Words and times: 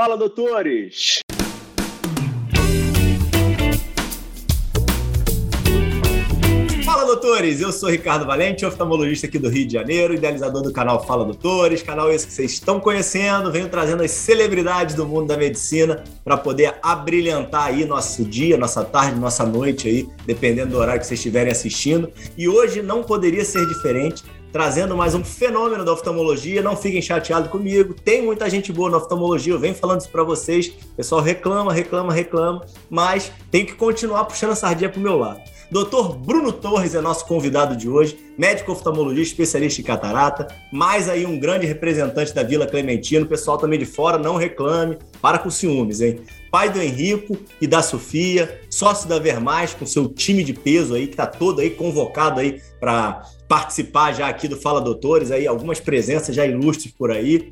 Fala, 0.00 0.16
doutores! 0.16 1.18
Fala, 6.84 7.04
doutores! 7.04 7.60
Eu 7.60 7.72
sou 7.72 7.88
Ricardo 7.88 8.24
Valente, 8.24 8.64
oftalmologista 8.64 9.26
aqui 9.26 9.40
do 9.40 9.48
Rio 9.48 9.66
de 9.66 9.72
Janeiro, 9.72 10.14
idealizador 10.14 10.62
do 10.62 10.72
canal 10.72 11.04
Fala 11.04 11.24
Doutores, 11.24 11.82
canal 11.82 12.12
esse 12.12 12.28
que 12.28 12.32
vocês 12.32 12.52
estão 12.52 12.78
conhecendo. 12.78 13.50
Venho 13.50 13.68
trazendo 13.68 14.04
as 14.04 14.12
celebridades 14.12 14.94
do 14.94 15.04
mundo 15.04 15.26
da 15.26 15.36
medicina 15.36 16.04
para 16.24 16.36
poder 16.36 16.76
abrilhantar 16.80 17.64
aí 17.64 17.84
nosso 17.84 18.24
dia, 18.24 18.56
nossa 18.56 18.84
tarde, 18.84 19.18
nossa 19.18 19.44
noite 19.44 19.88
aí, 19.88 20.08
dependendo 20.24 20.70
do 20.70 20.78
horário 20.78 21.00
que 21.00 21.08
vocês 21.08 21.18
estiverem 21.18 21.50
assistindo. 21.50 22.08
E 22.36 22.48
hoje 22.48 22.82
não 22.82 23.02
poderia 23.02 23.44
ser 23.44 23.66
diferente 23.66 24.22
trazendo 24.52 24.96
mais 24.96 25.14
um 25.14 25.24
fenômeno 25.24 25.84
da 25.84 25.92
oftalmologia. 25.92 26.62
Não 26.62 26.76
fiquem 26.76 27.02
chateados 27.02 27.50
comigo. 27.50 27.94
Tem 27.94 28.22
muita 28.22 28.48
gente 28.48 28.72
boa 28.72 28.90
na 28.90 28.96
oftalmologia, 28.96 29.52
eu 29.52 29.58
venho 29.58 29.74
falando 29.74 30.00
isso 30.00 30.10
para 30.10 30.24
vocês. 30.24 30.68
O 30.68 30.96
pessoal 30.96 31.20
reclama, 31.20 31.72
reclama, 31.72 32.12
reclama, 32.12 32.64
mas 32.88 33.32
tem 33.50 33.64
que 33.64 33.74
continuar 33.74 34.24
puxando 34.24 34.52
a 34.52 34.56
sardinha 34.56 34.90
pro 34.90 35.00
meu 35.00 35.16
lado. 35.16 35.40
Dr. 35.70 36.16
Bruno 36.16 36.50
Torres 36.50 36.94
é 36.94 37.00
nosso 37.00 37.26
convidado 37.26 37.76
de 37.76 37.90
hoje, 37.90 38.18
médico 38.38 38.72
oftalmologista, 38.72 39.32
especialista 39.34 39.82
em 39.82 39.84
catarata, 39.84 40.48
mais 40.72 41.10
aí 41.10 41.26
um 41.26 41.38
grande 41.38 41.66
representante 41.66 42.34
da 42.34 42.42
Vila 42.42 42.66
Clementina. 42.66 43.26
O 43.26 43.28
pessoal 43.28 43.58
também 43.58 43.78
de 43.78 43.84
fora, 43.84 44.16
não 44.16 44.36
reclame, 44.36 44.96
para 45.20 45.38
com 45.38 45.50
ciúmes, 45.50 46.00
hein? 46.00 46.20
Pai 46.50 46.70
do 46.70 46.80
Henrico 46.80 47.36
e 47.60 47.66
da 47.66 47.82
Sofia, 47.82 48.62
sócio 48.70 49.06
da 49.06 49.18
Vermais, 49.18 49.74
com 49.74 49.84
seu 49.84 50.08
time 50.08 50.42
de 50.42 50.54
peso 50.54 50.94
aí, 50.94 51.06
que 51.06 51.16
tá 51.16 51.26
todo 51.26 51.60
aí 51.60 51.68
convocado 51.68 52.40
aí 52.40 52.62
para 52.80 53.26
participar 53.48 54.12
já 54.12 54.28
aqui 54.28 54.46
do 54.46 54.56
Fala 54.56 54.80
Doutores, 54.80 55.30
aí 55.30 55.46
algumas 55.46 55.80
presenças 55.80 56.34
já 56.36 56.46
ilustres 56.46 56.92
por 56.92 57.10
aí. 57.10 57.50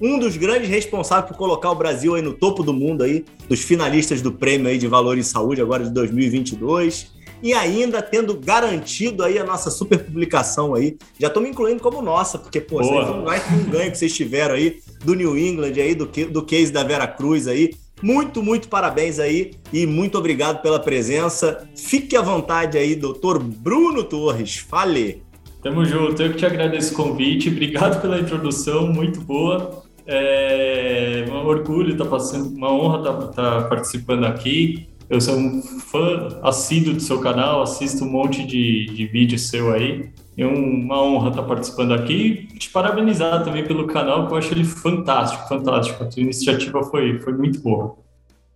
Um 0.00 0.18
dos 0.18 0.36
grandes 0.36 0.68
responsáveis 0.68 1.28
por 1.28 1.36
colocar 1.36 1.70
o 1.70 1.74
Brasil 1.74 2.14
aí 2.14 2.22
no 2.22 2.34
topo 2.34 2.62
do 2.62 2.72
mundo 2.72 3.02
aí, 3.02 3.24
dos 3.48 3.60
finalistas 3.60 4.22
do 4.22 4.30
prêmio 4.30 4.68
aí 4.68 4.78
de 4.78 4.86
valor 4.86 5.18
em 5.18 5.22
saúde 5.22 5.60
agora 5.60 5.82
de 5.82 5.90
2022 5.90 7.18
e 7.42 7.52
ainda 7.52 8.02
tendo 8.02 8.34
garantido 8.34 9.24
aí 9.24 9.38
a 9.38 9.44
nossa 9.44 9.70
super 9.70 9.98
publicação 10.04 10.74
aí. 10.74 10.96
Já 11.18 11.28
estou 11.28 11.42
me 11.42 11.48
incluindo 11.48 11.80
como 11.80 12.02
nossa, 12.02 12.38
porque, 12.38 12.60
pô, 12.60 12.78
vocês 12.78 13.06
não 13.06 13.24
mais 13.24 13.42
um 13.52 13.70
ganho 13.70 13.90
que 13.90 13.98
vocês 13.98 14.14
tiveram 14.14 14.54
aí 14.54 14.80
do 15.04 15.14
New 15.14 15.36
England 15.38 15.72
aí, 15.76 15.94
do, 15.94 16.06
do 16.06 16.42
case 16.42 16.72
da 16.72 16.82
Vera 16.82 17.06
Cruz 17.06 17.46
aí. 17.46 17.74
Muito, 18.00 18.42
muito 18.42 18.68
parabéns 18.68 19.18
aí 19.18 19.52
e 19.72 19.86
muito 19.86 20.16
obrigado 20.18 20.62
pela 20.62 20.78
presença. 20.78 21.68
Fique 21.74 22.16
à 22.16 22.22
vontade 22.22 22.78
aí, 22.78 22.94
doutor 22.94 23.42
Bruno 23.42 24.04
Torres. 24.04 24.56
Fale. 24.56 25.27
Tamo 25.60 25.84
junto, 25.84 26.22
eu 26.22 26.30
que 26.30 26.36
te 26.36 26.46
agradeço 26.46 26.94
o 26.94 26.96
convite, 26.96 27.48
obrigado 27.48 28.00
pela 28.00 28.20
introdução, 28.20 28.86
muito 28.86 29.20
boa. 29.20 29.82
É 30.06 31.24
um 31.28 31.46
orgulho 31.46 31.92
estar 31.92 32.04
tá 32.04 32.10
passando, 32.10 32.56
uma 32.56 32.72
honra 32.72 32.98
estar 32.98 33.12
tá, 33.32 33.60
tá 33.62 33.68
participando 33.68 34.24
aqui. 34.24 34.88
Eu 35.10 35.20
sou 35.20 35.36
um 35.36 35.60
fã 35.60 36.38
assíduo 36.42 36.94
do 36.94 37.00
seu 37.00 37.20
canal, 37.20 37.60
assisto 37.60 38.04
um 38.04 38.10
monte 38.10 38.46
de, 38.46 38.86
de 38.86 39.06
vídeo 39.06 39.36
seu 39.36 39.72
aí. 39.72 40.10
É 40.36 40.46
uma 40.46 41.02
honra 41.02 41.30
estar 41.30 41.42
participando 41.42 41.92
aqui 41.92 42.48
e 42.54 42.58
te 42.58 42.70
parabenizar 42.70 43.42
também 43.42 43.66
pelo 43.66 43.88
canal, 43.88 44.28
que 44.28 44.34
eu 44.34 44.38
acho 44.38 44.54
ele 44.54 44.62
fantástico, 44.62 45.48
fantástico. 45.48 46.04
A 46.04 46.06
tua 46.06 46.22
iniciativa 46.22 46.84
foi, 46.84 47.18
foi 47.18 47.32
muito 47.32 47.60
boa. 47.60 47.96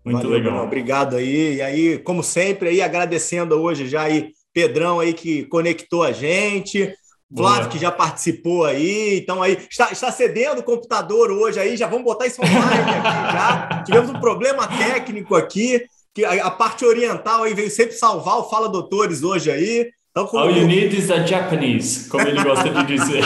Muito 0.04 0.18
Valeu, 0.18 0.30
legal. 0.30 0.52
Bruno, 0.52 0.66
obrigado 0.66 1.16
aí. 1.16 1.56
E 1.56 1.62
aí, 1.62 1.98
como 1.98 2.22
sempre, 2.22 2.68
aí 2.68 2.80
agradecendo 2.80 3.56
hoje 3.56 3.88
já 3.88 4.02
aí 4.02 4.30
Pedrão 4.52 5.00
aí 5.00 5.12
que 5.12 5.44
conectou 5.44 6.02
a 6.02 6.12
gente. 6.12 6.94
Flávio, 7.34 7.70
que 7.70 7.78
já 7.78 7.90
participou 7.90 8.64
aí, 8.64 9.18
então 9.18 9.42
aí 9.42 9.56
está, 9.70 9.90
está 9.90 10.12
cedendo 10.12 10.60
o 10.60 10.64
computador 10.64 11.30
hoje 11.30 11.58
aí, 11.58 11.78
já 11.78 11.86
vamos 11.86 12.04
botar 12.04 12.26
isso 12.26 12.42
online 12.42 12.90
aqui 12.90 13.32
já. 13.32 13.82
Tivemos 13.86 14.10
um 14.10 14.20
problema 14.20 14.68
técnico 14.68 15.34
aqui, 15.34 15.82
que 16.14 16.24
a, 16.24 16.46
a, 16.46 16.50
parte 16.50 16.84
oriental 16.84 17.44
aí 17.44 17.54
veio 17.54 17.70
sempre 17.70 17.94
salvar 17.94 18.36
o 18.36 18.50
Fala 18.50 18.68
Doutores 18.68 19.22
hoje 19.22 19.50
aí. 19.50 19.90
Então, 20.10 20.26
como... 20.26 20.44
All 20.44 20.50
you 20.50 20.66
need 20.66 20.94
is 20.94 21.10
a 21.10 21.24
Japanese, 21.24 22.08
como 22.10 22.28
ele 22.28 22.42
gosta 22.42 22.68
de 22.68 22.96
dizer. 22.96 23.24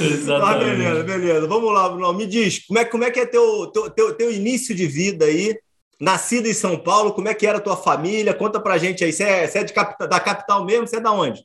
Exatamente. 0.00 0.34
Ah, 0.44 0.58
beleza, 0.58 1.02
beleza. 1.04 1.46
Vamos 1.46 1.72
lá, 1.72 1.88
Bruno. 1.88 2.12
Me 2.12 2.26
diz, 2.26 2.66
como 2.66 2.78
é, 2.78 2.84
como 2.84 3.04
é 3.04 3.10
que 3.10 3.20
é 3.20 3.26
teu, 3.26 3.66
teu, 3.68 3.90
teu, 3.90 4.14
teu 4.14 4.30
início 4.30 4.74
de 4.74 4.86
vida 4.86 5.24
aí? 5.24 5.56
Nascido 6.00 6.46
em 6.46 6.54
São 6.54 6.76
Paulo, 6.76 7.12
como 7.12 7.28
é 7.28 7.34
que 7.34 7.46
era 7.46 7.58
a 7.58 7.60
tua 7.60 7.76
família? 7.76 8.34
Conta 8.34 8.60
pra 8.60 8.78
gente 8.78 9.04
aí. 9.04 9.12
Você 9.12 9.24
é, 9.24 9.44
é 9.44 9.64
de 9.64 9.72
da 10.08 10.20
capital 10.20 10.64
mesmo? 10.64 10.86
Você 10.86 10.96
é 10.96 11.00
da 11.00 11.12
onde? 11.12 11.44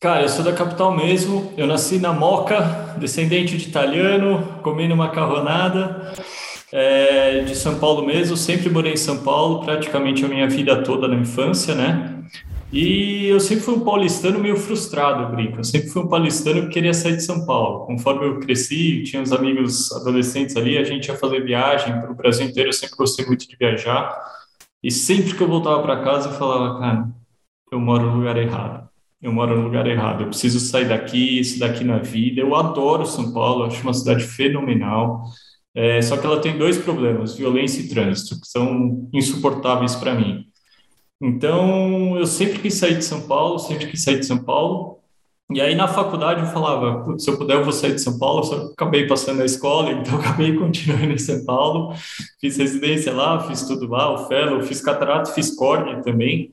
Cara, 0.00 0.22
eu 0.22 0.28
sou 0.28 0.44
da 0.44 0.52
capital 0.52 0.94
mesmo. 0.94 1.52
Eu 1.56 1.66
nasci 1.66 1.98
na 1.98 2.12
Moca, 2.12 2.94
descendente 2.98 3.56
de 3.56 3.68
italiano, 3.68 4.60
comendo 4.62 4.96
macarronada 4.96 6.12
é, 6.72 7.40
de 7.40 7.54
São 7.54 7.78
Paulo 7.78 8.04
mesmo, 8.04 8.36
sempre 8.36 8.68
morei 8.68 8.92
em 8.92 8.96
São 8.96 9.18
Paulo, 9.22 9.64
praticamente 9.64 10.24
a 10.24 10.28
minha 10.28 10.48
vida 10.48 10.82
toda 10.82 11.08
na 11.08 11.16
infância, 11.16 11.74
né? 11.74 12.17
E 12.70 13.26
eu 13.26 13.40
sempre 13.40 13.64
fui 13.64 13.74
um 13.74 13.80
paulistano 13.80 14.38
meio 14.38 14.56
frustrado, 14.56 15.22
eu 15.22 15.30
brinco. 15.30 15.58
Eu 15.58 15.64
sempre 15.64 15.88
fui 15.88 16.02
um 16.02 16.08
paulistano 16.08 16.62
que 16.62 16.68
queria 16.68 16.92
sair 16.92 17.16
de 17.16 17.22
São 17.22 17.46
Paulo. 17.46 17.86
Conforme 17.86 18.26
eu 18.26 18.40
cresci, 18.40 19.02
tinha 19.04 19.22
uns 19.22 19.32
amigos 19.32 19.90
adolescentes 19.92 20.54
ali, 20.54 20.76
a 20.76 20.84
gente 20.84 21.08
ia 21.08 21.16
fazer 21.16 21.42
viagem 21.42 21.98
para 21.98 22.12
o 22.12 22.14
Brasil 22.14 22.46
inteiro. 22.46 22.68
Eu 22.68 22.74
sempre 22.74 22.96
gostei 22.96 23.24
muito 23.24 23.48
de 23.48 23.56
viajar. 23.56 24.14
E 24.82 24.90
sempre 24.90 25.34
que 25.34 25.42
eu 25.42 25.48
voltava 25.48 25.82
para 25.82 26.04
casa, 26.04 26.28
eu 26.28 26.34
falava, 26.34 26.78
cara, 26.78 27.08
eu 27.72 27.80
moro 27.80 28.10
no 28.10 28.18
lugar 28.18 28.36
errado. 28.36 28.88
Eu 29.20 29.32
moro 29.32 29.56
no 29.56 29.62
lugar 29.62 29.86
errado. 29.86 30.24
Eu 30.24 30.28
preciso 30.28 30.60
sair 30.60 30.88
daqui, 30.88 31.40
isso 31.40 31.58
daqui 31.58 31.84
na 31.84 31.98
vida. 31.98 32.42
Eu 32.42 32.54
adoro 32.54 33.06
São 33.06 33.32
Paulo, 33.32 33.64
acho 33.64 33.82
uma 33.82 33.94
cidade 33.94 34.24
fenomenal. 34.24 35.24
É, 35.74 36.02
só 36.02 36.16
que 36.18 36.26
ela 36.26 36.40
tem 36.40 36.58
dois 36.58 36.76
problemas, 36.76 37.34
violência 37.34 37.80
e 37.80 37.88
trânsito, 37.88 38.40
que 38.40 38.46
são 38.46 39.08
insuportáveis 39.12 39.94
para 39.94 40.14
mim. 40.14 40.47
Então, 41.20 42.16
eu 42.16 42.26
sempre 42.26 42.60
quis 42.60 42.74
sair 42.74 42.96
de 42.96 43.04
São 43.04 43.26
Paulo, 43.26 43.58
sempre 43.58 43.88
quis 43.88 44.02
sair 44.02 44.20
de 44.20 44.26
São 44.26 44.42
Paulo. 44.44 44.98
E 45.50 45.60
aí, 45.60 45.74
na 45.74 45.88
faculdade, 45.88 46.42
eu 46.42 46.46
falava, 46.48 47.18
se 47.18 47.30
eu 47.30 47.38
puder, 47.38 47.56
eu 47.56 47.64
vou 47.64 47.72
sair 47.72 47.94
de 47.94 48.00
São 48.00 48.18
Paulo. 48.18 48.44
Só 48.44 48.66
acabei 48.72 49.06
passando 49.06 49.38
na 49.38 49.44
escola, 49.46 49.90
então 49.92 50.18
acabei 50.18 50.56
continuando 50.56 51.12
em 51.12 51.18
São 51.18 51.44
Paulo. 51.44 51.94
Fiz 52.40 52.56
residência 52.56 53.12
lá, 53.12 53.40
fiz 53.48 53.66
tudo 53.66 53.88
lá, 53.88 54.12
o 54.12 54.28
fellow, 54.28 54.62
fiz 54.62 54.80
catarata, 54.80 55.32
fiz 55.32 55.54
córnea 55.56 56.02
também, 56.02 56.52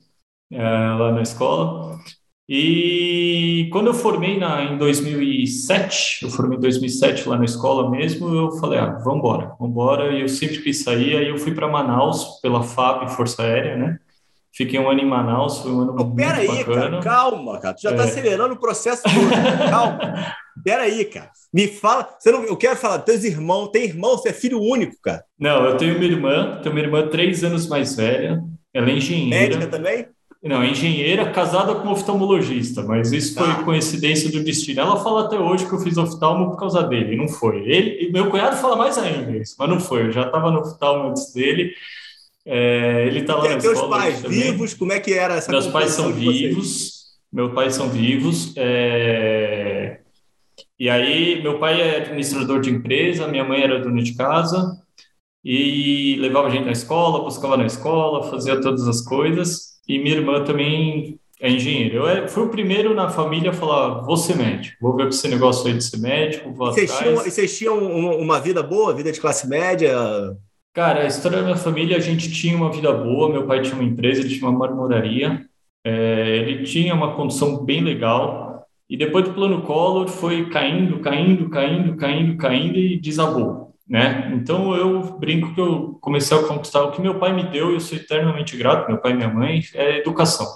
é, 0.51 0.59
lá 0.61 1.11
na 1.11 1.21
escola. 1.21 1.99
E 2.47 3.67
quando 3.71 3.87
eu 3.87 3.93
formei 3.93 4.37
na, 4.39 4.63
em 4.63 4.77
2007, 4.77 6.23
eu 6.23 6.29
formei 6.29 6.57
em 6.57 6.61
2007 6.61 7.27
lá 7.27 7.37
na 7.37 7.45
escola 7.45 7.89
mesmo, 7.89 8.33
eu 8.33 8.51
falei, 8.53 8.79
ah, 8.79 8.99
vamos 9.03 9.19
embora, 9.19 9.55
vamos 9.59 9.71
embora. 9.71 10.13
E 10.13 10.21
eu 10.21 10.29
sempre 10.29 10.61
quis 10.61 10.83
sair, 10.83 11.17
aí 11.17 11.27
eu 11.29 11.37
fui 11.37 11.53
para 11.53 11.67
Manaus 11.67 12.39
pela 12.41 12.63
FAB, 12.63 13.09
Força 13.09 13.43
Aérea, 13.43 13.75
né? 13.77 13.99
Fiquei 14.55 14.79
um 14.79 14.89
ano 14.89 15.01
em 15.01 15.05
Manaus, 15.05 15.59
foi 15.59 15.69
um 15.69 15.81
ano 15.81 15.95
oh, 15.99 16.03
muito 16.05 16.15
pera 16.15 16.37
aí, 16.37 16.47
bacana. 16.47 16.75
cara, 16.75 16.99
calma, 17.01 17.59
cara, 17.59 17.75
tu 17.75 17.81
já 17.81 17.91
está 17.91 18.03
é. 18.03 18.05
acelerando 18.07 18.53
o 18.53 18.59
processo 18.59 19.03
todo, 19.03 19.13
calma. 19.69 20.33
Pera 20.63 20.83
aí, 20.83 21.03
cara. 21.03 21.29
Me 21.53 21.67
fala, 21.67 22.09
você 22.17 22.31
não, 22.31 22.43
eu 22.45 22.55
quero 22.55 22.77
falar, 22.77 22.99
teus 22.99 23.25
irmãos, 23.25 23.67
tem 23.67 23.83
irmão, 23.83 24.17
você 24.17 24.29
é 24.29 24.33
filho 24.33 24.61
único, 24.61 24.95
cara. 25.03 25.25
Não, 25.37 25.65
eu 25.65 25.75
tenho 25.75 25.95
uma 25.95 26.05
irmã, 26.05 26.59
tenho 26.63 26.73
uma 26.73 26.81
irmã 26.81 27.07
três 27.07 27.43
anos 27.43 27.67
mais 27.67 27.97
velha, 27.97 28.41
ela 28.73 28.89
é 28.89 28.93
engenheira. 28.93 29.57
Médica 29.57 29.67
também? 29.67 30.07
Não, 30.41 30.63
engenheira 30.63 31.31
casada 31.31 31.75
com 31.75 31.89
oftalmologista, 31.89 32.81
mas 32.83 33.11
isso 33.11 33.33
foi 33.37 33.49
ah. 33.49 33.63
coincidência 33.63 34.31
do 34.31 34.41
destino. 34.41 34.79
Ela 34.79 35.03
fala 35.03 35.25
até 35.25 35.37
hoje 35.37 35.65
que 35.65 35.73
eu 35.73 35.79
fiz 35.79 35.97
oftalmo 35.97 36.51
por 36.51 36.57
causa 36.57 36.83
dele, 36.83 37.17
não 37.17 37.27
foi. 37.27 37.57
Ele, 37.67 38.09
meu 38.11 38.29
cunhado 38.29 38.55
fala 38.55 38.77
mais 38.77 38.97
ainda 38.97 39.35
isso, 39.35 39.55
mas 39.59 39.67
não 39.67 39.79
foi. 39.81 40.03
Eu 40.03 40.11
já 40.11 40.27
estava 40.27 40.49
no 40.49 40.59
oftalmo 40.59 41.09
antes 41.09 41.33
dele. 41.33 41.73
É, 42.45 43.07
ele 43.07 43.21
está 43.21 43.35
lá 43.35 43.47
e 43.47 43.55
na 43.55 43.57
teus 43.57 43.81
pais 43.81 44.21
vivos? 44.21 44.73
Como 44.73 44.93
é 44.93 44.99
que 44.99 45.13
era 45.13 45.35
essa 45.35 45.51
Meus 45.51 45.67
pais 45.67 45.91
são 45.91 46.13
vivos. 46.13 47.05
Meus 47.33 47.53
pais 47.53 47.73
são 47.73 47.89
vivos. 47.89 48.53
É... 48.55 49.99
E 50.79 50.89
aí, 50.89 51.41
meu 51.41 51.57
pai 51.57 51.81
é 51.81 51.97
administrador 51.97 52.59
de 52.59 52.69
empresa, 52.69 53.27
minha 53.27 53.43
mãe 53.43 53.61
era 53.61 53.79
dona 53.79 54.03
de 54.03 54.13
casa 54.13 54.77
e 55.43 56.17
levava 56.19 56.47
a 56.47 56.49
gente 56.49 56.65
na 56.65 56.71
escola, 56.71 57.23
buscava 57.23 57.55
na 57.55 57.65
escola, 57.65 58.29
fazia 58.29 58.59
todas 58.59 58.87
as 58.87 59.01
coisas 59.01 59.75
e 59.87 59.99
minha 59.99 60.15
irmã 60.15 60.43
também 60.43 61.19
é 61.39 61.49
engenheira. 61.49 61.95
Eu 61.95 62.07
é, 62.07 62.27
fui 62.27 62.43
o 62.43 62.49
primeiro 62.49 62.93
na 62.93 63.09
família 63.09 63.51
a 63.51 63.53
falar, 63.53 64.01
vou 64.01 64.17
ser 64.17 64.35
médico, 64.35 64.77
vou 64.81 64.95
ver 64.95 65.07
esse 65.07 65.27
negócio 65.27 65.67
aí 65.67 65.73
de 65.73 65.83
ser 65.83 65.97
médico, 65.97 66.51
vou 66.51 66.67
vocês 66.67 66.91
atrás. 66.91 67.09
Tinham, 67.09 67.23
vocês 67.23 67.57
tinham 67.57 67.77
uma 68.19 68.39
vida 68.39 68.63
boa, 68.63 68.93
vida 68.93 69.11
de 69.11 69.21
classe 69.21 69.47
média? 69.47 69.95
Cara, 70.75 71.01
a 71.01 71.07
história 71.07 71.39
da 71.39 71.43
minha 71.43 71.57
família, 71.57 71.97
a 71.97 71.99
gente 71.99 72.31
tinha 72.31 72.55
uma 72.55 72.71
vida 72.71 72.93
boa, 72.93 73.31
meu 73.31 73.47
pai 73.47 73.61
tinha 73.61 73.75
uma 73.75 73.83
empresa, 73.83 74.21
ele 74.21 74.29
tinha 74.29 74.47
uma 74.47 74.59
marmoraria, 74.59 75.43
é, 75.83 76.37
ele 76.37 76.63
tinha 76.63 76.93
uma 76.93 77.15
condição 77.15 77.63
bem 77.65 77.81
legal, 77.81 78.67
e 78.87 78.95
depois 78.95 79.25
do 79.25 79.33
plano 79.33 79.63
Collor 79.63 80.07
foi 80.07 80.49
caindo, 80.49 80.99
caindo, 80.99 81.49
caindo, 81.49 81.95
caindo, 81.95 82.37
caindo 82.37 82.77
e 82.77 82.99
desabou 82.99 83.65
né? 83.87 84.33
Então 84.35 84.75
eu 84.75 85.01
brinco 85.19 85.53
que 85.53 85.61
eu 85.61 85.97
comecei 86.01 86.37
a 86.37 86.43
conquistar 86.43 86.83
o 86.83 86.91
que 86.91 87.01
meu 87.01 87.19
pai 87.19 87.33
me 87.33 87.43
deu 87.43 87.71
e 87.71 87.75
eu 87.75 87.79
sou 87.79 87.97
eternamente 87.97 88.57
grato, 88.57 88.87
meu 88.87 88.99
pai 88.99 89.11
e 89.11 89.15
minha 89.15 89.29
mãe, 89.29 89.61
é 89.73 89.99
educação. 89.99 90.47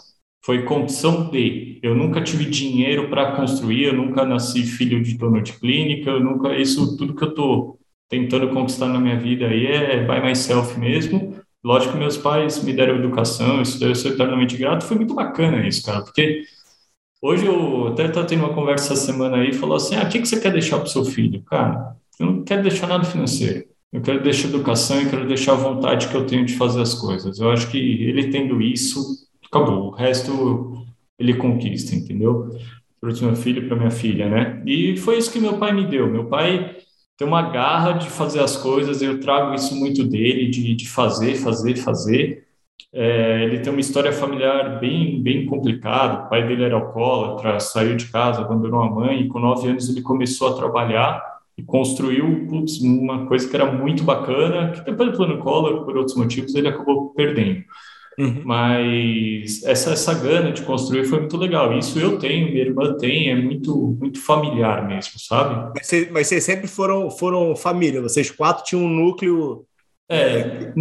Foi 0.44 0.64
condição 0.64 1.30
de. 1.30 1.80
Eu 1.84 1.94
nunca 1.96 2.22
tive 2.24 2.46
dinheiro 2.46 3.10
para 3.10 3.36
construir, 3.36 3.86
eu 3.86 3.94
nunca 3.94 4.26
nasci 4.26 4.64
filho 4.64 5.02
de 5.04 5.18
dono 5.18 5.42
de 5.44 5.54
clínica, 5.54 6.10
eu 6.10 6.20
nunca 6.20 6.56
isso 6.58 6.98
tudo 6.98 7.14
que 7.16 7.24
eu 7.24 7.34
tô 7.34 7.79
tentando 8.10 8.50
conquistar 8.50 8.88
na 8.88 9.00
minha 9.00 9.18
vida 9.18 9.48
aí 9.48 9.68
é 9.68 10.04
by 10.04 10.20
myself 10.20 10.78
mesmo. 10.80 11.36
Lógico 11.64 11.94
que 11.94 12.00
meus 12.00 12.18
pais 12.18 12.64
me 12.64 12.74
deram 12.74 12.96
educação, 12.96 13.62
isso 13.62 13.84
eu 13.84 13.94
sou 13.94 14.12
eternamente 14.12 14.58
grato, 14.58 14.86
foi 14.86 14.98
muito 14.98 15.14
bacana 15.14 15.68
isso, 15.68 15.86
cara, 15.86 16.02
porque 16.02 16.44
hoje 17.22 17.46
eu 17.46 17.88
até 17.90 18.06
estava 18.06 18.26
tendo 18.26 18.46
uma 18.46 18.54
conversa 18.54 18.94
essa 18.94 19.06
semana 19.06 19.38
aí, 19.38 19.54
falou 19.54 19.76
assim, 19.76 19.96
ah, 19.96 20.04
o 20.04 20.10
que, 20.10 20.20
que 20.20 20.28
você 20.28 20.40
quer 20.40 20.54
deixar 20.54 20.78
para 20.78 20.88
seu 20.88 21.04
filho? 21.04 21.44
Cara, 21.44 21.98
eu 22.18 22.26
não 22.26 22.44
quero 22.44 22.64
deixar 22.64 22.88
nada 22.88 23.04
financeiro, 23.04 23.66
eu 23.92 24.02
quero 24.02 24.24
deixar 24.24 24.48
educação 24.48 25.02
e 25.02 25.10
quero 25.10 25.28
deixar 25.28 25.52
a 25.52 25.56
vontade 25.56 26.08
que 26.08 26.16
eu 26.16 26.26
tenho 26.26 26.46
de 26.46 26.56
fazer 26.56 26.82
as 26.82 26.94
coisas. 26.94 27.40
Eu 27.40 27.52
acho 27.52 27.70
que 27.70 27.78
ele 27.78 28.30
tendo 28.30 28.62
isso, 28.62 29.28
acabou, 29.46 29.88
o 29.88 29.92
resto 29.92 30.86
ele 31.20 31.34
conquista, 31.34 31.94
entendeu? 31.94 32.58
Para 33.02 33.12
o 33.12 33.22
meu 33.22 33.36
filho 33.36 33.68
para 33.68 33.76
minha 33.76 33.92
filha, 33.92 34.30
né? 34.30 34.64
E 34.66 34.96
foi 34.96 35.18
isso 35.18 35.32
que 35.32 35.40
meu 35.40 35.58
pai 35.58 35.74
me 35.74 35.86
deu. 35.86 36.10
Meu 36.10 36.26
pai 36.26 36.78
tem 37.20 37.28
uma 37.28 37.42
garra 37.42 37.92
de 37.92 38.10
fazer 38.10 38.40
as 38.40 38.56
coisas, 38.56 39.02
eu 39.02 39.20
trago 39.20 39.54
isso 39.54 39.76
muito 39.76 40.06
dele, 40.06 40.50
de, 40.50 40.74
de 40.74 40.90
fazer, 40.90 41.36
fazer, 41.36 41.76
fazer. 41.76 42.48
É, 42.94 43.44
ele 43.44 43.60
tem 43.60 43.74
uma 43.74 43.82
história 43.82 44.14
familiar 44.14 44.80
bem, 44.80 45.22
bem 45.22 45.46
complicada. 45.46 46.24
O 46.24 46.30
pai 46.30 46.48
dele 46.48 46.64
era 46.64 46.76
alcoólatra, 46.76 47.60
saiu 47.60 47.98
de 47.98 48.06
casa, 48.06 48.40
abandonou 48.40 48.82
a 48.82 48.90
mãe, 48.90 49.20
e 49.20 49.28
com 49.28 49.38
nove 49.38 49.68
anos 49.68 49.90
ele 49.90 50.02
começou 50.02 50.48
a 50.48 50.56
trabalhar 50.56 51.22
e 51.58 51.62
construiu 51.62 52.48
putz, 52.48 52.80
uma 52.80 53.26
coisa 53.26 53.50
que 53.50 53.56
era 53.56 53.70
muito 53.70 54.02
bacana, 54.06 54.72
que 54.72 54.90
do 54.90 54.96
plano 54.96 55.40
Collor, 55.40 55.84
por 55.84 55.98
outros 55.98 56.16
motivos, 56.16 56.56
ele 56.56 56.70
acabou 56.70 57.10
perdendo. 57.10 57.66
Uhum. 58.20 58.42
Mas 58.44 59.64
essa, 59.64 59.92
essa 59.92 60.14
gana 60.14 60.52
de 60.52 60.64
construir 60.64 61.06
foi 61.06 61.20
muito 61.22 61.38
legal. 61.38 61.78
Isso 61.78 61.98
eu 61.98 62.20
tenho, 62.20 62.52
minha 62.52 62.66
irmã 62.66 62.94
tem, 62.98 63.30
é 63.30 63.36
muito, 63.36 63.96
muito 63.98 64.22
familiar 64.22 64.86
mesmo, 64.86 65.18
sabe? 65.18 65.72
Mas, 65.74 65.88
cê, 65.88 66.10
mas 66.12 66.28
vocês 66.28 66.44
sempre 66.44 66.68
foram, 66.68 67.10
foram 67.10 67.56
família, 67.56 68.02
vocês 68.02 68.30
quatro 68.30 68.66
tinham 68.66 68.84
um 68.84 68.90
núcleo. 68.90 69.66
É, 70.10 70.40
é... 70.40 70.74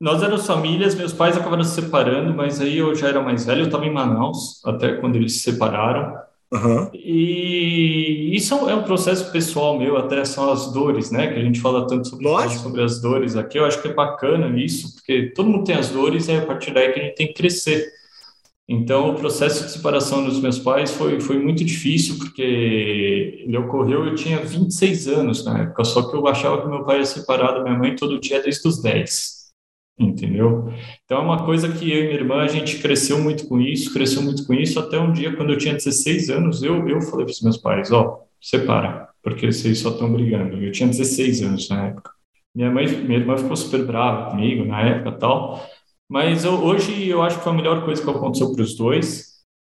nós 0.00 0.22
éramos 0.22 0.46
famílias, 0.46 0.94
meus 0.94 1.12
pais 1.12 1.36
acabaram 1.36 1.64
se 1.64 1.74
separando, 1.74 2.32
mas 2.32 2.60
aí 2.60 2.78
eu 2.78 2.94
já 2.94 3.08
era 3.08 3.20
mais 3.20 3.44
velho, 3.44 3.62
eu 3.62 3.66
estava 3.66 3.84
em 3.84 3.92
Manaus, 3.92 4.64
até 4.64 4.92
quando 4.94 5.16
eles 5.16 5.32
se 5.32 5.50
separaram. 5.50 6.14
Uhum. 6.52 6.90
E 6.92 8.34
isso 8.34 8.54
é 8.68 8.74
um 8.74 8.82
processo 8.82 9.30
pessoal 9.30 9.78
meu, 9.78 9.96
até 9.96 10.24
são 10.24 10.50
as 10.50 10.72
dores, 10.72 11.10
né? 11.10 11.32
Que 11.32 11.38
a 11.38 11.42
gente 11.42 11.60
fala 11.60 11.86
tanto 11.86 12.08
sobre, 12.08 12.26
sobre 12.50 12.82
as 12.82 13.00
dores 13.00 13.36
aqui. 13.36 13.58
Eu 13.58 13.64
acho 13.64 13.80
que 13.80 13.88
é 13.88 13.94
bacana 13.94 14.58
isso, 14.58 14.94
porque 14.94 15.32
todo 15.34 15.48
mundo 15.48 15.64
tem 15.64 15.76
as 15.76 15.88
dores 15.88 16.28
e 16.28 16.32
é 16.32 16.38
a 16.38 16.46
partir 16.46 16.72
daí 16.72 16.92
que 16.92 17.00
a 17.00 17.02
gente 17.04 17.14
tem 17.14 17.28
que 17.28 17.34
crescer. 17.34 17.88
Então, 18.68 19.10
o 19.10 19.14
processo 19.14 19.64
de 19.64 19.72
separação 19.72 20.24
dos 20.24 20.40
meus 20.40 20.58
pais 20.58 20.92
foi, 20.92 21.20
foi 21.20 21.38
muito 21.38 21.64
difícil, 21.64 22.18
porque 22.18 23.42
ele 23.44 23.56
ocorreu, 23.56 24.04
eu 24.04 24.14
tinha 24.14 24.38
26 24.38 25.08
anos 25.08 25.44
na 25.44 25.62
época, 25.62 25.82
só 25.84 26.08
que 26.08 26.16
eu 26.16 26.26
achava 26.28 26.62
que 26.62 26.68
meu 26.68 26.84
pai 26.84 26.98
ia 26.98 27.04
separar 27.04 27.52
da 27.52 27.62
minha 27.64 27.76
mãe 27.76 27.96
todo 27.96 28.20
dia 28.20 28.40
desde 28.40 28.66
os 28.68 28.80
10 28.80 29.39
entendeu? 30.00 30.72
Então 31.04 31.18
é 31.18 31.20
uma 31.20 31.44
coisa 31.44 31.70
que 31.70 31.90
eu 31.90 31.98
e 32.00 32.02
minha 32.04 32.14
irmã 32.14 32.42
a 32.42 32.48
gente 32.48 32.78
cresceu 32.78 33.18
muito 33.18 33.46
com 33.46 33.60
isso, 33.60 33.92
cresceu 33.92 34.22
muito 34.22 34.46
com 34.46 34.54
isso 34.54 34.78
até 34.78 34.98
um 34.98 35.12
dia 35.12 35.36
quando 35.36 35.52
eu 35.52 35.58
tinha 35.58 35.74
16 35.74 36.30
anos, 36.30 36.62
eu 36.62 36.88
eu 36.88 37.00
falei 37.02 37.26
para 37.26 37.32
os 37.32 37.42
meus 37.42 37.58
pais, 37.58 37.92
ó, 37.92 38.02
oh, 38.02 38.28
separa, 38.40 39.08
porque 39.22 39.52
vocês 39.52 39.78
só 39.78 39.90
estão 39.90 40.12
brigando. 40.12 40.56
Eu 40.56 40.72
tinha 40.72 40.88
16 40.88 41.42
anos 41.42 41.68
na 41.68 41.88
época. 41.88 42.10
Minha 42.54 42.70
mãe, 42.70 42.86
minha 42.86 43.18
irmã 43.18 43.36
ficou 43.36 43.54
super 43.56 43.84
brava 43.84 44.30
comigo 44.30 44.64
na 44.64 44.80
época, 44.80 45.12
tal. 45.12 45.64
Mas 46.08 46.44
eu, 46.44 46.54
hoje 46.54 47.08
eu 47.08 47.22
acho 47.22 47.38
que 47.38 47.44
foi 47.44 47.52
a 47.52 47.56
melhor 47.56 47.84
coisa 47.84 48.02
que 48.02 48.10
aconteceu 48.10 48.52
para 48.52 48.62
os 48.62 48.74
dois. 48.76 49.30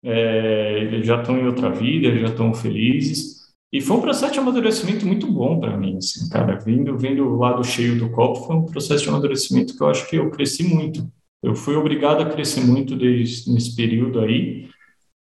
É, 0.03 0.79
eles 0.81 1.05
já 1.05 1.21
estão 1.21 1.37
em 1.37 1.45
outra 1.45 1.69
vida, 1.69 2.17
já 2.17 2.27
estão 2.27 2.53
felizes. 2.53 3.42
E 3.73 3.81
foi 3.81 3.97
um 3.97 4.01
processo 4.01 4.31
de 4.31 4.37
amadurecimento 4.37 5.03
muito 5.03 5.25
bom 5.25 5.59
para 5.59 5.75
mim, 5.75 5.97
assim, 5.97 6.29
cara. 6.29 6.59
Vindo, 6.59 6.95
vendo 6.95 7.25
o 7.25 7.39
lado 7.39 7.63
cheio 7.63 7.97
do 7.97 8.07
copo, 8.11 8.45
foi 8.45 8.55
um 8.55 8.65
processo 8.65 9.01
de 9.01 9.09
amadurecimento 9.09 9.75
que 9.75 9.81
eu 9.81 9.87
acho 9.87 10.07
que 10.07 10.15
eu 10.15 10.29
cresci 10.29 10.63
muito. 10.63 11.11
Eu 11.41 11.55
fui 11.55 11.75
obrigado 11.75 12.21
a 12.21 12.29
crescer 12.29 12.61
muito 12.61 12.95
desde, 12.95 13.51
nesse 13.51 13.75
período 13.75 14.19
aí, 14.19 14.69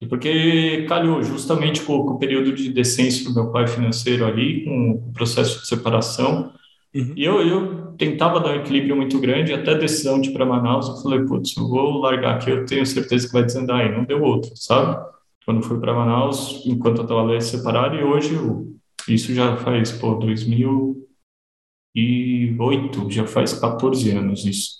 porque 0.08 0.84
calhou 0.88 1.22
justamente 1.22 1.80
com, 1.82 2.04
com 2.04 2.14
o 2.14 2.18
período 2.18 2.52
de 2.52 2.72
decência 2.72 3.24
do 3.24 3.32
meu 3.32 3.52
pai 3.52 3.68
financeiro 3.68 4.26
ali, 4.26 4.64
com 4.64 4.90
o 4.94 5.12
processo 5.12 5.60
de 5.60 5.68
separação. 5.68 6.52
Uhum. 6.92 7.12
E 7.16 7.24
eu, 7.24 7.40
eu 7.46 7.92
tentava 7.96 8.40
dar 8.40 8.50
um 8.50 8.56
equilíbrio 8.56 8.96
muito 8.96 9.20
grande, 9.20 9.52
até 9.52 9.70
a 9.70 9.78
decisão 9.78 10.20
de 10.20 10.30
ir 10.30 10.32
para 10.32 10.44
Manaus, 10.44 10.88
eu 10.88 10.96
falei, 10.96 11.20
putz, 11.24 11.56
eu 11.56 11.68
vou 11.68 11.98
largar 11.98 12.34
aqui, 12.34 12.50
eu 12.50 12.66
tenho 12.66 12.84
certeza 12.84 13.28
que 13.28 13.32
vai 13.32 13.44
desandar 13.44 13.80
aí. 13.80 13.96
Não 13.96 14.04
deu 14.04 14.20
outro, 14.22 14.50
sabe? 14.56 15.00
Quando 15.50 15.64
fui 15.64 15.80
para 15.80 15.92
Manaus, 15.92 16.64
enquanto 16.64 16.98
eu 16.98 17.02
estava 17.02 17.22
lá 17.22 17.40
separado, 17.40 17.96
e 17.96 18.04
hoje 18.04 18.36
eu, 18.36 18.72
isso 19.08 19.34
já 19.34 19.56
faz, 19.56 19.90
pô, 19.90 20.14
2008, 20.14 23.10
já 23.10 23.26
faz 23.26 23.54
14 23.54 24.12
anos 24.12 24.46
isso. 24.46 24.78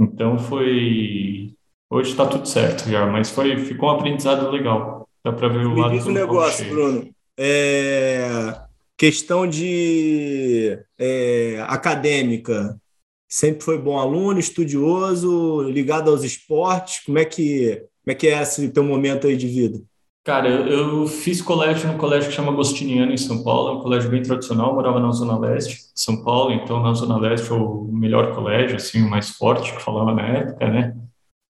Então 0.00 0.36
foi. 0.36 1.54
Hoje 1.88 2.10
está 2.10 2.26
tudo 2.26 2.48
certo 2.48 2.90
já, 2.90 3.06
mas 3.06 3.30
foi, 3.30 3.56
ficou 3.58 3.88
um 3.88 3.92
aprendizado 3.92 4.50
legal. 4.50 5.08
Dá 5.24 5.32
para 5.32 5.46
ver 5.48 5.64
o 5.66 5.74
Me 5.74 5.80
lado 5.80 5.94
diz 5.94 6.04
um 6.06 6.12
negócio, 6.12 6.68
Bruno. 6.68 7.08
É... 7.38 8.60
Questão 8.96 9.46
de 9.46 10.76
é, 10.98 11.64
acadêmica. 11.68 12.76
Sempre 13.28 13.62
foi 13.62 13.78
bom 13.78 13.96
aluno, 13.96 14.40
estudioso, 14.40 15.62
ligado 15.62 16.10
aos 16.10 16.24
esportes. 16.24 17.04
Como 17.04 17.18
é 17.18 17.24
que, 17.24 17.86
como 18.04 18.12
é, 18.12 18.14
que 18.14 18.26
é 18.26 18.42
esse 18.42 18.68
teu 18.70 18.82
momento 18.82 19.28
aí 19.28 19.36
de 19.36 19.46
vida? 19.46 19.80
Cara, 20.22 20.48
eu, 20.48 21.06
fiz 21.06 21.40
colégio 21.40 21.90
num 21.90 21.96
colégio 21.96 22.28
que 22.28 22.36
chama 22.36 22.52
Agostiniano, 22.52 23.10
em 23.10 23.16
São 23.16 23.42
Paulo, 23.42 23.70
é 23.70 23.72
um 23.78 23.80
colégio 23.80 24.10
bem 24.10 24.22
tradicional, 24.22 24.74
morava 24.74 25.00
na 25.00 25.10
Zona 25.12 25.38
Leste 25.38 25.76
de 25.76 26.00
São 26.00 26.22
Paulo, 26.22 26.52
então 26.52 26.82
na 26.82 26.92
Zona 26.92 27.18
Leste 27.18 27.50
o 27.52 27.84
melhor 27.90 28.34
colégio, 28.34 28.76
assim, 28.76 29.02
o 29.02 29.08
mais 29.08 29.30
forte 29.30 29.74
que 29.74 29.82
falava 29.82 30.14
na 30.14 30.22
época, 30.22 30.68
né? 30.68 30.94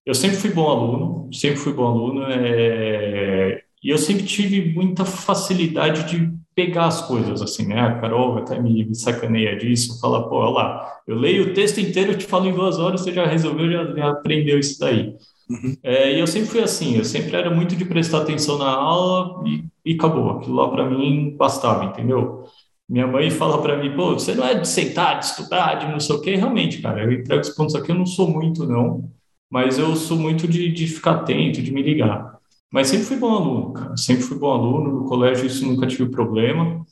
Eu 0.06 0.14
sempre 0.14 0.37
fui 0.37 0.50
bom 0.50 0.69
aluno, 0.70 1.28
sempre 1.32 1.56
fui 1.58 1.72
bom 1.72 1.87
aluno, 1.87 2.22
é... 2.28 3.61
e 3.82 3.90
eu 3.90 3.99
sempre 3.99 4.25
tive 4.25 4.72
muita 4.72 5.05
facilidade 5.05 6.05
de 6.08 6.32
pegar 6.55 6.87
as 6.87 7.02
coisas, 7.02 7.43
assim, 7.43 7.67
né? 7.67 7.81
A 7.81 8.00
Carol 8.00 8.38
até 8.38 8.61
me, 8.61 8.84
me 8.84 8.94
sacaneia 8.94 9.56
disso, 9.56 10.00
fala, 10.00 10.28
pô, 10.28 10.37
olha 10.37 10.50
lá, 10.50 11.00
eu 11.08 11.17
leio 11.17 11.50
o 11.50 11.55
texto 11.55 11.81
inteiro, 11.81 12.17
te 12.17 12.25
falo 12.25 12.46
em 12.46 12.55
duas 12.55 12.78
horas, 12.78 13.00
você 13.00 13.12
já 13.12 13.26
resolveu, 13.26 13.70
já, 13.70 13.84
já 13.96 14.11
aprendeu 14.11 14.61
isso 14.61 14.78
daí. 14.78 15.17
Uhum. 15.50 15.76
É, 15.82 16.12
e 16.14 16.20
eu 16.20 16.26
sempre 16.29 16.49
fui 16.49 16.61
assim, 16.62 16.97
eu 16.97 17.05
sempre 17.05 17.35
era 17.37 17.50
muito 17.52 17.75
de 17.75 17.85
prestar 17.85 18.23
atenção 18.23 18.56
na 18.56 18.69
aula 18.70 19.43
e, 19.49 19.64
e 19.85 19.94
acabou. 19.94 20.31
Aquilo 20.38 20.55
lá 20.55 20.69
para 20.70 20.88
mim 20.88 21.37
bastava, 21.37 21.85
entendeu? 21.85 22.44
Minha 22.88 23.06
mãe 23.06 23.31
fala 23.31 23.61
para 23.61 23.76
mim, 23.76 23.94
pô, 23.97 24.12
você 24.14 24.35
não 24.35 24.44
é 24.47 24.55
de 24.55 24.69
sentar, 24.69 25.19
de 25.19 25.25
estudar, 25.26 25.75
de 25.76 25.87
não 25.91 25.99
sei 25.99 26.14
o 26.17 26.20
quê. 26.20 26.37
Realmente, 26.37 26.81
cara, 26.81 27.02
eu 27.02 27.12
entrego 27.12 27.41
os 27.43 27.51
pontos 27.51 27.74
aqui, 27.74 27.91
eu 27.91 27.96
não 27.96 28.06
sou 28.06 28.29
muito, 28.29 28.65
não, 28.67 29.10
mas 29.51 29.77
eu 29.79 29.96
sou 29.96 30.17
muito 30.17 30.46
de, 30.46 30.70
de 30.72 30.86
ficar 30.86 31.13
atento, 31.17 31.60
de 31.63 31.72
me 31.72 31.82
ligar. 31.82 32.39
Mas 32.72 32.89
sempre 32.89 33.06
fui 33.06 33.17
bom 33.17 33.34
aluno, 33.34 33.72
cara, 33.72 33.96
sempre 33.96 34.22
fui 34.22 34.39
bom 34.39 34.53
aluno. 34.53 35.01
No 35.01 35.05
colégio 35.08 35.46
isso 35.46 35.67
nunca 35.67 35.86
tive 35.86 36.08
problema. 36.10 36.84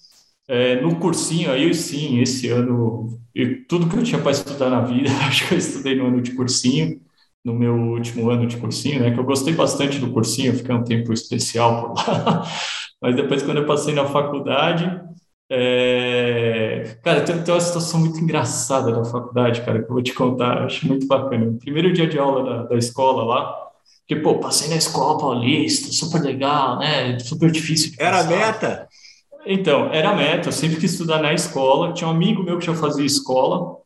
É, 0.48 0.80
no 0.80 0.96
cursinho 0.98 1.50
aí, 1.52 1.72
sim, 1.74 2.20
esse 2.20 2.48
ano, 2.48 3.20
eu, 3.34 3.66
tudo 3.68 3.88
que 3.88 3.96
eu 3.96 4.02
tinha 4.04 4.20
para 4.20 4.32
estudar 4.32 4.70
na 4.70 4.80
vida, 4.82 5.10
acho 5.28 5.46
que 5.48 5.54
eu 5.54 5.58
estudei 5.58 5.96
no 5.96 6.06
ano 6.06 6.20
de 6.22 6.32
cursinho 6.34 7.00
no 7.48 7.54
meu 7.54 7.74
último 7.74 8.30
ano 8.30 8.46
de 8.46 8.56
cursinho, 8.58 9.00
né? 9.00 9.10
Que 9.10 9.18
eu 9.18 9.24
gostei 9.24 9.54
bastante 9.54 9.98
do 9.98 10.10
cursinho, 10.12 10.54
fiquei 10.54 10.74
um 10.74 10.84
tempo 10.84 11.12
especial 11.12 11.94
por 11.94 11.96
lá. 11.96 12.46
Mas 13.00 13.16
depois, 13.16 13.42
quando 13.42 13.58
eu 13.58 13.66
passei 13.66 13.94
na 13.94 14.04
faculdade, 14.04 15.00
é... 15.50 16.98
cara, 17.02 17.22
tem, 17.22 17.42
tem, 17.42 17.54
uma 17.54 17.60
situação 17.60 18.00
muito 18.00 18.18
engraçada 18.18 18.90
na 18.90 19.04
faculdade, 19.04 19.62
cara, 19.62 19.82
que 19.82 19.88
eu 19.88 19.94
vou 19.94 20.02
te 20.02 20.12
contar, 20.12 20.64
acho 20.64 20.86
muito 20.86 21.06
bacana. 21.06 21.56
Primeiro 21.58 21.92
dia 21.92 22.06
de 22.06 22.18
aula 22.18 22.44
da, 22.44 22.62
da 22.64 22.76
escola 22.76 23.24
lá, 23.24 23.54
que, 24.06 24.16
pô, 24.16 24.38
passei 24.38 24.68
na 24.68 24.76
escola 24.76 25.18
paulista, 25.18 25.92
super 25.92 26.20
legal, 26.20 26.78
né? 26.78 27.18
Super 27.18 27.50
difícil. 27.50 27.92
era 27.98 28.24
meta? 28.24 28.88
Então, 29.46 29.90
era 29.92 30.14
meta. 30.14 30.48
Eu 30.48 30.52
sempre 30.52 30.78
quis 30.78 30.92
estudar 30.92 31.22
na 31.22 31.32
escola. 31.32 31.92
Tinha 31.92 32.08
um 32.08 32.12
amigo 32.12 32.42
meu 32.42 32.58
que 32.58 32.66
já 32.66 32.74
fazia 32.74 33.04
escola. 33.04 33.77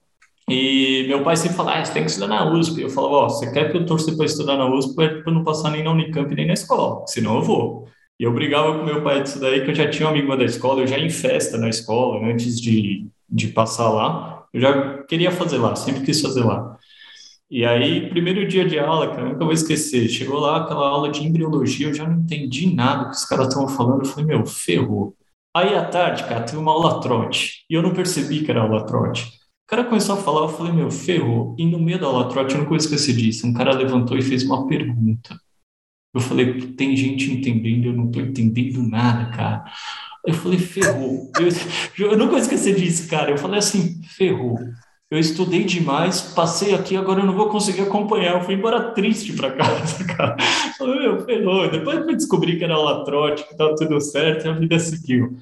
E 0.49 1.05
meu 1.09 1.23
pai 1.23 1.37
sempre 1.37 1.57
falava, 1.57 1.79
ah, 1.79 1.85
você 1.85 1.93
tem 1.93 2.05
que 2.05 2.11
estudar 2.11 2.29
na 2.29 2.53
USP. 2.53 2.83
Eu 2.83 2.91
falava, 2.91 3.15
ó, 3.15 3.27
oh, 3.27 3.29
você 3.31 3.51
quer 3.53 3.71
que 3.71 3.77
eu 3.77 3.87
torça 3.87 4.15
para 4.17 4.27
estudar 4.27 4.57
na 4.57 4.67
USP 4.67 4.95
para 4.95 5.33
não 5.33 5.45
passar 5.45 5.71
nem 5.71 5.85
na 5.85 5.93
Unicamp 5.93 6.35
nem 6.35 6.47
na 6.47 6.53
escola, 6.53 7.07
senão 7.07 7.37
eu 7.37 7.43
vou. 7.43 7.89
E 8.19 8.25
eu 8.25 8.33
brigava 8.33 8.79
com 8.79 8.85
meu 8.85 9.03
pai 9.03 9.23
disso 9.23 9.41
daí, 9.41 9.65
que 9.65 9.71
eu 9.71 9.75
já 9.75 9.89
tinha 9.89 10.07
um 10.09 10.11
amigo 10.11 10.37
da 10.37 10.45
escola, 10.45 10.83
eu 10.83 10.87
já 10.87 10.99
ia 10.99 11.07
em 11.07 11.11
festa 11.11 11.59
na 11.59 11.69
escola, 11.69 12.25
antes 12.27 12.61
de, 12.61 13.09
de 13.29 13.49
passar 13.49 13.89
lá, 13.91 14.45
eu 14.53 14.61
já 14.61 15.03
queria 15.05 15.31
fazer 15.31 15.59
lá, 15.59 15.75
sempre 15.75 16.03
quis 16.03 16.21
fazer 16.21 16.45
lá. 16.45 16.77
E 17.51 17.65
aí, 17.65 18.09
primeiro 18.09 18.47
dia 18.49 18.67
de 18.67 18.79
aula, 18.79 19.09
cara, 19.09 19.29
nunca 19.29 19.45
vou 19.45 19.53
esquecer, 19.53 20.09
chegou 20.09 20.41
lá 20.41 20.59
aquela 20.59 20.89
aula 20.89 21.11
de 21.11 21.23
embriologia, 21.25 21.89
eu 21.89 21.95
já 21.95 22.09
não 22.09 22.21
entendi 22.21 22.75
nada 22.75 23.11
que 23.11 23.17
os 23.17 23.25
caras 23.25 23.49
estavam 23.49 23.69
falando, 23.69 24.05
eu 24.05 24.09
falei, 24.09 24.27
meu, 24.27 24.47
ferrou. 24.47 25.15
Aí 25.55 25.75
à 25.75 25.85
tarde, 25.85 26.25
cara, 26.25 26.43
teve 26.43 26.59
uma 26.59 26.73
aula 26.73 27.01
trote, 27.01 27.65
e 27.69 27.75
eu 27.75 27.83
não 27.83 27.93
percebi 27.93 28.43
que 28.45 28.51
era 28.51 28.63
aula 28.63 28.87
trote 28.87 29.42
cara 29.67 29.85
começou 29.85 30.17
a 30.17 30.19
falar, 30.19 30.43
eu 30.43 30.49
falei, 30.49 30.73
meu, 30.73 30.91
ferrou. 30.91 31.57
E 31.59 31.67
no 31.67 31.79
meio 31.79 31.99
da 31.99 32.07
aula 32.07 32.29
trote, 32.29 32.55
eu 32.55 32.63
nunca 32.63 32.77
esqueci 32.77 33.13
disso. 33.13 33.47
Um 33.47 33.55
cara 33.55 33.75
levantou 33.75 34.17
e 34.17 34.23
fez 34.23 34.43
uma 34.45 34.67
pergunta. 34.67 35.37
Eu 36.15 36.21
falei, 36.21 36.73
tem 36.73 36.95
gente 36.97 37.31
entendendo, 37.33 37.87
eu 37.87 37.93
não 37.95 38.11
tô 38.11 38.21
entendendo 38.21 38.83
nada, 38.83 39.31
cara. 39.35 39.65
Eu 40.27 40.35
falei, 40.35 40.59
ferrou. 40.59 41.31
Eu, 41.99 42.11
eu 42.11 42.19
nunca 42.19 42.39
esqueci 42.39 42.75
disso, 42.75 43.09
cara. 43.09 43.31
Eu 43.31 43.39
falei 43.39 43.59
assim, 43.59 44.03
ferrou. 44.03 44.59
Eu 45.11 45.19
estudei 45.19 45.65
demais, 45.65 46.23
passei 46.23 46.75
aqui, 46.75 46.97
agora 46.97 47.21
eu 47.21 47.27
não 47.27 47.35
vou 47.35 47.49
conseguir 47.49 47.83
acompanhar. 47.83 48.35
Eu 48.35 48.45
fui 48.45 48.55
embora 48.55 48.93
triste 48.93 49.33
para 49.35 49.53
casa, 49.53 50.05
cara. 50.17 50.37
Eu 50.41 50.73
falei, 50.79 51.01
meu, 51.01 51.21
ferrou. 51.25 51.71
Depois 51.71 51.99
eu 51.99 52.07
descobri 52.07 52.57
que 52.59 52.65
era 52.65 52.75
aula 52.75 53.05
trote, 53.05 53.45
que 53.45 53.53
estava 53.53 53.75
tudo 53.75 54.01
certo, 54.01 54.47
e 54.47 54.49
a 54.49 54.53
vida 54.53 54.79
seguiu. 54.79 55.37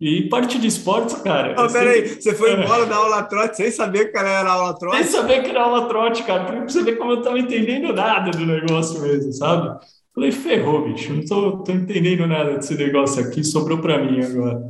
E 0.00 0.28
parte 0.30 0.58
de 0.58 0.66
esportes, 0.66 1.16
cara. 1.16 1.54
Oh, 1.62 1.70
peraí, 1.70 2.08
sempre... 2.08 2.22
você 2.22 2.34
foi 2.34 2.52
é. 2.52 2.54
embora 2.54 2.86
da 2.86 2.96
aula 2.96 3.22
trote 3.24 3.58
sem 3.58 3.70
saber 3.70 4.10
que 4.10 4.16
era 4.16 4.50
aula 4.50 4.78
trote? 4.78 4.96
Sem 4.96 5.06
saber 5.06 5.42
que 5.42 5.50
era 5.50 5.62
aula 5.62 5.86
trote, 5.88 6.22
cara. 6.22 6.44
Pra 6.44 6.62
você 6.62 6.82
ver 6.82 6.96
como 6.96 7.12
eu 7.12 7.22
tava 7.22 7.38
entendendo 7.38 7.92
nada 7.92 8.30
do 8.30 8.46
negócio 8.46 8.98
mesmo, 9.02 9.30
sabe? 9.32 9.78
Falei, 10.14 10.32
ferrou, 10.32 10.90
bicho. 10.90 11.12
Não 11.12 11.24
tô, 11.24 11.58
tô 11.58 11.72
entendendo 11.72 12.26
nada 12.26 12.56
desse 12.56 12.74
negócio 12.74 13.22
aqui, 13.22 13.44
sobrou 13.44 13.78
para 13.78 14.02
mim 14.02 14.22
agora. 14.24 14.62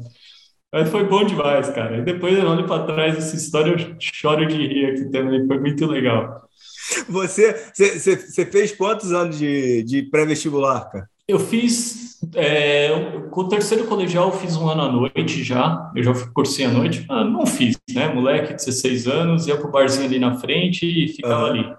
Mas 0.73 0.89
foi 0.89 1.05
bom 1.05 1.25
demais, 1.25 1.69
cara. 1.71 1.99
E 1.99 2.03
depois 2.03 2.37
eu 2.37 2.49
olho 2.49 2.67
para 2.67 2.85
trás 2.85 3.17
essa 3.17 3.37
história, 3.37 3.73
eu 3.73 3.97
choro 4.01 4.47
de 4.47 4.57
rir 4.57 4.87
aqui 4.87 5.11
também. 5.11 5.47
Foi 5.47 5.61
muito 5.61 5.87
legal. 5.87 6.43
Você, 7.09 7.53
você, 7.73 8.17
você 8.17 8.47
fez 8.47 8.73
quantos 8.73 9.13
anos 9.13 9.39
de, 9.39 9.85
de 9.85 10.03
pré-vestibular, 10.03 10.91
cara? 10.91 11.09
Eu 11.31 11.39
fiz, 11.39 12.19
é, 12.35 12.89
com 13.31 13.43
o 13.43 13.49
terceiro 13.49 13.87
colegial, 13.87 14.27
eu 14.27 14.33
fiz 14.33 14.57
um 14.57 14.69
ano 14.69 14.83
à 14.83 14.91
noite 14.91 15.45
já. 15.45 15.91
Eu 15.95 16.03
já 16.03 16.13
cursei 16.35 16.65
à 16.65 16.69
noite. 16.69 17.07
Ah, 17.09 17.25
não 17.25 17.47
fiz, 17.47 17.79
né? 17.95 18.13
Moleque, 18.13 18.55
16 18.55 19.07
anos, 19.07 19.47
ia 19.47 19.57
pro 19.57 19.71
barzinho 19.71 20.07
ali 20.07 20.19
na 20.19 20.35
frente 20.35 20.85
e 20.85 21.07
ficava 21.07 21.45
uhum. 21.45 21.51
ali. 21.51 21.75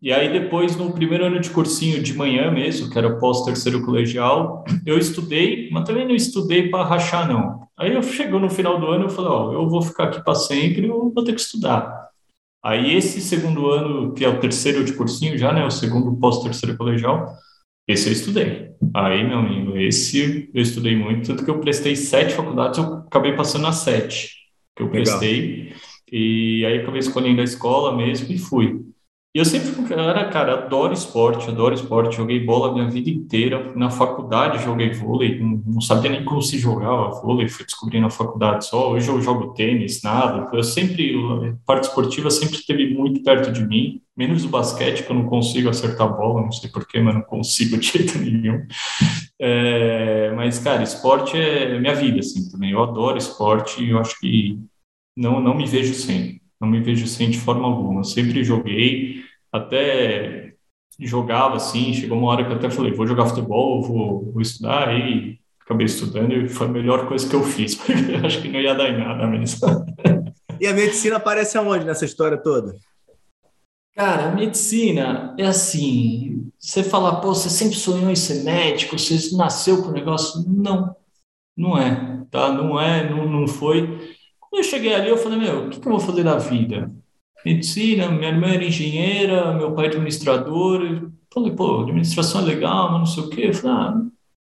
E 0.00 0.10
aí 0.10 0.32
depois, 0.32 0.74
no 0.74 0.92
primeiro 0.92 1.26
ano 1.26 1.38
de 1.38 1.50
cursinho 1.50 2.02
de 2.02 2.14
manhã 2.14 2.50
mesmo, 2.50 2.88
que 2.88 2.96
era 2.96 3.18
pós-terceiro 3.18 3.84
colegial, 3.84 4.64
eu 4.86 4.96
estudei, 4.96 5.68
mas 5.70 5.84
também 5.84 6.06
não 6.06 6.14
estudei 6.14 6.70
para 6.70 6.84
rachar, 6.84 7.28
não. 7.28 7.68
Aí 7.76 7.92
eu 7.92 8.02
chegou 8.02 8.40
no 8.40 8.48
final 8.48 8.80
do 8.80 8.86
ano, 8.86 9.04
eu 9.04 9.10
falei, 9.10 9.30
ó, 9.30 9.52
eu 9.52 9.68
vou 9.68 9.82
ficar 9.82 10.04
aqui 10.04 10.24
para 10.24 10.34
sempre, 10.34 10.86
eu 10.86 11.12
vou 11.14 11.24
ter 11.24 11.34
que 11.34 11.40
estudar. 11.40 12.08
Aí 12.64 12.94
esse 12.96 13.20
segundo 13.20 13.70
ano, 13.70 14.14
que 14.14 14.24
é 14.24 14.28
o 14.28 14.40
terceiro 14.40 14.82
de 14.82 14.94
cursinho 14.94 15.36
já, 15.36 15.52
né, 15.52 15.66
o 15.66 15.70
segundo 15.70 16.16
pós-terceiro 16.16 16.76
colegial, 16.76 17.36
esse 17.88 18.08
eu 18.08 18.12
estudei. 18.12 18.68
Aí, 18.94 19.26
meu 19.26 19.38
amigo, 19.38 19.76
esse 19.76 20.50
eu 20.54 20.62
estudei 20.62 20.94
muito, 20.94 21.26
tanto 21.26 21.44
que 21.44 21.50
eu 21.50 21.58
prestei 21.58 21.96
sete 21.96 22.34
faculdades, 22.34 22.78
eu 22.78 22.84
acabei 22.98 23.32
passando 23.32 23.62
nas 23.62 23.76
sete 23.76 24.36
que 24.76 24.82
eu 24.82 24.90
prestei. 24.90 25.62
Legal. 25.64 25.78
E 26.10 26.64
aí 26.64 26.78
acabei 26.78 27.00
escolhendo 27.00 27.40
a 27.40 27.44
escola 27.44 27.96
mesmo 27.96 28.32
e 28.32 28.38
fui. 28.38 28.80
E 29.38 29.40
eu 29.40 29.44
sempre 29.44 29.68
fui 29.68 29.86
cara, 29.86 30.24
cara, 30.30 30.54
adoro 30.54 30.92
esporte, 30.92 31.48
adoro 31.48 31.72
esporte. 31.72 32.16
Joguei 32.16 32.44
bola 32.44 32.70
a 32.70 32.74
minha 32.74 32.90
vida 32.90 33.08
inteira. 33.08 33.72
Na 33.76 33.88
faculdade 33.88 34.64
joguei 34.64 34.90
vôlei, 34.90 35.38
não, 35.38 35.80
sabia 35.80 36.10
nem 36.10 36.24
como 36.24 36.42
se 36.42 36.58
jogava 36.58 37.20
vôlei, 37.20 37.48
fui 37.48 37.64
descobrir 37.64 38.00
na 38.00 38.10
faculdade 38.10 38.66
só. 38.66 38.90
Hoje 38.90 39.08
eu 39.08 39.22
jogo 39.22 39.54
tênis, 39.54 40.02
nada. 40.02 40.50
Eu 40.52 40.64
sempre, 40.64 41.14
a 41.14 41.54
parte 41.64 41.84
esportiva 41.84 42.32
sempre 42.32 42.56
esteve 42.56 42.92
muito 42.92 43.22
perto 43.22 43.52
de 43.52 43.64
mim, 43.64 44.02
menos 44.16 44.44
o 44.44 44.48
basquete, 44.48 45.04
que 45.04 45.12
eu 45.12 45.14
não 45.14 45.26
consigo 45.26 45.68
acertar 45.68 46.08
a 46.08 46.10
bola, 46.10 46.42
não 46.42 46.50
sei 46.50 46.68
porquê, 46.68 46.98
mas 46.98 47.14
não 47.14 47.22
consigo 47.22 47.78
de 47.78 47.86
jeito 47.96 48.18
nenhum. 48.18 48.66
É, 49.40 50.32
mas, 50.34 50.58
cara, 50.58 50.82
esporte 50.82 51.36
é 51.36 51.78
minha 51.78 51.94
vida, 51.94 52.18
assim, 52.18 52.50
também. 52.50 52.72
Eu 52.72 52.82
adoro 52.82 53.16
esporte 53.16 53.84
e 53.84 53.90
eu 53.90 54.00
acho 54.00 54.18
que 54.18 54.58
não, 55.16 55.40
não 55.40 55.54
me 55.54 55.64
vejo 55.64 55.94
sem. 55.94 56.40
Não 56.60 56.66
me 56.66 56.80
vejo 56.80 57.06
sem 57.06 57.30
de 57.30 57.38
forma 57.38 57.68
alguma. 57.68 58.00
Eu 58.00 58.04
sempre 58.04 58.42
joguei 58.42 59.27
até 59.52 60.54
jogava 60.98 61.56
assim, 61.56 61.92
chegou 61.94 62.18
uma 62.18 62.30
hora 62.30 62.44
que 62.44 62.50
eu 62.50 62.56
até 62.56 62.70
falei, 62.70 62.92
vou 62.92 63.06
jogar 63.06 63.26
futebol, 63.26 63.82
vou, 63.82 64.32
vou 64.32 64.42
estudar, 64.42 64.88
aí 64.88 65.38
acabei 65.60 65.86
estudando 65.86 66.32
e 66.32 66.48
foi 66.48 66.66
a 66.66 66.70
melhor 66.70 67.06
coisa 67.06 67.28
que 67.28 67.36
eu 67.36 67.42
fiz, 67.42 67.74
porque 67.76 67.92
eu 67.92 68.26
acho 68.26 68.42
que 68.42 68.48
não 68.48 68.60
ia 68.60 68.74
dar 68.74 68.88
em 68.88 68.98
nada 68.98 69.26
mesmo. 69.26 69.68
E 70.60 70.66
a 70.66 70.72
medicina 70.72 71.16
aparece 71.16 71.56
aonde 71.56 71.84
nessa 71.84 72.04
história 72.04 72.36
toda? 72.36 72.74
Cara, 73.94 74.28
a 74.28 74.34
medicina 74.34 75.34
é 75.38 75.46
assim, 75.46 76.50
você 76.58 76.82
fala, 76.82 77.20
pô, 77.20 77.34
você 77.34 77.50
sempre 77.50 77.76
sonhou 77.76 78.10
em 78.10 78.16
ser 78.16 78.44
médico, 78.44 78.98
você 78.98 79.36
nasceu 79.36 79.82
com 79.82 79.88
o 79.88 79.92
negócio. 79.92 80.44
Não, 80.46 80.94
não 81.56 81.76
é, 81.76 82.24
tá? 82.30 82.52
Não 82.52 82.80
é, 82.80 83.08
não, 83.08 83.28
não 83.28 83.48
foi. 83.48 84.16
Quando 84.38 84.62
eu 84.62 84.62
cheguei 84.62 84.94
ali, 84.94 85.08
eu 85.08 85.16
falei, 85.16 85.38
meu, 85.38 85.66
o 85.66 85.70
que, 85.70 85.80
que 85.80 85.86
eu 85.86 85.92
vou 85.92 86.00
fazer 86.00 86.22
na 86.22 86.36
vida? 86.36 86.92
Medicina, 87.44 88.08
minha 88.10 88.28
irmã 88.28 88.48
era 88.48 88.64
engenheira, 88.64 89.52
meu 89.54 89.72
pai 89.72 89.86
administrador. 89.86 91.10
Falei, 91.32 91.52
pô, 91.52 91.82
administração 91.82 92.42
é 92.42 92.44
legal, 92.44 92.92
mas 92.92 92.98
não 92.98 93.06
sei 93.06 93.22
o 93.24 93.30
quê. 93.30 93.46
Eu 93.48 93.54
falei, 93.54 93.76
ah, 93.76 94.02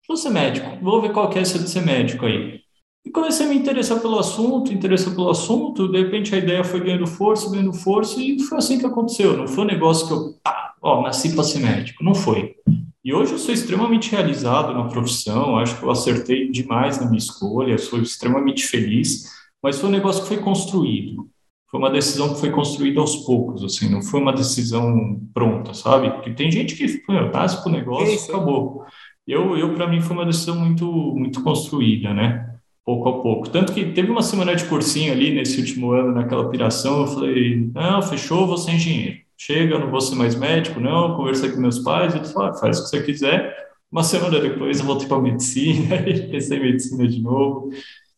vou 0.07 0.17
ser 0.17 0.29
médico, 0.29 0.67
vou 0.81 1.01
ver 1.01 1.13
qual 1.13 1.29
que 1.29 1.39
é 1.39 1.41
essa 1.41 1.59
de 1.59 1.69
ser 1.69 1.85
médico 1.85 2.25
aí. 2.25 2.61
E 3.03 3.09
comecei 3.09 3.45
a 3.45 3.49
me 3.49 3.55
interessar 3.55 3.99
pelo 3.99 4.19
assunto, 4.19 4.71
interessar 4.71 5.15
pelo 5.15 5.29
assunto, 5.29 5.87
de 5.87 5.97
repente 5.97 6.35
a 6.35 6.37
ideia 6.37 6.63
foi 6.63 6.81
ganhando 6.81 7.07
força, 7.07 7.49
ganhando 7.49 7.73
força, 7.73 8.21
e 8.21 8.39
foi 8.39 8.59
assim 8.59 8.77
que 8.77 8.85
aconteceu. 8.85 9.35
Não 9.35 9.47
foi 9.47 9.63
um 9.63 9.67
negócio 9.67 10.07
que 10.07 10.13
eu, 10.13 10.35
ah, 10.45 10.73
ó, 10.81 11.01
nasci 11.01 11.33
para 11.33 11.43
ser 11.43 11.59
médico, 11.59 12.03
não 12.03 12.13
foi. 12.13 12.55
E 13.03 13.11
hoje 13.11 13.31
eu 13.31 13.39
sou 13.39 13.51
extremamente 13.51 14.11
realizado 14.11 14.73
na 14.73 14.83
profissão, 14.83 15.57
acho 15.57 15.77
que 15.79 15.83
eu 15.83 15.89
acertei 15.89 16.51
demais 16.51 16.99
na 16.99 17.07
minha 17.07 17.17
escolha, 17.17 17.75
sou 17.79 17.99
extremamente 17.99 18.67
feliz, 18.67 19.31
mas 19.63 19.79
foi 19.79 19.89
um 19.89 19.93
negócio 19.93 20.21
que 20.21 20.27
foi 20.27 20.37
construído 20.37 21.30
foi 21.71 21.79
uma 21.79 21.89
decisão 21.89 22.33
que 22.33 22.39
foi 22.41 22.51
construída 22.51 22.99
aos 22.99 23.15
poucos, 23.15 23.63
assim, 23.63 23.89
não 23.89 24.01
foi 24.01 24.19
uma 24.19 24.33
decisão 24.33 25.21
pronta, 25.33 25.73
sabe? 25.73 26.11
Porque 26.11 26.31
tem 26.31 26.51
gente 26.51 26.75
que 26.75 27.01
nasce 27.33 27.63
para 27.63 27.69
o 27.69 27.71
negócio 27.71 28.13
e 28.13 28.29
acabou. 28.29 28.83
Eu, 29.25 29.57
eu 29.57 29.73
para 29.73 29.87
mim, 29.87 30.01
foi 30.01 30.17
uma 30.17 30.25
decisão 30.25 30.59
muito, 30.59 30.85
muito 30.85 31.41
construída, 31.41 32.13
né? 32.13 32.55
Pouco 32.83 33.07
a 33.07 33.21
pouco. 33.21 33.49
Tanto 33.49 33.71
que 33.71 33.85
teve 33.85 34.11
uma 34.11 34.21
semana 34.21 34.53
de 34.53 34.65
cursinho 34.65 35.13
ali 35.13 35.33
nesse 35.33 35.61
último 35.61 35.91
ano, 35.93 36.11
naquela 36.11 36.41
operação, 36.41 37.01
eu 37.01 37.07
falei, 37.07 37.71
não, 37.73 38.01
fechou, 38.01 38.45
vou 38.45 38.57
ser 38.57 38.71
engenheiro. 38.71 39.19
Chega, 39.37 39.79
não 39.79 39.89
vou 39.89 40.01
ser 40.01 40.15
mais 40.15 40.35
médico, 40.35 40.79
não, 40.79 41.15
conversei 41.15 41.51
com 41.51 41.61
meus 41.61 41.79
pais, 41.79 42.13
eles 42.13 42.33
falaram, 42.33 42.57
faz 42.57 42.79
o 42.79 42.83
que 42.83 42.89
você 42.89 43.01
quiser. 43.03 43.55
Uma 43.89 44.03
semana 44.03 44.41
depois 44.41 44.79
eu 44.79 44.85
voltei 44.85 45.07
para 45.07 45.21
medicina, 45.21 45.95
e 46.07 46.27
pensei 46.27 46.57
em 46.57 46.61
medicina 46.61 47.07
de 47.07 47.21
novo, 47.21 47.69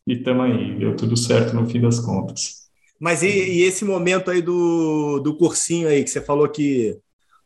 e 0.06 0.14
estamos 0.14 0.44
aí, 0.44 0.74
deu 0.76 0.96
tudo 0.96 1.16
certo 1.16 1.54
no 1.54 1.66
fim 1.66 1.80
das 1.80 2.00
contas. 2.00 2.63
Mas 2.98 3.22
e, 3.22 3.28
e, 3.28 3.62
esse 3.62 3.84
momento 3.84 4.30
aí 4.30 4.40
do, 4.40 5.20
do 5.20 5.36
cursinho 5.36 5.88
aí, 5.88 6.02
que 6.04 6.10
você 6.10 6.20
falou 6.20 6.48
que 6.48 6.98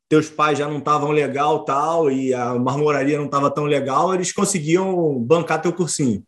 teus 0.09 0.29
pais 0.29 0.59
já 0.59 0.69
não 0.69 0.79
estavam 0.79 1.11
legal 1.11 1.65
tal, 1.65 2.11
e 2.11 2.33
a 2.33 2.55
marmoraria 2.55 3.19
não 3.19 3.27
estava 3.27 3.51
tão 3.51 3.65
legal, 3.65 4.15
eles 4.15 4.33
conseguiam 4.33 5.19
bancar 5.21 5.61
teu 5.61 5.73
cursinho. 5.73 6.23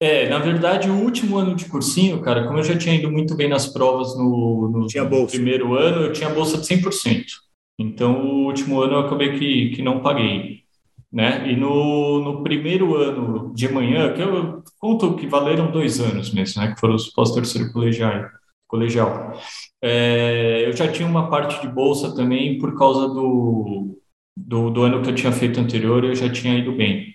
É, 0.00 0.28
na 0.28 0.38
verdade, 0.38 0.88
o 0.88 0.94
último 0.94 1.36
ano 1.38 1.56
de 1.56 1.64
cursinho, 1.64 2.20
cara, 2.20 2.46
como 2.46 2.58
eu 2.58 2.64
já 2.64 2.78
tinha 2.78 2.94
ido 2.94 3.10
muito 3.10 3.34
bem 3.34 3.48
nas 3.48 3.66
provas 3.66 4.16
no, 4.16 4.68
no, 4.70 4.86
no 4.86 5.26
primeiro 5.26 5.74
ano, 5.74 6.02
eu 6.02 6.12
tinha 6.12 6.30
bolsa 6.30 6.56
de 6.56 6.66
100%. 6.66 7.24
Então, 7.78 8.24
o 8.24 8.44
último 8.44 8.80
ano 8.80 8.94
eu 8.94 9.00
acabei 9.00 9.38
que, 9.38 9.70
que 9.70 9.82
não 9.82 10.00
paguei 10.00 10.64
né? 11.12 11.50
E 11.50 11.56
no, 11.56 12.20
no 12.22 12.42
primeiro 12.42 12.94
ano 12.96 13.52
de 13.54 13.68
manhã, 13.68 14.12
que 14.12 14.20
eu 14.20 14.62
conto 14.78 15.16
que 15.16 15.26
valeram 15.26 15.70
dois 15.70 16.00
anos 16.00 16.32
mesmo, 16.32 16.62
né? 16.62 16.72
Que 16.72 16.80
foram 16.80 16.94
os 16.94 17.08
pós-terceiro 17.08 17.72
colegial, 17.72 18.26
colegial. 18.66 19.32
É, 19.82 20.64
eu 20.66 20.72
já 20.76 20.90
tinha 20.90 21.08
uma 21.08 21.30
parte 21.30 21.60
de 21.60 21.68
bolsa 21.68 22.14
também 22.14 22.58
por 22.58 22.76
causa 22.76 23.08
do, 23.08 23.98
do, 24.36 24.70
do 24.70 24.82
ano 24.82 25.02
que 25.02 25.10
eu 25.10 25.14
tinha 25.14 25.32
feito 25.32 25.60
anterior, 25.60 26.04
eu 26.04 26.14
já 26.14 26.30
tinha 26.30 26.58
ido 26.58 26.72
bem. 26.72 27.14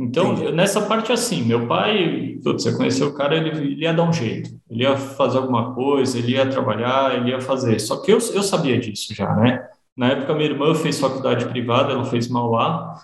Então, 0.00 0.32
Entendi. 0.32 0.52
nessa 0.52 0.82
parte 0.82 1.12
assim, 1.12 1.42
meu 1.42 1.66
pai, 1.66 2.38
putz, 2.42 2.62
você 2.62 2.76
conheceu 2.76 3.08
o 3.08 3.14
cara, 3.14 3.36
ele, 3.36 3.48
ele, 3.48 3.82
ia 3.82 3.92
dar 3.92 4.04
um 4.04 4.12
jeito, 4.12 4.48
ele 4.70 4.84
ia 4.84 4.96
fazer 4.96 5.38
alguma 5.38 5.74
coisa, 5.74 6.16
ele 6.18 6.32
ia 6.32 6.48
trabalhar, 6.48 7.16
ele 7.16 7.30
ia 7.30 7.40
fazer. 7.40 7.80
Só 7.80 8.00
que 8.00 8.12
eu, 8.12 8.18
eu 8.32 8.42
sabia 8.42 8.78
disso 8.78 9.12
já, 9.12 9.34
né? 9.34 9.66
Na 9.96 10.10
época, 10.10 10.34
minha 10.34 10.50
irmã 10.50 10.72
fez 10.72 11.00
faculdade 11.00 11.46
privada, 11.46 11.92
ela 11.92 12.04
fez 12.04 12.28
mal 12.28 12.48
lá, 12.48 12.94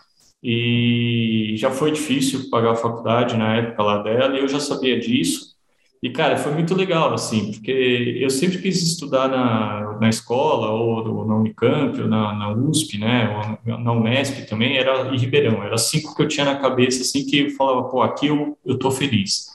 e 0.45 1.57
já 1.57 1.71
foi 1.71 1.91
difícil 1.91 2.51
pagar 2.51 2.73
a 2.73 2.77
faculdade 2.77 3.35
na 3.35 3.57
época 3.57 3.83
lá 3.83 4.03
dela, 4.03 4.37
e 4.37 4.41
eu 4.41 4.49
já 4.49 4.61
sabia 4.61 5.01
disso. 5.01 5.55
E, 6.03 6.11
cara, 6.11 6.37
foi 6.37 6.53
muito 6.53 6.75
legal, 6.75 7.15
assim, 7.15 7.51
porque 7.51 8.19
eu 8.21 8.29
sempre 8.29 8.59
quis 8.59 8.83
estudar 8.83 9.27
na, 9.27 9.99
na 9.99 10.09
escola, 10.11 10.71
ou 10.71 11.27
na 11.27 11.35
Unicamp, 11.35 11.99
ou 11.99 12.07
na, 12.07 12.35
na 12.35 12.53
USP, 12.53 12.99
né, 12.99 13.59
ou 13.67 13.79
na 13.79 13.93
Unesp 13.93 14.47
também, 14.47 14.77
era 14.77 15.15
em 15.15 15.17
Ribeirão, 15.17 15.63
era 15.63 15.79
cinco 15.79 16.15
que 16.15 16.23
eu 16.23 16.29
tinha 16.29 16.45
na 16.45 16.57
cabeça, 16.57 17.01
assim, 17.01 17.25
que 17.25 17.39
eu 17.41 17.51
falava, 17.53 17.85
pô, 17.85 18.03
aqui 18.03 18.27
eu, 18.27 18.59
eu 18.67 18.79
tô 18.79 18.91
feliz. 18.91 19.47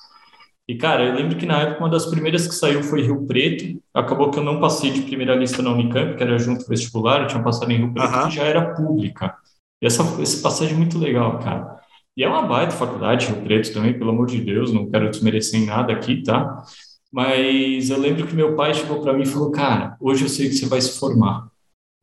E, 0.67 0.75
cara, 0.75 1.03
eu 1.03 1.13
lembro 1.13 1.37
que 1.37 1.45
na 1.45 1.61
época 1.61 1.81
uma 1.81 1.89
das 1.89 2.07
primeiras 2.07 2.47
que 2.47 2.55
saiu 2.55 2.81
foi 2.81 3.03
Rio 3.03 3.27
Preto, 3.27 3.79
acabou 3.93 4.31
que 4.31 4.39
eu 4.39 4.43
não 4.43 4.59
passei 4.59 4.89
de 4.89 5.01
primeira 5.03 5.35
lista 5.35 5.61
na 5.61 5.71
Unicamp, 5.71 6.15
que 6.15 6.23
era 6.23 6.39
junto 6.39 6.67
vestibular, 6.67 7.21
eu 7.21 7.27
tinha 7.27 7.43
passado 7.43 7.71
em 7.71 7.77
Rio 7.77 7.93
Preto, 7.93 8.11
uhum. 8.11 8.27
que 8.27 8.35
já 8.35 8.43
era 8.43 8.73
pública. 8.73 9.35
E 9.81 9.85
essa, 9.85 10.03
essa 10.21 10.41
passagem 10.41 10.75
é 10.75 10.77
muito 10.77 10.97
legal, 10.97 11.39
cara. 11.39 11.79
E 12.15 12.23
é 12.23 12.27
uma 12.27 12.41
baita 12.41 12.73
faculdade, 12.73 13.27
Rio 13.27 13.41
Preto 13.43 13.73
também, 13.73 13.97
pelo 13.97 14.11
amor 14.11 14.27
de 14.27 14.41
Deus, 14.41 14.73
não 14.73 14.89
quero 14.89 15.09
desmerecer 15.09 15.59
em 15.59 15.65
nada 15.65 15.93
aqui, 15.93 16.21
tá? 16.21 16.63
Mas 17.11 17.89
eu 17.89 17.97
lembro 17.97 18.27
que 18.27 18.35
meu 18.35 18.55
pai 18.55 18.73
chegou 18.73 19.01
para 19.01 19.13
mim 19.13 19.23
e 19.23 19.25
falou: 19.25 19.51
Cara, 19.51 19.97
hoje 19.99 20.25
eu 20.25 20.29
sei 20.29 20.49
que 20.49 20.55
você 20.55 20.67
vai 20.67 20.81
se 20.81 20.99
formar, 20.99 21.49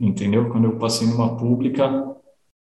entendeu? 0.00 0.49
Quando 0.50 0.64
eu 0.64 0.78
passei 0.78 1.06
numa 1.06 1.37
pública, 1.37 2.16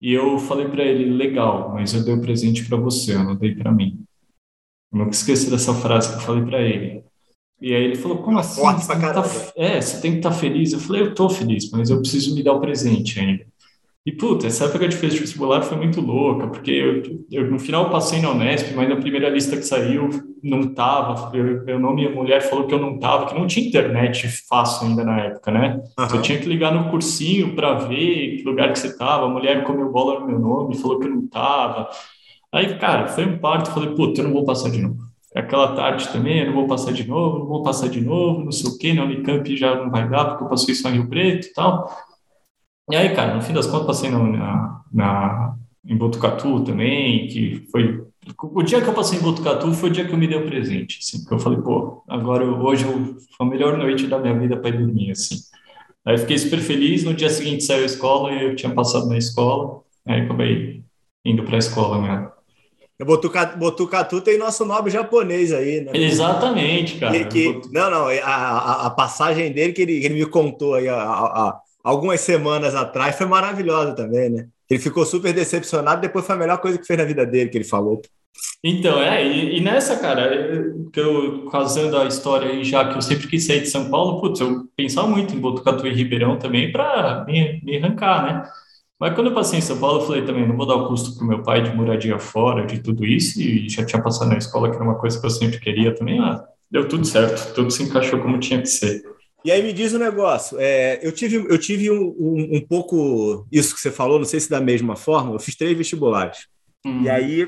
e 0.01 0.13
eu 0.13 0.39
falei 0.39 0.69
para 0.69 0.83
ele: 0.83 1.13
Legal, 1.13 1.73
mas 1.75 1.95
eu 1.95 2.03
dei 2.03 2.15
o 2.15 2.17
um 2.17 2.21
presente 2.21 2.65
para 2.67 2.77
você, 2.77 3.15
eu 3.15 3.25
não 3.25 3.37
dei 3.37 3.55
para 3.55 3.71
mim. 3.71 4.05
nunca 4.93 5.11
esqueci 5.11 5.51
dessa 5.51 5.75
frase 5.75 6.11
que 6.11 6.17
eu 6.17 6.21
falei 6.21 6.45
para 6.45 6.63
ele. 6.63 7.05
E 7.61 7.75
aí 7.75 7.83
ele 7.83 7.97
falou, 7.97 8.19
como 8.19 8.39
assim? 8.39 8.61
Pra 8.61 8.75
Tá, 9.15 9.23
é, 9.57 9.81
você 9.81 10.01
tem 10.01 10.13
que 10.13 10.17
estar 10.19 10.31
tá 10.31 10.37
feliz. 10.37 10.73
Eu 10.73 10.81
falei, 10.81 11.03
eu 11.03 11.15
tô 11.15 11.31
feliz, 11.31 11.71
mas 11.71 11.89
eu 11.89 11.99
preciso 11.99 12.35
me 12.35 12.43
dar 12.43 12.53
o 12.53 12.61
presente 12.61 13.19
ainda. 13.19 13.47
E, 14.07 14.13
puta, 14.13 14.47
essa 14.47 14.67
época 14.67 14.87
de 14.87 14.97
vestibular 14.97 15.63
foi 15.63 15.79
muito 15.79 15.99
louca, 15.99 16.47
porque 16.49 16.71
eu, 16.71 17.25
eu, 17.31 17.51
no 17.51 17.59
final 17.59 17.89
passei 17.89 18.21
na 18.21 18.31
Unesp, 18.31 18.75
mas 18.75 18.87
na 18.87 18.97
primeira 18.97 19.31
lista 19.31 19.57
que 19.57 19.63
saiu 19.63 20.11
não 20.43 20.75
tava, 20.75 21.31
meu 21.31 21.81
nome 21.81 22.03
e 22.03 22.09
a 22.09 22.11
mulher 22.11 22.43
falou 22.43 22.67
que 22.67 22.75
eu 22.75 22.79
não 22.79 22.99
tava, 22.99 23.25
que 23.25 23.35
não 23.35 23.47
tinha 23.47 23.67
internet 23.67 24.29
fácil 24.47 24.89
ainda 24.89 25.05
na 25.05 25.21
época, 25.21 25.51
né? 25.51 25.83
Uhum. 25.99 26.07
Você 26.07 26.19
tinha 26.21 26.39
que 26.39 26.47
ligar 26.47 26.75
no 26.75 26.91
cursinho 26.91 27.55
para 27.55 27.75
ver 27.75 28.37
que 28.37 28.43
lugar 28.45 28.71
que 28.75 28.79
você 28.79 28.95
tava, 28.95 29.25
a 29.25 29.29
mulher 29.31 29.65
comeu 29.65 29.91
bola 29.91 30.21
no 30.21 30.27
meu 30.27 30.39
nome, 30.39 30.77
falou 30.77 30.99
que 31.01 31.07
eu 31.07 31.11
não 31.11 31.27
tava. 31.27 31.89
Aí, 32.53 32.77
cara, 32.79 33.09
foi 33.09 33.25
um 33.25 33.39
parto, 33.39 33.71
falei, 33.71 33.95
puta, 33.95 34.21
eu 34.21 34.25
não 34.25 34.35
vou 34.35 34.45
passar 34.45 34.71
de 34.71 34.83
novo. 34.83 34.99
Aquela 35.35 35.75
tarde 35.75 36.09
também, 36.11 36.41
eu 36.41 36.47
não 36.47 36.53
vou 36.53 36.67
passar 36.67 36.93
de 36.93 37.09
novo, 37.09 37.39
não 37.39 37.47
vou 37.47 37.63
passar 37.63 37.89
de 37.89 38.03
novo, 38.03 38.45
não 38.45 38.53
sei 38.53 38.71
o 38.71 38.79
quê, 38.79 38.93
na 38.93 39.03
Unicamp 39.03 39.57
já 39.57 39.75
não 39.75 39.91
vai 39.91 40.09
dar, 40.09 40.27
porque 40.27 40.45
eu 40.45 40.49
passei 40.49 40.75
só 40.75 40.91
em 40.91 40.93
Rio 40.93 41.09
Preto 41.09 41.49
e 41.49 41.53
tal. 41.55 41.91
E 42.91 42.97
aí, 42.97 43.15
cara, 43.15 43.35
no 43.35 43.43
fim 43.43 43.53
das 43.53 43.67
contas, 43.67 43.87
passei 43.87 44.11
na, 44.11 44.83
na, 44.93 45.57
em 45.87 45.97
Botucatu 45.97 46.63
também, 46.65 47.27
que 47.29 47.67
foi... 47.71 48.05
O 48.43 48.63
dia 48.63 48.81
que 48.81 48.89
eu 48.89 48.95
passei 48.95 49.19
em 49.19 49.23
Botucatu 49.23 49.73
foi 49.73 49.91
o 49.91 49.93
dia 49.93 50.07
que 50.07 50.13
eu 50.13 50.19
me 50.19 50.27
dei 50.27 50.39
o 50.39 50.47
presente, 50.47 50.99
assim, 51.01 51.25
que 51.25 51.33
eu 51.33 51.39
falei, 51.39 51.61
pô, 51.61 52.03
agora 52.09 52.45
hoje 52.45 52.85
foi 52.85 53.47
a 53.47 53.51
melhor 53.51 53.77
noite 53.77 54.07
da 54.07 54.19
minha 54.19 54.39
vida 54.39 54.57
para 54.57 54.71
ir 54.71 54.79
dormir, 54.79 55.11
assim. 55.11 55.37
Aí 56.07 56.19
fiquei 56.19 56.37
super 56.39 56.61
feliz, 56.61 57.05
no 57.05 57.15
dia 57.15 57.31
seguinte 57.31 57.65
saiu 57.65 57.83
a 57.83 57.87
escola 57.87 58.33
e 58.33 58.45
eu 58.45 58.57
tinha 58.57 58.73
passado 58.73 59.07
na 59.09 59.17
escola, 59.17 59.81
aí 60.07 60.23
acabei 60.23 60.83
indo 61.25 61.43
para 61.45 61.57
a 61.57 61.59
escola 61.59 62.01
mesmo. 62.01 62.35
Botucatu, 63.03 63.59
Botucatu 63.59 64.21
tem 64.21 64.39
nosso 64.39 64.65
nome 64.65 64.91
japonês 64.91 65.53
aí, 65.53 65.81
né? 65.81 65.91
Exatamente, 65.95 66.99
cara. 66.99 67.25
Que, 67.25 67.55
que, 67.55 67.73
não, 67.73 67.91
não, 67.91 68.07
a, 68.07 68.25
a, 68.25 68.87
a, 68.87 68.91
passagem 68.91 69.53
dele 69.53 69.73
que 69.73 69.83
ele, 69.83 70.05
ele 70.05 70.15
me 70.15 70.27
contou 70.27 70.75
aí, 70.75 70.89
a, 70.89 70.97
a, 70.97 71.61
algumas 71.85 72.23
semanas 72.23 72.75
atrás 72.75 73.15
foi 73.17 73.27
maravilhosa 73.27 73.95
também, 73.95 74.31
né? 74.31 74.49
Ele 74.69 74.81
ficou 74.81 75.05
super 75.05 75.35
decepcionado, 75.35 76.01
depois 76.01 76.27
foi 76.27 76.35
a 76.35 76.39
melhor 76.39 76.59
coisa 76.59 76.79
que 76.79 76.87
fez 76.87 76.99
na 76.99 77.05
vida 77.05 77.27
dele, 77.27 77.51
que 77.51 77.59
ele 77.59 77.65
falou. 77.65 78.01
Então, 78.65 79.01
é, 79.01 79.25
e, 79.25 79.59
e 79.59 79.61
nessa, 79.61 79.97
cara, 79.99 80.73
que 80.91 80.99
eu, 80.99 81.49
casando 81.51 81.99
a 81.99 82.07
história 82.07 82.49
aí, 82.49 82.65
já 82.65 82.89
que 82.89 82.97
eu 82.97 83.03
sempre 83.03 83.29
quis 83.29 83.47
sair 83.47 83.61
de 83.61 83.69
São 83.69 83.91
Paulo, 83.91 84.21
putz, 84.21 84.41
eu 84.41 84.65
pensava 84.75 85.07
muito 85.07 85.35
em 85.35 85.39
Botucatu 85.39 85.87
e 85.87 85.93
Ribeirão 85.93 86.39
também 86.39 86.73
para 86.73 87.25
me, 87.27 87.61
me 87.63 87.77
arrancar, 87.77 88.25
né? 88.25 88.51
Mas 88.99 89.15
quando 89.15 89.29
eu 89.29 89.35
passei 89.35 89.59
em 89.59 89.63
São 89.63 89.79
Paulo, 89.79 90.01
eu 90.01 90.07
falei 90.07 90.23
também, 90.25 90.49
não 90.49 90.57
vou 90.57 90.67
dar 90.67 90.77
o 90.77 90.89
custo 90.89 91.17
para 91.17 91.27
meu 91.27 91.43
pai 91.43 91.63
de 91.63 91.77
moradia 91.77 92.19
fora, 92.19 92.67
de 92.67 92.81
tudo 92.81 93.05
isso, 93.05 93.41
e 93.41 93.69
já 93.69 93.85
tinha 93.85 94.03
passado 94.03 94.31
na 94.31 94.39
escola, 94.39 94.71
que 94.71 94.77
era 94.77 94.85
uma 94.85 94.99
coisa 94.99 95.21
que 95.21 95.27
eu 95.27 95.31
sempre 95.31 95.61
queria 95.61 95.95
também, 95.95 96.19
ah, 96.21 96.43
deu 96.71 96.89
tudo 96.89 97.05
certo, 97.05 97.55
tudo 97.55 97.71
se 97.71 97.83
encaixou 97.83 98.21
como 98.21 98.39
tinha 98.39 98.61
que 98.61 98.69
ser. 98.69 99.03
E 99.45 99.53
aí 99.53 99.63
me 99.63 99.75
diz 99.75 99.93
um 99.93 99.99
negócio, 99.99 100.59
é, 100.59 100.99
eu 101.03 101.13
tive, 101.13 101.37
eu 101.37 101.59
tive 101.59 101.91
um, 101.91 102.15
um, 102.19 102.57
um, 102.57 102.61
pouco 102.67 103.47
isso 103.53 103.75
que 103.75 103.81
você 103.81 103.91
falou, 103.91 104.19
não 104.19 104.25
sei 104.25 104.41
se 104.41 104.49
da 104.49 104.61
mesma 104.61 104.97
forma, 104.97 105.35
eu 105.35 105.39
fiz 105.39 105.55
três 105.55 105.77
vestibulares. 105.77 106.47
Hum. 106.85 107.03
E 107.03 107.11
aí 107.11 107.47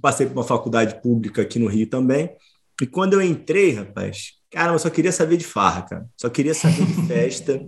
passei 0.00 0.26
por 0.26 0.32
uma 0.32 0.44
faculdade 0.44 1.00
pública 1.02 1.42
aqui 1.42 1.58
no 1.58 1.66
Rio 1.66 1.86
também. 1.88 2.30
E 2.80 2.86
quando 2.86 3.14
eu 3.14 3.22
entrei, 3.22 3.72
rapaz, 3.72 4.32
cara, 4.50 4.72
eu 4.72 4.78
só 4.78 4.88
queria 4.88 5.12
saber 5.12 5.36
de 5.36 5.44
farra, 5.44 5.82
cara. 5.82 6.06
Só 6.16 6.30
queria 6.30 6.54
saber 6.54 6.84
de 6.86 6.94
festa 7.06 7.66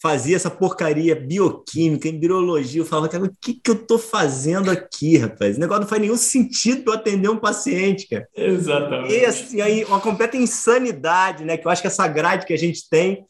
fazia 0.00 0.34
essa 0.34 0.50
porcaria 0.50 1.14
bioquímica, 1.14 2.08
em 2.08 2.18
biologia. 2.18 2.80
Eu 2.80 2.86
falava, 2.86 3.08
cara, 3.08 3.24
o 3.24 3.36
que, 3.40 3.54
que 3.54 3.70
eu 3.70 3.76
tô 3.76 3.98
fazendo 3.98 4.70
aqui, 4.70 5.18
rapaz? 5.18 5.56
O 5.56 5.60
negócio 5.60 5.82
não 5.82 5.88
faz 5.88 6.00
nenhum 6.00 6.16
sentido 6.16 6.82
para 6.82 6.94
eu 6.94 6.98
atender 6.98 7.28
um 7.28 7.36
paciente, 7.36 8.08
cara. 8.08 8.26
Exatamente. 8.34 9.12
E 9.12 9.24
assim, 9.26 9.60
aí, 9.60 9.84
uma 9.84 10.00
completa 10.00 10.36
insanidade, 10.36 11.44
né? 11.44 11.58
Que 11.58 11.66
eu 11.66 11.70
acho 11.70 11.82
que 11.82 11.88
essa 11.88 12.08
grade 12.08 12.46
que 12.46 12.54
a 12.54 12.58
gente 12.58 12.88
tem. 12.88 13.26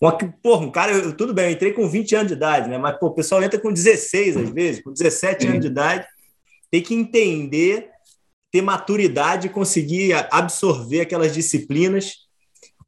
Uma, 0.00 0.16
porra, 0.16 0.66
um 0.66 0.70
cara, 0.70 0.92
eu, 0.92 1.16
tudo 1.16 1.34
bem, 1.34 1.46
eu 1.46 1.52
entrei 1.52 1.72
com 1.72 1.88
20 1.88 2.14
anos 2.14 2.28
de 2.28 2.34
idade, 2.34 2.68
né? 2.68 2.78
Mas 2.78 2.98
pô, 2.98 3.06
o 3.06 3.14
pessoal 3.14 3.42
entra 3.42 3.58
com 3.58 3.72
16 3.72 4.36
às 4.36 4.50
vezes, 4.50 4.82
com 4.82 4.92
17 4.92 5.42
Sim. 5.42 5.48
anos 5.48 5.60
de 5.60 5.66
idade. 5.66 6.06
Tem 6.70 6.82
que 6.82 6.94
entender, 6.94 7.90
ter 8.50 8.62
maturidade 8.62 9.48
e 9.48 9.50
conseguir 9.50 10.12
absorver 10.30 11.00
aquelas 11.00 11.34
disciplinas 11.34 12.22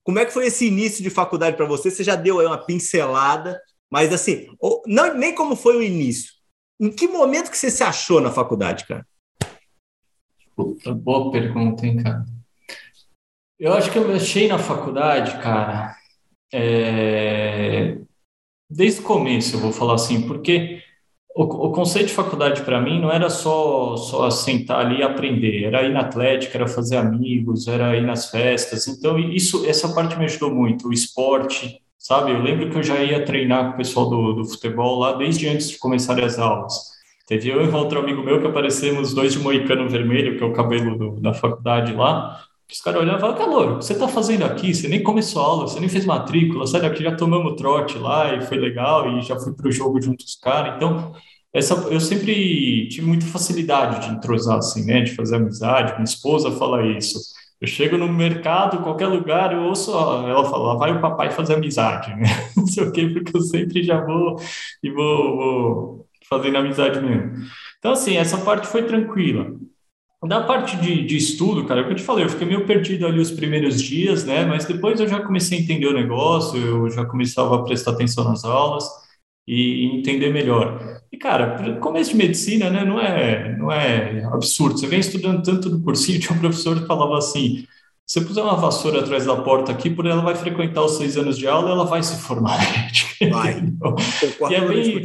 como 0.04 0.18
é 0.18 0.26
que 0.26 0.32
foi 0.32 0.46
esse 0.46 0.66
início 0.66 1.02
de 1.02 1.08
faculdade 1.08 1.56
para 1.56 1.66
você? 1.66 1.90
Você 1.90 2.04
já 2.04 2.14
deu 2.14 2.38
aí 2.38 2.46
uma 2.46 2.62
pincelada, 2.62 3.60
mas 3.90 4.12
assim, 4.12 4.46
não, 4.86 5.16
nem 5.16 5.34
como 5.34 5.56
foi 5.56 5.76
o 5.76 5.82
início. 5.82 6.30
Em 6.78 6.90
que 6.90 7.08
momento 7.08 7.50
que 7.50 7.56
você 7.56 7.70
se 7.70 7.82
achou 7.82 8.20
na 8.20 8.30
faculdade, 8.30 8.86
cara? 8.86 9.06
Puta, 10.54 10.92
boa 10.92 11.32
pergunta, 11.32 11.86
hein, 11.86 12.02
cara. 12.02 12.24
Eu 13.58 13.72
acho 13.72 13.90
que 13.90 13.96
eu 13.96 14.14
achei 14.14 14.46
na 14.46 14.58
faculdade, 14.58 15.40
cara, 15.42 15.96
é... 16.52 17.96
desde 18.68 19.00
o 19.00 19.04
começo, 19.04 19.56
eu 19.56 19.60
vou 19.60 19.72
falar 19.72 19.94
assim, 19.94 20.26
porque 20.26 20.83
o, 21.42 21.72
conceito 21.72 22.06
de 22.06 22.14
faculdade 22.14 22.62
para 22.62 22.80
mim 22.80 23.00
não 23.00 23.10
era 23.10 23.28
só 23.28 23.96
só 23.96 24.30
sentar 24.30 24.86
ali 24.86 25.00
e 25.00 25.02
aprender, 25.02 25.64
era 25.64 25.82
ir 25.82 25.92
na 25.92 26.00
atlética, 26.00 26.56
era 26.56 26.68
fazer 26.68 26.96
amigos, 26.96 27.66
era 27.66 27.96
ir 27.96 28.02
nas 28.02 28.30
festas. 28.30 28.86
Então 28.86 29.18
isso 29.18 29.66
essa 29.66 29.92
parte 29.92 30.16
me 30.16 30.24
ajudou 30.24 30.54
muito, 30.54 30.88
o 30.88 30.92
esporte, 30.92 31.80
sabe? 31.98 32.30
Eu 32.30 32.40
lembro 32.40 32.70
que 32.70 32.78
eu 32.78 32.82
já 32.82 33.02
ia 33.02 33.24
treinar 33.24 33.66
com 33.66 33.74
o 33.74 33.76
pessoal 33.76 34.08
do, 34.08 34.32
do 34.34 34.44
futebol 34.44 34.98
lá 35.00 35.12
desde 35.14 35.48
antes 35.48 35.70
de 35.70 35.78
começar 35.78 36.22
as 36.22 36.38
aulas. 36.38 36.94
Teve 37.26 37.48
eu 37.48 37.64
e 37.64 37.68
outro 37.68 37.98
amigo 37.98 38.22
meu 38.22 38.40
que 38.40 38.46
aparecemos 38.46 39.14
dois 39.14 39.32
de 39.32 39.38
moicano 39.38 39.88
vermelho, 39.88 40.36
que 40.36 40.44
é 40.44 40.46
o 40.46 40.52
cabelo 40.52 40.96
do, 40.96 41.20
da 41.20 41.32
faculdade 41.32 41.94
lá. 41.94 42.38
Os 42.74 42.80
caras 42.80 43.02
olhavam 43.02 43.18
e 43.18 43.20
falavam, 43.20 43.44
calor, 43.44 43.72
o 43.74 43.78
que 43.78 43.84
você 43.84 43.92
está 43.92 44.08
fazendo 44.08 44.44
aqui? 44.44 44.74
Você 44.74 44.88
nem 44.88 45.00
começou 45.00 45.40
a 45.40 45.46
aula, 45.46 45.68
você 45.68 45.78
nem 45.78 45.88
fez 45.88 46.04
matrícula, 46.04 46.66
sai 46.66 46.80
daqui, 46.80 47.04
já 47.04 47.14
tomamos 47.14 47.54
trote 47.54 47.96
lá 47.98 48.34
e 48.34 48.42
foi 48.42 48.58
legal 48.58 49.16
e 49.16 49.22
já 49.22 49.38
fui 49.38 49.52
para 49.54 49.68
o 49.68 49.72
jogo 49.72 50.02
junto 50.02 50.24
com 50.24 50.28
os 50.28 50.34
caras. 50.34 50.74
Então, 50.74 51.12
essa, 51.52 51.74
eu 51.88 52.00
sempre 52.00 52.88
tive 52.88 53.06
muita 53.06 53.26
facilidade 53.26 54.04
de 54.08 54.12
entrosar, 54.16 54.58
assim, 54.58 54.84
né? 54.84 55.02
De 55.02 55.14
fazer 55.14 55.36
amizade. 55.36 55.92
Minha 55.92 56.02
esposa 56.02 56.50
fala 56.50 56.84
isso. 56.84 57.20
Eu 57.60 57.68
chego 57.68 57.96
no 57.96 58.12
mercado, 58.12 58.82
qualquer 58.82 59.06
lugar, 59.06 59.52
eu 59.52 59.62
ouço 59.62 59.92
ela 59.92 60.44
falar, 60.50 60.74
vai 60.74 60.90
o 60.90 61.00
papai 61.00 61.30
fazer 61.30 61.54
amizade, 61.54 62.10
né? 62.16 62.24
Não 62.56 62.66
sei 62.66 62.82
o 62.82 62.90
quê, 62.90 63.06
porque 63.08 63.36
eu 63.36 63.40
sempre 63.40 63.84
já 63.84 64.04
vou 64.04 64.36
e 64.82 64.90
vou, 64.90 65.36
vou 65.36 66.06
fazendo 66.28 66.58
amizade 66.58 67.00
mesmo. 67.00 67.34
Então, 67.78 67.92
assim, 67.92 68.16
essa 68.16 68.38
parte 68.38 68.66
foi 68.66 68.82
tranquila. 68.82 69.46
Da 70.26 70.42
parte 70.42 70.76
de, 70.78 71.04
de 71.04 71.16
estudo, 71.16 71.66
cara, 71.66 71.80
é 71.80 71.82
o 71.82 71.86
que 71.86 71.92
eu 71.92 71.96
te 71.96 72.02
falei, 72.02 72.24
eu 72.24 72.30
fiquei 72.30 72.46
meio 72.46 72.66
perdido 72.66 73.06
ali 73.06 73.20
os 73.20 73.30
primeiros 73.30 73.82
dias, 73.82 74.24
né? 74.24 74.44
Mas 74.44 74.64
depois 74.64 74.98
eu 74.98 75.06
já 75.06 75.20
comecei 75.20 75.58
a 75.58 75.60
entender 75.60 75.86
o 75.86 75.92
negócio, 75.92 76.58
eu 76.58 76.90
já 76.90 77.04
começava 77.04 77.56
a 77.56 77.62
prestar 77.62 77.90
atenção 77.90 78.24
nas 78.24 78.44
aulas 78.44 78.88
e 79.46 79.84
entender 79.98 80.32
melhor. 80.32 81.00
E, 81.12 81.18
cara, 81.18 81.76
começo 81.78 82.10
de 82.10 82.16
medicina, 82.16 82.70
né, 82.70 82.84
não 82.84 82.98
é, 82.98 83.56
não 83.56 83.70
é 83.70 84.24
absurdo. 84.24 84.78
Você 84.78 84.86
vem 84.86 85.00
estudando 85.00 85.42
tanto 85.42 85.68
do 85.68 85.82
cursinho, 85.82 86.18
tinha 86.20 86.34
um 86.34 86.40
professor 86.40 86.80
que 86.80 86.86
falava 86.86 87.18
assim, 87.18 87.66
se 88.06 88.20
você 88.20 88.26
puser 88.26 88.42
uma 88.42 88.56
vassoura 88.56 89.00
atrás 89.00 89.26
da 89.26 89.36
porta 89.36 89.72
aqui, 89.72 89.90
por 89.90 90.06
ela 90.06 90.22
vai 90.22 90.34
frequentar 90.34 90.82
os 90.82 90.92
seis 90.96 91.16
anos 91.16 91.36
de 91.36 91.46
aula, 91.46 91.70
ela 91.70 91.84
vai 91.84 92.02
se 92.02 92.16
formar 92.16 92.58
Vai. 93.30 93.62
e 94.50 94.54
é 94.54 94.68
bem, 94.68 95.02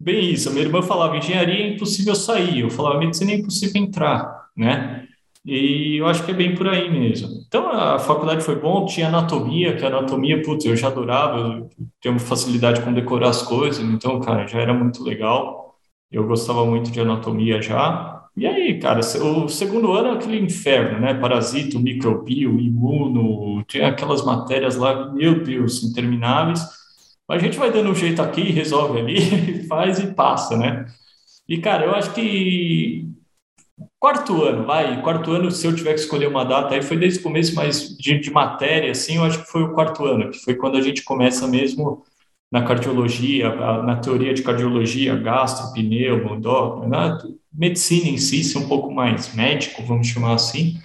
bem 0.00 0.30
isso. 0.30 0.50
Minha 0.50 0.64
irmã 0.64 0.82
falava, 0.82 1.16
engenharia 1.16 1.64
é 1.64 1.74
impossível 1.74 2.14
sair. 2.14 2.60
Eu 2.60 2.70
falava, 2.70 2.98
medicina 2.98 3.32
é 3.32 3.36
impossível 3.36 3.82
entrar 3.82 4.37
né? 4.58 5.06
E 5.44 5.96
eu 5.96 6.06
acho 6.06 6.24
que 6.24 6.32
é 6.32 6.34
bem 6.34 6.54
por 6.54 6.68
aí 6.68 6.90
mesmo. 6.90 7.28
Então, 7.46 7.70
a 7.70 7.98
faculdade 7.98 8.44
foi 8.44 8.56
bom, 8.56 8.84
tinha 8.84 9.08
anatomia, 9.08 9.76
que 9.76 9.84
anatomia, 9.84 10.42
putz, 10.42 10.66
eu 10.66 10.76
já 10.76 10.88
adorava, 10.88 11.38
eu 11.38 11.70
tenho 12.02 12.18
facilidade 12.18 12.82
com 12.82 12.92
decorar 12.92 13.30
as 13.30 13.42
coisas, 13.42 13.82
então, 13.82 14.20
cara, 14.20 14.46
já 14.46 14.60
era 14.60 14.74
muito 14.74 15.02
legal. 15.02 15.74
Eu 16.10 16.26
gostava 16.26 16.64
muito 16.66 16.90
de 16.90 17.00
anatomia 17.00 17.62
já. 17.62 18.28
E 18.36 18.46
aí, 18.46 18.78
cara, 18.78 19.00
o 19.00 19.48
segundo 19.48 19.92
ano 19.92 20.08
é 20.10 20.12
aquele 20.12 20.38
inferno, 20.38 21.00
né? 21.00 21.14
Parasito, 21.14 21.80
microbio, 21.80 22.60
imuno, 22.60 23.64
tinha 23.64 23.88
aquelas 23.88 24.24
matérias 24.24 24.76
lá, 24.76 25.12
meu 25.12 25.42
Deus, 25.42 25.82
intermináveis. 25.82 26.60
Mas 27.28 27.42
a 27.42 27.44
gente 27.46 27.58
vai 27.58 27.70
dando 27.72 27.90
um 27.90 27.94
jeito 27.94 28.22
aqui, 28.22 28.42
resolve 28.42 29.00
ali, 29.00 29.64
faz 29.68 29.98
e 29.98 30.14
passa, 30.14 30.56
né? 30.56 30.86
E, 31.48 31.58
cara, 31.58 31.84
eu 31.86 31.94
acho 31.94 32.12
que 32.14 33.08
Quarto 34.00 34.44
ano, 34.44 34.64
vai. 34.64 35.02
Quarto 35.02 35.32
ano, 35.32 35.50
se 35.50 35.66
eu 35.66 35.74
tiver 35.74 35.94
que 35.94 36.00
escolher 36.00 36.28
uma 36.28 36.44
data, 36.44 36.74
aí 36.74 36.82
foi 36.82 36.96
desde 36.96 37.18
o 37.18 37.22
começo, 37.22 37.54
mas 37.54 37.96
de, 37.96 38.18
de 38.18 38.30
matéria, 38.30 38.92
assim, 38.92 39.16
eu 39.16 39.24
acho 39.24 39.42
que 39.42 39.50
foi 39.50 39.62
o 39.62 39.74
quarto 39.74 40.04
ano, 40.04 40.30
que 40.30 40.38
foi 40.38 40.54
quando 40.54 40.76
a 40.76 40.80
gente 40.80 41.02
começa 41.02 41.46
mesmo 41.48 42.04
na 42.50 42.62
cardiologia, 42.64 43.54
na 43.82 43.96
teoria 43.96 44.32
de 44.32 44.42
cardiologia, 44.42 45.16
gastro, 45.16 45.72
pneu, 45.72 46.34
endócrino, 46.34 46.88
na 46.88 47.18
medicina 47.52 48.08
em 48.08 48.18
si, 48.18 48.42
ser 48.44 48.58
um 48.58 48.68
pouco 48.68 48.90
mais 48.90 49.34
médico, 49.34 49.82
vamos 49.82 50.06
chamar 50.06 50.34
assim, 50.34 50.78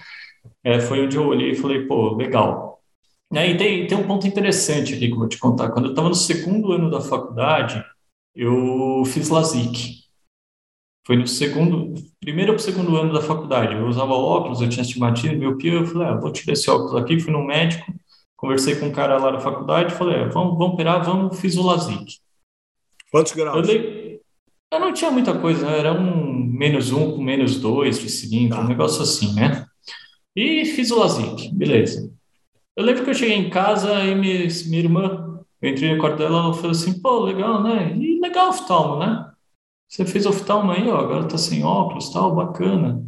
é, 0.64 0.80
foi 0.80 1.04
onde 1.04 1.16
eu 1.16 1.26
olhei 1.26 1.52
e 1.52 1.54
falei, 1.54 1.86
pô, 1.86 2.14
legal. 2.16 2.80
E 3.32 3.56
tem, 3.56 3.86
tem 3.86 3.98
um 3.98 4.06
ponto 4.06 4.26
interessante 4.26 4.94
aqui 4.94 5.08
que 5.08 5.12
eu 5.12 5.18
vou 5.18 5.28
te 5.28 5.38
contar. 5.38 5.70
Quando 5.70 5.86
eu 5.86 5.90
estava 5.90 6.08
no 6.08 6.14
segundo 6.14 6.72
ano 6.72 6.90
da 6.90 7.00
faculdade, 7.00 7.84
eu 8.34 9.02
fiz 9.06 9.28
LASIK, 9.28 10.03
Foi 11.06 11.16
no 11.16 11.26
segundo, 11.26 11.94
primeiro 12.18 12.52
ou 12.52 12.58
segundo 12.58 12.96
ano 12.96 13.12
da 13.12 13.20
faculdade. 13.20 13.74
Eu 13.74 13.86
usava 13.86 14.12
óculos, 14.12 14.60
eu 14.60 14.68
tinha 14.68 14.82
astigmatismo, 14.82 15.38
miopia. 15.38 15.74
Eu 15.74 15.86
falei, 15.86 16.08
ah, 16.08 16.14
vou 16.14 16.32
tirar 16.32 16.54
esse 16.54 16.70
óculos 16.70 16.94
aqui. 16.96 17.20
Fui 17.20 17.30
no 17.30 17.44
médico, 17.44 17.92
conversei 18.36 18.76
com 18.76 18.86
um 18.86 18.92
cara 18.92 19.18
lá 19.18 19.30
da 19.30 19.40
faculdade. 19.40 19.94
Falei, 19.94 20.22
ah, 20.22 20.28
vamos, 20.28 20.56
vamos 20.56 20.74
operar, 20.74 21.04
vamos. 21.04 21.38
Fiz 21.38 21.56
o 21.56 21.62
LASIK. 21.62 22.18
Quantos 23.10 23.32
graus? 23.32 23.68
Eu, 23.68 24.20
eu 24.72 24.80
não 24.80 24.92
tinha 24.92 25.10
muita 25.10 25.38
coisa, 25.38 25.68
era 25.68 25.92
um 25.92 26.34
menos 26.34 26.90
um 26.90 27.12
com 27.12 27.22
menos 27.22 27.60
dois 27.60 28.00
de 28.00 28.08
cilindro, 28.08 28.58
tá. 28.58 28.64
um 28.64 28.68
negócio 28.68 29.02
assim, 29.02 29.34
né? 29.34 29.66
E 30.34 30.64
fiz 30.64 30.90
o 30.90 30.98
LASIK, 30.98 31.54
beleza. 31.54 32.10
Eu 32.74 32.84
lembro 32.84 33.04
que 33.04 33.10
eu 33.10 33.14
cheguei 33.14 33.36
em 33.36 33.50
casa 33.50 34.02
e 34.04 34.14
minha, 34.14 34.48
minha 34.66 34.80
irmã, 34.80 35.40
eu 35.62 35.70
entrei 35.70 35.94
no 35.94 36.00
quarto 36.00 36.18
dela, 36.18 36.38
ela 36.38 36.54
falou 36.54 36.72
assim, 36.72 37.00
pô, 37.00 37.20
legal, 37.20 37.62
né? 37.62 37.94
E 37.96 38.18
legal 38.20 38.48
oftalmo, 38.48 38.98
né? 38.98 39.30
Você 39.94 40.04
fez 40.04 40.26
oftalmo 40.26 40.72
aí, 40.72 40.88
ó, 40.90 40.98
agora 40.98 41.28
tá 41.28 41.38
sem 41.38 41.62
óculos, 41.64 42.10
tal, 42.10 42.34
bacana. 42.34 43.00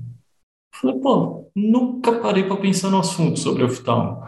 Falei, 0.72 1.00
pô, 1.00 1.50
nunca 1.52 2.20
parei 2.20 2.44
para 2.44 2.56
pensar 2.58 2.90
no 2.90 3.00
assunto 3.00 3.40
sobre 3.40 3.64
oftalmo. 3.64 4.22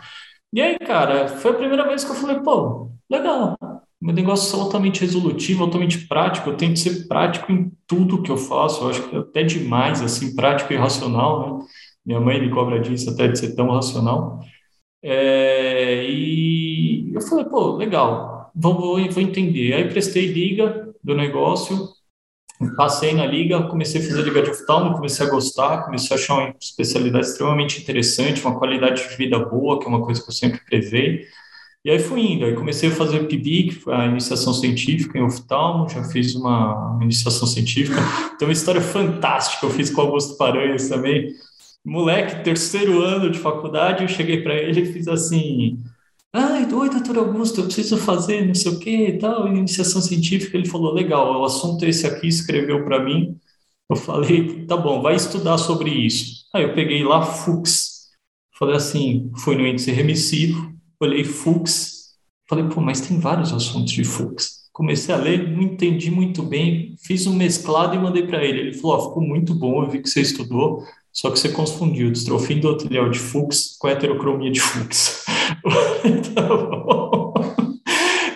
E 0.52 0.60
aí, 0.60 0.76
cara, 0.80 1.28
foi 1.28 1.52
a 1.52 1.54
primeira 1.54 1.86
vez 1.86 2.02
que 2.02 2.10
eu 2.10 2.16
falei, 2.16 2.40
pô, 2.40 2.90
legal. 3.08 3.56
Meu 4.00 4.12
negócio 4.12 4.58
é 4.58 4.60
altamente 4.60 5.02
resolutivo, 5.02 5.62
altamente 5.62 6.08
prático. 6.08 6.50
Eu 6.50 6.56
tento 6.56 6.80
ser 6.80 7.06
prático 7.06 7.52
em 7.52 7.70
tudo 7.86 8.22
que 8.22 8.30
eu 8.30 8.36
faço. 8.36 8.82
Eu 8.82 8.90
acho 8.90 9.08
que 9.08 9.14
é 9.14 9.20
até 9.20 9.44
demais, 9.44 10.02
assim, 10.02 10.34
prático 10.34 10.72
e 10.72 10.76
racional, 10.76 11.58
né? 11.60 11.66
Minha 12.04 12.20
mãe 12.20 12.40
me 12.40 12.50
cobra 12.50 12.80
disso 12.80 13.10
até 13.10 13.28
de 13.28 13.38
ser 13.38 13.54
tão 13.54 13.70
racional. 13.70 14.40
É, 15.02 16.04
e 16.10 17.12
eu 17.14 17.20
falei, 17.20 17.44
pô, 17.44 17.76
legal, 17.76 18.50
vou, 18.54 18.74
vou 18.74 19.22
entender. 19.22 19.74
Aí 19.74 19.88
prestei 19.88 20.26
liga 20.26 20.92
do 21.04 21.14
negócio, 21.14 21.97
passei 22.76 23.14
na 23.14 23.24
liga, 23.24 23.62
comecei 23.64 24.00
a 24.00 24.04
fazer 24.04 24.22
liga 24.22 24.42
de 24.42 24.50
oftalmo, 24.50 24.94
comecei 24.94 25.26
a 25.26 25.30
gostar, 25.30 25.84
comecei 25.84 26.16
a 26.16 26.18
achar 26.18 26.34
uma 26.34 26.54
especialidade 26.60 27.26
extremamente 27.26 27.80
interessante, 27.80 28.44
uma 28.44 28.58
qualidade 28.58 29.08
de 29.08 29.16
vida 29.16 29.38
boa, 29.38 29.78
que 29.78 29.86
é 29.86 29.88
uma 29.88 30.04
coisa 30.04 30.22
que 30.22 30.28
eu 30.28 30.34
sempre 30.34 30.60
prezei. 30.64 31.26
E 31.84 31.90
aí 31.90 31.98
fui 32.00 32.20
indo, 32.20 32.44
aí 32.44 32.54
comecei 32.54 32.88
a 32.88 32.92
fazer 32.92 33.20
o 33.20 33.26
PIB, 33.26 33.68
que 33.68 33.74
foi 33.76 33.94
a 33.94 34.06
iniciação 34.06 34.52
científica 34.52 35.16
em 35.16 35.22
oftalmo, 35.22 35.88
já 35.88 36.02
fiz 36.04 36.34
uma 36.34 36.98
iniciação 37.00 37.46
científica. 37.46 38.00
Tem 38.38 38.48
uma 38.48 38.52
história 38.52 38.80
fantástica, 38.80 39.64
eu 39.64 39.70
fiz 39.70 39.88
com 39.88 40.00
Augusto 40.00 40.36
Paranhos 40.36 40.88
também, 40.88 41.32
moleque, 41.84 42.42
terceiro 42.42 43.00
ano 43.00 43.30
de 43.30 43.38
faculdade, 43.38 44.02
eu 44.02 44.08
cheguei 44.08 44.42
para 44.42 44.54
ele 44.54 44.80
e 44.80 44.92
fiz 44.92 45.06
assim: 45.06 45.78
Ai, 46.32 46.70
oi, 46.72 46.90
doutor 46.90 47.18
Augusto, 47.18 47.60
eu 47.60 47.64
preciso 47.64 47.96
fazer 47.96 48.46
não 48.46 48.54
sei 48.54 48.72
o 48.72 48.78
que 48.78 48.90
e 48.90 49.18
tal, 49.18 49.48
iniciação 49.48 50.00
científica. 50.00 50.56
Ele 50.56 50.68
falou: 50.68 50.92
Legal, 50.92 51.40
o 51.40 51.44
assunto 51.44 51.84
é 51.84 51.88
esse 51.88 52.06
aqui, 52.06 52.28
escreveu 52.28 52.84
para 52.84 53.02
mim. 53.02 53.38
Eu 53.90 53.96
falei: 53.96 54.66
Tá 54.66 54.76
bom, 54.76 55.00
vai 55.02 55.16
estudar 55.16 55.58
sobre 55.58 55.90
isso. 55.90 56.46
Aí 56.54 56.64
eu 56.64 56.74
peguei 56.74 57.02
lá 57.02 57.22
Fux, 57.22 58.10
falei 58.58 58.76
assim: 58.76 59.30
fui 59.38 59.56
no 59.56 59.66
índice 59.66 59.90
remissivo, 59.90 60.72
olhei 61.00 61.24
Fux, 61.24 62.14
falei: 62.48 62.68
Pô, 62.68 62.80
mas 62.80 63.00
tem 63.00 63.18
vários 63.18 63.52
assuntos 63.52 63.92
de 63.92 64.04
Fux 64.04 64.58
comecei 64.78 65.12
a 65.12 65.18
ler, 65.18 65.50
não 65.50 65.62
entendi 65.62 66.08
muito 66.08 66.40
bem, 66.40 66.94
fiz 67.02 67.26
um 67.26 67.34
mesclado 67.34 67.96
e 67.96 67.98
mandei 67.98 68.24
para 68.24 68.44
ele. 68.44 68.60
Ele 68.60 68.72
falou: 68.74 68.96
oh, 68.96 69.08
ficou 69.08 69.22
muito 69.24 69.52
bom, 69.52 69.82
eu 69.82 69.90
vi 69.90 70.00
que 70.00 70.08
você 70.08 70.20
estudou, 70.20 70.84
só 71.18 71.32
que 71.32 71.38
você 71.40 71.48
confundiu 71.48 72.12
distrofia 72.12 72.56
endotelial 72.56 73.10
de 73.10 73.18
Fuchs 73.18 73.76
com 73.76 73.88
heterocromia 73.88 74.52
de 74.52 74.60
Fuchs. 74.60 75.24
então, 76.06 77.34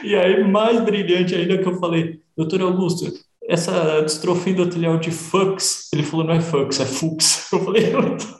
e 0.03 0.16
aí, 0.16 0.42
mais 0.42 0.81
brilhante 0.81 1.33
ainda 1.33 1.59
que 1.59 1.68
eu 1.68 1.79
falei, 1.79 2.18
doutor 2.37 2.61
Augusto, 2.61 3.05
essa 3.49 4.01
distrofia 4.01 4.53
endotelial 4.53 4.99
de 4.99 5.12
Fuchs, 5.12 5.90
ele 5.92 6.03
falou, 6.03 6.27
não 6.27 6.35
é 6.35 6.40
Fuchs, 6.40 6.81
é 6.81 6.85
Fuchs. 6.85 7.53
Eu 7.53 7.61
falei, 7.61 7.92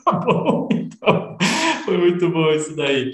tá 0.03 0.11
bom, 0.11 0.67
então, 0.73 1.37
foi 1.85 1.97
muito 1.97 2.29
bom 2.29 2.51
isso 2.51 2.75
daí. 2.75 3.13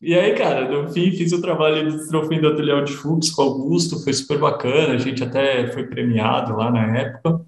E 0.00 0.14
aí, 0.14 0.32
cara, 0.36 0.70
no 0.70 0.88
fim, 0.92 1.10
fiz 1.10 1.32
o 1.32 1.40
trabalho 1.40 1.90
de 1.90 1.96
distrofia 1.96 2.38
endotelial 2.38 2.84
de 2.84 2.92
Fuchs 2.92 3.32
com 3.32 3.42
o 3.42 3.46
Augusto, 3.46 3.98
foi 4.04 4.12
super 4.12 4.38
bacana, 4.38 4.94
a 4.94 4.98
gente 4.98 5.24
até 5.24 5.72
foi 5.72 5.88
premiado 5.88 6.56
lá 6.56 6.70
na 6.70 6.98
época. 6.98 7.44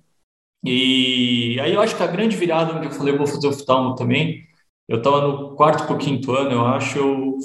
E 0.64 1.58
aí 1.60 1.72
eu 1.72 1.80
acho 1.80 1.96
que 1.96 2.02
a 2.02 2.06
grande 2.06 2.36
virada 2.36 2.74
onde 2.74 2.86
eu 2.86 2.92
falei, 2.92 3.14
eu 3.14 3.18
vou 3.18 3.26
fazer 3.26 3.48
oftalmo 3.48 3.94
também, 3.94 4.44
eu 4.88 4.98
estava 4.98 5.20
no 5.26 5.54
quarto 5.54 5.86
para 5.86 5.94
o 5.94 5.98
quinto 5.98 6.32
ano, 6.32 6.52
eu 6.52 6.66
acho, 6.66 6.98
eu 6.98 7.38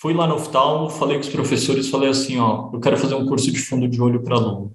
fui 0.00 0.12
lá 0.14 0.26
no 0.26 0.34
oftalmo, 0.34 0.90
falei 0.90 1.16
com 1.16 1.22
os 1.22 1.28
professores, 1.28 1.88
falei 1.88 2.10
assim, 2.10 2.38
ó, 2.38 2.70
eu 2.72 2.80
quero 2.80 2.96
fazer 2.98 3.14
um 3.14 3.26
curso 3.26 3.52
de 3.52 3.60
fundo 3.60 3.86
de 3.86 4.00
olho 4.00 4.22
para 4.22 4.36
aluno. 4.36 4.74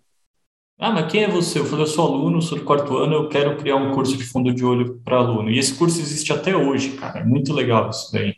Ah, 0.80 0.92
mas 0.92 1.12
quem 1.12 1.24
é 1.24 1.28
você? 1.28 1.60
Eu 1.60 1.66
falei, 1.66 1.84
eu 1.84 1.88
sou 1.88 2.08
aluno, 2.08 2.42
sou 2.42 2.58
do 2.58 2.64
quarto 2.64 2.96
ano, 2.98 3.16
eu 3.16 3.30
quero 3.30 3.58
criar 3.58 3.78
um 3.78 3.94
curso 3.94 4.16
de 4.16 4.24
fundo 4.24 4.54
de 4.54 4.64
olho 4.64 5.00
para 5.04 5.18
aluno. 5.18 5.50
E 5.50 5.58
esse 5.58 5.76
curso 5.76 6.00
existe 6.00 6.32
até 6.32 6.56
hoje, 6.56 6.92
cara, 6.98 7.20
é 7.20 7.24
muito 7.24 7.52
legal 7.52 7.90
isso 7.90 8.12
daí. 8.14 8.36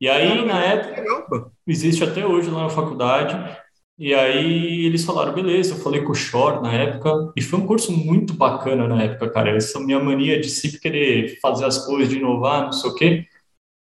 E 0.00 0.08
aí, 0.08 0.44
na 0.44 0.62
época, 0.62 1.50
existe 1.66 2.04
até 2.04 2.24
hoje 2.24 2.50
lá 2.50 2.64
na 2.64 2.68
faculdade, 2.70 3.34
e 3.98 4.14
aí 4.14 4.84
eles 4.84 5.04
falaram, 5.04 5.32
beleza, 5.32 5.74
eu 5.74 5.78
falei 5.78 6.02
com 6.02 6.12
o 6.12 6.14
Shore 6.14 6.62
na 6.62 6.72
época, 6.72 7.32
e 7.34 7.40
foi 7.40 7.58
um 7.58 7.66
curso 7.66 7.90
muito 7.92 8.34
bacana 8.34 8.86
na 8.86 9.02
época, 9.02 9.30
cara. 9.30 9.56
Essa 9.56 9.80
minha 9.80 9.98
mania 9.98 10.38
de 10.40 10.50
sempre 10.50 10.78
querer 10.78 11.38
fazer 11.40 11.64
as 11.64 11.86
coisas, 11.86 12.08
de 12.08 12.18
inovar, 12.18 12.64
não 12.64 12.72
sei 12.72 12.90
o 12.90 12.94
quê. 12.94 13.26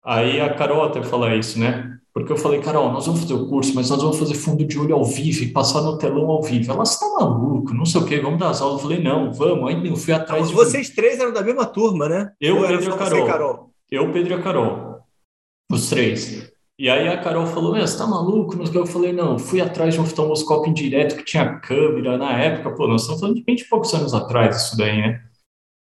Aí 0.04 0.40
a 0.40 0.54
Carol 0.54 0.86
até 0.86 1.04
fala 1.04 1.36
isso, 1.36 1.60
né? 1.60 1.98
Porque 2.14 2.32
eu 2.32 2.38
falei, 2.38 2.62
Carol, 2.62 2.94
nós 2.94 3.06
vamos 3.06 3.20
fazer 3.20 3.34
o 3.34 3.46
curso, 3.50 3.76
mas 3.76 3.90
nós 3.90 4.02
vamos 4.02 4.18
fazer 4.18 4.36
fundo 4.36 4.64
de 4.64 4.80
olho 4.80 4.96
ao 4.96 5.04
vivo 5.04 5.44
e 5.44 5.52
passar 5.52 5.82
no 5.82 5.98
telão 5.98 6.30
ao 6.30 6.42
vivo. 6.42 6.72
Ela, 6.72 6.86
você 6.86 6.98
tá 6.98 7.14
maluco, 7.20 7.74
não 7.74 7.86
sei 7.86 8.00
o 8.00 8.06
quê, 8.06 8.22
vamos 8.22 8.40
dar 8.40 8.52
as 8.52 8.62
aulas. 8.62 8.78
Eu 8.78 8.84
falei, 8.88 9.04
não, 9.04 9.34
vamos. 9.34 9.70
Aí 9.70 9.86
eu 9.86 9.98
fui 9.98 10.14
atrás 10.14 10.48
de. 10.48 10.54
Vocês 10.54 10.92
três 10.92 11.20
eram 11.20 11.34
da 11.34 11.42
mesma 11.42 11.66
turma, 11.66 12.08
né? 12.08 12.32
Eu, 12.40 12.62
Pedro 12.62 12.86
e 12.86 12.88
a 12.88 12.98
Carol. 12.98 13.28
Carol. 13.28 13.72
Eu, 13.92 14.14
Pedro 14.14 14.32
e 14.32 14.34
a 14.34 14.42
Carol. 14.42 15.00
Os 15.70 15.90
três. 15.90 16.55
E 16.78 16.90
aí 16.90 17.08
a 17.08 17.18
Carol 17.22 17.48
falou, 17.48 17.74
você 17.74 17.98
tá 17.98 18.06
maluco? 18.06 18.54
Eu 18.74 18.86
falei, 18.86 19.14
não, 19.14 19.40
fui 19.40 19.62
atrás 19.62 19.94
de 19.94 20.00
um 20.00 20.04
oftalmoscópio 20.04 20.70
indireto 20.72 21.16
que 21.16 21.24
tinha 21.24 21.58
câmera 21.60 22.18
na 22.18 22.38
época. 22.38 22.76
Pô, 22.76 22.88
nós 22.88 23.02
estamos 23.02 23.22
falando 23.22 23.38
de 23.38 23.44
20 23.44 23.62
e 23.62 23.70
poucos 23.70 23.94
anos 23.94 24.14
atrás 24.14 24.64
isso 24.64 24.78
daí, 24.78 24.98
né? 24.98 25.24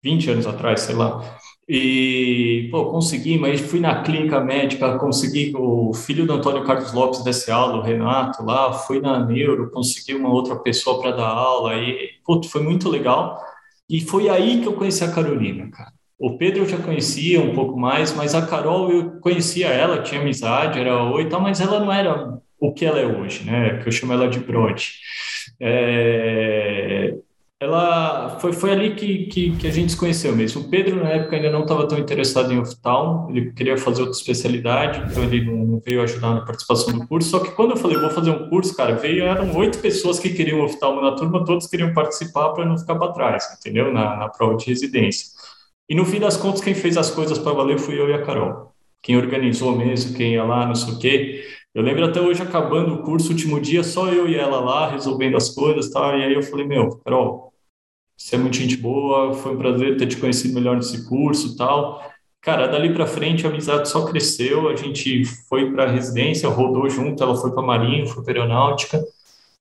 20 0.04 0.30
anos 0.30 0.46
atrás, 0.46 0.82
sei 0.82 0.94
lá. 0.94 1.38
E, 1.68 2.68
pô, 2.70 2.90
consegui, 2.92 3.38
mas 3.38 3.60
fui 3.60 3.80
na 3.80 4.02
clínica 4.02 4.40
médica, 4.40 4.98
consegui 4.98 5.52
o 5.56 5.94
filho 5.94 6.26
do 6.26 6.34
Antônio 6.34 6.64
Carlos 6.64 6.92
Lopes 6.92 7.24
desse 7.24 7.50
aula, 7.50 7.78
o 7.78 7.82
Renato, 7.82 8.44
lá, 8.44 8.72
fui 8.72 9.00
na 9.00 9.24
Neuro, 9.24 9.70
consegui 9.70 10.14
uma 10.14 10.28
outra 10.30 10.56
pessoa 10.56 11.00
para 11.00 11.12
dar 11.12 11.26
aula, 11.28 11.74
e, 11.76 12.20
pô, 12.24 12.42
foi 12.44 12.62
muito 12.62 12.88
legal. 12.90 13.40
E 13.88 14.00
foi 14.00 14.28
aí 14.28 14.60
que 14.60 14.68
eu 14.68 14.74
conheci 14.74 15.04
a 15.04 15.12
Carolina, 15.12 15.70
cara. 15.70 15.93
O 16.18 16.38
Pedro 16.38 16.62
eu 16.62 16.68
já 16.68 16.78
conhecia 16.78 17.40
um 17.40 17.54
pouco 17.54 17.78
mais, 17.78 18.14
mas 18.14 18.34
a 18.34 18.46
Carol 18.46 18.90
eu 18.90 19.20
conhecia 19.20 19.68
ela, 19.68 20.02
tinha 20.02 20.20
amizade, 20.20 20.78
era 20.78 21.02
oi 21.04 21.24
e 21.24 21.28
tal, 21.28 21.40
mas 21.40 21.60
ela 21.60 21.80
não 21.80 21.92
era 21.92 22.38
o 22.60 22.72
que 22.72 22.84
ela 22.84 23.00
é 23.00 23.06
hoje, 23.06 23.44
né? 23.44 23.78
Que 23.78 23.88
eu 23.88 23.92
chamo 23.92 24.12
ela 24.12 24.28
de 24.28 24.38
Brod. 24.38 24.82
É... 25.60 27.14
Ela 27.60 28.38
foi, 28.40 28.52
foi 28.52 28.72
ali 28.72 28.94
que, 28.94 29.26
que, 29.26 29.56
que, 29.56 29.66
a 29.66 29.70
gente 29.70 29.92
se 29.92 29.96
conheceu 29.96 30.36
mesmo. 30.36 30.62
O 30.62 30.68
Pedro, 30.68 31.02
na 31.02 31.08
época, 31.10 31.36
ainda 31.36 31.50
não 31.50 31.62
estava 31.62 31.88
tão 31.88 31.98
interessado 31.98 32.52
em 32.52 32.58
oftalmo, 32.58 33.30
ele 33.30 33.52
queria 33.52 33.78
fazer 33.78 34.02
outra 34.02 34.16
especialidade, 34.18 35.00
então 35.10 35.22
ele 35.22 35.44
não 35.44 35.80
veio 35.80 36.02
ajudar 36.02 36.34
na 36.34 36.40
participação 36.42 36.98
do 36.98 37.06
curso. 37.06 37.30
Só 37.30 37.38
que 37.38 37.52
quando 37.52 37.70
eu 37.70 37.76
falei, 37.76 37.96
vou 37.96 38.10
fazer 38.10 38.30
um 38.30 38.50
curso, 38.50 38.76
cara, 38.76 38.96
veio, 38.96 39.24
eram 39.24 39.56
oito 39.56 39.78
pessoas 39.78 40.18
que 40.18 40.30
queriam 40.30 40.62
oftalmo 40.62 41.00
na 41.00 41.12
turma, 41.12 41.44
todos 41.44 41.66
queriam 41.66 41.94
participar 41.94 42.50
para 42.50 42.66
não 42.66 42.76
ficar 42.76 42.96
para 42.96 43.12
trás, 43.12 43.56
entendeu? 43.58 43.92
Na, 43.92 44.16
na 44.16 44.28
prova 44.28 44.56
de 44.56 44.66
residência. 44.66 45.28
E 45.88 45.94
no 45.94 46.04
fim 46.04 46.18
das 46.18 46.36
contas, 46.36 46.62
quem 46.62 46.74
fez 46.74 46.96
as 46.96 47.10
coisas 47.10 47.38
para 47.38 47.52
valer 47.52 47.78
fui 47.78 47.98
eu 47.98 48.08
e 48.08 48.14
a 48.14 48.22
Carol. 48.22 48.72
Quem 49.02 49.16
organizou 49.16 49.76
mesmo, 49.76 50.16
quem 50.16 50.32
ia 50.32 50.44
lá, 50.44 50.66
não 50.66 50.74
sei 50.74 50.94
o 50.94 50.98
quê. 50.98 51.44
Eu 51.74 51.82
lembro 51.82 52.04
até 52.04 52.20
hoje, 52.20 52.40
acabando 52.40 52.94
o 52.94 53.02
curso, 53.02 53.30
último 53.30 53.60
dia, 53.60 53.82
só 53.82 54.08
eu 54.08 54.28
e 54.28 54.34
ela 54.36 54.60
lá, 54.60 54.88
resolvendo 54.88 55.36
as 55.36 55.50
coisas, 55.50 55.90
tá? 55.90 56.16
E 56.16 56.24
aí 56.24 56.32
eu 56.32 56.42
falei, 56.42 56.66
meu, 56.66 57.00
Carol, 57.04 57.52
você 58.16 58.36
é 58.36 58.38
muito 58.38 58.56
gente 58.56 58.76
boa, 58.76 59.34
foi 59.34 59.54
um 59.54 59.58
prazer 59.58 59.96
ter 59.96 60.06
te 60.06 60.16
conhecido 60.16 60.54
melhor 60.54 60.76
nesse 60.76 61.06
curso 61.08 61.56
tal. 61.56 62.00
Cara, 62.40 62.66
dali 62.66 62.92
para 62.94 63.06
frente 63.06 63.46
a 63.46 63.50
amizade 63.50 63.88
só 63.88 64.04
cresceu, 64.04 64.68
a 64.68 64.76
gente 64.76 65.24
foi 65.48 65.72
para 65.72 65.90
residência, 65.90 66.48
rodou 66.48 66.88
junto, 66.88 67.22
ela 67.22 67.34
foi 67.34 67.50
para 67.52 67.62
Marinho, 67.62 68.06
foi 68.06 68.22
para 68.22 68.34
Aeronáutica, 68.34 69.02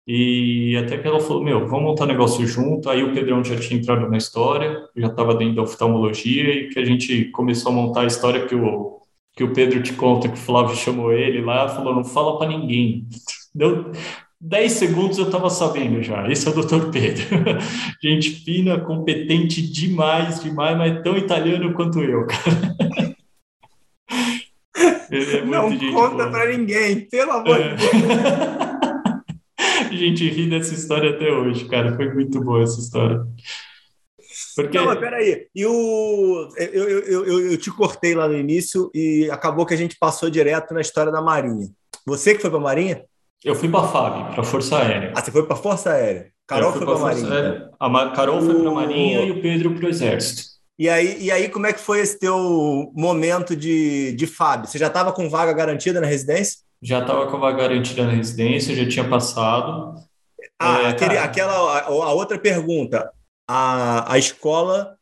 e 0.06 0.76
até 0.78 0.98
que 0.98 1.08
ela 1.08 1.20
falou, 1.20 1.44
meu, 1.44 1.66
vamos 1.68 1.84
montar 1.84 2.06
negócio 2.06 2.46
junto. 2.46 2.89
Aí 2.89 3.04
o 3.04 3.13
Pedrão 3.13 3.44
já 3.44 3.56
tinha 3.58 3.80
entrado 3.80 4.10
na 4.10 4.18
história, 4.18 4.84
já 4.96 5.08
estava 5.08 5.34
dentro 5.36 5.56
da 5.56 5.62
oftalmologia 5.62 6.54
e 6.54 6.70
que 6.70 6.80
a 6.80 6.86
gente 6.86 7.26
começou 7.26 7.72
a 7.72 7.76
montar 7.76 8.02
a 8.02 8.08
história 8.08 8.46
que 8.46 8.54
o, 8.54 9.00
que 9.34 9.44
o 9.44 9.54
Pedro 9.54 9.82
te 9.82 9.94
conta, 9.94 10.28
que 10.28 10.36
o 10.36 10.42
Flávio 10.42 10.76
chamou 10.76 11.13
ele 11.13 11.42
lá, 11.42 11.70
falou, 11.70 11.96
não 11.96 12.04
fala 12.04 12.38
para 12.38 12.50
ninguém. 12.50 13.08
Deu 13.56 13.92
10 14.42 14.72
segundos 14.74 15.18
eu 15.18 15.26
estava 15.26 15.50
sabendo 15.50 16.04
já. 16.04 16.30
Esse 16.30 16.50
é 16.50 16.52
o 16.52 16.54
Dr. 16.54 16.89
Pedro. 16.92 17.24
gente 18.04 18.30
fina, 18.30 18.78
competente 18.82 19.62
demais, 19.62 20.44
demais, 20.44 20.78
mas 20.78 21.02
tão 21.02 21.18
italiano 21.18 21.74
quanto 21.74 22.04
eu, 22.04 22.28
cara. 22.28 22.76
Ele 25.10 25.38
é 25.38 25.46
não 25.46 25.78
conta 25.94 26.28
para 26.28 26.58
ninguém, 26.58 27.02
pelo 27.02 27.32
amor 27.32 27.62
é. 27.62 27.76
de 27.76 27.86
Deus. 27.86 28.72
A 29.93 29.97
gente 29.97 30.27
ri 30.29 30.49
dessa 30.49 30.73
história 30.73 31.12
até 31.12 31.32
hoje, 31.32 31.65
cara. 31.65 31.95
Foi 31.95 32.12
muito 32.13 32.41
boa 32.41 32.63
essa 32.63 32.79
história. 32.79 33.23
Porque... 34.56 34.77
Não, 34.77 34.86
mas 34.86 34.99
peraí. 34.99 35.47
E 35.53 35.65
o... 35.65 36.49
Eu, 36.58 36.89
eu, 36.89 37.25
eu, 37.25 37.51
eu 37.51 37.58
te 37.58 37.69
cortei 37.71 38.15
lá 38.15 38.27
no 38.27 38.38
início 38.38 38.89
e 38.93 39.29
acabou 39.32 39.65
que 39.65 39.73
a 39.73 39.77
gente 39.77 39.97
passou 39.97 40.29
direto 40.29 40.73
na 40.73 40.82
história 40.82 41.12
da 41.12 41.21
Marinha. 41.21 41.69
Você 42.06 42.34
que 42.34 42.41
foi 42.41 42.49
para 42.49 42.60
a 42.60 42.63
Marinha? 42.63 43.06
Eu 43.43 43.56
fui 43.56 43.69
para 43.69 43.82
a 43.82 43.88
FAB, 43.88 44.32
para 44.32 44.41
a 44.41 44.43
Força 44.45 44.77
Aérea. 44.77 45.13
Ah, 45.15 45.21
você 45.21 45.32
foi 45.32 45.45
para 45.45 45.53
a 45.53 45.60
Força 45.60 45.91
Aérea. 45.91 46.32
Carol 46.47 46.71
foi 46.71 46.86
para 46.86 46.95
a 46.95 46.99
Marinha. 46.99 47.69
A 47.79 48.10
Carol 48.10 48.41
foi 48.41 48.56
para 48.56 48.69
a 48.69 48.73
Marinha 48.73 49.25
e 49.25 49.32
o 49.32 49.41
Pedro 49.41 49.75
para 49.75 49.86
o 49.86 49.89
Exército. 49.89 50.53
E 50.77 50.89
aí, 50.89 51.17
e 51.21 51.32
aí, 51.32 51.49
como 51.49 51.67
é 51.67 51.73
que 51.73 51.79
foi 51.79 51.99
esse 51.99 52.17
teu 52.17 52.91
momento 52.95 53.56
de, 53.56 54.13
de 54.13 54.25
FAB? 54.25 54.65
Você 54.65 54.77
já 54.77 54.88
estava 54.88 55.13
com 55.13 55.29
vaga 55.29 55.53
garantida 55.53 56.01
na 56.01 56.08
residência? 56.08 56.60
Já 56.84 57.00
estava 57.00 57.28
com 57.28 57.39
vaga 57.39 57.60
garantida 57.60 58.04
na 58.04 58.12
residência, 58.12 58.76
já 58.76 58.86
tinha 58.86 59.08
passado. 59.08 59.96
Ah, 60.60 60.82
é, 60.82 60.88
aquele, 60.88 61.17
aquela, 61.17 61.54
a, 61.54 61.86
a, 61.88 62.13
outra 62.13 62.38
pergunta. 62.38 63.10
A, 63.48 64.13
a 64.13 64.17
escola. 64.17 64.98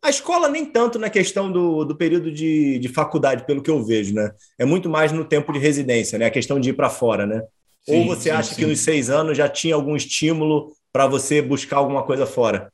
A 0.00 0.10
escola 0.10 0.48
nem 0.48 0.64
tanto 0.64 0.96
na 0.96 1.10
questão 1.10 1.50
do, 1.50 1.84
do 1.84 1.96
período 1.96 2.30
de, 2.30 2.78
de 2.78 2.88
faculdade, 2.88 3.44
pelo 3.44 3.60
que 3.60 3.70
eu 3.70 3.84
vejo, 3.84 4.14
né? 4.14 4.30
É 4.56 4.64
muito 4.64 4.88
mais 4.88 5.10
no 5.10 5.24
tempo 5.24 5.52
de 5.52 5.58
residência, 5.58 6.16
né? 6.16 6.26
A 6.26 6.30
questão 6.30 6.60
de 6.60 6.70
ir 6.70 6.74
para 6.74 6.88
fora, 6.88 7.26
né? 7.26 7.42
Sim, 7.84 8.00
Ou 8.00 8.06
você 8.06 8.30
sim, 8.30 8.30
acha 8.30 8.54
sim. 8.54 8.60
que 8.60 8.66
nos 8.66 8.78
seis 8.78 9.10
anos 9.10 9.36
já 9.36 9.48
tinha 9.48 9.74
algum 9.74 9.96
estímulo 9.96 10.72
para 10.92 11.08
você 11.08 11.42
buscar 11.42 11.78
alguma 11.78 12.04
coisa 12.04 12.26
fora? 12.26 12.72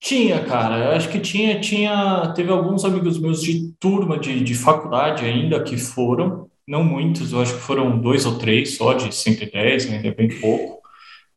Tinha, 0.00 0.44
cara. 0.44 0.84
Eu 0.84 0.90
acho 0.92 1.08
que 1.08 1.18
tinha, 1.18 1.60
tinha. 1.60 2.32
Teve 2.34 2.50
alguns 2.50 2.84
amigos 2.84 3.18
meus 3.18 3.42
de 3.42 3.72
turma 3.80 4.18
de, 4.18 4.40
de 4.40 4.54
faculdade 4.54 5.24
ainda 5.24 5.62
que 5.64 5.76
foram, 5.76 6.48
não 6.66 6.84
muitos, 6.84 7.32
eu 7.32 7.40
acho 7.40 7.54
que 7.54 7.60
foram 7.60 7.98
dois 8.00 8.26
ou 8.26 8.38
três 8.38 8.76
só 8.76 8.94
de 8.94 9.14
110, 9.14 9.92
ainda 9.92 10.08
é 10.08 10.14
bem 10.14 10.28
pouco. 10.40 10.80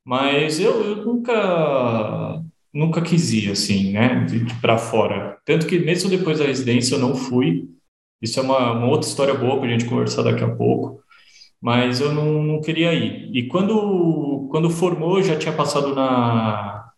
Mas 0.04 0.60
eu, 0.60 0.84
eu 0.84 0.96
nunca 1.06 2.42
nunca 2.74 3.02
quis 3.02 3.32
ir 3.32 3.52
assim, 3.52 3.92
né, 3.92 4.26
para 4.62 4.78
fora. 4.78 5.38
Tanto 5.46 5.66
que 5.66 5.80
mesmo 5.80 6.10
depois 6.10 6.40
da 6.40 6.46
residência 6.46 6.96
eu 6.96 7.00
não 7.00 7.16
fui. 7.16 7.70
Isso 8.22 8.40
é 8.40 8.44
uma, 8.44 8.74
uma 8.74 8.88
outra 8.88 9.08
história 9.08 9.34
boa 9.34 9.58
para 9.58 9.68
a 9.68 9.72
gente 9.72 9.86
conversar 9.86 10.24
daqui 10.24 10.44
a 10.44 10.56
pouco 10.56 11.04
mas 11.66 12.00
eu 12.00 12.14
não, 12.14 12.44
não 12.44 12.62
queria 12.62 12.94
ir. 12.94 13.36
E 13.36 13.48
quando, 13.48 14.48
quando 14.52 14.70
formou, 14.70 15.20
já 15.24 15.36
tinha 15.36 15.52
passado 15.52 15.96
na, 15.96 16.92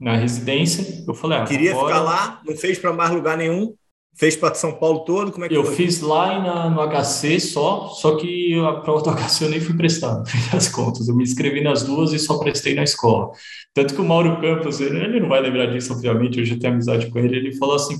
na 0.00 0.14
residência, 0.14 1.04
eu 1.06 1.12
falei, 1.12 1.38
ah, 1.38 1.44
Queria 1.44 1.74
ficar 1.74 2.00
lá, 2.00 2.40
não 2.46 2.56
fez 2.56 2.78
para 2.78 2.92
mais 2.92 3.10
lugar 3.10 3.36
nenhum? 3.36 3.74
Fez 4.14 4.36
para 4.36 4.54
São 4.54 4.72
Paulo 4.72 5.00
todo? 5.00 5.32
Como 5.32 5.44
é 5.44 5.48
que 5.48 5.56
eu 5.56 5.64
foi? 5.64 5.74
fiz 5.74 6.00
lá 6.00 6.38
na, 6.38 6.70
no 6.70 6.80
HC 6.86 7.40
só, 7.40 7.88
só 7.88 8.16
que 8.16 8.54
a 8.60 8.74
prova 8.74 9.02
do 9.02 9.10
HC 9.10 9.44
eu 9.44 9.48
nem 9.50 9.60
fui 9.60 9.74
prestar, 9.74 10.18
no 10.18 10.26
fim 10.26 10.38
das 10.52 10.68
contas. 10.68 11.08
Eu 11.08 11.16
me 11.16 11.24
inscrevi 11.24 11.62
nas 11.62 11.82
duas 11.82 12.12
e 12.12 12.18
só 12.18 12.38
prestei 12.38 12.74
na 12.74 12.82
escola. 12.82 13.30
Tanto 13.72 13.94
que 13.94 14.00
o 14.00 14.04
Mauro 14.04 14.40
Campos, 14.40 14.80
ele, 14.80 14.98
ele 14.98 15.20
não 15.20 15.28
vai 15.28 15.40
lembrar 15.40 15.66
disso, 15.66 15.92
obviamente, 15.92 16.38
eu 16.38 16.44
já 16.44 16.58
tenho 16.58 16.74
amizade 16.74 17.10
com 17.10 17.18
ele, 17.18 17.36
ele 17.36 17.56
falou 17.56 17.74
assim: 17.74 17.96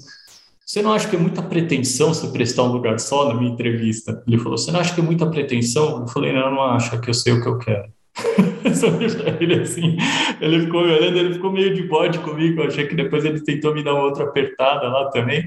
você 0.64 0.80
não 0.80 0.92
acha 0.92 1.08
que 1.08 1.16
é 1.16 1.18
muita 1.18 1.42
pretensão 1.42 2.14
você 2.14 2.26
prestar 2.28 2.62
um 2.62 2.72
lugar 2.72 2.98
só 2.98 3.28
na 3.28 3.34
minha 3.34 3.52
entrevista? 3.52 4.22
Ele 4.26 4.38
falou, 4.38 4.56
você 4.56 4.70
não 4.70 4.80
acha 4.80 4.94
que 4.94 5.00
é 5.00 5.04
muita 5.04 5.28
pretensão? 5.28 6.00
Eu 6.00 6.06
falei, 6.08 6.32
não, 6.32 6.50
não 6.50 6.62
acho, 6.62 6.94
é 6.94 6.98
que 6.98 7.10
eu 7.10 7.14
sei 7.14 7.32
o 7.32 7.42
que 7.42 7.48
eu 7.48 7.58
quero. 7.58 7.84
ele 9.40 9.60
assim, 9.60 9.96
ele 10.40 10.60
ficou 10.64 10.82
me 10.82 10.92
olhando, 10.92 11.18
ele 11.18 11.34
ficou 11.34 11.52
meio 11.52 11.74
de 11.74 11.82
bode 11.82 12.18
comigo, 12.20 12.60
eu 12.60 12.68
achei 12.68 12.86
que 12.86 12.94
depois 12.94 13.24
ele 13.24 13.42
tentou 13.42 13.74
me 13.74 13.82
dar 13.82 13.94
uma 13.94 14.04
outra 14.04 14.24
apertada 14.24 14.88
lá 14.88 15.10
também. 15.10 15.46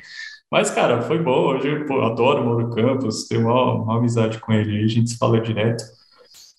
Mas, 0.51 0.69
cara, 0.69 1.01
foi 1.01 1.19
bom. 1.21 1.55
Hoje 1.55 1.67
eu 1.67 2.03
adoro 2.03 2.41
o 2.41 2.45
Mauro 2.45 2.69
Campos, 2.71 3.27
tenho 3.27 3.41
uma, 3.41 3.73
uma 3.83 3.97
amizade 3.97 4.39
com 4.39 4.53
ele, 4.53 4.83
a 4.83 4.87
gente 4.87 5.09
se 5.09 5.17
fala 5.17 5.41
direto. 5.41 5.83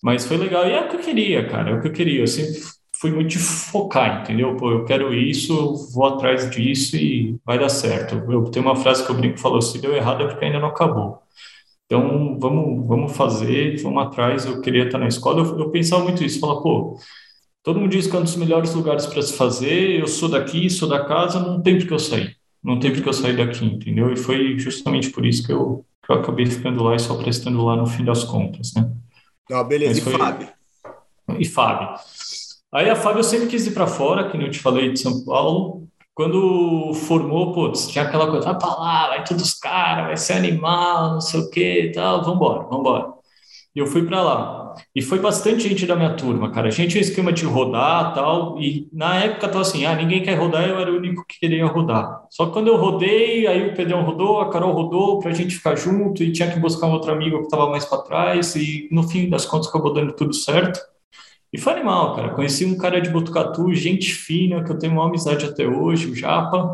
Mas 0.03 0.27
foi 0.27 0.37
legal, 0.37 0.67
e 0.67 0.73
é 0.73 0.83
o 0.87 0.89
que 0.89 0.97
eu 0.97 1.01
queria, 1.01 1.49
cara, 1.49 1.71
é 1.71 1.75
o 1.75 1.81
que 1.83 1.89
eu 1.89 1.93
queria. 1.93 2.21
Eu 2.23 2.27
sempre 2.27 2.61
fui 3.01 3.11
muito 3.13 3.39
focar, 3.39 4.23
entendeu? 4.23 4.57
Pô, 4.57 4.71
eu 4.71 4.85
quero 4.85 5.13
isso, 5.15 5.75
vou 5.93 6.07
atrás 6.07 6.51
disso 6.51 6.97
e 6.97 7.39
vai 7.45 7.59
dar 7.59 7.69
certo. 7.69 8.17
Eu 8.31 8.45
tenho 8.51 8.67
uma 8.67 8.77
frase 8.77 9.05
que 9.05 9.11
eu 9.11 9.17
brinco, 9.17 9.39
falou, 9.39 9.63
se 9.63 9.79
deu 9.81 9.95
errado 9.95 10.23
é 10.25 10.29
porque 10.29 10.45
ainda 10.45 10.61
não 10.61 10.69
acabou. 10.69 11.23
Então, 11.87 12.39
vamos, 12.41 12.87
vamos 12.89 13.17
fazer, 13.17 13.81
vamos 13.83 14.03
atrás. 14.05 14.45
Eu 14.47 14.61
queria 14.61 14.85
estar 14.87 14.99
na 14.99 15.09
escola. 15.09 15.41
Eu, 15.43 15.59
eu 15.61 15.71
pensava 15.71 16.05
muito 16.05 16.25
isso, 16.25 16.41
falar, 16.41 16.61
pô, 16.63 16.99
todo 17.63 17.81
mundo 17.81 17.91
diz 17.93 18.07
que 18.09 18.17
é 18.17 18.19
um 18.21 18.25
dos 18.25 18.37
melhores 18.37 18.75
lugares 18.75 19.07
para 19.07 19.23
se 19.23 19.35
fazer. 19.35 20.01
Eu 20.01 20.09
sou 20.09 20.29
daqui, 20.31 20.71
sou 20.71 20.89
da 20.89 21.05
casa, 21.07 21.41
não 21.41 21.63
tem 21.63 21.79
porque 21.79 21.95
eu 21.95 21.99
sair. 21.99 22.36
Não 22.67 22.81
tem 22.81 22.93
porque 22.93 23.09
eu 23.09 23.13
sair 23.13 23.37
daqui, 23.37 23.65
entendeu? 23.65 24.13
E 24.13 24.17
foi 24.17 24.59
justamente 24.59 25.11
por 25.11 25.25
isso 25.25 25.47
que 25.47 25.53
eu, 25.53 25.87
que 26.05 26.11
eu 26.11 26.17
acabei 26.17 26.47
ficando 26.47 26.83
lá 26.83 26.97
e 26.97 26.99
só 26.99 27.15
prestando 27.15 27.65
lá 27.65 27.77
no 27.77 27.87
fim 27.87 28.05
das 28.05 28.25
contas, 28.25 28.73
né? 28.75 28.91
Ah, 29.49 29.63
beleza. 29.63 30.01
E 30.01 30.03
Fábio? 30.03 30.49
E 31.39 31.45
Fábio. 31.45 31.91
Aí 32.73 32.91
a 32.91 32.97
Fábio 32.97 33.23
sempre 33.23 33.47
quis 33.47 33.69
ir 33.69 33.71
para 33.71 33.87
fora, 33.87 34.29
que 34.29 34.37
eu 34.37 34.51
te 34.51 34.59
falei 34.59 34.93
de 34.93 34.99
São 34.99 35.25
Paulo. 35.25 35.87
Quando 36.13 36.93
formou, 36.93 37.53
putz, 37.53 37.87
tinha 37.87 38.03
aquela 38.03 38.29
coisa, 38.29 38.47
vai 38.47 38.59
para 38.59 38.75
lá, 38.75 39.09
vai 39.11 39.23
todos 39.23 39.45
os 39.45 39.55
caras, 39.55 40.07
vai 40.07 40.17
ser 40.17 40.33
animal, 40.33 41.13
não 41.13 41.21
sei 41.21 41.39
o 41.39 41.51
que 41.51 41.83
e 41.83 41.93
tal, 41.93 42.25
vambora, 42.25 42.65
vambora. 42.65 43.13
E 43.77 43.79
eu 43.79 43.87
fui 43.87 44.07
para 44.07 44.23
lá. 44.23 44.75
E 44.95 45.03
foi 45.03 45.19
bastante 45.19 45.69
gente 45.69 45.87
da 45.87 45.95
minha 45.95 46.15
turma, 46.17 46.51
cara. 46.51 46.69
A 46.69 46.71
gente 46.71 46.93
tinha 46.93 47.03
esquema 47.03 47.31
de 47.31 47.45
rodar 47.45 48.15
tal. 48.15 48.59
E 48.59 48.89
na 48.91 49.23
época 49.23 49.49
tava 49.49 49.61
assim: 49.61 49.85
ah, 49.85 49.95
ninguém 49.95 50.23
quer 50.23 50.35
rodar, 50.39 50.67
eu 50.67 50.79
era 50.79 50.91
o 50.91 50.97
único 50.97 51.27
que 51.27 51.39
queria 51.39 51.67
rodar. 51.67 52.23
Só 52.31 52.47
que 52.47 52.53
quando 52.53 52.69
eu 52.69 52.77
rodei, 52.77 53.47
aí 53.47 53.69
o 53.69 53.75
Pedrão 53.75 54.03
rodou, 54.03 54.41
a 54.41 54.51
Carol 54.51 54.73
rodou 54.73 55.19
para 55.19 55.31
a 55.31 55.35
gente 55.35 55.55
ficar 55.55 55.77
junto 55.77 56.23
e 56.23 56.33
tinha 56.33 56.51
que 56.51 56.59
buscar 56.59 56.87
um 56.87 56.93
outro 56.93 57.13
amigo 57.13 57.39
que 57.39 57.45
estava 57.45 57.69
mais 57.69 57.85
para 57.85 58.03
trás. 58.03 58.57
E 58.57 58.89
no 58.91 59.07
fim 59.07 59.29
das 59.29 59.45
contas 59.45 59.69
acabou 59.69 59.93
dando 59.93 60.15
tudo 60.15 60.33
certo. 60.33 60.81
E 61.53 61.59
foi 61.59 61.75
animal, 61.75 62.17
cara. 62.17 62.31
Conheci 62.31 62.65
um 62.65 62.79
cara 62.79 62.99
de 62.99 63.11
Botucatu, 63.11 63.75
gente 63.75 64.11
fina, 64.13 64.65
que 64.65 64.73
eu 64.73 64.79
tenho 64.79 64.95
uma 64.95 65.07
amizade 65.07 65.45
até 65.45 65.67
hoje, 65.67 66.07
o 66.11 66.15
Japa. 66.15 66.73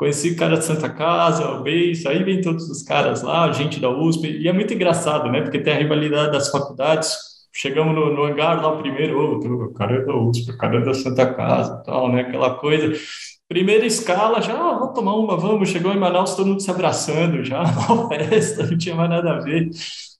Conheci 0.00 0.30
o 0.30 0.36
cara 0.36 0.56
de 0.56 0.64
Santa 0.64 0.88
Casa, 0.88 1.46
o 1.50 1.62
Beijo, 1.62 2.08
aí 2.08 2.24
vem 2.24 2.40
todos 2.40 2.70
os 2.70 2.82
caras 2.82 3.20
lá, 3.20 3.52
gente 3.52 3.78
da 3.78 3.90
USP. 3.90 4.28
E 4.30 4.48
é 4.48 4.52
muito 4.52 4.72
engraçado, 4.72 5.30
né? 5.30 5.42
Porque 5.42 5.58
tem 5.58 5.74
a 5.74 5.76
rivalidade 5.76 6.32
das 6.32 6.50
faculdades. 6.50 7.18
Chegamos 7.52 7.94
no, 7.94 8.10
no 8.14 8.24
hangar 8.24 8.64
lá 8.64 8.78
primeiro, 8.78 9.36
o 9.36 9.74
cara 9.74 9.96
é 9.96 10.04
da 10.06 10.16
USP, 10.16 10.52
o 10.52 10.56
cara 10.56 10.78
é 10.78 10.80
da 10.86 10.94
Santa 10.94 11.34
Casa, 11.34 11.82
tal, 11.84 12.10
né? 12.10 12.22
Aquela 12.22 12.54
coisa. 12.54 12.98
Primeira 13.46 13.84
escala, 13.84 14.40
já, 14.40 14.54
ah, 14.54 14.78
vamos 14.78 14.94
tomar 14.94 15.16
uma, 15.16 15.36
vamos. 15.36 15.68
Chegou 15.68 15.92
em 15.92 15.98
Manaus, 15.98 16.34
todo 16.34 16.46
mundo 16.46 16.62
se 16.62 16.70
abraçando 16.70 17.44
já, 17.44 17.62
uma 17.90 18.08
festa, 18.08 18.66
não 18.66 18.78
tinha 18.78 18.94
mais 18.94 19.10
nada 19.10 19.32
a 19.32 19.40
ver. 19.40 19.68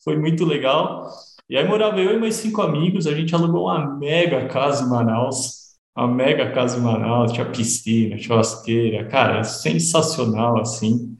Foi 0.04 0.14
muito 0.18 0.44
legal. 0.44 1.08
E 1.48 1.56
aí 1.56 1.66
morava 1.66 1.98
eu 1.98 2.14
e 2.14 2.20
mais 2.20 2.34
cinco 2.34 2.60
amigos, 2.60 3.06
a 3.06 3.14
gente 3.14 3.34
alugou 3.34 3.62
uma 3.62 3.96
mega 3.96 4.46
casa 4.46 4.84
em 4.84 4.90
Manaus, 4.90 5.59
uma 5.96 6.08
mega 6.08 6.50
casa 6.52 6.78
em 6.78 6.82
Manaus, 6.82 7.32
tinha 7.32 7.46
piscina, 7.46 8.18
churrasqueira, 8.18 9.06
cara, 9.08 9.44
sensacional, 9.44 10.60
assim. 10.60 11.16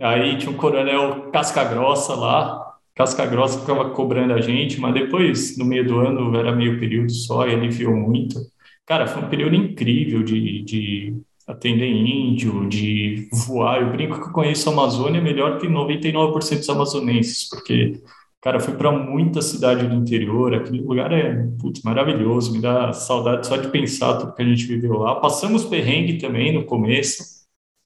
Aí 0.00 0.38
tinha 0.38 0.50
um 0.52 0.56
coronel 0.56 1.30
casca 1.32 1.64
grossa 1.64 2.14
lá, 2.14 2.76
casca 2.94 3.26
grossa 3.26 3.60
ficava 3.60 3.90
cobrando 3.90 4.34
a 4.34 4.40
gente, 4.40 4.80
mas 4.80 4.94
depois, 4.94 5.56
no 5.58 5.64
meio 5.64 5.86
do 5.86 5.98
ano, 6.00 6.36
era 6.36 6.54
meio 6.54 6.78
período 6.80 7.12
só, 7.12 7.46
e 7.46 7.52
ele 7.52 7.68
viu 7.70 7.94
muito. 7.96 8.38
Cara, 8.86 9.06
foi 9.06 9.22
um 9.22 9.28
período 9.28 9.54
incrível 9.56 10.22
de, 10.22 10.62
de 10.64 11.22
atender 11.46 11.86
índio, 11.88 12.68
de 12.68 13.28
voar. 13.32 13.82
Eu 13.82 13.90
brinco 13.92 14.20
que 14.20 14.28
eu 14.28 14.32
conheço 14.32 14.68
a 14.68 14.72
Amazônia 14.72 15.20
melhor 15.20 15.58
que 15.58 15.66
99% 15.66 16.58
dos 16.58 16.68
amazonenses, 16.70 17.48
porque 17.48 18.00
Cara, 18.40 18.60
fui 18.60 18.74
para 18.74 18.92
muita 18.92 19.42
cidade 19.42 19.86
do 19.88 19.94
interior, 19.96 20.54
aquele 20.54 20.80
lugar 20.80 21.12
é 21.12 21.44
putz, 21.60 21.82
maravilhoso, 21.82 22.52
me 22.52 22.60
dá 22.60 22.92
saudade 22.92 23.46
só 23.46 23.56
de 23.56 23.68
pensar 23.68 24.16
tudo 24.16 24.32
que 24.34 24.42
a 24.42 24.44
gente 24.44 24.64
viveu 24.64 24.98
lá. 24.98 25.16
Passamos 25.16 25.64
perrengue 25.64 26.18
também 26.18 26.52
no 26.54 26.64
começo, 26.64 27.24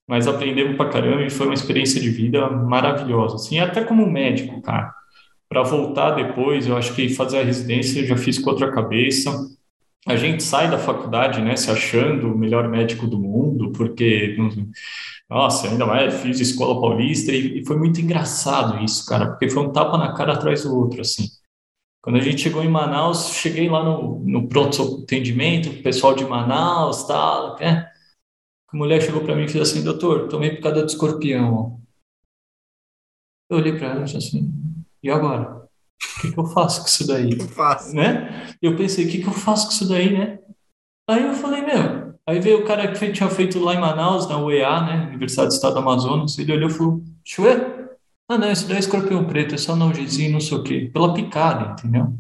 mas 0.07 0.29
aprendemos 0.29 0.77
pra 0.77 0.91
caramba 0.91 1.23
e 1.23 1.31
foi 1.31 1.47
uma 1.47 1.55
experiência 1.55 2.01
de 2.01 2.11
vida 2.11 2.51
maravilhosa. 2.51 3.37
Assim, 3.37 3.59
até 3.61 3.83
como 3.83 4.07
médico, 4.11 4.61
cara. 4.61 4.95
Para 5.49 5.63
voltar 5.63 6.13
depois, 6.13 6.67
eu 6.67 6.77
acho 6.77 6.95
que 6.95 7.09
fazer 7.11 7.39
a 7.41 7.45
residência 7.45 8.01
eu 8.01 8.07
já 8.07 8.17
fiz 8.17 8.39
com 8.39 8.51
outra 8.51 8.71
cabeça. 8.71 9.31
A 10.07 10.17
gente 10.17 10.43
sai 10.43 10.69
da 10.69 10.79
faculdade, 10.79 11.41
né, 11.41 11.55
se 11.55 11.71
achando 11.71 12.33
o 12.33 12.37
melhor 12.37 12.69
médico 12.69 13.07
do 13.07 13.19
mundo, 13.21 13.71
porque 13.71 14.37
nossa, 15.33 15.67
ainda 15.69 15.87
mais 15.87 16.21
fiz 16.21 16.41
escola 16.41 16.79
paulista 16.79 17.33
e, 17.33 17.65
foi 17.65 17.77
muito 17.79 18.01
engraçado 18.01 18.85
isso, 18.85 19.07
cara, 19.07 19.31
porque 19.31 19.49
foi 19.49 19.63
um 19.63 19.73
tapa 19.73 19.97
na 19.97 20.13
cara 20.13 20.35
atrás 20.35 20.65
do 20.65 20.77
outro, 20.77 21.01
assim. 21.01 21.27
Quando 22.03 22.17
a 22.17 22.21
gente 22.21 22.43
chegou 22.43 22.63
em 22.63 22.69
Manaus, 22.69 23.33
cheguei 23.33 23.69
lá 23.71 23.83
no, 23.83 24.19
no 24.19 24.49
pronto 24.49 25.03
atendimento, 25.05 25.71
o 25.71 25.83
pessoal 25.83 26.15
de 26.15 26.25
Manaus, 26.25 27.05
tal, 27.05 27.57
né? 27.59 27.91
A 28.69 28.77
mulher 28.77 29.01
chegou 29.01 29.23
para 29.23 29.35
mim 29.37 29.45
e 29.45 29.49
fez 29.49 29.71
assim, 29.71 29.85
doutor, 29.85 30.29
tomei 30.29 30.51
picada 30.51 30.85
de 30.85 30.93
escorpião. 30.93 31.81
Eu 33.49 33.59
olhei 33.59 33.73
para 33.79 33.89
ela 33.89 34.01
e 34.01 34.05
disse 34.05 34.17
assim, 34.17 34.53
e 35.03 35.11
agora? 35.11 35.62
O 36.03 36.21
que, 36.21 36.33
que, 36.33 36.39
eu 36.39 36.47
faço 36.47 36.81
com 36.81 36.87
isso 36.87 37.07
daí? 37.07 37.31
Eu 37.33 37.49
faço. 37.49 37.95
Né? 37.95 38.55
Eu 38.61 38.77
pensei, 38.77 39.07
o 39.07 39.09
que, 39.09 39.23
que 39.23 39.29
eu 39.29 39.33
faço 39.33 39.67
com 39.67 39.73
isso 39.73 39.89
daí, 39.89 40.13
né? 40.13 40.39
Aí 41.09 41.23
eu 41.23 41.35
falei, 41.35 41.63
meu, 41.63 42.13
Aí 42.25 42.39
veio 42.39 42.61
o 42.61 42.65
cara 42.65 42.93
que 42.93 43.13
tinha 43.13 43.29
feito 43.29 43.59
lá 43.59 43.75
em 43.75 43.81
Manaus, 43.81 44.29
na 44.29 44.39
UEA, 44.39 44.81
né, 44.83 45.07
Universidade 45.09 45.49
do 45.49 45.55
Estado 45.55 45.73
do 45.75 45.81
Amazonas, 45.81 46.39
ele 46.39 46.53
olhou 46.53 46.71
e 46.71 46.73
falou, 46.73 47.03
Chuê? 47.25 47.53
Ah, 48.29 48.39
não, 48.39 48.51
esse 48.51 48.67
daí 48.67 48.77
é 48.77 48.81
escorpião 48.81 49.25
preto, 49.25 49.57
é 49.57 49.59
só 49.59 49.73
analgesia, 49.73 50.31
não 50.31 50.41
sei 50.41 50.57
o 50.57 50.63
quê, 50.63 50.91
pela 50.93 51.13
picada, 51.13 51.73
entendeu? 51.73 52.15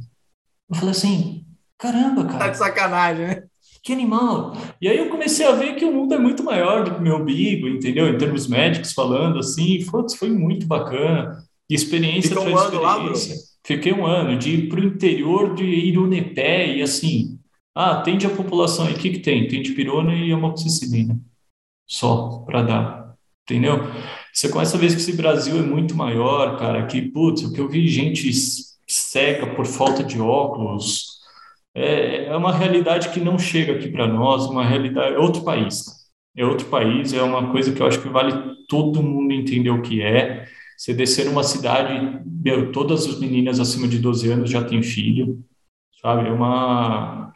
Eu 0.69 0.75
falei 0.75 0.91
assim, 0.91 1.47
caramba, 1.79 2.25
cara. 2.25 2.39
Tá 2.39 2.49
de 2.49 2.59
sacanagem, 2.59 3.27
né? 3.29 3.43
que 3.83 3.93
animal. 3.93 4.57
E 4.81 4.89
aí 4.89 4.97
eu 4.97 5.09
comecei 5.09 5.45
a 5.45 5.53
ver 5.53 5.75
que 5.75 5.85
o 5.85 5.93
mundo 5.93 6.15
é 6.15 6.19
muito 6.19 6.45
maior 6.45 6.85
do 6.85 6.95
que 6.95 7.01
meu 7.01 7.17
umbigo, 7.17 7.67
entendeu? 7.67 8.09
Em 8.09 8.17
termos 8.17 8.47
médicos 8.47 8.93
falando, 8.93 9.41
assim, 9.41 9.81
foi, 9.83 10.05
foi 10.17 10.31
muito 10.31 10.67
bacana. 10.67 11.45
Experiência 11.69 12.31
Ficou 12.31 12.49
um 12.49 12.57
ano 12.57 12.81
lá? 12.81 12.99
Fiquei 13.65 13.93
um 13.93 14.05
ano 14.05 14.37
de 14.39 14.51
ir 14.51 14.69
para 14.69 14.81
o 14.81 14.85
interior 14.85 15.55
de 15.55 15.65
Irunepé 15.65 16.77
e 16.77 16.83
assim, 16.83 17.39
ah, 17.75 17.93
atende 17.93 18.27
a 18.27 18.31
população 18.31 18.87
aí, 18.87 18.95
o 18.95 18.99
que, 18.99 19.11
que 19.11 19.21
tem? 19.21 19.47
Tem 19.47 19.63
dipirona 19.63 20.15
e 20.15 20.33
amoxicilina. 20.33 21.19
Só 21.87 22.39
para 22.47 22.63
dar, 22.63 23.15
entendeu? 23.45 23.79
Você 24.33 24.49
começa 24.49 24.77
a 24.77 24.81
ver 24.81 24.89
que 24.89 24.95
esse 24.95 25.17
Brasil 25.17 25.59
é 25.59 25.63
muito 25.63 25.95
maior, 25.95 26.59
cara, 26.59 26.87
que, 26.87 27.03
putz, 27.03 27.43
o 27.43 27.53
que 27.53 27.61
eu 27.61 27.69
vi 27.69 27.87
gente 27.89 28.31
cega 28.89 29.55
por 29.55 29.67
falta 29.67 30.03
de 30.03 30.21
óculos, 30.21 31.21
é, 31.75 32.27
é 32.27 32.37
uma 32.37 32.53
realidade 32.53 33.11
que 33.11 33.21
não 33.21 33.39
chega 33.39 33.75
aqui 33.75 33.89
para 33.89 34.07
nós, 34.07 34.47
uma 34.47 34.65
realidade, 34.65 35.15
é 35.15 35.19
outro 35.19 35.43
país, 35.43 35.85
é 36.37 36.45
outro 36.45 36.67
país, 36.67 37.13
é 37.13 37.23
uma 37.23 37.51
coisa 37.51 37.73
que 37.73 37.81
eu 37.81 37.87
acho 37.87 38.01
que 38.01 38.09
vale 38.09 38.33
todo 38.69 39.03
mundo 39.03 39.33
entender 39.33 39.71
o 39.71 39.83
que 39.83 40.03
é, 40.03 40.47
você 40.77 40.95
descer 40.95 41.27
numa 41.27 41.43
cidade, 41.43 42.21
meu, 42.27 42.73
todas 42.73 43.07
as 43.07 43.19
meninas 43.19 43.61
acima 43.61 43.87
de 43.87 43.99
12 43.99 44.31
anos 44.31 44.51
já 44.51 44.65
têm 44.65 44.83
filho, 44.83 45.45
sabe? 46.01 46.29
É 46.29 46.33
uma, 46.33 47.33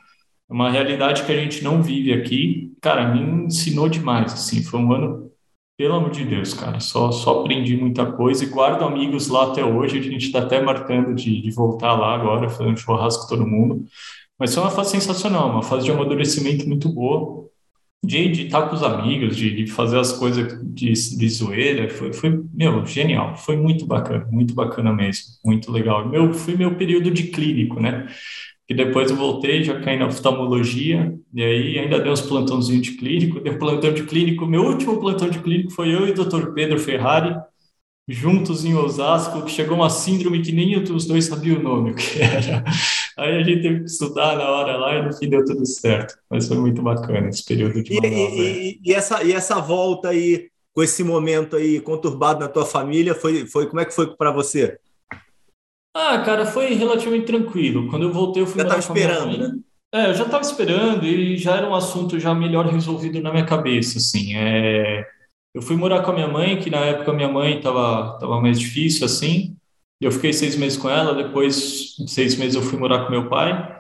é 0.49 0.53
uma 0.53 0.71
realidade 0.71 1.25
que 1.25 1.33
a 1.33 1.37
gente 1.37 1.63
não 1.63 1.83
vive 1.83 2.13
aqui. 2.13 2.73
Cara, 2.81 3.15
me 3.15 3.47
ensinou 3.47 3.89
demais, 3.89 4.33
assim, 4.33 4.63
foi 4.63 4.81
um 4.81 4.93
ano, 4.93 5.31
pelo 5.79 5.95
amor 5.95 6.11
de 6.11 6.25
Deus, 6.25 6.55
cara, 6.55 6.81
só, 6.81 7.13
só 7.13 7.41
aprendi 7.41 7.77
muita 7.77 8.11
coisa 8.13 8.45
e 8.45 8.49
guardo 8.49 8.85
amigos 8.85 9.29
lá 9.29 9.45
até 9.45 9.65
hoje, 9.65 9.99
a 9.99 10.03
gente 10.03 10.27
está 10.27 10.41
até 10.41 10.61
marcando 10.63 11.15
de, 11.15 11.43
de 11.43 11.51
voltar 11.51 11.95
lá 11.95 12.15
agora, 12.15 12.49
fazendo 12.49 12.79
churrasco 12.79 13.25
com 13.25 13.29
todo 13.29 13.47
mundo. 13.47 13.85
Mas 14.39 14.55
foi 14.55 14.63
uma 14.63 14.71
fase 14.71 14.91
sensacional, 14.93 15.51
uma 15.51 15.63
fase 15.63 15.85
de 15.85 15.91
amadurecimento 15.93 16.69
muito 16.69 16.89
boa 16.89 17.46
de, 18.07 18.47
estar 18.47 18.69
com 18.69 18.77
os 18.77 18.83
amigos, 18.83 19.37
de, 19.37 19.51
de 19.51 19.67
fazer 19.71 19.99
as 19.99 20.13
coisas 20.13 20.59
de, 20.63 20.93
de 20.93 21.29
zoeira, 21.29 21.89
foi, 21.91 22.13
foi, 22.13 22.41
meu, 22.55 22.87
genial, 22.87 23.37
foi 23.37 23.57
muito 23.57 23.85
bacana, 23.85 24.27
muito 24.31 24.55
bacana 24.55 24.93
mesmo, 24.93 25.25
muito 25.45 25.73
legal. 25.73 26.09
Meu, 26.09 26.33
foi 26.33 26.57
meu 26.57 26.77
período 26.77 27.11
de 27.11 27.25
clínico, 27.25 27.81
né? 27.81 28.07
Que 28.67 28.75
depois 28.75 29.11
eu 29.11 29.17
voltei, 29.17 29.63
já 29.65 29.81
caí 29.81 29.99
na 29.99 30.07
oftalmologia, 30.07 31.15
e 31.35 31.43
aí 31.43 31.79
ainda 31.79 32.01
dei 32.01 32.11
uns 32.11 32.21
plantãozinhos 32.21 32.83
de 32.83 32.93
clínico, 32.93 33.41
dei 33.41 33.53
um 33.53 33.59
plantão 33.59 33.93
de 33.93 34.05
clínico, 34.05 34.47
meu 34.47 34.63
último 34.63 34.99
plantão 35.01 35.29
de 35.29 35.39
clínico 35.41 35.71
foi 35.73 35.95
eu 35.95 36.07
e 36.07 36.13
o 36.13 36.15
Dr. 36.15 36.53
Pedro 36.53 36.79
Ferrari, 36.79 37.37
juntos 38.09 38.65
em 38.65 38.75
Osasco, 38.75 39.43
que 39.43 39.51
chegou 39.51 39.77
uma 39.77 39.91
síndrome 39.91 40.41
que 40.43 40.53
nem 40.53 40.79
os 40.81 41.07
dois 41.07 41.25
sabiam 41.25 41.59
o 41.59 41.63
nome, 41.63 41.95
que 41.95 42.23
era. 42.23 42.65
Aí 43.17 43.39
a 43.39 43.43
gente 43.43 43.63
teve 43.63 43.81
que 43.81 43.87
estudar 43.87 44.37
na 44.37 44.45
hora 44.51 44.77
lá 44.77 44.95
e 44.97 45.03
no 45.03 45.13
fim 45.13 45.29
deu 45.29 45.43
tudo 45.45 45.65
certo. 45.65 46.19
Mas 46.29 46.47
foi 46.47 46.59
muito 46.59 46.83
bacana 46.83 47.29
esse 47.29 47.45
período 47.45 47.83
de 47.83 47.95
e, 47.95 47.99
e, 47.99 48.81
e, 48.85 48.93
essa, 48.93 49.25
e 49.25 49.33
essa 49.33 49.59
volta 49.59 50.11
aí, 50.11 50.51
com 50.75 50.83
esse 50.83 51.03
momento 51.03 51.57
aí 51.57 51.81
conturbado 51.81 52.41
na 52.41 52.49
tua 52.49 52.67
família, 52.67 53.15
foi, 53.15 53.47
foi 53.47 53.69
como 53.69 53.81
é 53.81 53.87
que 53.87 53.95
foi 53.95 54.15
para 54.15 54.31
você? 54.31 54.79
Ah, 55.97 56.19
cara, 56.19 56.45
foi 56.45 56.75
relativamente 56.75 57.25
tranquilo. 57.25 57.89
Quando 57.89 58.03
eu 58.03 58.13
voltei, 58.13 58.43
eu 58.43 58.47
fui 58.47 58.61
Já 58.61 58.65
estava 58.65 58.81
esperando, 58.81 59.39
né? 59.39 59.59
É, 59.95 60.11
eu 60.11 60.15
já 60.15 60.25
estava 60.25 60.43
esperando 60.43 61.07
e 61.07 61.39
já 61.39 61.57
era 61.57 61.67
um 61.67 61.75
assunto 61.75 62.21
já 62.21 62.35
melhor 62.35 62.67
resolvido 62.67 63.19
na 63.23 63.31
minha 63.31 63.47
cabeça, 63.47 63.97
assim. 63.97 64.37
É... 64.37 65.07
Eu 65.55 65.63
fui 65.63 65.75
morar 65.75 66.03
com 66.03 66.11
a 66.11 66.15
minha 66.15 66.29
mãe, 66.29 66.61
que 66.61 66.69
na 66.69 66.81
época 66.81 67.15
minha 67.15 67.31
mãe 67.31 67.57
estava 67.57 68.19
tava 68.19 68.39
mais 68.43 68.61
difícil, 68.61 69.07
assim. 69.07 69.56
Eu 70.01 70.13
fiquei 70.13 70.33
seis 70.33 70.57
meses 70.57 70.77
com 70.79 70.91
ela, 70.91 71.15
depois 71.15 71.95
de 71.99 72.11
seis 72.11 72.37
meses 72.37 72.55
eu 72.55 72.63
fui 72.63 72.79
morar 72.79 73.05
com 73.05 73.11
meu 73.11 73.29
pai. 73.29 73.79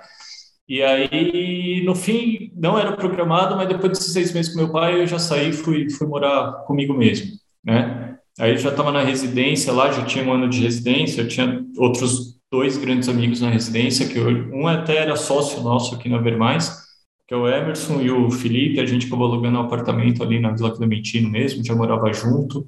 E 0.69 0.83
aí, 0.83 1.85
no 1.85 1.95
fim, 1.95 2.51
não 2.57 2.79
era 2.79 2.97
programado, 2.97 3.55
mas 3.55 3.69
depois 3.69 3.93
desses 3.93 4.13
seis 4.13 4.33
meses 4.33 4.53
com 4.53 4.59
meu 4.59 4.73
pai, 4.73 5.01
eu 5.01 5.07
já 5.07 5.19
saí 5.19 5.51
e 5.51 5.53
fui, 5.53 5.89
fui 5.91 6.07
morar 6.07 6.65
comigo 6.67 6.93
mesmo, 6.95 7.33
né? 7.65 8.17
Aí 8.39 8.53
eu 8.53 8.59
já 8.59 8.71
estava 8.71 8.91
na 8.93 9.03
residência 9.03 9.73
lá, 9.73 9.93
já 9.93 10.05
tinha 10.05 10.25
um 10.25 10.33
ano 10.33 10.49
de 10.49 10.61
residência, 10.61 11.23
eu 11.23 11.29
tinha 11.29 11.65
outros 11.79 12.37
dois 12.51 12.77
grandes 12.77 13.09
amigos 13.09 13.41
na 13.41 13.51
residência, 13.51 14.09
que 14.09 14.19
eu, 14.19 14.29
um 14.55 14.67
até 14.67 14.97
era 14.97 15.17
sócio 15.17 15.63
nosso 15.63 15.95
aqui 15.95 16.09
na 16.09 16.19
Vermais, 16.19 16.85
que 17.27 17.35
é 17.35 17.37
o 17.37 17.49
Emerson 17.49 18.01
e 18.01 18.11
o 18.11 18.31
Felipe, 18.31 18.81
a 18.81 18.87
gente 18.87 19.07
acabou 19.07 19.27
alugando 19.27 19.59
um 19.59 19.63
apartamento 19.63 20.23
ali 20.23 20.39
na 20.39 20.53
Vila 20.53 20.75
Clementino 20.75 21.29
mesmo, 21.29 21.65
já 21.65 21.75
morava 21.75 22.13
junto. 22.13 22.67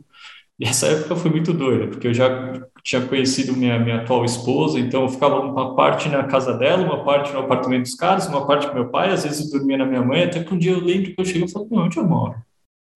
E 0.58 0.66
essa 0.66 0.88
época 0.88 1.14
foi 1.14 1.30
muito 1.30 1.52
doida, 1.52 1.86
porque 1.86 2.08
eu 2.08 2.14
já 2.14 2.52
tinha 2.82 3.06
conhecido 3.06 3.52
minha, 3.52 3.78
minha 3.78 3.98
atual 3.98 4.24
esposa, 4.24 4.78
então 4.80 5.02
eu 5.02 5.08
ficava 5.08 5.38
uma 5.38 5.76
parte 5.76 6.08
na 6.08 6.24
casa 6.24 6.52
dela, 6.52 6.82
uma 6.82 7.04
parte 7.04 7.32
no 7.32 7.40
apartamento 7.40 7.82
dos 7.82 7.94
caras, 7.94 8.26
uma 8.26 8.44
parte 8.44 8.66
com 8.66 8.74
meu 8.74 8.88
pai, 8.88 9.10
às 9.10 9.22
vezes 9.22 9.52
eu 9.52 9.58
dormia 9.58 9.78
na 9.78 9.86
minha 9.86 10.02
mãe, 10.02 10.24
até 10.24 10.42
que 10.42 10.52
um 10.52 10.58
dia 10.58 10.72
eu 10.72 10.80
lembro 10.80 11.14
que 11.14 11.20
eu 11.20 11.24
cheguei 11.24 11.44
e 11.44 11.48
falei, 11.48 11.68
não, 11.70 11.84
onde 11.84 11.96
eu 11.96 12.04
moro? 12.04 12.34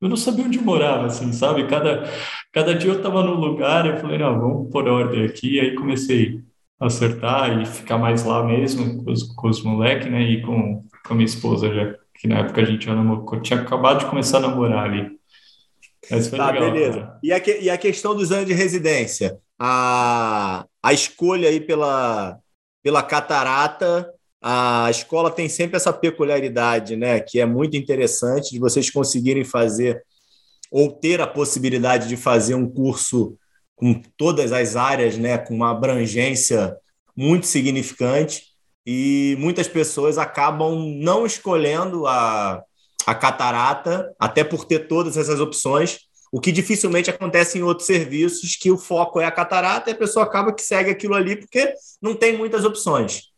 Eu 0.01 0.09
não 0.09 0.17
sabia 0.17 0.45
onde 0.45 0.59
eu 0.59 0.65
morava, 0.65 1.07
assim, 1.07 1.33
sabe? 1.33 1.69
Cada, 1.69 2.11
cada 2.53 2.75
dia 2.75 2.91
eu 2.91 2.97
estava 2.97 3.23
num 3.23 3.35
lugar, 3.35 3.87
eu 3.87 3.97
falei, 3.99 4.19
não, 4.19 4.41
vamos 4.41 4.71
por 4.73 4.89
ordem 4.89 5.25
aqui, 5.25 5.55
e 5.57 5.61
aí 5.61 5.75
comecei 5.77 6.41
a 6.81 6.87
acertar 6.87 7.63
e 7.63 7.65
ficar 7.65 7.97
mais 7.97 8.25
lá 8.25 8.45
mesmo 8.45 9.05
com 9.05 9.13
os, 9.13 9.23
com 9.23 9.49
os 9.49 9.63
moleques, 9.63 10.11
né, 10.11 10.21
e 10.23 10.43
com, 10.43 10.85
com 11.07 11.13
a 11.13 11.17
minha 11.17 11.27
esposa 11.27 11.73
já, 11.73 11.95
que 12.15 12.27
na 12.27 12.41
época 12.41 12.61
a 12.61 12.65
gente 12.65 12.87
já 12.87 12.95
namorou, 12.95 13.41
tinha 13.41 13.61
acabado 13.61 14.01
de 14.01 14.07
começar 14.07 14.39
a 14.39 14.41
namorar 14.41 14.87
ali. 14.87 15.22
Mas 16.11 16.29
foi 16.29 16.39
tá, 16.39 16.51
legal, 16.51 16.73
beleza. 16.73 17.19
E 17.23 17.33
a, 17.33 17.43
e 17.61 17.71
a 17.71 17.79
questão 17.79 18.15
dos 18.15 18.33
anos 18.33 18.47
de 18.47 18.53
residência? 18.53 19.39
A, 19.59 20.67
a 20.83 20.93
escolha 20.93 21.49
aí 21.49 21.61
pela, 21.61 22.39
pela 22.83 23.03
catarata, 23.03 24.13
a 24.43 24.89
escola 24.91 25.31
tem 25.31 25.49
sempre 25.49 25.77
essa 25.77 25.93
peculiaridade, 25.93 26.97
né? 26.97 27.21
Que 27.21 27.41
é 27.41 27.47
muito 27.47 27.77
interessante 27.77 28.51
de 28.51 28.59
vocês 28.59 28.91
conseguirem 28.91 29.45
fazer 29.45 30.03
ou 30.71 30.91
ter 30.91 31.21
a 31.21 31.27
possibilidade 31.27 32.09
de 32.09 32.17
fazer 32.17 32.55
um 32.55 32.69
curso 32.69 33.37
com 33.77 34.01
todas 34.17 34.53
as 34.53 34.75
áreas, 34.75 35.17
né? 35.17 35.39
Com 35.39 35.55
uma 35.55 35.71
abrangência 35.71 36.77
muito 37.17 37.47
significante 37.47 38.47
e 38.85 39.37
muitas 39.39 39.69
pessoas 39.69 40.19
acabam 40.19 40.99
não 40.99 41.25
escolhendo 41.25 42.07
a, 42.07 42.63
a 43.07 43.15
catarata, 43.15 44.13
até 44.19 44.45
por 44.45 44.65
ter 44.65 44.87
todas 44.89 45.17
essas 45.17 45.41
opções, 45.41 46.01
o 46.33 46.41
que 46.41 46.51
dificilmente 46.51 47.11
acontece 47.11 47.59
em 47.59 47.63
outros 47.63 47.87
serviços, 47.87 48.57
que 48.57 48.71
o 48.71 48.79
foco 48.79 49.21
é 49.21 49.25
a 49.27 49.31
catarata 49.31 49.91
e 49.91 49.93
a 49.93 49.97
pessoa 49.97 50.25
acaba 50.25 50.53
que 50.53 50.63
segue 50.63 50.91
aquilo 50.91 51.15
ali 51.15 51.37
porque 51.37 51.75
não 52.01 52.15
tem 52.15 52.37
muitas 52.37 52.65
opções. 52.65 53.33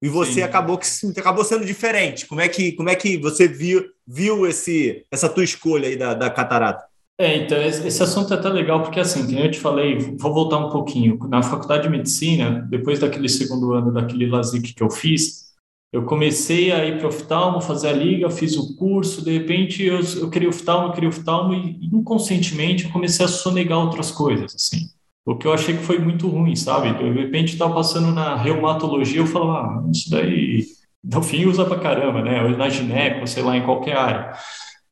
E 0.00 0.08
você 0.08 0.42
acabou 0.42 0.78
que 0.78 0.86
acabou 1.18 1.44
sendo 1.44 1.66
diferente. 1.66 2.26
Como 2.26 2.40
é 2.40 2.48
que, 2.48 2.72
como 2.72 2.88
é 2.88 2.94
que 2.94 3.18
você 3.18 3.48
viu, 3.48 3.84
viu 4.06 4.46
esse, 4.46 5.04
essa 5.10 5.28
tua 5.28 5.42
escolha 5.42 5.88
aí 5.88 5.96
da, 5.96 6.14
da 6.14 6.30
catarata? 6.30 6.86
É, 7.20 7.36
então, 7.36 7.60
esse 7.60 8.00
assunto 8.00 8.32
é 8.32 8.36
até 8.36 8.48
legal, 8.48 8.80
porque 8.80 9.00
assim, 9.00 9.26
como 9.26 9.40
eu 9.40 9.50
te 9.50 9.58
falei, 9.58 9.98
vou 9.98 10.32
voltar 10.32 10.58
um 10.58 10.70
pouquinho. 10.70 11.18
Na 11.28 11.42
faculdade 11.42 11.82
de 11.82 11.88
medicina, 11.88 12.64
depois 12.70 13.00
daquele 13.00 13.28
segundo 13.28 13.72
ano 13.72 13.92
daquele 13.92 14.28
LASIK 14.28 14.72
que 14.72 14.82
eu 14.82 14.88
fiz, 14.88 15.47
eu 15.92 16.04
comecei 16.04 16.70
a 16.70 16.84
ir 16.84 16.98
para 16.98 17.06
o 17.06 17.08
oftalmo, 17.08 17.60
fazer 17.60 17.88
a 17.88 17.92
liga, 17.92 18.28
fiz 18.30 18.56
o 18.56 18.76
curso, 18.76 19.24
de 19.24 19.32
repente 19.32 19.82
eu, 19.82 20.00
eu 20.20 20.28
queria 20.28 20.48
oftalmo, 20.48 20.88
eu 20.88 20.92
queria 20.92 21.08
oftalmo 21.08 21.54
e 21.54 21.78
inconscientemente 21.92 22.84
eu 22.84 22.90
comecei 22.90 23.24
a 23.24 23.28
sonegar 23.28 23.78
outras 23.78 24.10
coisas, 24.10 24.54
assim. 24.54 24.86
O 25.24 25.36
que 25.36 25.46
eu 25.46 25.52
achei 25.52 25.76
que 25.76 25.82
foi 25.82 25.98
muito 25.98 26.26
ruim, 26.28 26.56
sabe? 26.56 26.92
De 26.96 27.10
repente 27.10 27.52
estava 27.52 27.74
passando 27.74 28.12
na 28.12 28.34
reumatologia, 28.34 29.20
eu 29.20 29.26
falava, 29.26 29.80
ah, 29.80 29.90
isso 29.90 30.10
daí, 30.10 30.64
no 31.04 31.22
fim 31.22 31.46
usa 31.46 31.64
para 31.64 31.80
caramba, 31.80 32.22
né? 32.22 32.42
Ou 32.44 32.50
na 32.50 32.68
gineco, 32.68 33.26
sei 33.26 33.42
lá, 33.42 33.56
em 33.56 33.64
qualquer 33.64 33.96
área. 33.96 34.32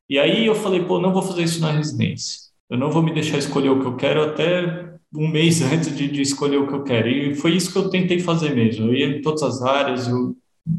E 0.09 0.19
aí 0.19 0.47
eu 0.47 0.55
falei, 0.55 0.85
pô, 0.85 1.01
não 1.01 1.13
vou 1.13 1.23
fazer 1.23 1.43
isso 1.43 1.61
na 1.61 1.71
residência. 1.73 2.41
Eu 2.69 2.79
não 2.79 2.91
vou 2.91 3.03
me 3.03 3.13
deixar 3.15 3.39
escolher 3.39 3.71
o 3.71 3.81
que 3.81 3.87
eu 3.87 3.97
quero 3.97 4.23
até 4.23 4.95
um 5.15 5.29
mês 5.29 5.63
antes 5.73 5.97
de, 5.97 6.09
de 6.09 6.21
escolher 6.23 6.59
o 6.59 6.67
que 6.67 6.75
eu 6.75 6.83
quero. 6.85 7.09
E 7.09 7.35
foi 7.35 7.53
isso 7.53 7.73
que 7.73 7.79
eu 7.79 7.91
tentei 7.91 8.19
fazer 8.21 8.55
mesmo. 8.55 8.87
Eu 8.89 8.95
ia 8.95 9.07
em 9.07 9.23
todas 9.23 9.43
as 9.43 9.63
áreas, 9.63 10.07
eu 10.07 10.37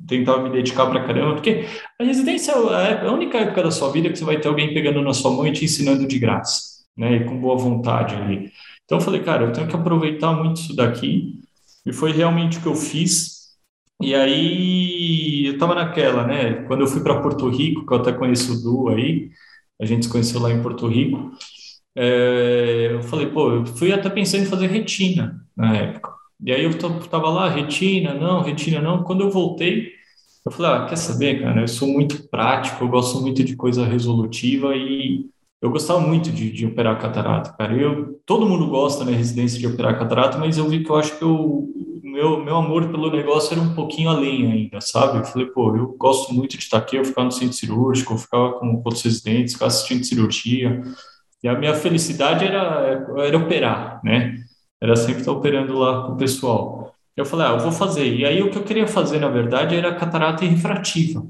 tentava 0.08 0.44
me 0.44 0.50
dedicar 0.52 0.88
pra 0.88 1.06
caramba, 1.06 1.36
porque 1.36 1.66
a 2.00 2.04
residência 2.04 2.52
é 2.52 3.06
a 3.06 3.12
única 3.12 3.38
época 3.38 3.64
da 3.64 3.72
sua 3.72 3.92
vida 3.92 4.10
que 4.10 4.18
você 4.18 4.26
vai 4.26 4.40
ter 4.40 4.48
alguém 4.48 4.74
pegando 4.74 5.02
na 5.02 5.14
sua 5.14 5.32
mão 5.32 5.48
e 5.48 5.52
te 5.52 5.66
ensinando 5.66 6.08
de 6.08 6.20
graça, 6.20 6.86
né, 6.98 7.18
e 7.18 7.26
com 7.26 7.40
boa 7.40 7.58
vontade 7.58 8.16
ali. 8.16 8.52
Então 8.86 8.98
eu 8.98 9.02
falei, 9.02 9.22
cara, 9.24 9.46
eu 9.46 9.52
tenho 9.52 9.68
que 9.68 9.76
aproveitar 9.76 10.34
muito 10.34 10.62
isso 10.62 10.76
daqui, 10.76 11.40
e 11.86 11.94
foi 11.94 12.12
realmente 12.12 12.58
o 12.58 12.62
que 12.62 12.68
eu 12.68 12.76
fiz. 12.76 13.38
E 14.02 14.14
aí 14.14 15.48
eu 15.48 15.58
tava 15.58 15.74
naquela, 15.76 16.26
né, 16.28 16.54
quando 16.68 16.82
eu 16.82 16.88
fui 16.88 17.02
para 17.02 17.22
Porto 17.22 17.50
Rico, 17.50 17.86
que 17.86 17.94
eu 17.94 17.98
até 17.98 18.12
conheço 18.12 18.54
o 18.54 18.62
Du 18.62 18.90
aí, 18.90 19.30
a 19.82 19.86
gente 19.86 20.06
se 20.06 20.12
conheceu 20.12 20.42
lá 20.42 20.52
em 20.52 20.62
Porto 20.62 20.88
Rico, 20.88 21.32
é, 21.96 22.90
eu 22.92 23.04
falei, 23.04 23.28
pô, 23.28 23.52
eu 23.52 23.66
fui 23.66 23.92
até 23.92 24.10
pensando 24.10 24.44
em 24.44 24.48
fazer 24.48 24.68
retina 24.68 25.44
na 25.56 25.76
época. 25.76 26.17
E 26.44 26.52
aí 26.52 26.64
eu 26.64 26.78
tava 27.10 27.30
lá, 27.30 27.50
retina, 27.50 28.14
não, 28.14 28.42
retina, 28.42 28.82
não. 28.82 29.04
Quando 29.04 29.22
eu 29.22 29.32
voltei, 29.32 29.92
eu 30.46 30.52
falei, 30.52 30.72
ah, 30.72 30.86
quer 30.86 30.96
saber, 30.96 31.42
cara, 31.42 31.62
eu 31.62 31.68
sou 31.68 31.88
muito 31.88 32.30
prático, 32.30 32.84
eu 32.84 32.88
gosto 32.88 33.20
muito 33.22 33.44
de 33.44 33.56
coisa 33.56 33.86
resolutiva 33.86 34.76
e 34.76 35.26
eu 35.62 35.72
gostava 35.72 36.00
muito 36.00 36.32
de, 36.32 36.52
de 36.52 36.66
operar 36.66 37.00
catarata, 37.00 37.54
cara. 37.54 37.76
Eu, 37.76 38.20
todo 38.26 38.48
mundo 38.48 38.68
gosta 38.68 39.04
na 39.04 39.12
né, 39.12 39.18
residência 39.18 39.60
de 39.60 39.68
operar 39.68 39.98
catarata, 39.98 40.38
mas 40.38 40.58
eu 40.58 40.70
vi 40.70 40.84
que 40.84 40.90
eu 40.90 40.96
acho 40.96 41.18
que 41.18 41.26
o 41.26 41.68
meu, 42.04 42.44
meu 42.44 42.56
amor 42.56 42.90
pelo 42.90 43.12
negócio 43.12 43.54
era 43.54 43.62
um 43.62 43.76
pouquinho 43.76 44.10
além 44.10 44.52
ainda, 44.52 44.80
sabe? 44.80 45.20
Eu 45.20 45.26
falei, 45.26 45.48
pô, 45.48 45.76
eu 45.76 45.96
gosto 45.98 46.34
muito 46.34 46.58
de 46.58 46.64
estar 46.64 46.78
aqui, 46.78 46.96
eu 46.96 47.06
ficava 47.06 47.26
no 47.26 47.32
centro 47.32 47.54
cirúrgico, 47.54 48.14
eu 48.14 48.18
ficava 48.18 48.54
com 48.54 48.82
outros 48.84 49.04
residentes, 49.04 49.54
ficava 49.54 49.70
assistindo 49.70 50.04
cirurgia, 50.04 50.82
e 51.44 51.48
a 51.48 51.58
minha 51.58 51.74
felicidade 51.74 52.46
era, 52.46 53.06
era 53.18 53.38
operar, 53.38 54.02
né? 54.04 54.47
Era 54.82 54.96
sempre 54.96 55.22
estar 55.22 55.32
operando 55.32 55.78
lá 55.78 56.04
com 56.04 56.14
o 56.14 56.18
pessoal. 56.18 56.94
Eu 57.16 57.26
falei, 57.26 57.48
ah, 57.48 57.52
eu 57.52 57.60
vou 57.60 57.72
fazer. 57.72 58.14
E 58.14 58.26
aí 58.26 58.42
o 58.44 58.52
que 58.52 58.58
eu 58.58 58.64
queria 58.64 58.88
fazer, 58.88 59.20
na 59.20 59.30
verdade, 59.30 59.76
era 59.76 59.96
catarata 59.96 60.46
refrativa 60.46 61.26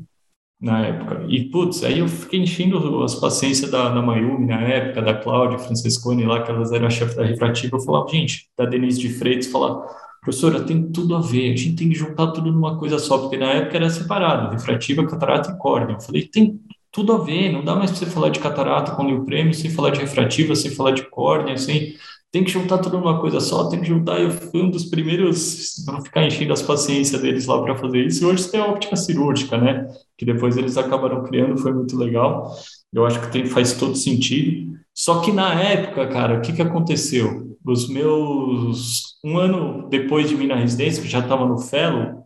na 0.60 0.86
época. 0.86 1.26
E, 1.30 1.50
putz, 1.50 1.84
aí 1.84 2.00
eu 2.00 2.08
fiquei 2.08 2.40
enchendo 2.40 3.04
as 3.04 3.16
paciências 3.16 3.70
da, 3.70 3.90
da 3.90 4.02
Mayumi 4.02 4.48
na 4.48 4.60
época, 4.62 5.02
da 5.02 5.14
Cláudia 5.14 5.60
Francescone 5.60 6.26
lá, 6.26 6.42
que 6.44 6.52
elas 6.52 6.72
eram 6.72 6.88
a 6.88 6.90
chefe 6.90 7.16
da 7.16 7.24
refrativa. 7.24 7.78
Eu 7.78 7.82
falava, 7.82 8.10
gente, 8.10 8.50
da 8.58 8.66
Denise 8.66 9.00
de 9.00 9.10
Freitas, 9.10 9.48
falar, 9.48 9.86
professora, 10.22 10.62
tem 10.64 10.92
tudo 10.92 11.16
a 11.16 11.22
ver, 11.22 11.54
a 11.54 11.56
gente 11.56 11.76
tem 11.76 11.90
que 11.90 11.96
juntar 11.96 12.28
tudo 12.32 12.52
numa 12.52 12.78
coisa 12.78 13.00
só, 13.00 13.18
porque 13.20 13.38
na 13.38 13.52
época 13.54 13.78
era 13.78 13.90
separado, 13.90 14.52
refrativa, 14.52 15.06
catarata 15.06 15.52
e 15.52 15.58
córnea. 15.58 15.96
Eu 15.96 16.02
falei, 16.02 16.28
tem 16.28 16.60
tudo 16.92 17.14
a 17.14 17.18
ver, 17.20 17.52
não 17.52 17.64
dá 17.64 17.76
mais 17.76 17.92
para 17.92 18.00
você 18.00 18.06
falar 18.08 18.30
de 18.30 18.40
catarata 18.40 18.94
com 18.94 19.04
o 19.04 19.26
prêmio, 19.26 19.54
sem 19.54 19.70
falar 19.70 19.92
de 19.92 20.00
refrativa, 20.00 20.56
sem 20.56 20.72
falar 20.72 20.92
de 20.92 21.04
córnea, 21.10 21.56
sem 21.58 21.94
tem 22.32 22.44
que 22.44 22.52
juntar 22.52 22.80
tudo 22.80 23.00
numa 23.00 23.20
coisa 23.22 23.40
só, 23.40 23.70
tem 23.70 23.80
que 23.80 23.88
juntar. 23.88 24.20
Eu 24.20 24.32
fui 24.32 24.62
um 24.62 24.70
dos 24.70 24.86
primeiros 24.86 25.88
a 25.88 26.02
ficar 26.02 26.26
enchendo 26.26 26.54
as 26.54 26.62
paciências 26.62 27.22
deles 27.22 27.46
lá 27.46 27.62
para 27.62 27.76
fazer 27.76 28.06
isso. 28.06 28.24
E 28.24 28.26
hoje 28.28 28.50
tem 28.50 28.60
a 28.60 28.66
óptica 28.66 28.96
cirúrgica, 28.96 29.58
né? 29.58 29.88
Que 30.18 30.26
depois 30.26 30.58
eles 30.58 30.78
acabaram 30.78 31.24
criando, 31.24 31.58
foi 31.58 31.74
muito 31.74 31.98
legal. 31.98 32.54
Eu 32.94 33.06
acho 33.06 33.22
que 33.22 33.32
tem, 33.32 33.46
faz 33.46 33.74
todo 33.74 33.96
sentido. 33.96 34.78
Só 34.94 35.22
que 35.22 35.32
na 35.32 35.54
época, 35.62 36.08
cara, 36.08 36.38
o 36.38 36.42
que, 36.42 36.54
que 36.54 36.62
aconteceu? 36.62 37.56
Os 37.66 37.88
meus. 37.90 39.18
Um 39.24 39.38
ano 39.38 39.88
depois 39.90 40.30
de 40.30 40.36
mim 40.36 40.48
na 40.48 40.56
residência, 40.56 41.02
que 41.02 41.10
já 41.10 41.20
estava 41.20 41.46
no 41.46 41.58
Fellow, 41.58 42.26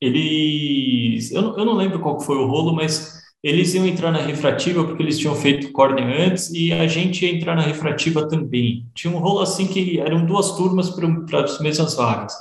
eles. 0.00 1.30
Eu, 1.32 1.56
eu 1.56 1.64
não 1.64 1.74
lembro 1.74 2.00
qual 2.00 2.20
foi 2.20 2.36
o 2.36 2.46
rolo, 2.46 2.74
mas 2.74 3.17
eles 3.42 3.74
iam 3.74 3.86
entrar 3.86 4.10
na 4.10 4.18
refrativa 4.18 4.84
porque 4.84 5.02
eles 5.02 5.18
tinham 5.18 5.34
feito 5.34 5.70
córnea 5.72 6.26
antes 6.26 6.50
e 6.50 6.72
a 6.72 6.86
gente 6.86 7.24
ia 7.24 7.32
entrar 7.32 7.54
na 7.54 7.62
refrativa 7.62 8.28
também. 8.28 8.86
Tinha 8.94 9.14
um 9.14 9.18
rolo 9.18 9.40
assim 9.40 9.66
que 9.66 10.00
eram 10.00 10.26
duas 10.26 10.56
turmas 10.56 10.90
para 10.90 11.44
as 11.44 11.60
mesmas 11.60 11.94
vagas. 11.94 12.34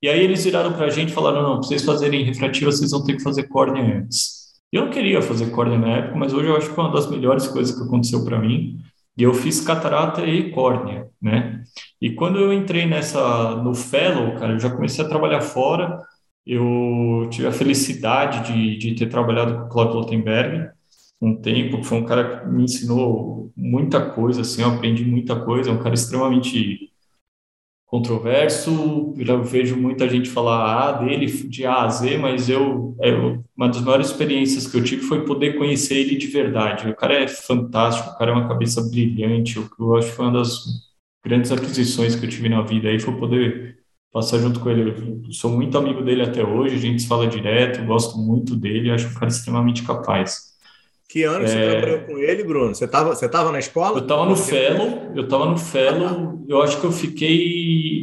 E 0.00 0.08
aí 0.08 0.20
eles 0.22 0.44
viraram 0.44 0.72
para 0.72 0.86
a 0.86 0.90
gente 0.90 1.10
e 1.10 1.12
falaram: 1.12 1.42
não, 1.42 1.58
para 1.58 1.68
vocês 1.68 1.84
fazerem 1.84 2.24
refrativa, 2.24 2.70
vocês 2.70 2.90
vão 2.92 3.04
ter 3.04 3.16
que 3.16 3.22
fazer 3.22 3.44
córnea 3.48 3.98
antes. 3.98 4.38
Eu 4.72 4.82
não 4.84 4.90
queria 4.90 5.20
fazer 5.22 5.50
córnea 5.50 5.78
na 5.78 5.88
época, 5.96 6.16
mas 6.16 6.32
hoje 6.32 6.48
eu 6.48 6.56
acho 6.56 6.68
que 6.68 6.74
foi 6.74 6.84
uma 6.84 6.92
das 6.92 7.10
melhores 7.10 7.48
coisas 7.48 7.74
que 7.76 7.82
aconteceu 7.82 8.24
para 8.24 8.38
mim. 8.38 8.78
E 9.16 9.22
eu 9.24 9.34
fiz 9.34 9.60
catarata 9.60 10.24
e 10.24 10.52
córnea, 10.52 11.08
né? 11.20 11.64
E 12.00 12.10
quando 12.12 12.38
eu 12.38 12.52
entrei 12.52 12.86
nessa 12.86 13.56
no 13.56 13.74
fellow, 13.74 14.36
cara, 14.36 14.52
eu 14.52 14.60
já 14.60 14.70
comecei 14.70 15.04
a 15.04 15.08
trabalhar 15.08 15.40
fora 15.40 16.00
eu 16.48 17.28
tive 17.30 17.46
a 17.46 17.52
felicidade 17.52 18.52
de, 18.52 18.78
de 18.78 18.94
ter 18.94 19.08
trabalhado 19.08 19.58
com 19.58 19.64
o 19.66 19.68
Claudio 19.68 19.96
Lotenberg 19.96 20.70
um 21.20 21.36
tempo, 21.36 21.78
que 21.78 21.84
foi 21.84 21.98
um 21.98 22.06
cara 22.06 22.40
que 22.40 22.48
me 22.48 22.64
ensinou 22.64 23.52
muita 23.56 24.10
coisa, 24.10 24.40
assim, 24.40 24.62
eu 24.62 24.68
aprendi 24.68 25.04
muita 25.04 25.38
coisa, 25.44 25.68
é 25.68 25.72
um 25.72 25.82
cara 25.82 25.94
extremamente 25.94 26.90
controverso, 27.86 29.14
eu 29.18 29.42
vejo 29.42 29.76
muita 29.76 30.08
gente 30.08 30.28
falar 30.30 30.88
A 30.88 30.92
dele, 30.92 31.26
de 31.26 31.66
A 31.66 31.84
a 31.84 31.88
Z, 31.88 32.18
mas 32.18 32.48
eu, 32.48 32.96
é, 33.00 33.10
uma 33.56 33.68
das 33.68 33.80
maiores 33.80 34.08
experiências 34.08 34.66
que 34.66 34.76
eu 34.76 34.84
tive 34.84 35.02
foi 35.02 35.24
poder 35.24 35.56
conhecer 35.58 35.96
ele 35.96 36.16
de 36.16 36.26
verdade. 36.28 36.88
O 36.88 36.94
cara 36.96 37.14
é 37.14 37.28
fantástico, 37.28 38.10
o 38.10 38.18
cara 38.18 38.30
é 38.30 38.34
uma 38.34 38.48
cabeça 38.48 38.82
brilhante, 38.88 39.54
que 39.54 39.82
eu 39.82 39.96
acho 39.96 40.10
que 40.10 40.16
foi 40.16 40.26
uma 40.26 40.38
das 40.38 40.64
grandes 41.24 41.50
aquisições 41.50 42.14
que 42.14 42.26
eu 42.26 42.30
tive 42.30 42.48
na 42.48 42.62
vida 42.62 42.88
aí 42.88 43.00
foi 43.00 43.16
poder 43.16 43.77
passar 44.12 44.38
junto 44.38 44.60
com 44.60 44.70
ele. 44.70 45.22
Eu 45.26 45.32
sou 45.32 45.50
muito 45.50 45.76
amigo 45.76 46.02
dele 46.02 46.22
até 46.22 46.44
hoje, 46.44 46.74
a 46.74 46.78
gente 46.78 47.02
se 47.02 47.08
fala 47.08 47.26
direto, 47.26 47.84
gosto 47.84 48.18
muito 48.18 48.56
dele, 48.56 48.90
acho 48.90 49.08
um 49.08 49.14
cara 49.14 49.28
extremamente 49.28 49.82
capaz. 49.82 50.48
Que 51.08 51.22
ano 51.22 51.44
é... 51.44 51.48
você 51.48 51.70
trabalhou 51.70 52.00
com 52.00 52.18
ele, 52.18 52.44
Bruno? 52.44 52.74
Você 52.74 52.84
estava 52.84 53.14
você 53.14 53.28
tava 53.28 53.50
na 53.50 53.58
escola? 53.58 53.98
Eu 53.98 54.02
estava 54.02 54.26
no 54.26 54.36
Fellow, 54.36 55.12
eu 55.14 55.24
estava 55.24 55.46
no 55.46 55.56
Fellow, 55.56 56.44
eu 56.46 56.62
acho 56.62 56.78
que 56.80 56.84
eu 56.84 56.92
fiquei, 56.92 57.36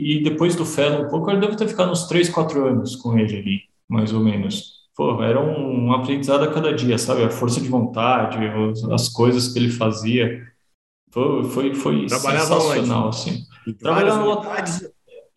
e 0.04 0.24
depois 0.24 0.56
do 0.56 0.66
Fellow 0.66 1.06
um 1.06 1.10
pouco, 1.10 1.30
eu 1.30 1.40
devo 1.40 1.56
ter 1.56 1.68
ficado 1.68 1.92
uns 1.92 2.08
3, 2.08 2.30
4 2.30 2.68
anos 2.68 2.96
com 2.96 3.18
ele 3.18 3.38
ali, 3.38 3.60
mais 3.88 4.12
ou 4.12 4.20
menos. 4.20 4.76
Pô, 4.96 5.22
era 5.22 5.40
um, 5.40 5.88
um 5.88 5.94
aprendizado 5.94 6.46
a 6.46 6.52
cada 6.52 6.74
dia, 6.74 6.98
sabe? 6.98 7.22
A 7.22 7.30
força 7.30 7.60
de 7.60 7.68
vontade, 7.68 8.40
as 8.92 9.10
coisas 9.10 9.50
que 9.50 9.60
ele 9.60 9.70
fazia. 9.70 10.42
Foi, 11.12 11.44
foi, 11.44 11.76
foi 11.76 12.10
sensacional, 12.10 13.08
onde? 13.08 13.16
assim. 13.16 13.44
Trabalhava 13.78 14.26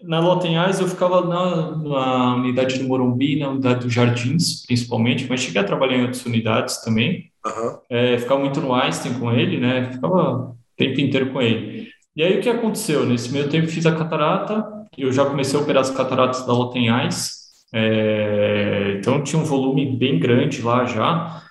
na 0.02 0.20
Lotenhais 0.20 0.80
eu 0.80 0.86
ficava 0.86 1.26
na, 1.26 1.76
na, 1.76 2.34
unidade 2.36 2.78
do 2.78 2.86
Morumbi, 2.86 3.38
na 3.38 3.50
unidade 3.50 3.84
dos 3.84 3.92
Jardins, 3.92 4.64
principalmente, 4.66 5.26
mas 5.28 5.40
cheguei 5.40 5.60
a 5.60 5.64
trabalhar 5.64 5.96
em 5.96 6.02
outras 6.02 6.24
unidades 6.24 6.78
também. 6.82 7.30
Uhum. 7.44 7.78
É, 7.90 8.18
ficava 8.18 8.40
muito 8.40 8.60
no 8.60 8.74
Einstein 8.74 9.14
com 9.14 9.32
ele, 9.32 9.58
né? 9.58 9.92
Ficava 9.92 10.50
o 10.50 10.56
tempo 10.76 11.00
inteiro 11.00 11.32
com 11.32 11.42
ele. 11.42 11.88
E 12.14 12.22
aí 12.22 12.38
o 12.38 12.40
que 12.40 12.48
aconteceu? 12.48 13.04
Nesse 13.06 13.32
meio 13.32 13.48
tempo 13.48 13.68
fiz 13.68 13.86
a 13.86 13.94
catarata, 13.94 14.64
eu 14.96 15.12
já 15.12 15.24
comecei 15.24 15.58
a 15.58 15.62
operar 15.62 15.82
as 15.82 15.90
cataratas 15.90 16.46
da 16.46 16.52
Lotenhais, 16.52 17.38
é, 17.72 18.96
então 18.98 19.22
tinha 19.22 19.40
um 19.40 19.44
volume 19.44 19.96
bem 19.96 20.18
grande 20.18 20.62
lá 20.62 20.84
já, 20.84 21.42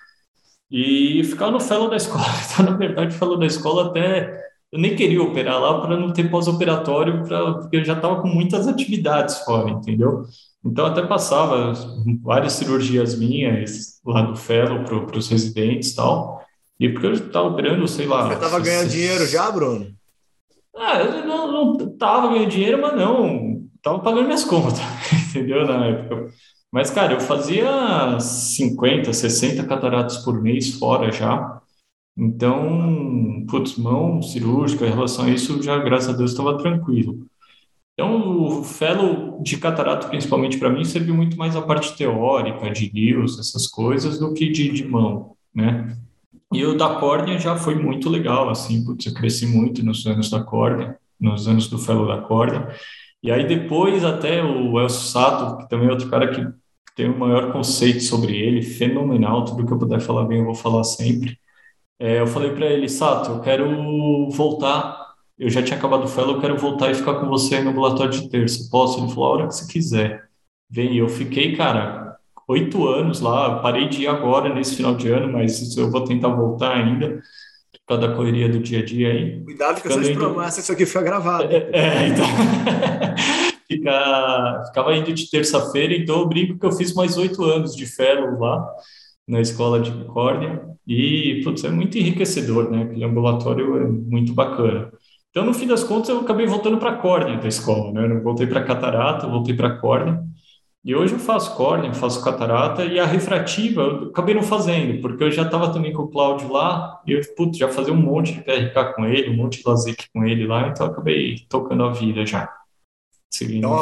e 0.70 1.24
ficava 1.24 1.52
no 1.52 1.60
fellow 1.60 1.90
da 1.90 1.96
escola. 1.96 2.26
Então, 2.46 2.66
na 2.72 2.78
verdade, 2.78 3.16
fellow 3.16 3.38
da 3.38 3.46
escola 3.46 3.88
até 3.88 4.47
eu 4.72 4.80
nem 4.80 4.96
queria 4.96 5.22
operar 5.22 5.60
lá 5.60 5.80
para 5.82 5.98
não 5.98 6.12
ter 6.12 6.30
pós-operatório, 6.30 7.22
porque 7.22 7.78
eu 7.78 7.86
já 7.86 7.94
estava 7.94 8.22
com 8.22 8.28
muitas 8.28 8.68
atividades 8.68 9.40
fora, 9.40 9.72
entendeu? 9.72 10.26
Então, 10.66 10.86
até 10.86 11.02
passava 11.02 11.74
várias 12.22 12.54
cirurgias 12.54 13.18
minhas 13.18 14.02
lá 14.06 14.24
do 14.24 14.36
fellow 14.36 14.84
para 14.84 15.18
os 15.18 15.30
residentes 15.30 15.92
e 15.92 15.96
tal. 15.96 16.42
E 16.80 16.90
porque 16.90 17.08
eu 17.08 17.14
estava 17.14 17.48
operando, 17.48 17.88
sei 17.88 18.06
lá. 18.06 18.28
Você 18.28 18.34
estava 18.34 18.60
ganhando 18.60 18.90
dinheiro 18.90 19.26
já, 19.26 19.50
Bruno? 19.50 19.88
Ah, 20.76 21.00
eu 21.00 21.26
não 21.26 21.76
estava 21.78 22.28
ganhando 22.28 22.50
dinheiro, 22.50 22.82
mas 22.82 22.96
não. 22.96 23.64
Estava 23.76 24.00
pagando 24.00 24.26
minhas 24.26 24.44
contas, 24.46 24.80
entendeu? 25.30 25.66
Na 25.66 25.86
época. 25.86 26.28
Mas, 26.72 26.92
cara, 26.92 27.14
eu 27.14 27.20
fazia 27.22 28.20
50, 28.20 29.14
60 29.14 29.64
cataratas 29.66 30.18
por 30.18 30.42
mês 30.42 30.78
fora 30.78 31.12
já. 31.12 31.62
Então, 32.18 33.46
putz, 33.48 33.78
mão 33.78 34.22
cirúrgica 34.22 34.86
em 34.88 34.90
relação 34.90 35.26
a 35.26 35.30
isso, 35.30 35.62
já, 35.62 35.78
graças 35.78 36.10
a 36.10 36.18
Deus, 36.18 36.32
estava 36.32 36.58
tranquilo. 36.58 37.28
Então, 37.94 38.42
o 38.42 38.64
fellow 38.64 39.42
de 39.42 39.58
catarato, 39.58 40.08
principalmente 40.08 40.58
para 40.58 40.70
mim, 40.70 40.84
serviu 40.84 41.16
muito 41.16 41.38
mais 41.38 41.56
a 41.56 41.62
parte 41.62 41.96
teórica, 41.96 42.72
de 42.72 42.92
news, 42.92 43.40
essas 43.40 43.68
coisas, 43.68 44.20
do 44.20 44.34
que 44.34 44.50
de, 44.50 44.70
de 44.72 44.88
mão, 44.88 45.36
né? 45.54 45.98
E 46.52 46.64
o 46.66 46.78
da 46.78 46.96
córnea 46.96 47.38
já 47.40 47.56
foi 47.58 47.76
muito 47.76 48.10
legal, 48.10 48.50
assim, 48.50 48.84
putz, 48.86 49.06
eu 49.06 49.14
cresci 49.14 49.46
muito 49.46 49.84
nos 49.84 50.06
anos 50.06 50.30
da 50.30 50.42
córnea, 50.44 50.98
nos 51.20 51.48
anos 51.48 51.68
do 51.68 51.78
fellow 51.78 52.08
da 52.08 52.22
córnea. 52.22 52.74
E 53.22 53.32
aí 53.32 53.46
depois 53.48 54.04
até 54.04 54.44
o 54.44 54.80
Elcio 54.80 55.02
Sato, 55.02 55.58
que 55.58 55.70
também 55.70 55.88
é 55.88 55.92
outro 55.92 56.10
cara 56.10 56.28
que 56.34 56.48
tem 56.96 57.10
o 57.10 57.20
maior 57.20 57.52
conceito 57.52 58.02
sobre 58.02 58.36
ele, 58.38 58.62
fenomenal, 58.62 59.44
tudo 59.46 59.66
que 59.66 59.74
eu 59.74 59.78
puder 59.78 60.00
falar 60.00 60.26
bem 60.26 60.40
eu 60.40 60.46
vou 60.46 60.56
falar 60.56 60.84
sempre. 60.84 61.38
É, 62.00 62.20
eu 62.20 62.28
falei 62.28 62.52
para 62.52 62.68
ele, 62.68 62.88
Sato, 62.88 63.32
eu 63.32 63.40
quero 63.42 64.30
voltar. 64.30 65.08
Eu 65.38 65.50
já 65.50 65.62
tinha 65.62 65.78
acabado 65.78 66.04
o 66.04 66.08
fellow, 66.08 66.36
eu 66.36 66.42
quero 66.42 66.58
voltar 66.58 66.92
e 66.92 66.96
ficar 66.96 67.16
com 67.16 67.28
você 67.28 67.60
no 67.60 67.72
ambulatório 67.72 68.12
de 68.12 68.30
terça. 68.30 68.68
Posso? 68.72 69.00
Ele 69.00 69.10
falou, 69.10 69.26
a 69.26 69.30
hora 69.34 69.48
que 69.48 69.56
você 69.56 69.72
quiser. 69.72 70.28
Vem, 70.70 70.96
eu 70.98 71.08
fiquei, 71.08 71.56
cara, 71.56 72.18
oito 72.48 72.88
anos 72.88 73.20
lá. 73.20 73.60
Parei 73.60 73.88
de 73.88 74.04
ir 74.04 74.08
agora, 74.08 74.54
nesse 74.54 74.76
final 74.76 74.96
de 74.96 75.10
ano, 75.10 75.32
mas 75.32 75.76
eu 75.76 75.90
vou 75.90 76.04
tentar 76.04 76.30
voltar 76.30 76.76
ainda 76.76 77.22
por 77.72 77.80
causa 77.88 78.08
da 78.08 78.16
correria 78.16 78.50
do 78.50 78.60
dia 78.60 78.80
a 78.80 78.86
dia 78.86 79.12
aí. 79.12 79.44
Cuidado 79.44 79.82
com 79.82 79.90
essas 79.90 80.08
indo... 80.08 80.20
promessas, 80.20 80.64
isso 80.64 80.72
aqui 80.72 80.86
foi 80.86 81.04
gravado. 81.04 81.44
É, 81.52 81.70
é 81.72 82.08
então... 82.08 82.26
Fica... 83.68 84.64
Ficava 84.68 84.96
indo 84.96 85.14
de 85.14 85.30
terça-feira, 85.30 85.94
então 85.94 86.20
eu 86.20 86.28
brinco 86.28 86.58
que 86.58 86.66
eu 86.66 86.72
fiz 86.72 86.94
mais 86.94 87.18
oito 87.18 87.44
anos 87.44 87.76
de 87.76 87.86
fellow 87.86 88.40
lá 88.40 88.66
na 89.28 89.42
escola 89.42 89.80
de 89.80 89.92
córnea 90.06 90.68
e, 90.88 91.42
putz, 91.44 91.64
é 91.64 91.70
muito 91.70 91.98
enriquecedor, 91.98 92.72
né? 92.72 92.84
Aquele 92.84 93.04
ambulatório 93.04 93.78
é 93.78 93.88
muito 93.88 94.34
bacana. 94.34 94.92
Então, 95.30 95.46
no 95.46 95.54
fim 95.54 95.68
das 95.68 95.84
contas, 95.84 96.10
eu 96.10 96.22
acabei 96.22 96.48
voltando 96.48 96.78
para 96.78 96.92
a 96.92 96.98
córnea 96.98 97.38
da 97.38 97.48
escola, 97.48 97.92
né? 97.92 98.06
Eu 98.06 98.10
não 98.10 98.22
voltei 98.24 98.48
para 98.48 98.64
catarata, 98.64 99.28
voltei 99.28 99.56
para 99.56 99.68
a 99.68 99.78
córnea. 99.78 100.24
E 100.84 100.96
hoje 100.96 101.14
eu 101.14 101.20
faço 101.20 101.54
córnea, 101.56 101.94
faço 101.94 102.24
catarata 102.24 102.86
e 102.86 102.98
a 102.98 103.06
refrativa 103.06 103.82
eu 103.82 104.10
acabei 104.10 104.34
não 104.34 104.42
fazendo, 104.42 105.02
porque 105.02 105.22
eu 105.22 105.32
já 105.32 105.42
estava 105.42 105.74
também 105.74 105.92
com 105.92 106.04
o 106.04 106.08
Cláudio 106.08 106.50
lá 106.50 107.02
e 107.06 107.12
eu, 107.12 107.22
putz, 107.36 107.58
já 107.58 107.68
fazia 107.68 107.94
um 107.94 108.02
monte 108.02 108.32
de 108.32 108.42
PRK 108.42 108.94
com 108.96 109.06
ele, 109.06 109.30
um 109.30 109.36
monte 109.36 109.62
de 109.62 109.70
LASIK 109.70 110.06
com 110.14 110.24
ele 110.24 110.48
lá, 110.48 110.70
então 110.70 110.86
eu 110.86 110.94
acabei 110.94 111.36
tocando 111.50 111.84
a 111.84 111.92
vida 111.92 112.26
já. 112.26 112.50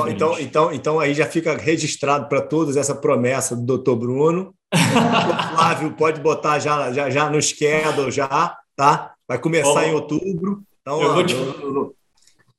Então, 0.08 0.10
então, 0.10 0.40
então, 0.40 0.74
então 0.74 1.00
aí 1.00 1.14
já 1.14 1.28
fica 1.28 1.56
registrado 1.56 2.28
para 2.28 2.42
todos 2.42 2.76
essa 2.76 2.96
promessa 2.96 3.56
do 3.56 3.78
Dr. 3.78 3.96
Bruno. 3.96 4.54
O 4.76 5.56
Flávio 5.56 5.92
pode 5.92 6.22
botar 6.22 6.60
já, 6.60 6.92
já, 6.92 7.10
já 7.10 7.30
no 7.30 7.42
schedule 7.42 8.12
já, 8.12 8.58
tá? 8.76 9.14
Vai 9.28 9.40
começar 9.40 9.88
em 9.88 9.94
outubro. 9.94 10.64
Então, 10.82 11.02
eu, 11.02 11.10
ó, 11.10 11.14
vou 11.14 11.26
te, 11.26 11.34
eu, 11.34 11.96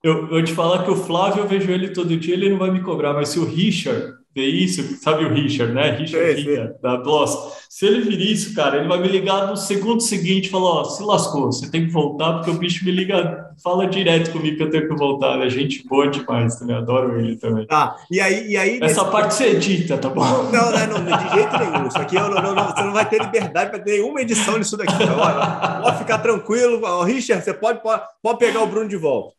eu, 0.02 0.26
vou 0.28 0.42
te 0.42 0.52
falar 0.52 0.84
que 0.84 0.90
o 0.90 0.96
Flávio, 0.96 1.44
eu 1.44 1.48
vejo 1.48 1.70
ele 1.70 1.90
todo 1.90 2.16
dia, 2.16 2.34
ele 2.34 2.50
não 2.50 2.58
vai 2.58 2.70
me 2.70 2.80
cobrar, 2.80 3.12
mas 3.12 3.28
se 3.28 3.38
o 3.38 3.44
Richard 3.44 4.15
ver 4.36 4.48
isso, 4.48 5.02
sabe 5.02 5.24
o 5.24 5.32
Richard, 5.32 5.72
né? 5.72 5.92
Richard 5.92 6.42
sim, 6.42 6.72
da 6.82 6.98
Bloss. 6.98 7.56
Se 7.70 7.86
ele 7.86 8.02
vir 8.02 8.20
isso, 8.20 8.54
cara, 8.54 8.76
ele 8.76 8.88
vai 8.88 9.00
me 9.00 9.08
ligar 9.08 9.46
no 9.46 9.56
segundo 9.56 10.00
seguinte 10.00 10.46
e 10.46 10.50
falar: 10.50 10.80
Ó, 10.80 10.84
se 10.84 11.02
lascou, 11.02 11.46
você 11.46 11.70
tem 11.70 11.86
que 11.86 11.92
voltar, 11.92 12.34
porque 12.34 12.50
o 12.50 12.58
bicho 12.58 12.84
me 12.84 12.90
liga, 12.90 13.50
fala 13.62 13.86
direto 13.86 14.30
comigo 14.30 14.58
que 14.58 14.62
eu 14.62 14.70
tenho 14.70 14.88
que 14.88 14.94
voltar. 14.94 15.40
É 15.40 15.48
gente 15.48 15.86
boa 15.88 16.08
demais 16.08 16.56
também, 16.56 16.76
adoro 16.76 17.18
ele 17.18 17.36
também. 17.36 17.66
Tá, 17.66 17.96
e 18.10 18.20
aí. 18.20 18.46
E 18.48 18.56
aí 18.58 18.78
Essa 18.82 19.00
nesse... 19.00 19.10
parte 19.10 19.34
você 19.34 19.46
edita, 19.52 19.96
tá 19.96 20.10
bom? 20.10 20.24
Não, 20.52 20.70
não, 20.70 21.00
não, 21.00 21.16
de 21.16 21.34
jeito 21.34 21.58
nenhum. 21.58 21.88
Isso 21.88 21.98
aqui 21.98 22.16
eu 22.16 22.28
não, 22.28 22.54
não, 22.54 22.66
você 22.66 22.82
não 22.82 22.92
vai 22.92 23.08
ter 23.08 23.22
liberdade 23.22 23.70
para 23.70 23.78
ter 23.78 23.92
nenhuma 23.92 24.20
edição 24.20 24.58
nisso 24.58 24.76
daqui. 24.76 24.92
Olha, 25.02 25.80
pode 25.82 25.98
ficar 25.98 26.18
tranquilo. 26.18 27.02
Richard, 27.04 27.42
você 27.42 27.54
pode, 27.54 27.82
pode, 27.82 28.02
pode 28.22 28.38
pegar 28.38 28.62
o 28.62 28.66
Bruno 28.66 28.88
de 28.88 28.96
volta. 28.96 29.34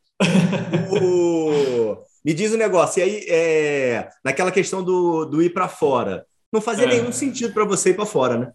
o... 0.90 2.07
Me 2.28 2.34
diz 2.34 2.52
o 2.52 2.56
um 2.56 2.58
negócio, 2.58 3.00
e 3.00 3.04
aí, 3.04 3.26
é, 3.30 4.10
naquela 4.22 4.52
questão 4.52 4.84
do, 4.84 5.24
do 5.24 5.42
ir 5.42 5.54
para 5.54 5.70
fora, 5.70 6.26
não 6.52 6.60
fazia 6.60 6.84
é. 6.84 6.90
nenhum 6.90 7.10
sentido 7.10 7.54
para 7.54 7.64
você 7.64 7.92
ir 7.92 7.94
para 7.94 8.06
fora, 8.06 8.38
né? 8.38 8.52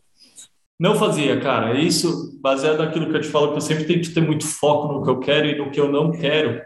Não 0.78 0.94
fazia, 0.94 1.40
cara. 1.40 1.80
Isso, 1.80 2.38
baseado 2.42 2.80
naquilo 2.80 3.08
que 3.08 3.16
eu 3.16 3.20
te 3.22 3.28
falo, 3.28 3.52
que 3.52 3.56
eu 3.56 3.62
sempre 3.62 3.84
tenho 3.84 4.02
que 4.02 4.10
ter 4.10 4.20
muito 4.20 4.46
foco 4.46 4.92
no 4.92 5.02
que 5.02 5.08
eu 5.08 5.18
quero 5.20 5.46
e 5.46 5.56
no 5.56 5.70
que 5.70 5.80
eu 5.80 5.90
não 5.90 6.12
quero. 6.12 6.60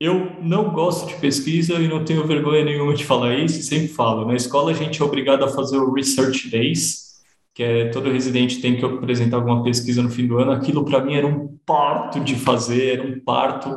Eu 0.00 0.40
não 0.40 0.72
gosto 0.72 1.06
de 1.06 1.16
pesquisa 1.16 1.74
e 1.74 1.86
não 1.86 2.02
tenho 2.02 2.26
vergonha 2.26 2.64
nenhuma 2.64 2.94
de 2.94 3.04
falar 3.04 3.34
isso, 3.34 3.62
sempre 3.62 3.88
falo. 3.88 4.26
Na 4.26 4.34
escola 4.34 4.70
a 4.70 4.74
gente 4.74 5.02
é 5.02 5.04
obrigado 5.04 5.44
a 5.44 5.48
fazer 5.48 5.76
o 5.76 5.92
Research 5.92 6.48
Days, 6.48 7.20
que 7.52 7.62
é 7.62 7.90
todo 7.90 8.10
residente 8.10 8.62
tem 8.62 8.78
que 8.78 8.84
apresentar 8.86 9.36
alguma 9.36 9.62
pesquisa 9.62 10.02
no 10.02 10.08
fim 10.08 10.26
do 10.26 10.38
ano. 10.38 10.52
Aquilo 10.52 10.82
para 10.82 11.04
mim 11.04 11.14
era 11.14 11.26
um 11.26 11.58
parto 11.66 12.20
de 12.20 12.36
fazer, 12.36 13.00
era 13.00 13.06
um 13.06 13.20
parto 13.20 13.76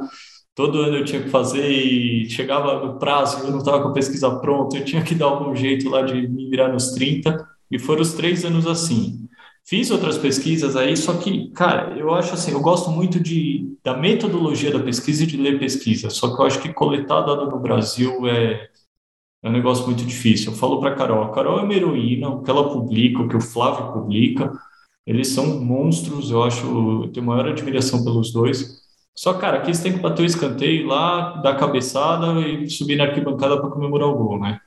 todo 0.55 0.79
ano 0.79 0.97
eu 0.97 1.05
tinha 1.05 1.21
que 1.21 1.29
fazer 1.29 1.69
e 1.69 2.29
chegava 2.29 2.85
no 2.85 2.97
prazo, 2.97 3.45
eu 3.45 3.51
não 3.51 3.59
estava 3.59 3.83
com 3.83 3.89
a 3.89 3.93
pesquisa 3.93 4.39
pronta, 4.39 4.77
eu 4.77 4.85
tinha 4.85 5.03
que 5.03 5.13
dar 5.13 5.25
algum 5.25 5.53
jeito 5.53 5.89
lá 5.89 6.01
de 6.01 6.27
me 6.27 6.49
virar 6.49 6.69
nos 6.69 6.91
30, 6.91 7.45
e 7.69 7.77
foram 7.77 8.01
os 8.01 8.13
três 8.13 8.45
anos 8.45 8.65
assim. 8.65 9.27
Fiz 9.67 9.91
outras 9.91 10.17
pesquisas 10.17 10.75
aí, 10.75 10.95
só 10.95 11.15
que, 11.17 11.49
cara, 11.51 11.97
eu 11.97 12.13
acho 12.13 12.33
assim, 12.35 12.51
eu 12.51 12.61
gosto 12.61 12.89
muito 12.89 13.19
de, 13.19 13.75
da 13.83 13.97
metodologia 13.97 14.71
da 14.71 14.79
pesquisa 14.79 15.23
e 15.23 15.27
de 15.27 15.37
ler 15.37 15.59
pesquisa, 15.59 16.09
só 16.09 16.33
que 16.33 16.41
eu 16.41 16.45
acho 16.45 16.61
que 16.61 16.73
coletar 16.73 17.21
dado 17.21 17.49
no 17.49 17.59
Brasil 17.59 18.27
é, 18.27 18.69
é 19.43 19.49
um 19.49 19.51
negócio 19.51 19.85
muito 19.85 20.05
difícil. 20.05 20.51
Eu 20.51 20.57
falo 20.57 20.79
para 20.79 20.95
Carol, 20.95 21.23
a 21.23 21.31
Carol 21.31 21.59
é 21.59 21.63
uma 21.63 21.73
heroína, 21.73 22.29
o 22.29 22.43
que 22.43 22.49
ela 22.49 22.69
publica, 22.69 23.21
o 23.21 23.27
que 23.27 23.35
o 23.35 23.41
Flávio 23.41 23.91
publica, 23.91 24.51
eles 25.05 25.29
são 25.29 25.59
monstros, 25.63 26.31
eu 26.31 26.43
acho, 26.43 27.03
eu 27.03 27.11
tenho 27.11 27.25
maior 27.25 27.47
admiração 27.47 28.03
pelos 28.03 28.31
dois, 28.31 28.84
só, 29.15 29.33
cara, 29.35 29.57
aqui 29.59 29.73
você 29.73 29.83
tem 29.83 29.93
que 29.93 29.99
bater 29.99 30.23
o 30.23 30.25
escanteio 30.25 30.87
lá, 30.87 31.37
dar 31.41 31.55
cabeçada 31.55 32.39
e 32.41 32.69
subir 32.69 32.97
na 32.97 33.05
arquibancada 33.05 33.59
para 33.59 33.69
comemorar 33.69 34.09
o 34.09 34.15
gol, 34.15 34.39
né? 34.39 34.59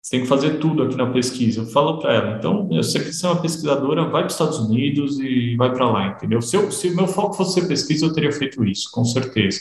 Você 0.00 0.12
tem 0.12 0.20
que 0.20 0.28
fazer 0.28 0.60
tudo 0.60 0.84
aqui 0.84 0.94
na 0.96 1.10
pesquisa. 1.10 1.62
Eu 1.62 1.66
falo 1.66 1.98
para 1.98 2.14
ela, 2.14 2.38
então, 2.38 2.68
eu 2.70 2.80
que 2.80 3.12
você 3.12 3.26
é 3.26 3.28
uma 3.28 3.42
pesquisadora, 3.42 4.04
vai 4.04 4.22
para 4.22 4.26
os 4.26 4.34
Estados 4.34 4.58
Unidos 4.60 5.18
e 5.18 5.56
vai 5.56 5.72
para 5.72 5.90
lá, 5.90 6.06
entendeu? 6.08 6.40
Se, 6.40 6.56
o 6.56 6.70
se 6.70 6.90
meu 6.94 7.08
foco 7.08 7.34
fosse 7.34 7.60
ser 7.60 7.66
pesquisa, 7.66 8.06
eu 8.06 8.12
teria 8.12 8.30
feito 8.30 8.64
isso, 8.64 8.88
com 8.92 9.04
certeza. 9.04 9.58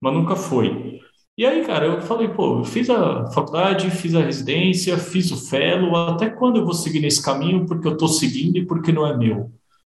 Mas 0.00 0.14
nunca 0.14 0.36
foi. 0.36 1.00
E 1.36 1.44
aí, 1.44 1.64
cara, 1.64 1.86
eu 1.86 2.00
falei, 2.02 2.28
pô, 2.28 2.58
eu 2.60 2.64
fiz 2.64 2.88
a 2.90 3.26
faculdade, 3.32 3.90
fiz 3.90 4.14
a 4.14 4.20
residência, 4.22 4.96
fiz 4.98 5.30
o 5.32 5.36
fellow, 5.36 5.96
até 5.96 6.30
quando 6.30 6.58
eu 6.58 6.64
vou 6.64 6.74
seguir 6.74 7.00
nesse 7.00 7.22
caminho? 7.24 7.66
Porque 7.66 7.86
eu 7.88 7.92
estou 7.92 8.08
seguindo 8.08 8.56
e 8.58 8.66
porque 8.66 8.92
não 8.92 9.06
é 9.06 9.16
meu. 9.16 9.50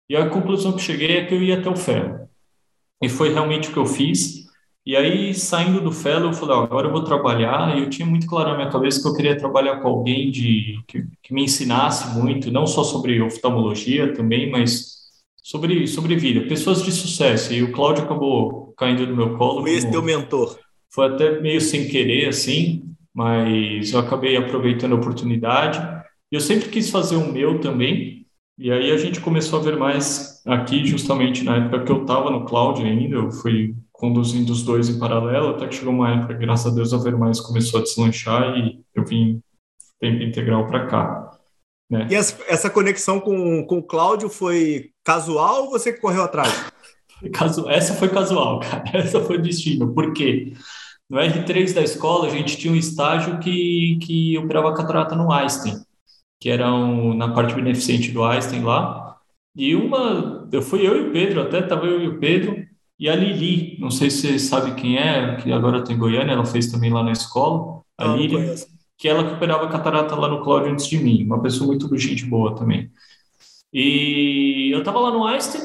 E 0.10 0.16
a 0.16 0.30
conclusão 0.30 0.74
que 0.74 0.82
cheguei 0.82 1.18
é 1.18 1.26
que 1.26 1.34
eu 1.34 1.41
ia 1.43 1.60
até 1.60 1.70
o 1.70 1.76
fellow. 1.76 2.24
E 3.01 3.09
foi 3.09 3.33
realmente 3.33 3.69
o 3.69 3.73
que 3.73 3.77
eu 3.77 3.85
fiz. 3.85 4.45
E 4.85 4.95
aí, 4.95 5.33
saindo 5.33 5.81
do 5.81 5.91
fellow, 5.91 6.29
eu 6.29 6.33
falei, 6.33 6.55
ó, 6.55 6.63
agora 6.63 6.87
eu 6.87 6.91
vou 6.91 7.03
trabalhar. 7.03 7.75
E 7.75 7.81
eu 7.81 7.89
tinha 7.89 8.05
muito 8.05 8.27
claro 8.27 8.51
na 8.51 8.57
minha 8.57 8.69
cabeça 8.69 9.01
que 9.01 9.07
eu 9.07 9.15
queria 9.15 9.37
trabalhar 9.37 9.77
com 9.81 9.87
alguém 9.87 10.29
de, 10.29 10.79
que, 10.87 11.03
que 11.23 11.33
me 11.33 11.43
ensinasse 11.43 12.15
muito, 12.17 12.51
não 12.51 12.67
só 12.67 12.83
sobre 12.83 13.21
oftalmologia 13.21 14.13
também, 14.13 14.49
mas 14.49 14.95
sobre, 15.41 15.87
sobre 15.87 16.15
vida, 16.15 16.47
pessoas 16.47 16.83
de 16.83 16.91
sucesso. 16.91 17.53
E 17.53 17.63
o 17.63 17.71
Cláudio 17.71 18.03
acabou 18.03 18.73
caindo 18.77 19.05
no 19.07 19.15
meu 19.15 19.37
colo. 19.37 19.61
Foi 19.61 19.73
esse 19.73 19.89
teu 19.89 20.01
mentor? 20.01 20.57
Foi 20.89 21.07
até 21.07 21.39
meio 21.41 21.61
sem 21.61 21.87
querer, 21.87 22.29
assim, 22.29 22.83
mas 23.13 23.91
eu 23.91 23.99
acabei 23.99 24.37
aproveitando 24.37 24.93
a 24.93 24.97
oportunidade. 24.97 25.79
E 26.31 26.35
eu 26.35 26.41
sempre 26.41 26.69
quis 26.69 26.89
fazer 26.89 27.15
o 27.15 27.31
meu 27.31 27.59
também, 27.59 28.25
e 28.57 28.71
aí 28.71 28.91
a 28.91 28.97
gente 28.97 29.19
começou 29.19 29.59
a 29.59 29.61
ver 29.61 29.77
mais 29.77 30.34
aqui, 30.45 30.85
justamente 30.85 31.43
na 31.43 31.57
época 31.57 31.83
que 31.83 31.91
eu 31.91 32.01
estava 32.01 32.29
no 32.29 32.45
cloud 32.45 32.81
ainda, 32.83 33.15
eu 33.15 33.31
fui 33.31 33.75
conduzindo 33.91 34.51
os 34.51 34.63
dois 34.63 34.89
em 34.89 34.99
paralelo, 34.99 35.49
até 35.49 35.67
que 35.67 35.75
chegou 35.75 35.93
uma 35.93 36.11
época, 36.11 36.33
graças 36.33 36.71
a 36.71 36.75
Deus, 36.75 36.93
a 36.93 36.97
ver 36.97 37.17
mais 37.17 37.39
começou 37.39 37.79
a 37.79 37.83
deslanchar 37.83 38.57
e 38.57 38.79
eu 38.93 39.05
vim 39.05 39.41
tempo 39.99 40.21
integral 40.21 40.67
para 40.67 40.85
cá. 40.87 41.31
Né? 41.89 42.07
E 42.11 42.15
essa, 42.15 42.37
essa, 42.47 42.69
conexão 42.69 43.19
com, 43.19 43.65
com 43.65 43.77
o 43.79 43.83
Cláudio 43.83 44.29
foi 44.29 44.89
casual 45.03 45.65
ou 45.65 45.71
você 45.71 45.93
correu 45.93 46.23
atrás? 46.23 46.65
Essa 47.69 47.93
foi 47.93 48.09
casual, 48.09 48.59
cara. 48.61 48.83
Essa 48.93 49.21
foi 49.21 49.37
destino. 49.37 49.93
Por 49.93 50.13
quê? 50.13 50.53
No 51.09 51.17
R3 51.17 51.73
da 51.73 51.81
escola, 51.81 52.27
a 52.27 52.29
gente 52.29 52.57
tinha 52.57 52.73
um 52.73 52.75
estágio 52.75 53.39
que, 53.39 53.99
que 54.01 54.37
operava 54.37 54.73
catarata 54.73 55.15
no 55.15 55.31
Einstein 55.31 55.85
que 56.39 56.49
eram 56.49 57.13
na 57.15 57.33
parte 57.33 57.55
beneficente 57.55 58.11
do 58.11 58.23
Einstein 58.23 58.63
lá. 58.63 59.05
E 59.56 59.76
uma, 59.76 60.47
eu 60.51 60.62
fui 60.62 60.86
eu 60.86 60.97
e 60.97 61.10
o 61.10 61.12
Pedro, 61.12 61.41
até 61.41 61.60
estava 61.60 61.86
eu 61.86 62.01
e 62.01 62.08
o 62.08 62.20
Pedro, 62.20 62.66
e 62.99 63.10
a 63.10 63.16
Lili, 63.16 63.78
não 63.80 63.89
sei 63.89 64.10
se 64.10 64.22
você 64.22 64.39
sabe 64.39 64.76
quem 64.76 64.97
é, 64.97 65.36
que 65.38 65.51
agora 65.51 65.84
tem 65.84 65.97
Goiânia, 65.97 66.34
ela 66.34 66.45
fez 66.45 66.68
também 66.68 66.91
lá 66.91 67.03
na 67.03 67.12
escola. 67.12 67.82
A 67.97 68.12
ah, 68.12 68.16
Lili, 68.16 68.38
que 68.97 69.08
ela 69.08 69.26
que 69.26 69.34
operava 69.34 69.70
catarata 69.70 70.16
lá 70.16 70.28
no 70.28 70.43
Cláudio 70.43 70.72
antes 70.72 70.88
de 70.88 70.97
mim, 70.97 71.24
uma 71.24 71.41
pessoa 71.41 71.68
muito 71.68 71.97
gente 71.97 72.26
boa 72.26 72.56
também. 72.56 72.89
E 73.74 74.70
eu 74.74 74.80
estava 74.80 74.99
lá 74.99 75.12
no 75.12 75.26
Einstein, 75.26 75.62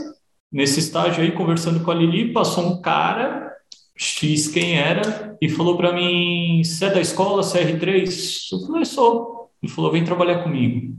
nesse 0.53 0.80
estágio 0.80 1.22
aí, 1.22 1.32
conversando 1.32 1.80
com 1.84 1.91
a 1.91 1.95
Lili, 1.95 2.32
passou 2.32 2.66
um 2.66 2.80
cara, 2.80 3.53
X 3.97 4.49
quem 4.49 4.76
era, 4.76 5.36
e 5.41 5.49
falou 5.49 5.76
para 5.76 5.93
mim: 5.93 6.62
Você 6.64 6.86
é 6.86 6.91
da 6.91 7.01
escola, 7.01 7.43
CR3? 7.43 8.53
Eu 8.53 8.66
falei: 8.66 8.84
Sou. 8.84 9.41
Ele 9.62 9.72
falou, 9.72 9.93
vem 9.93 10.05
trabalhar 10.05 10.43
comigo. 10.43 10.97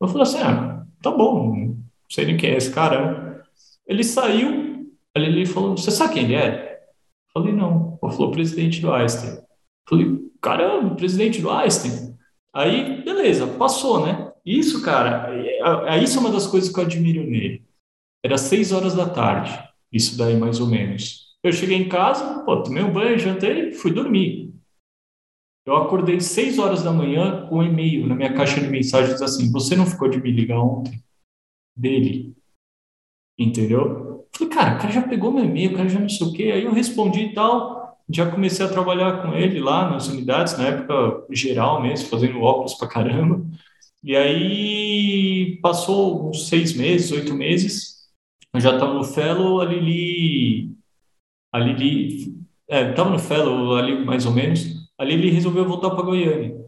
Eu 0.00 0.08
falei 0.08 0.22
assim, 0.22 0.38
ah, 0.38 0.84
tá 1.02 1.10
bom, 1.10 1.76
sei 2.12 2.26
nem 2.26 2.36
quem 2.36 2.50
é 2.50 2.56
esse 2.56 2.72
cara. 2.72 3.44
Ele 3.86 4.04
saiu, 4.04 4.92
ele 5.14 5.46
falou, 5.46 5.76
você 5.76 5.90
sabe 5.90 6.14
quem 6.14 6.24
ele 6.24 6.34
é? 6.34 6.82
Falei, 7.32 7.52
não. 7.52 7.98
Ele 8.02 8.12
falou, 8.12 8.30
presidente 8.30 8.80
do 8.80 8.92
Einstein. 8.92 9.38
Falei, 9.88 10.06
caramba, 10.40 10.94
presidente 10.94 11.40
do 11.40 11.50
Einstein. 11.50 12.16
Aí, 12.54 13.02
beleza, 13.02 13.46
passou, 13.46 14.04
né? 14.04 14.30
Isso, 14.44 14.82
cara, 14.82 15.34
é, 15.34 15.96
é, 15.96 16.02
isso 16.02 16.18
é 16.18 16.20
uma 16.20 16.30
das 16.30 16.46
coisas 16.46 16.70
que 16.70 16.78
eu 16.78 16.84
admiro 16.84 17.22
nele. 17.22 17.64
Era 18.22 18.36
seis 18.36 18.72
horas 18.72 18.94
da 18.94 19.08
tarde, 19.08 19.58
isso 19.90 20.18
daí 20.18 20.36
mais 20.36 20.60
ou 20.60 20.66
menos. 20.66 21.32
Eu 21.42 21.52
cheguei 21.52 21.76
em 21.76 21.88
casa, 21.88 22.44
pô, 22.44 22.62
tomei 22.62 22.82
um 22.82 22.92
banho, 22.92 23.18
jantei, 23.18 23.72
fui 23.72 23.90
dormir. 23.90 24.52
Eu 25.64 25.76
acordei 25.76 26.20
6 26.20 26.58
horas 26.58 26.82
da 26.82 26.92
manhã 26.92 27.46
com 27.46 27.58
um 27.58 27.62
e-mail 27.62 28.06
na 28.08 28.16
minha 28.16 28.34
caixa 28.34 28.60
de 28.60 28.66
mensagens 28.66 29.22
assim: 29.22 29.50
Você 29.52 29.76
não 29.76 29.86
ficou 29.86 30.08
de 30.08 30.20
me 30.20 30.32
ligar 30.32 30.58
ontem? 30.58 31.00
Dele. 31.74 32.36
Entendeu? 33.38 34.26
Falei, 34.34 34.52
cara, 34.52 34.76
o 34.76 34.78
cara 34.80 34.92
já 34.92 35.02
pegou 35.02 35.32
meu 35.32 35.44
e-mail, 35.44 35.72
o 35.72 35.76
cara 35.76 35.88
já 35.88 36.00
não 36.00 36.08
sei 36.08 36.26
o 36.26 36.32
quê. 36.32 36.44
Aí 36.44 36.64
eu 36.64 36.72
respondi 36.72 37.20
e 37.20 37.34
tal. 37.34 37.98
Já 38.08 38.30
comecei 38.30 38.64
a 38.64 38.68
trabalhar 38.68 39.22
com 39.22 39.34
ele 39.34 39.60
lá 39.60 39.90
nas 39.90 40.08
unidades, 40.08 40.56
na 40.58 40.66
época 40.68 41.26
geral 41.30 41.82
mesmo, 41.82 42.08
fazendo 42.08 42.40
óculos 42.40 42.74
pra 42.74 42.88
caramba. 42.88 43.44
E 44.02 44.16
aí 44.16 45.58
passou 45.62 46.28
uns 46.28 46.48
seis 46.48 46.74
meses, 46.74 47.12
oito 47.12 47.34
meses. 47.34 48.08
Eu 48.52 48.60
já 48.60 48.74
estava 48.74 48.94
no 48.94 49.04
Fellow, 49.04 49.60
a 49.60 49.64
Lili. 49.64 50.76
A 51.52 51.58
Lili. 51.58 52.36
É, 52.68 52.90
estava 52.90 53.10
no 53.10 53.18
Fellow 53.18 53.76
ali 53.76 54.04
mais 54.04 54.26
ou 54.26 54.32
menos. 54.32 54.90
Ali 54.98 55.14
ele 55.14 55.30
resolveu 55.30 55.64
voltar 55.66 55.90
para 55.90 56.04
Goiânia. 56.04 56.62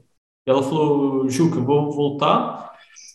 Ela 0.46 0.62
falou, 0.62 1.28
Juca, 1.28 1.56
eu 1.58 1.64
vou 1.64 1.90
voltar, 1.92 2.73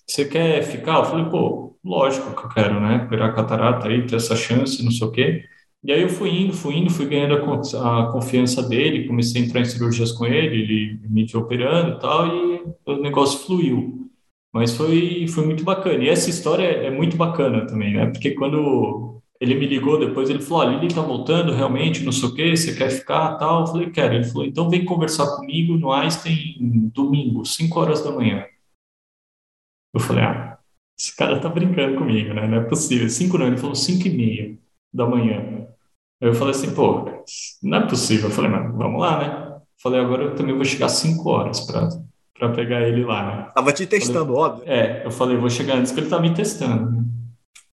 você 0.10 0.26
quer 0.26 0.64
ficar? 0.64 1.00
Eu 1.00 1.06
falei, 1.06 1.26
pô, 1.26 1.78
lógico 1.84 2.36
que 2.36 2.46
eu 2.46 2.50
quero, 2.50 2.80
né? 2.80 3.08
Virar 3.10 3.34
catarata 3.34 3.88
aí, 3.88 4.06
ter 4.06 4.16
essa 4.16 4.36
chance, 4.36 4.84
não 4.84 4.92
sei 4.92 5.08
o 5.08 5.12
quê. 5.12 5.44
E 5.84 5.92
aí 5.92 6.02
eu 6.02 6.10
fui 6.10 6.30
indo, 6.30 6.54
fui 6.54 6.76
indo, 6.76 6.90
fui 6.90 7.06
ganhando 7.06 7.36
a, 7.36 8.12
confiança 8.12 8.62
dele, 8.68 9.08
comecei 9.08 9.42
a 9.42 9.46
entrar 9.46 9.62
em 9.62 9.66
cirurgias 9.66 10.12
com 10.12 10.26
ele, 10.26 10.62
ele 10.62 11.00
me 11.10 11.26
operando 11.36 11.98
e 11.98 12.00
tal, 12.00 12.28
e 12.28 12.64
o 12.86 13.02
negócio 13.02 13.40
fluiu. 13.46 14.10
Mas 14.54 14.76
foi, 14.76 15.28
foi 15.28 15.46
muito 15.46 15.64
bacana. 15.64 16.04
E 16.04 16.10
essa 16.10 16.30
história 16.30 16.64
é 16.64 16.90
muito 16.92 17.16
bacana 17.16 17.66
também, 17.68 17.94
né? 17.94 18.08
Porque 18.08 18.32
quando 18.32 19.22
ele 19.40 19.56
me 19.56 19.68
ligou 19.68 20.00
depois, 20.00 20.30
ele 20.30 20.42
falou, 20.42 20.66
olha, 20.66 20.78
ele 20.78 20.94
tá 20.94 21.02
voltando 21.02 21.54
realmente, 21.54 22.04
não 22.04 22.12
sei 22.12 22.30
o 22.30 22.36
quê, 22.36 22.56
você 22.58 22.76
quer 22.76 22.90
ficar, 22.90 23.38
tal? 23.38 23.62
Eu 23.62 23.68
falei, 23.68 23.90
quero. 23.92 24.16
Ele 24.16 24.24
falou, 24.26 24.46
então 24.46 24.70
vem 24.70 24.84
conversar 24.84 25.38
comigo 25.38 25.78
no 25.78 25.92
Einstein 25.92 26.92
domingo, 26.94 27.46
5 27.46 27.80
horas 27.80 28.04
da 28.04 28.12
manhã. 28.12 28.46
Eu 29.94 30.00
falei, 30.00 30.24
ah, 30.24 30.58
esse 30.98 31.16
cara 31.16 31.40
tá 31.40 31.50
brincando 31.50 31.98
comigo, 31.98 32.34
né? 32.34 32.48
Não 32.48 32.58
é 32.58 32.64
possível. 32.64 33.10
5 33.10 33.38
não, 33.38 33.48
ele 33.48 33.58
falou 33.58 33.76
5 33.76 34.08
e 34.08 34.10
meia. 34.12 34.58
da 34.94 35.06
manhã. 35.06 35.68
Eu 36.20 36.34
falei 36.34 36.52
assim, 36.52 36.74
pô, 36.74 37.06
não 37.64 37.78
é 37.78 37.88
possível. 37.88 38.30
Eu 38.30 38.36
falei, 38.36 38.52
mas 38.52 38.76
vamos 38.76 39.00
lá, 39.00 39.20
né? 39.20 39.62
Falei, 39.82 40.00
agora 40.02 40.24
eu 40.24 40.36
também 40.36 40.54
vou 40.54 40.66
chegar 40.66 40.90
5 40.90 41.30
horas 41.30 41.62
para 41.62 42.50
pegar 42.50 42.82
ele 42.82 43.06
lá, 43.06 43.26
né? 43.26 43.52
Tava 43.56 43.72
te 43.72 43.88
testando, 43.88 44.34
falei, 44.34 44.52
óbvio. 44.52 44.64
É, 44.68 45.06
eu 45.06 45.12
falei, 45.12 45.38
vou 45.38 45.50
chegar 45.50 45.78
antes 45.78 45.92
que 45.92 46.00
ele 46.00 46.10
tá 46.10 46.20
me 46.20 46.34
testando. 46.34 46.92
Né? 46.92 47.04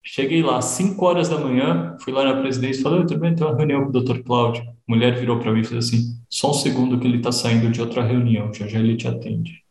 Cheguei 0.05 0.43
lá 0.43 0.59
às 0.59 0.65
5 0.65 1.05
horas 1.05 1.29
da 1.29 1.39
manhã, 1.39 1.97
fui 2.01 2.13
lá 2.13 2.25
na 2.25 2.41
presidência 2.41 2.81
e 2.81 2.83
falei, 2.83 3.07
tudo 3.07 3.21
bem, 3.21 3.37
tem 3.37 3.47
uma 3.47 3.57
reunião 3.57 3.85
com 3.85 3.97
o 3.97 4.03
Dr. 4.03 4.19
Cláudio. 4.25 4.65
A 4.65 4.75
mulher 4.89 5.17
virou 5.17 5.39
para 5.39 5.53
mim 5.53 5.61
e 5.61 5.65
fez 5.65 5.87
assim, 5.87 6.21
só 6.29 6.51
um 6.51 6.55
segundo 6.55 6.99
que 6.99 7.07
ele 7.07 7.21
tá 7.21 7.31
saindo 7.31 7.71
de 7.71 7.81
outra 7.81 8.03
reunião, 8.03 8.53
já 8.53 8.67
já 8.67 8.81
ele 8.81 8.97
te 8.97 9.07
atende. 9.07 9.63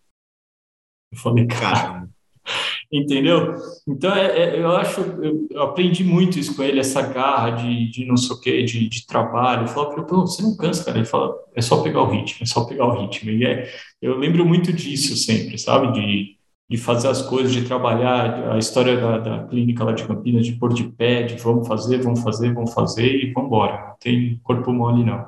Eu 1.12 1.18
falei, 1.18 1.46
cara, 1.48 2.08
entendeu? 2.92 3.56
Então, 3.88 4.14
é, 4.16 4.38
é, 4.38 4.60
eu 4.60 4.72
acho, 4.72 5.02
eu, 5.02 5.48
eu, 5.50 5.62
aprendi 5.62 6.04
muito 6.04 6.40
isso 6.40 6.56
com 6.56 6.64
ele, 6.64 6.80
essa 6.80 7.02
garra 7.02 7.52
de, 7.52 7.90
de 7.90 8.06
não 8.06 8.18
sei 8.18 8.36
o 8.36 8.40
quê, 8.40 8.64
de, 8.64 8.90
de 8.90 9.06
trabalho. 9.06 9.64
Eu 9.64 9.68
falo, 9.68 10.04
pô, 10.06 10.22
você 10.22 10.42
não 10.42 10.56
cansa, 10.56 10.84
cara. 10.84 10.98
Ele 10.98 11.06
fala, 11.06 11.36
é 11.56 11.62
só 11.62 11.82
pegar 11.82 12.02
o 12.02 12.10
ritmo, 12.10 12.40
é 12.42 12.46
só 12.46 12.66
pegar 12.66 12.86
o 12.86 13.02
ritmo. 13.02 13.32
E 13.32 13.46
é, 13.46 13.72
eu 14.02 14.18
lembro 14.18 14.46
muito 14.46 14.74
disso 14.74 15.16
sempre, 15.16 15.58
sabe? 15.58 15.92
De, 15.94 16.38
de 16.70 16.78
fazer 16.78 17.08
as 17.08 17.22
coisas, 17.22 17.52
de 17.52 17.64
trabalhar 17.64 18.54
a 18.54 18.58
história 18.58 18.98
da, 18.98 19.18
da 19.18 19.44
clínica 19.48 19.84
lá 19.84 19.92
de 19.92 20.06
Campinas, 20.06 20.46
de 20.46 20.54
pôr 20.54 20.74
de 20.74 20.84
pé, 20.84 21.24
de 21.24 21.36
vamos 21.36 21.68
fazer, 21.68 22.02
vamos 22.02 22.22
fazer, 22.22 22.54
vamos 22.54 22.74
fazer 22.74 23.08
e 23.08 23.32
vamos 23.34 23.48
embora. 23.48 23.88
Não 23.88 23.96
tem 24.00 24.40
corpo 24.44 24.72
mole, 24.72 25.04
não. 25.04 25.26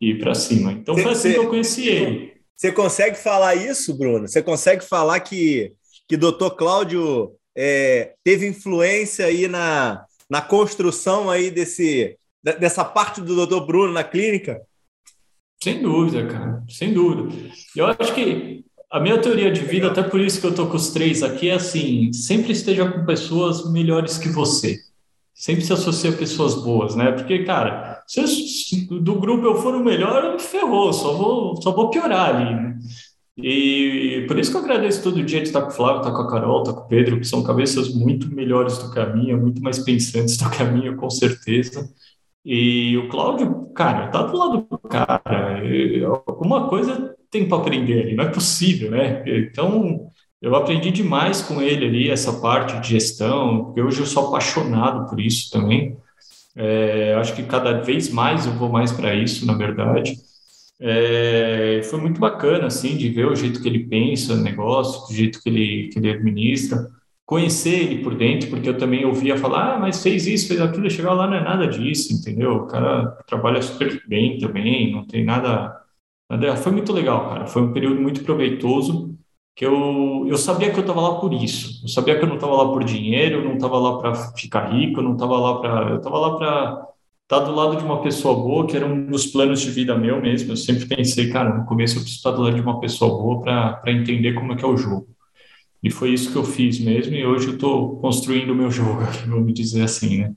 E 0.00 0.10
ir 0.10 0.18
para 0.18 0.34
cima. 0.34 0.72
Então, 0.72 0.96
foi 0.96 1.12
assim 1.12 1.32
que 1.32 1.38
eu 1.38 1.48
conheci 1.48 1.88
ele. 1.88 2.32
Você 2.56 2.70
consegue 2.70 3.16
falar 3.16 3.54
isso, 3.56 3.96
Bruno? 3.96 4.28
Você 4.28 4.42
consegue 4.42 4.84
falar 4.84 5.18
que 5.20 5.72
que 6.12 6.16
doutor 6.18 6.50
Cláudio 6.50 7.32
é, 7.56 8.12
teve 8.22 8.46
influência 8.46 9.24
aí 9.24 9.48
na, 9.48 10.04
na 10.28 10.42
construção 10.42 11.30
aí 11.30 11.50
desse, 11.50 12.18
dessa 12.42 12.84
parte 12.84 13.22
do 13.22 13.34
doutor 13.34 13.66
Bruno 13.66 13.94
na 13.94 14.04
clínica? 14.04 14.60
Sem 15.62 15.80
dúvida, 15.80 16.26
cara, 16.26 16.62
sem 16.68 16.92
dúvida. 16.92 17.34
Eu 17.74 17.86
acho 17.86 18.14
que 18.14 18.62
a 18.90 19.00
minha 19.00 19.18
teoria 19.22 19.50
de 19.50 19.62
vida, 19.62 19.86
até 19.86 20.02
por 20.02 20.20
isso 20.20 20.38
que 20.38 20.44
eu 20.44 20.50
estou 20.50 20.68
com 20.68 20.76
os 20.76 20.90
três 20.90 21.22
aqui, 21.22 21.48
é 21.48 21.54
assim: 21.54 22.12
sempre 22.12 22.52
esteja 22.52 22.92
com 22.92 23.06
pessoas 23.06 23.72
melhores 23.72 24.18
que 24.18 24.28
você. 24.28 24.80
Sempre 25.32 25.64
se 25.64 25.72
associe 25.72 26.12
a 26.12 26.16
pessoas 26.18 26.62
boas, 26.62 26.94
né? 26.94 27.10
Porque, 27.12 27.42
cara, 27.44 28.02
se, 28.06 28.20
eu, 28.20 29.00
do 29.00 29.14
grupo 29.14 29.46
eu 29.46 29.54
for 29.62 29.74
o 29.74 29.82
melhor, 29.82 30.38
ferrou, 30.38 30.92
só 30.92 31.14
vou, 31.14 31.62
só 31.62 31.72
vou 31.72 31.88
piorar 31.88 32.36
ali, 32.36 32.54
né? 32.54 32.78
E 33.36 34.24
por 34.28 34.38
isso 34.38 34.50
que 34.50 34.56
eu 34.56 34.60
agradeço 34.62 35.02
todo 35.02 35.22
dia 35.22 35.40
de 35.40 35.46
estar 35.46 35.62
com 35.62 35.68
o 35.68 35.72
Flávio, 35.72 36.00
estar 36.00 36.12
com 36.12 36.22
a 36.22 36.30
Carol, 36.30 36.62
estar 36.62 36.74
com 36.74 36.80
o 36.82 36.88
Pedro, 36.88 37.18
que 37.18 37.26
são 37.26 37.42
cabeças 37.42 37.94
muito 37.94 38.32
melhores 38.32 38.76
do 38.78 38.90
que 38.92 38.98
a 38.98 39.06
minha, 39.06 39.36
muito 39.36 39.62
mais 39.62 39.78
pensantes 39.78 40.36
do 40.36 40.50
que 40.50 40.62
a 40.62 40.66
minha, 40.66 40.94
com 40.94 41.08
certeza. 41.08 41.88
E 42.44 42.96
o 42.98 43.08
Cláudio, 43.08 43.72
cara, 43.74 44.08
tá 44.08 44.22
do 44.22 44.36
lado 44.36 44.66
do 44.70 44.78
cara. 44.78 45.62
Alguma 46.26 46.68
coisa 46.68 47.16
tem 47.30 47.48
para 47.48 47.58
aprender 47.58 48.02
ali, 48.02 48.14
não 48.14 48.24
é 48.24 48.28
possível, 48.28 48.90
né? 48.90 49.22
Então, 49.26 50.10
eu 50.40 50.54
aprendi 50.54 50.90
demais 50.90 51.40
com 51.40 51.62
ele 51.62 51.86
ali, 51.86 52.10
essa 52.10 52.40
parte 52.40 52.78
de 52.80 52.88
gestão, 52.88 53.64
porque 53.64 53.80
hoje 53.80 54.00
eu 54.00 54.06
sou 54.06 54.28
apaixonado 54.28 55.08
por 55.08 55.20
isso 55.20 55.50
também. 55.50 55.96
É, 56.54 57.14
acho 57.14 57.34
que 57.34 57.44
cada 57.44 57.80
vez 57.80 58.10
mais 58.10 58.44
eu 58.44 58.52
vou 58.52 58.68
mais 58.68 58.92
para 58.92 59.14
isso, 59.14 59.46
na 59.46 59.54
verdade. 59.54 60.18
É, 60.84 61.80
foi 61.84 62.00
muito 62.00 62.20
bacana, 62.20 62.66
assim, 62.66 62.96
de 62.96 63.08
ver 63.08 63.26
o 63.26 63.36
jeito 63.36 63.62
que 63.62 63.68
ele 63.68 63.86
pensa 63.86 64.34
no 64.34 64.42
negócio, 64.42 65.06
do 65.06 65.14
jeito 65.14 65.40
que 65.40 65.48
ele, 65.48 65.88
que 65.92 65.98
ele 66.00 66.10
administra, 66.10 66.88
conhecer 67.24 67.84
ele 67.84 68.02
por 68.02 68.16
dentro, 68.16 68.50
porque 68.50 68.68
eu 68.68 68.76
também 68.76 69.04
ouvia 69.04 69.36
falar, 69.38 69.76
ah, 69.76 69.78
mas 69.78 70.02
fez 70.02 70.26
isso, 70.26 70.48
fez 70.48 70.60
aquilo, 70.60 70.90
chegar 70.90 71.12
lá 71.14 71.28
não 71.28 71.36
é 71.36 71.44
nada 71.44 71.68
disso, 71.68 72.12
entendeu? 72.12 72.56
O 72.56 72.66
cara 72.66 73.06
trabalha 73.28 73.62
super 73.62 74.02
bem 74.08 74.38
também, 74.38 74.92
não 74.92 75.06
tem 75.06 75.24
nada, 75.24 75.72
nada... 76.28 76.56
Foi 76.56 76.72
muito 76.72 76.92
legal, 76.92 77.28
cara, 77.28 77.46
foi 77.46 77.62
um 77.62 77.72
período 77.72 78.00
muito 78.00 78.24
proveitoso, 78.24 79.16
que 79.54 79.64
eu, 79.64 80.26
eu 80.28 80.36
sabia 80.36 80.70
que 80.72 80.78
eu 80.78 80.82
estava 80.82 81.00
lá 81.00 81.20
por 81.20 81.32
isso, 81.32 81.84
eu 81.84 81.88
sabia 81.88 82.18
que 82.18 82.24
eu 82.24 82.28
não 82.28 82.36
estava 82.36 82.56
lá 82.56 82.72
por 82.72 82.82
dinheiro, 82.84 83.36
eu 83.38 83.44
não 83.44 83.54
estava 83.54 83.78
lá 83.78 83.98
para 83.98 84.14
ficar 84.36 84.72
rico, 84.72 84.98
eu 85.00 85.04
não 85.04 85.12
estava 85.12 85.38
lá 85.38 85.60
para... 85.60 85.90
Eu 85.90 85.96
estava 85.98 86.18
lá 86.18 86.36
para 86.36 86.91
tá 87.32 87.38
do 87.38 87.54
lado 87.54 87.78
de 87.78 87.82
uma 87.82 88.02
pessoa 88.02 88.34
boa, 88.34 88.66
que 88.66 88.76
era 88.76 88.84
um 88.84 89.06
dos 89.06 89.26
planos 89.26 89.62
de 89.62 89.70
vida 89.70 89.96
meu 89.96 90.20
mesmo. 90.20 90.52
Eu 90.52 90.56
sempre 90.56 90.84
pensei, 90.84 91.30
cara, 91.30 91.56
no 91.56 91.64
começo 91.64 91.96
eu 91.96 92.02
preciso 92.02 92.18
estar 92.18 92.32
do 92.32 92.42
lado 92.42 92.54
de 92.54 92.60
uma 92.60 92.78
pessoa 92.78 93.10
boa 93.10 93.40
para 93.40 93.90
entender 93.90 94.34
como 94.34 94.52
é 94.52 94.56
que 94.56 94.62
é 94.62 94.68
o 94.68 94.76
jogo. 94.76 95.08
E 95.82 95.90
foi 95.90 96.12
isso 96.12 96.30
que 96.30 96.36
eu 96.36 96.44
fiz 96.44 96.78
mesmo, 96.78 97.14
e 97.14 97.24
hoje 97.24 97.48
eu 97.48 97.54
estou 97.54 97.96
construindo 98.00 98.50
o 98.50 98.54
meu 98.54 98.70
jogo, 98.70 99.00
vamos 99.26 99.54
dizer 99.54 99.82
assim, 99.82 100.18
né? 100.18 100.32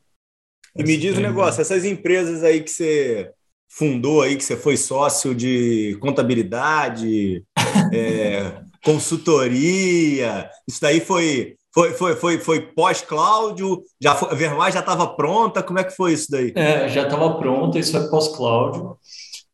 E 0.73 0.83
me 0.83 0.95
diz 0.97 1.17
um 1.17 1.21
negócio, 1.21 1.61
essas 1.61 1.83
empresas 1.83 2.43
aí 2.43 2.61
que 2.61 2.71
você 2.71 3.29
fundou 3.69 4.21
aí, 4.21 4.37
que 4.37 4.43
você 4.43 4.55
foi 4.55 4.77
sócio 4.77 5.35
de 5.35 5.97
contabilidade, 5.99 7.43
é, 7.93 8.61
consultoria, 8.83 10.49
isso 10.67 10.81
daí 10.81 11.01
foi 11.01 11.55
foi, 11.76 11.91
foi, 11.91 12.15
foi, 12.15 12.39
foi 12.39 12.61
pós-Cláudio? 12.61 13.84
Já 14.01 14.13
a 14.13 14.34
Vermar 14.34 14.71
já 14.71 14.80
estava 14.80 15.05
pronta? 15.07 15.61
Como 15.61 15.78
é 15.78 15.84
que 15.84 15.93
foi 15.93 16.13
isso 16.13 16.32
daí? 16.32 16.53
É, 16.55 16.88
já 16.88 17.03
estava 17.03 17.38
pronta, 17.38 17.78
isso 17.78 17.97
é 17.97 18.07
pós-Cláudio. 18.07 18.95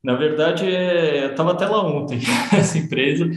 Na 0.04 0.14
verdade, 0.14 0.68
é, 0.68 1.26
eu 1.26 1.32
estava 1.32 1.54
até 1.54 1.66
lá 1.66 1.84
ontem, 1.84 2.20
essa 2.54 2.78
empresa. 2.78 3.28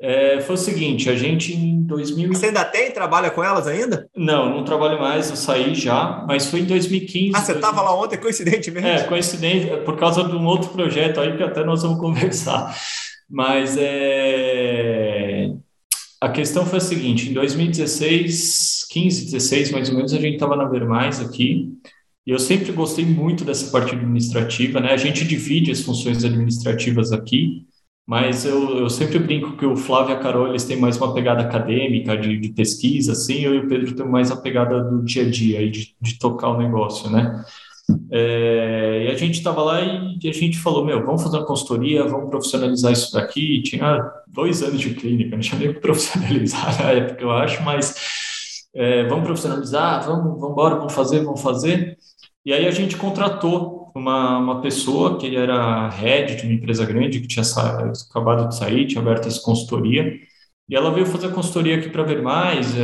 É, 0.00 0.40
foi 0.40 0.56
o 0.56 0.58
seguinte, 0.58 1.08
a 1.08 1.14
gente 1.14 1.54
em 1.54 1.80
2000... 1.84 2.34
Você 2.34 2.46
ainda 2.46 2.64
tem? 2.64 2.90
Trabalha 2.90 3.30
com 3.30 3.44
elas 3.44 3.68
ainda? 3.68 4.08
Não, 4.16 4.50
não 4.50 4.64
trabalho 4.64 4.98
mais, 4.98 5.30
eu 5.30 5.36
saí 5.36 5.72
já, 5.72 6.24
mas 6.26 6.46
foi 6.46 6.58
em 6.58 6.64
2015. 6.64 7.36
Ah, 7.36 7.40
você 7.40 7.52
estava 7.52 7.76
2000... 7.76 7.84
lá 7.84 8.04
ontem, 8.04 8.16
coincidentemente? 8.18 8.84
É, 8.84 9.04
coincidente, 9.04 9.76
por 9.84 9.96
causa 9.96 10.24
de 10.24 10.34
um 10.34 10.44
outro 10.44 10.70
projeto 10.70 11.20
aí 11.20 11.36
que 11.36 11.42
até 11.44 11.62
nós 11.64 11.84
vamos 11.84 12.00
conversar. 12.02 12.76
Mas 13.30 13.76
é 13.78 15.11
a 16.22 16.28
questão 16.28 16.64
foi 16.64 16.78
a 16.78 16.80
seguinte: 16.80 17.30
em 17.30 17.34
2016, 17.34 18.86
15, 18.88 19.24
16 19.32 19.72
mais 19.72 19.88
ou 19.88 19.96
menos, 19.96 20.12
a 20.14 20.20
gente 20.20 20.34
estava 20.34 20.54
na 20.54 20.68
Vermais 20.68 21.20
aqui, 21.20 21.72
e 22.24 22.30
eu 22.30 22.38
sempre 22.38 22.70
gostei 22.70 23.04
muito 23.04 23.44
dessa 23.44 23.70
parte 23.72 23.96
administrativa, 23.96 24.78
né? 24.78 24.92
A 24.92 24.96
gente 24.96 25.24
divide 25.24 25.72
as 25.72 25.80
funções 25.80 26.24
administrativas 26.24 27.10
aqui, 27.10 27.66
mas 28.06 28.44
eu, 28.44 28.78
eu 28.78 28.88
sempre 28.88 29.18
brinco 29.18 29.56
que 29.56 29.66
o 29.66 29.76
Flávio 29.76 30.14
e 30.14 30.16
a 30.16 30.20
Carol 30.20 30.48
eles 30.48 30.64
têm 30.64 30.76
mais 30.76 30.96
uma 30.96 31.12
pegada 31.12 31.42
acadêmica, 31.42 32.16
de, 32.16 32.38
de 32.38 32.50
pesquisa, 32.50 33.12
assim, 33.12 33.40
eu 33.40 33.56
e 33.56 33.58
o 33.58 33.68
Pedro 33.68 33.92
temos 33.96 34.12
mais 34.12 34.30
a 34.30 34.36
pegada 34.36 34.80
do 34.84 35.04
dia 35.04 35.24
a 35.24 35.30
dia, 35.30 35.68
de, 35.68 35.96
de 36.00 36.18
tocar 36.20 36.50
o 36.50 36.58
negócio, 36.58 37.10
né? 37.10 37.44
É, 38.10 39.06
e 39.06 39.10
a 39.10 39.14
gente 39.14 39.38
estava 39.38 39.62
lá 39.62 39.80
e 39.80 40.28
a 40.28 40.32
gente 40.32 40.58
falou, 40.58 40.84
meu, 40.84 41.04
vamos 41.04 41.22
fazer 41.22 41.38
uma 41.38 41.46
consultoria, 41.46 42.04
vamos 42.04 42.30
profissionalizar 42.30 42.92
isso 42.92 43.12
daqui. 43.12 43.62
Tinha 43.62 43.98
dois 44.26 44.62
anos 44.62 44.80
de 44.80 44.94
clínica, 44.94 45.36
não 45.36 45.40
tinha 45.40 45.58
nem 45.58 45.72
profissionalizar 45.74 46.78
na 46.82 46.90
época, 46.90 47.22
eu 47.22 47.30
acho, 47.30 47.62
mas 47.62 47.94
é, 48.74 49.04
vamos 49.08 49.24
profissionalizar, 49.24 50.04
vamos, 50.06 50.40
vamos 50.40 50.52
embora, 50.52 50.76
vamos 50.76 50.92
fazer, 50.92 51.24
vamos 51.24 51.42
fazer. 51.42 51.96
E 52.44 52.52
aí 52.52 52.66
a 52.66 52.70
gente 52.70 52.96
contratou 52.96 53.90
uma, 53.94 54.38
uma 54.38 54.60
pessoa 54.60 55.18
que 55.18 55.36
era 55.36 55.88
head 55.90 56.36
de 56.36 56.46
uma 56.46 56.54
empresa 56.54 56.84
grande 56.84 57.20
que 57.20 57.28
tinha 57.28 57.44
acabado 58.08 58.48
de 58.48 58.56
sair, 58.56 58.86
tinha 58.86 59.00
aberto 59.00 59.28
essa 59.28 59.40
consultoria, 59.42 60.12
e 60.68 60.74
ela 60.74 60.90
veio 60.90 61.06
fazer 61.06 61.26
a 61.26 61.30
consultoria 61.30 61.76
aqui 61.76 61.90
para 61.90 62.02
ver 62.02 62.22
mais, 62.22 62.74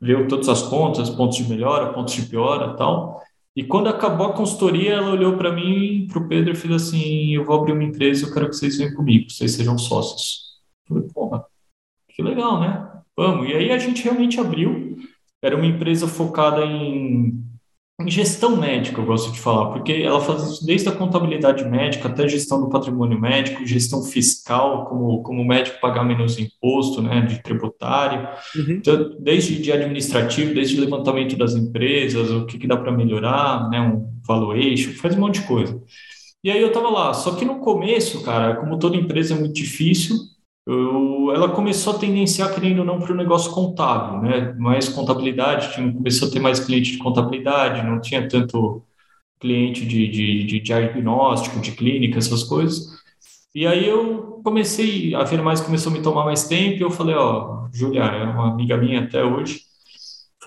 viu 0.00 0.28
todas 0.28 0.48
as 0.48 0.62
contas, 0.62 1.10
pontos 1.10 1.38
de 1.38 1.48
melhora, 1.48 1.92
pontos 1.92 2.14
de 2.14 2.22
piora 2.22 2.76
tal. 2.76 3.20
E 3.58 3.64
quando 3.64 3.88
acabou 3.88 4.28
a 4.28 4.32
consultoria, 4.34 4.92
ela 4.92 5.10
olhou 5.10 5.36
para 5.36 5.50
mim, 5.52 6.06
para 6.06 6.20
o 6.22 6.28
Pedro 6.28 6.52
e 6.52 6.54
fez 6.54 6.72
assim: 6.72 7.34
Eu 7.34 7.44
vou 7.44 7.56
abrir 7.56 7.72
uma 7.72 7.82
empresa, 7.82 8.24
eu 8.24 8.32
quero 8.32 8.48
que 8.48 8.54
vocês 8.54 8.78
venham 8.78 8.94
comigo, 8.94 9.28
vocês 9.28 9.50
sejam 9.50 9.76
sócios. 9.76 10.60
Eu 10.88 10.94
falei, 10.94 11.10
porra, 11.12 11.44
que 12.08 12.22
legal, 12.22 12.60
né? 12.60 12.88
Vamos. 13.16 13.48
E 13.48 13.54
aí 13.54 13.72
a 13.72 13.78
gente 13.78 14.04
realmente 14.04 14.38
abriu. 14.38 14.96
Era 15.42 15.56
uma 15.56 15.66
empresa 15.66 16.06
focada 16.06 16.64
em 16.64 17.44
em 18.00 18.08
gestão 18.08 18.56
médica, 18.56 19.00
eu 19.00 19.04
gosto 19.04 19.32
de 19.32 19.40
falar, 19.40 19.72
porque 19.72 19.92
ela 19.92 20.20
faz 20.20 20.44
isso 20.44 20.64
desde 20.64 20.88
a 20.88 20.92
contabilidade 20.92 21.64
médica 21.64 22.06
até 22.06 22.24
a 22.24 22.28
gestão 22.28 22.60
do 22.60 22.68
patrimônio 22.68 23.20
médico, 23.20 23.66
gestão 23.66 24.04
fiscal, 24.04 24.86
como, 24.86 25.20
como 25.24 25.42
o 25.42 25.44
médico 25.44 25.80
pagar 25.80 26.04
menos 26.04 26.38
imposto, 26.38 27.02
né, 27.02 27.22
de 27.22 27.42
tributário, 27.42 28.28
uhum. 28.54 28.74
então, 28.74 29.16
desde 29.18 29.60
de 29.60 29.72
administrativo, 29.72 30.54
desde 30.54 30.80
levantamento 30.80 31.36
das 31.36 31.56
empresas, 31.56 32.30
o 32.30 32.46
que, 32.46 32.56
que 32.56 32.68
dá 32.68 32.76
para 32.76 32.92
melhorar, 32.92 33.68
né, 33.68 33.80
um 33.80 34.08
valuation, 34.24 34.92
faz 34.92 35.16
um 35.16 35.20
monte 35.20 35.40
de 35.40 35.48
coisa. 35.48 35.82
E 36.44 36.52
aí 36.52 36.62
eu 36.62 36.68
estava 36.68 36.88
lá, 36.88 37.12
só 37.12 37.34
que 37.34 37.44
no 37.44 37.58
começo, 37.58 38.22
cara, 38.22 38.54
como 38.56 38.78
toda 38.78 38.96
empresa 38.96 39.34
é 39.34 39.38
muito 39.38 39.54
difícil, 39.54 40.16
eu, 40.68 41.32
ela 41.34 41.48
começou 41.50 41.96
a 41.96 41.98
tendenciar, 41.98 42.54
querendo 42.54 42.80
ou 42.80 42.84
não, 42.84 43.00
para 43.00 43.12
o 43.12 43.16
negócio 43.16 43.52
contábil, 43.52 44.20
né? 44.20 44.52
Mais 44.58 44.88
contabilidade, 44.88 45.72
tinha, 45.74 45.92
começou 45.92 46.28
a 46.28 46.30
ter 46.30 46.40
mais 46.40 46.60
cliente 46.60 46.92
de 46.92 46.98
contabilidade, 46.98 47.86
não 47.86 48.00
tinha 48.00 48.28
tanto 48.28 48.84
cliente 49.40 49.86
de, 49.86 50.08
de, 50.08 50.44
de 50.44 50.60
diagnóstico, 50.60 51.60
de 51.60 51.72
clínica, 51.72 52.18
essas 52.18 52.44
coisas. 52.44 52.98
E 53.54 53.66
aí 53.66 53.88
eu 53.88 54.40
comecei, 54.44 55.14
a 55.14 55.24
mais 55.42 55.60
começou 55.60 55.92
a 55.92 55.96
me 55.96 56.02
tomar 56.02 56.24
mais 56.24 56.48
tempo, 56.48 56.76
e 56.78 56.82
eu 56.82 56.90
falei, 56.90 57.14
ó, 57.16 57.68
Julia, 57.72 58.02
é 58.02 58.24
uma 58.24 58.52
amiga 58.52 58.76
minha 58.76 59.02
até 59.02 59.24
hoje, 59.24 59.62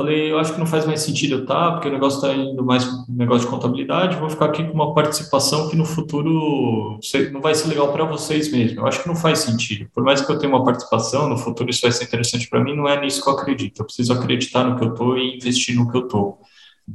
Falei, 0.01 0.31
eu 0.31 0.39
acho 0.39 0.53
que 0.53 0.59
não 0.59 0.65
faz 0.65 0.83
mais 0.83 1.01
sentido 1.01 1.35
eu 1.35 1.41
estar, 1.41 1.73
porque 1.73 1.87
o 1.87 1.91
negócio 1.91 2.17
está 2.17 2.33
indo 2.33 2.65
mais 2.65 2.87
negócio 3.07 3.45
de 3.45 3.51
contabilidade, 3.53 4.17
vou 4.17 4.31
ficar 4.31 4.45
aqui 4.45 4.63
com 4.63 4.73
uma 4.73 4.95
participação 4.95 5.69
que 5.69 5.75
no 5.75 5.85
futuro 5.85 6.97
não 7.31 7.39
vai 7.39 7.53
ser 7.53 7.67
legal 7.67 7.93
para 7.93 8.03
vocês 8.03 8.51
mesmo. 8.51 8.79
Eu 8.79 8.87
acho 8.87 9.03
que 9.03 9.07
não 9.07 9.15
faz 9.15 9.39
sentido. 9.39 9.87
Por 9.93 10.03
mais 10.03 10.19
que 10.19 10.31
eu 10.31 10.39
tenha 10.39 10.51
uma 10.51 10.63
participação, 10.63 11.29
no 11.29 11.37
futuro 11.37 11.69
isso 11.69 11.83
vai 11.83 11.91
ser 11.91 12.05
interessante 12.05 12.49
para 12.49 12.63
mim, 12.63 12.75
não 12.75 12.87
é 12.87 12.99
nisso 12.99 13.21
que 13.21 13.29
eu 13.29 13.33
acredito. 13.33 13.79
Eu 13.79 13.85
preciso 13.85 14.11
acreditar 14.11 14.63
no 14.63 14.75
que 14.75 14.83
eu 14.83 14.89
estou 14.89 15.15
e 15.19 15.35
investir 15.35 15.75
no 15.75 15.87
que 15.91 15.95
eu 15.95 16.05
estou. 16.05 16.39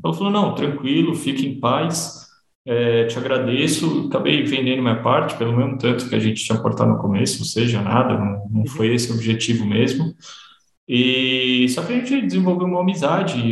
Ela 0.04 0.12
falou, 0.12 0.32
não, 0.32 0.52
tranquilo, 0.56 1.14
fique 1.14 1.46
em 1.46 1.60
paz, 1.60 2.26
é, 2.66 3.04
te 3.04 3.16
agradeço. 3.16 4.08
Acabei 4.08 4.42
vendendo 4.42 4.82
minha 4.82 5.00
parte, 5.00 5.36
pelo 5.36 5.56
mesmo 5.56 5.78
tanto 5.78 6.08
que 6.08 6.14
a 6.16 6.18
gente 6.18 6.44
tinha 6.44 6.58
cortado 6.58 6.90
no 6.90 6.98
começo, 6.98 7.38
ou 7.38 7.44
seja, 7.44 7.80
nada, 7.80 8.18
não, 8.18 8.48
não 8.50 8.66
foi 8.66 8.92
esse 8.92 9.12
o 9.12 9.14
objetivo 9.14 9.64
mesmo. 9.64 10.12
E 10.88 11.68
só 11.70 11.82
que 11.82 11.92
a 11.92 11.96
gente 11.96 12.22
desenvolveu 12.22 12.66
uma 12.66 12.80
amizade 12.80 13.42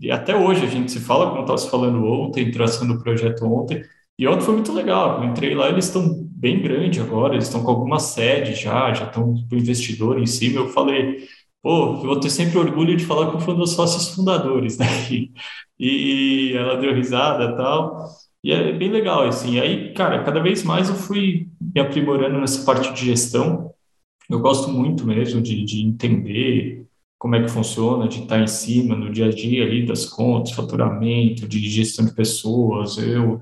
e, 0.00 0.10
até 0.10 0.36
hoje 0.36 0.64
a 0.64 0.68
gente 0.68 0.92
se 0.92 1.00
fala, 1.00 1.30
como 1.30 1.40
estava 1.40 1.58
se 1.58 1.70
falando 1.70 2.04
ontem, 2.04 2.50
traçando 2.50 2.94
o 2.94 3.02
projeto 3.02 3.44
ontem. 3.44 3.82
E 4.18 4.26
ontem 4.26 4.44
foi 4.44 4.54
muito 4.54 4.72
legal. 4.72 5.22
Eu 5.22 5.28
entrei 5.28 5.54
lá, 5.54 5.68
eles 5.68 5.86
estão 5.86 6.26
bem 6.30 6.62
grandes 6.62 7.02
agora, 7.02 7.34
eles 7.34 7.46
estão 7.46 7.62
com 7.62 7.70
alguma 7.70 7.98
sede 7.98 8.54
já, 8.54 8.92
já 8.94 9.06
estão 9.06 9.34
com 9.48 9.56
investidor 9.56 10.18
em 10.18 10.26
cima. 10.26 10.60
Eu 10.60 10.68
falei, 10.68 11.26
pô, 11.62 11.94
eu 11.94 12.02
vou 12.02 12.20
ter 12.20 12.30
sempre 12.30 12.58
orgulho 12.58 12.96
de 12.96 13.04
falar 13.04 13.30
que 13.30 13.36
eu 13.36 13.40
fui 13.40 13.54
um 13.54 13.58
dos 13.58 13.72
sócios 13.72 14.14
fundadores 14.14 14.76
daqui. 14.76 15.32
E 15.78 16.54
ela 16.56 16.78
deu 16.78 16.94
risada 16.94 17.44
e 17.52 17.56
tal. 17.56 18.08
E 18.42 18.50
é 18.50 18.72
bem 18.72 18.90
legal, 18.90 19.24
assim. 19.28 19.60
Aí, 19.60 19.92
cara, 19.92 20.22
cada 20.24 20.40
vez 20.40 20.62
mais 20.62 20.88
eu 20.88 20.94
fui 20.94 21.48
me 21.60 21.78
aprimorando 21.80 22.38
nessa 22.40 22.64
parte 22.64 22.94
de 22.94 23.04
gestão 23.04 23.74
eu 24.28 24.40
gosto 24.40 24.68
muito 24.70 25.06
mesmo 25.06 25.40
de, 25.40 25.64
de 25.64 25.82
entender 25.82 26.86
como 27.18 27.34
é 27.34 27.42
que 27.42 27.48
funciona, 27.48 28.08
de 28.08 28.22
estar 28.22 28.40
em 28.40 28.46
cima 28.46 28.94
no 28.94 29.10
dia 29.10 29.26
a 29.26 29.30
dia 29.30 29.64
ali 29.64 29.86
das 29.86 30.04
contas, 30.04 30.52
faturamento, 30.52 31.48
de 31.48 31.58
gestão 31.68 32.04
de 32.04 32.14
pessoas. 32.14 32.98
Eu, 32.98 33.40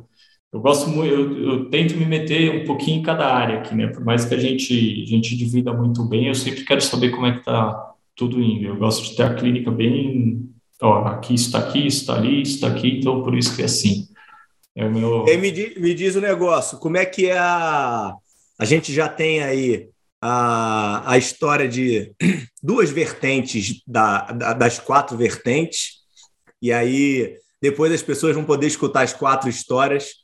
eu 0.52 0.60
gosto 0.60 0.88
muito, 0.88 1.12
eu, 1.12 1.38
eu, 1.38 1.70
tento 1.70 1.96
me 1.96 2.06
meter 2.06 2.62
um 2.62 2.64
pouquinho 2.64 3.00
em 3.00 3.02
cada 3.02 3.26
área 3.26 3.58
aqui, 3.58 3.74
né? 3.74 3.88
Por 3.88 4.04
mais 4.04 4.24
que 4.24 4.34
a 4.34 4.38
gente, 4.38 5.02
a 5.02 5.06
gente 5.06 5.36
divida 5.36 5.72
muito 5.72 6.04
bem, 6.04 6.28
eu 6.28 6.34
sempre 6.34 6.64
quero 6.64 6.80
saber 6.80 7.10
como 7.10 7.26
é 7.26 7.32
que 7.32 7.38
está 7.38 7.94
tudo 8.14 8.40
indo. 8.40 8.66
Eu 8.66 8.76
gosto 8.76 9.02
de 9.04 9.16
ter 9.16 9.24
a 9.24 9.34
clínica 9.34 9.70
bem, 9.70 10.48
ó, 10.80 11.06
aqui 11.06 11.34
está 11.34 11.58
aqui, 11.58 11.86
está 11.86 12.14
ali, 12.14 12.42
está 12.42 12.68
aqui, 12.68 12.98
então 12.98 13.22
por 13.22 13.36
isso 13.36 13.56
que 13.56 13.62
é 13.62 13.64
assim. 13.64 14.06
É 14.76 14.88
meu... 14.88 15.24
E 15.26 15.36
me, 15.36 15.52
me 15.78 15.94
diz 15.94 16.14
o 16.14 16.18
um 16.18 16.22
negócio, 16.22 16.78
como 16.78 16.96
é 16.96 17.04
que 17.04 17.26
é 17.26 17.38
a... 17.38 18.14
A 18.56 18.64
gente 18.64 18.92
já 18.92 19.08
tem 19.08 19.42
aí 19.42 19.88
a, 20.26 21.02
a 21.04 21.18
história 21.18 21.68
de 21.68 22.14
duas 22.62 22.88
vertentes 22.88 23.82
da, 23.86 24.22
da, 24.32 24.52
das 24.54 24.78
quatro 24.78 25.18
vertentes, 25.18 25.96
e 26.62 26.72
aí 26.72 27.36
depois 27.60 27.92
as 27.92 28.00
pessoas 28.00 28.34
vão 28.34 28.42
poder 28.42 28.66
escutar 28.66 29.02
as 29.02 29.12
quatro 29.12 29.50
histórias 29.50 30.14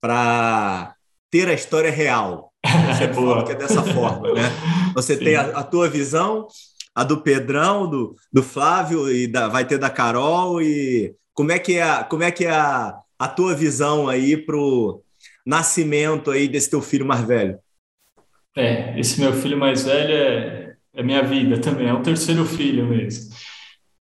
para 0.00 0.94
ter 1.30 1.46
a 1.46 1.52
história 1.52 1.90
real. 1.90 2.50
Você 2.86 3.04
é 3.04 3.12
fala 3.12 3.44
que 3.44 3.52
é 3.52 3.54
dessa 3.54 3.82
forma, 3.82 4.32
né? 4.32 4.50
Você 4.94 5.18
Sim. 5.18 5.24
tem 5.24 5.36
a, 5.36 5.42
a, 5.42 5.62
tua 5.62 5.90
visão, 5.90 6.46
a 6.94 7.04
do 7.04 7.20
Pedrão, 7.20 7.86
do, 7.86 8.16
do 8.32 8.42
Flávio, 8.42 9.12
e 9.12 9.26
da, 9.26 9.46
vai 9.48 9.66
ter 9.66 9.76
da 9.76 9.90
Carol, 9.90 10.62
e 10.62 11.14
como 11.34 11.52
é 11.52 11.58
que 11.58 11.76
é, 11.76 12.02
como 12.04 12.22
é, 12.22 12.30
que 12.30 12.46
é 12.46 12.50
a, 12.50 12.98
a 13.18 13.28
tua 13.28 13.54
visão 13.54 14.08
aí 14.08 14.38
para 14.38 14.56
o 14.56 15.02
nascimento 15.44 16.30
aí 16.30 16.48
desse 16.48 16.70
teu 16.70 16.80
filho 16.80 17.04
mais 17.04 17.20
velho? 17.26 17.58
É, 18.60 19.00
esse 19.00 19.18
meu 19.18 19.32
filho 19.32 19.58
mais 19.58 19.84
velho 19.84 20.12
é, 20.12 20.76
é 20.92 21.02
minha 21.02 21.22
vida 21.22 21.58
também, 21.58 21.88
é 21.88 21.94
o 21.94 22.02
terceiro 22.02 22.44
filho 22.44 22.86
mesmo. 22.86 23.34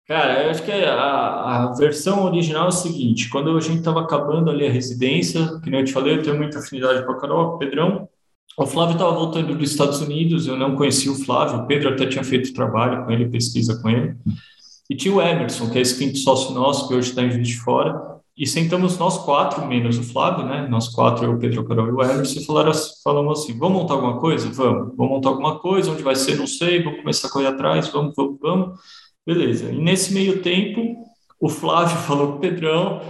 Cara, 0.08 0.44
eu 0.44 0.50
acho 0.50 0.62
que 0.62 0.72
a, 0.72 1.66
a 1.68 1.74
versão 1.74 2.24
original 2.24 2.64
é 2.64 2.68
o 2.68 2.72
seguinte: 2.72 3.28
quando 3.28 3.54
a 3.54 3.60
gente 3.60 3.80
estava 3.80 4.00
acabando 4.00 4.50
ali 4.50 4.66
a 4.66 4.70
residência, 4.70 5.60
que 5.62 5.68
nem 5.68 5.80
eu 5.80 5.86
te 5.86 5.92
falei, 5.92 6.16
eu 6.16 6.22
tenho 6.22 6.38
muita 6.38 6.58
afinidade 6.58 7.04
com 7.04 7.12
a 7.12 7.20
Carol, 7.20 7.50
com 7.50 7.56
o 7.56 7.58
Pedrão. 7.58 8.08
O 8.56 8.66
Flávio 8.66 8.94
estava 8.94 9.12
voltando 9.12 9.54
dos 9.54 9.70
Estados 9.70 10.00
Unidos, 10.00 10.46
eu 10.46 10.56
não 10.56 10.74
conhecia 10.74 11.12
o 11.12 11.14
Flávio, 11.14 11.60
o 11.60 11.66
Pedro 11.66 11.90
até 11.90 12.06
tinha 12.06 12.24
feito 12.24 12.54
trabalho 12.54 13.04
com 13.04 13.10
ele, 13.10 13.28
pesquisa 13.28 13.78
com 13.80 13.90
ele. 13.90 14.16
E 14.88 14.96
tinha 14.96 15.14
o 15.14 15.20
Emerson, 15.20 15.70
que 15.70 15.78
é 15.78 15.82
esse 15.82 15.98
quinto 15.98 16.16
sócio 16.16 16.54
nosso, 16.54 16.88
que 16.88 16.94
hoje 16.94 17.10
está 17.10 17.22
em 17.22 17.30
Juiz 17.30 17.46
de 17.46 17.60
Fora, 17.60 18.09
e 18.40 18.46
sentamos 18.46 18.96
nós 18.96 19.18
quatro, 19.18 19.66
menos 19.66 19.98
o 19.98 20.02
Flávio, 20.02 20.46
né? 20.46 20.66
Nós 20.66 20.88
quatro, 20.88 21.26
eu, 21.26 21.32
o 21.34 21.38
Pedro, 21.38 21.62
Carol 21.62 21.88
e 21.88 21.92
o 21.92 22.02
Emerson, 22.02 22.40
e 22.40 22.46
falaram, 22.46 22.72
falamos 23.04 23.40
assim: 23.40 23.58
vamos 23.58 23.82
montar 23.82 23.92
alguma 23.92 24.18
coisa? 24.18 24.48
Vamos. 24.48 24.96
Vamos 24.96 25.12
montar 25.12 25.28
alguma 25.28 25.58
coisa, 25.58 25.92
onde 25.92 26.02
vai 26.02 26.16
ser, 26.16 26.38
não 26.38 26.46
sei, 26.46 26.82
vamos 26.82 27.00
começar 27.00 27.28
a 27.28 27.30
correr 27.30 27.48
atrás, 27.48 27.88
vamos, 27.88 28.14
vamos, 28.16 28.38
vamos. 28.40 28.80
Beleza. 29.26 29.70
E 29.70 29.76
nesse 29.76 30.14
meio 30.14 30.40
tempo, 30.40 31.04
o 31.38 31.50
Flávio 31.50 31.98
falou 32.08 32.28
com 32.28 32.36
o 32.36 32.40
Pedrão, 32.40 33.02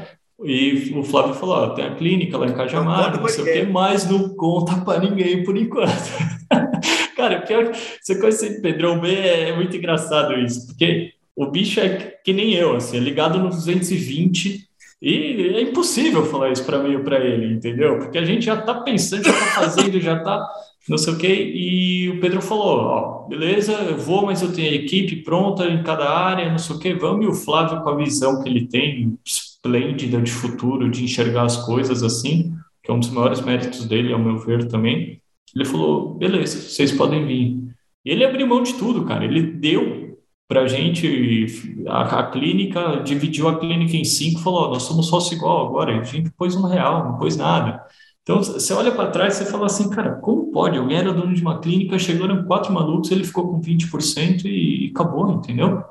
e 0.43 0.93
o 0.97 1.05
Flávio 1.05 1.35
falou: 1.35 1.55
ó, 1.55 1.68
tem 1.70 1.85
a 1.85 1.95
clínica 1.95 2.37
lá 2.37 2.49
em 2.49 2.53
Cajamar, 2.53 3.14
não, 3.14 3.20
não 3.20 3.28
sei 3.28 3.45
o 3.45 3.47
quê, 3.47 3.62
mas 3.62 4.11
não 4.11 4.31
conta 4.31 4.81
para 4.81 4.99
ninguém 4.99 5.45
por 5.45 5.57
enquanto. 5.57 6.11
Cara, 7.14 7.43
pior 7.43 7.70
que 7.70 7.78
você 8.03 8.18
conhecer 8.18 8.59
o 8.59 8.62
Pedrão 8.62 8.99
B 8.99 9.14
é, 9.14 9.51
é 9.51 9.55
muito 9.55 9.76
engraçado 9.76 10.35
isso, 10.41 10.66
porque 10.66 11.12
o 11.37 11.47
bicho 11.47 11.78
é 11.78 12.18
que 12.24 12.33
nem 12.33 12.55
eu, 12.55 12.74
assim, 12.74 12.97
é 12.97 13.01
ligado 13.01 13.39
no 13.39 13.49
220 13.49 14.70
e 15.01 15.55
é 15.55 15.62
impossível 15.62 16.26
falar 16.26 16.53
isso 16.53 16.64
para 16.64 16.82
mim 16.82 16.96
ou 16.96 17.03
para 17.03 17.24
ele, 17.24 17.55
entendeu? 17.55 17.98
Porque 17.98 18.18
a 18.18 18.24
gente 18.24 18.44
já 18.44 18.55
está 18.55 18.74
pensando, 18.74 19.24
já 19.24 19.30
está 19.30 19.46
fazendo, 19.46 20.01
já 20.01 20.16
está 20.18 20.46
não 20.88 20.98
sei 20.98 21.12
o 21.12 21.18
quê. 21.18 21.53
E 21.55 22.09
o 22.11 22.20
Pedro 22.20 22.42
falou: 22.42 22.80
ó, 22.80 23.28
beleza, 23.28 23.72
eu 23.72 23.96
vou, 23.96 24.26
mas 24.26 24.42
eu 24.42 24.53
tenho 24.53 24.70
a 24.70 24.74
equipe 24.74 25.16
pronta 25.16 25.64
em 25.66 25.82
cada 25.82 26.09
área, 26.11 26.51
não 26.51 26.59
sei 26.59 26.76
o 26.76 26.78
quê, 26.78 26.94
vamos. 26.94 27.24
E 27.24 27.28
o 27.28 27.34
Flávio, 27.34 27.80
com 27.82 27.88
a 27.90 27.96
visão 27.96 28.42
que 28.42 28.48
ele 28.48 28.66
tem, 28.66 29.18
esplêndida 29.24 30.20
de 30.20 30.30
futuro, 30.30 30.90
de 30.90 31.05
enxergar 31.05 31.44
as 31.44 31.64
coisas 31.64 32.03
assim, 32.03 32.55
que 32.82 32.90
é 32.90 32.94
um 32.94 33.01
dos 33.01 33.11
maiores 33.11 33.40
méritos 33.40 33.86
dele, 33.86 34.12
ao 34.12 34.18
meu 34.18 34.38
ver 34.38 34.66
também, 34.68 35.20
ele 35.55 35.64
falou: 35.64 36.14
beleza, 36.14 36.61
vocês 36.61 36.92
podem 36.92 37.26
vir. 37.26 37.59
E 38.05 38.11
ele 38.11 38.24
abriu 38.24 38.46
mão 38.46 38.62
de 38.62 38.74
tudo, 38.74 39.05
cara. 39.05 39.24
Ele 39.24 39.42
deu 39.42 40.10
para 40.51 40.62
a 40.62 40.66
gente, 40.66 41.46
a, 41.86 42.24
clínica, 42.24 43.01
dividiu 43.05 43.48
a 43.48 43.57
clínica 43.57 43.96
em 43.96 44.03
cinco, 44.03 44.40
falou, 44.40 44.68
nós 44.68 44.82
somos 44.82 45.07
sócio 45.07 45.36
igual 45.36 45.68
agora, 45.68 46.01
a 46.01 46.03
gente 46.03 46.28
pôs 46.32 46.57
um 46.57 46.66
real, 46.66 47.05
não 47.05 47.18
pôs 47.18 47.36
nada. 47.36 47.80
Então, 48.24 48.42
você 48.42 48.72
olha 48.72 48.90
para 48.90 49.12
trás 49.12 49.40
e 49.40 49.44
fala 49.44 49.66
assim, 49.66 49.88
cara, 49.88 50.16
como 50.16 50.51
pode? 50.51 50.76
Alguém 50.76 50.98
era 50.98 51.14
dono 51.14 51.32
de 51.32 51.40
uma 51.40 51.61
clínica, 51.61 51.96
chegaram 52.01 52.44
quatro 52.46 52.72
malucos, 52.72 53.12
ele 53.12 53.22
ficou 53.22 53.46
com 53.46 53.61
20% 53.61 54.44
e, 54.44 54.88
e 54.88 54.90
acabou, 54.90 55.30
entendeu? 55.30 55.84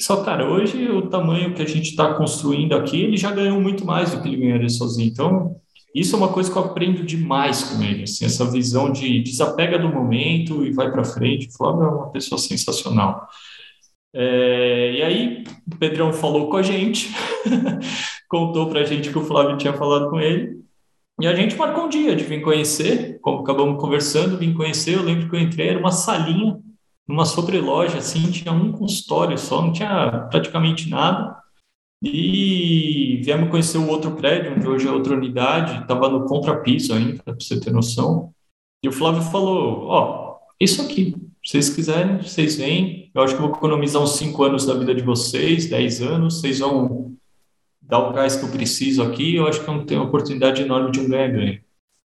Só, 0.00 0.24
cara, 0.24 0.50
hoje 0.50 0.88
o 0.90 1.08
tamanho 1.08 1.54
que 1.54 1.62
a 1.62 1.68
gente 1.68 1.90
está 1.90 2.14
construindo 2.14 2.74
aqui, 2.74 3.00
ele 3.00 3.16
já 3.16 3.30
ganhou 3.30 3.60
muito 3.60 3.86
mais 3.86 4.10
do 4.10 4.20
que 4.20 4.26
ele 4.26 4.38
ganharia 4.38 4.68
sozinho. 4.68 5.08
Então, 5.08 5.54
isso 5.94 6.16
é 6.16 6.18
uma 6.18 6.32
coisa 6.32 6.50
que 6.50 6.58
eu 6.58 6.64
aprendo 6.64 7.04
demais 7.04 7.62
com 7.62 7.80
ele, 7.80 8.02
assim, 8.02 8.24
essa 8.24 8.44
visão 8.44 8.90
de 8.90 9.22
desapega 9.22 9.78
do 9.78 9.88
momento 9.88 10.66
e 10.66 10.72
vai 10.72 10.90
para 10.90 11.04
frente. 11.04 11.46
O 11.46 11.52
Flávio 11.52 11.84
é 11.84 11.88
uma 11.88 12.10
pessoa 12.10 12.40
sensacional. 12.40 13.28
É, 14.14 14.92
e 14.92 15.02
aí, 15.02 15.44
o 15.66 15.76
Pedrão 15.76 16.12
falou 16.12 16.48
com 16.48 16.56
a 16.56 16.62
gente, 16.62 17.12
contou 18.30 18.68
para 18.68 18.80
a 18.80 18.84
gente 18.84 19.10
que 19.10 19.18
o 19.18 19.24
Flávio 19.24 19.58
tinha 19.58 19.72
falado 19.72 20.08
com 20.08 20.20
ele, 20.20 20.62
e 21.20 21.26
a 21.26 21.34
gente 21.34 21.56
marcou 21.56 21.84
um 21.84 21.88
dia 21.88 22.14
de 22.14 22.22
vir 22.24 22.40
conhecer, 22.40 23.18
como 23.20 23.40
acabamos 23.42 23.80
conversando, 23.80 24.38
vim 24.38 24.52
conhecer. 24.52 24.94
Eu 24.94 25.02
lembro 25.02 25.28
que 25.28 25.36
eu 25.36 25.40
entrei, 25.40 25.68
era 25.68 25.78
uma 25.78 25.92
salinha, 25.92 26.58
numa 27.06 27.24
sobreloja, 27.24 27.98
assim, 27.98 28.30
tinha 28.30 28.52
um 28.52 28.72
consultório 28.72 29.38
só, 29.38 29.62
não 29.62 29.72
tinha 29.72 30.26
praticamente 30.30 30.88
nada. 30.88 31.36
E 32.02 33.20
viemos 33.24 33.48
conhecer 33.48 33.78
o 33.78 33.88
outro 33.88 34.12
prédio, 34.12 34.54
onde 34.54 34.66
hoje 34.66 34.88
é 34.88 34.90
outra 34.90 35.14
unidade, 35.14 35.82
estava 35.82 36.08
no 36.08 36.26
contrapiso 36.26 36.92
ainda, 36.94 37.22
para 37.22 37.34
você 37.34 37.60
ter 37.60 37.72
noção. 37.72 38.32
E 38.82 38.88
o 38.88 38.92
Flávio 38.92 39.22
falou: 39.22 39.86
Ó, 39.86 40.38
isso 40.60 40.82
aqui, 40.82 41.14
vocês 41.44 41.68
quiserem, 41.68 42.22
vocês 42.22 42.56
vêm. 42.56 43.10
Eu 43.14 43.22
acho 43.22 43.34
que 43.34 43.42
vou 43.42 43.50
economizar 43.50 44.02
uns 44.02 44.16
5 44.16 44.42
anos 44.42 44.64
da 44.66 44.74
vida 44.74 44.94
de 44.94 45.02
vocês, 45.02 45.66
10 45.66 46.02
anos. 46.02 46.40
Vocês 46.40 46.60
vão 46.60 47.14
dar 47.82 47.98
o 47.98 48.12
gás 48.12 48.36
que 48.36 48.44
eu 48.44 48.48
preciso 48.48 49.02
aqui. 49.02 49.36
Eu 49.36 49.46
acho 49.46 49.62
que 49.62 49.68
eu 49.68 49.84
tenho 49.84 50.00
uma 50.00 50.08
oportunidade 50.08 50.62
enorme 50.62 50.90
de 50.90 51.00
um 51.00 51.08
ganha-ganha. 51.08 51.60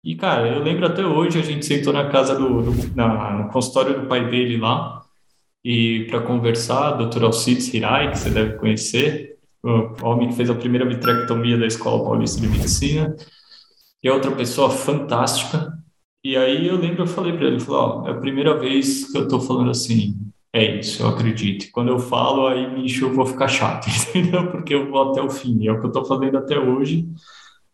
E, 0.04 0.16
cara, 0.16 0.48
eu 0.48 0.62
lembro 0.62 0.84
até 0.84 1.06
hoje, 1.06 1.38
a 1.38 1.42
gente 1.42 1.64
sentou 1.64 1.92
na 1.92 2.10
casa 2.10 2.34
do, 2.34 2.62
do 2.62 2.96
na, 2.96 3.38
no 3.38 3.50
consultório 3.50 4.00
do 4.00 4.08
pai 4.08 4.28
dele 4.28 4.56
lá, 4.56 5.00
e 5.64 6.06
para 6.10 6.20
conversar, 6.20 6.92
Dr. 6.92 7.24
Alcides 7.24 7.72
Hirai, 7.72 8.10
que 8.10 8.18
você 8.18 8.28
deve 8.28 8.54
conhecer, 8.54 9.38
o 9.62 10.04
homem 10.04 10.28
que 10.28 10.34
fez 10.34 10.50
a 10.50 10.56
primeira 10.56 10.84
vitrectomia 10.84 11.56
da 11.56 11.66
Escola 11.66 12.02
Paulista 12.02 12.40
de 12.40 12.48
Medicina, 12.48 13.14
e 14.02 14.08
é 14.08 14.12
outra 14.12 14.32
pessoa 14.32 14.70
fantástica, 14.70 15.72
e 16.24 16.36
aí 16.36 16.66
eu 16.66 16.76
lembro, 16.76 17.02
eu 17.02 17.06
falei 17.06 17.32
para 17.32 17.46
ele, 17.46 17.60
falou, 17.60 18.06
é 18.06 18.12
a 18.12 18.20
primeira 18.20 18.56
vez 18.58 19.10
que 19.10 19.18
eu 19.18 19.26
tô 19.26 19.40
falando 19.40 19.70
assim, 19.70 20.16
é 20.52 20.78
isso, 20.78 21.02
eu 21.02 21.08
acredito. 21.08 21.70
Quando 21.72 21.88
eu 21.88 21.98
falo, 21.98 22.46
aí, 22.46 22.74
bicho, 22.74 23.06
eu 23.06 23.14
vou 23.14 23.26
ficar 23.26 23.48
chato, 23.48 23.88
entendeu? 24.10 24.50
Porque 24.50 24.74
eu 24.74 24.90
vou 24.90 25.10
até 25.10 25.22
o 25.22 25.30
fim, 25.30 25.66
é 25.66 25.72
o 25.72 25.80
que 25.80 25.86
eu 25.86 25.92
tô 25.92 26.04
fazendo 26.04 26.36
até 26.38 26.58
hoje. 26.58 27.08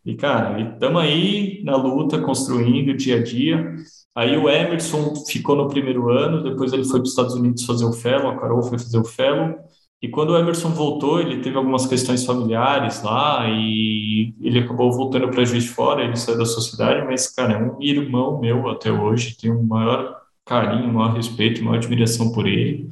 E, 0.05 0.15
cara, 0.15 0.61
estamos 0.61 1.03
aí 1.03 1.61
na 1.65 1.77
luta, 1.77 2.21
construindo 2.21 2.97
dia 2.97 3.17
a 3.17 3.23
dia. 3.23 3.75
Aí 4.15 4.37
o 4.37 4.49
Emerson 4.49 5.15
ficou 5.27 5.55
no 5.55 5.69
primeiro 5.69 6.09
ano, 6.09 6.43
depois 6.43 6.73
ele 6.73 6.85
foi 6.85 7.01
para 7.01 7.05
os 7.05 7.11
Estados 7.11 7.35
Unidos 7.35 7.65
fazer 7.65 7.85
o 7.85 7.93
fellow, 7.93 8.31
a 8.31 8.37
Carol 8.37 8.63
foi 8.63 8.79
fazer 8.79 8.99
o 8.99 9.05
fellow, 9.05 9.57
E 10.01 10.09
quando 10.09 10.31
o 10.31 10.39
Emerson 10.39 10.71
voltou, 10.71 11.21
ele 11.21 11.41
teve 11.41 11.57
algumas 11.57 11.87
questões 11.87 12.25
familiares 12.25 13.03
lá 13.03 13.49
e 13.49 14.33
ele 14.41 14.61
acabou 14.61 14.93
voltando 14.93 15.29
para 15.29 15.45
Juiz 15.45 15.65
de 15.65 15.71
Fora, 15.71 16.05
ele 16.05 16.17
saiu 16.17 16.39
da 16.39 16.47
sociedade, 16.47 17.05
mas, 17.05 17.29
cara, 17.35 17.55
é 17.55 17.59
um 17.59 17.83
irmão 17.83 18.41
meu 18.41 18.69
até 18.69 18.93
hoje, 18.93 19.37
tenho 19.37 19.59
o 19.59 19.67
maior 19.67 20.17
carinho, 20.45 20.91
o 20.91 20.95
maior 20.95 21.15
respeito, 21.15 21.65
maior 21.65 21.79
admiração 21.79 22.33
por 22.33 22.47
ele 22.47 22.89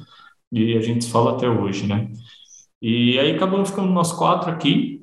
e 0.52 0.76
a 0.76 0.80
gente 0.80 1.10
fala 1.10 1.32
até 1.36 1.48
hoje, 1.48 1.86
né? 1.86 2.10
E 2.80 3.18
aí 3.18 3.32
acabamos 3.34 3.70
ficando 3.70 3.92
nós 3.92 4.12
quatro 4.12 4.50
aqui 4.50 5.00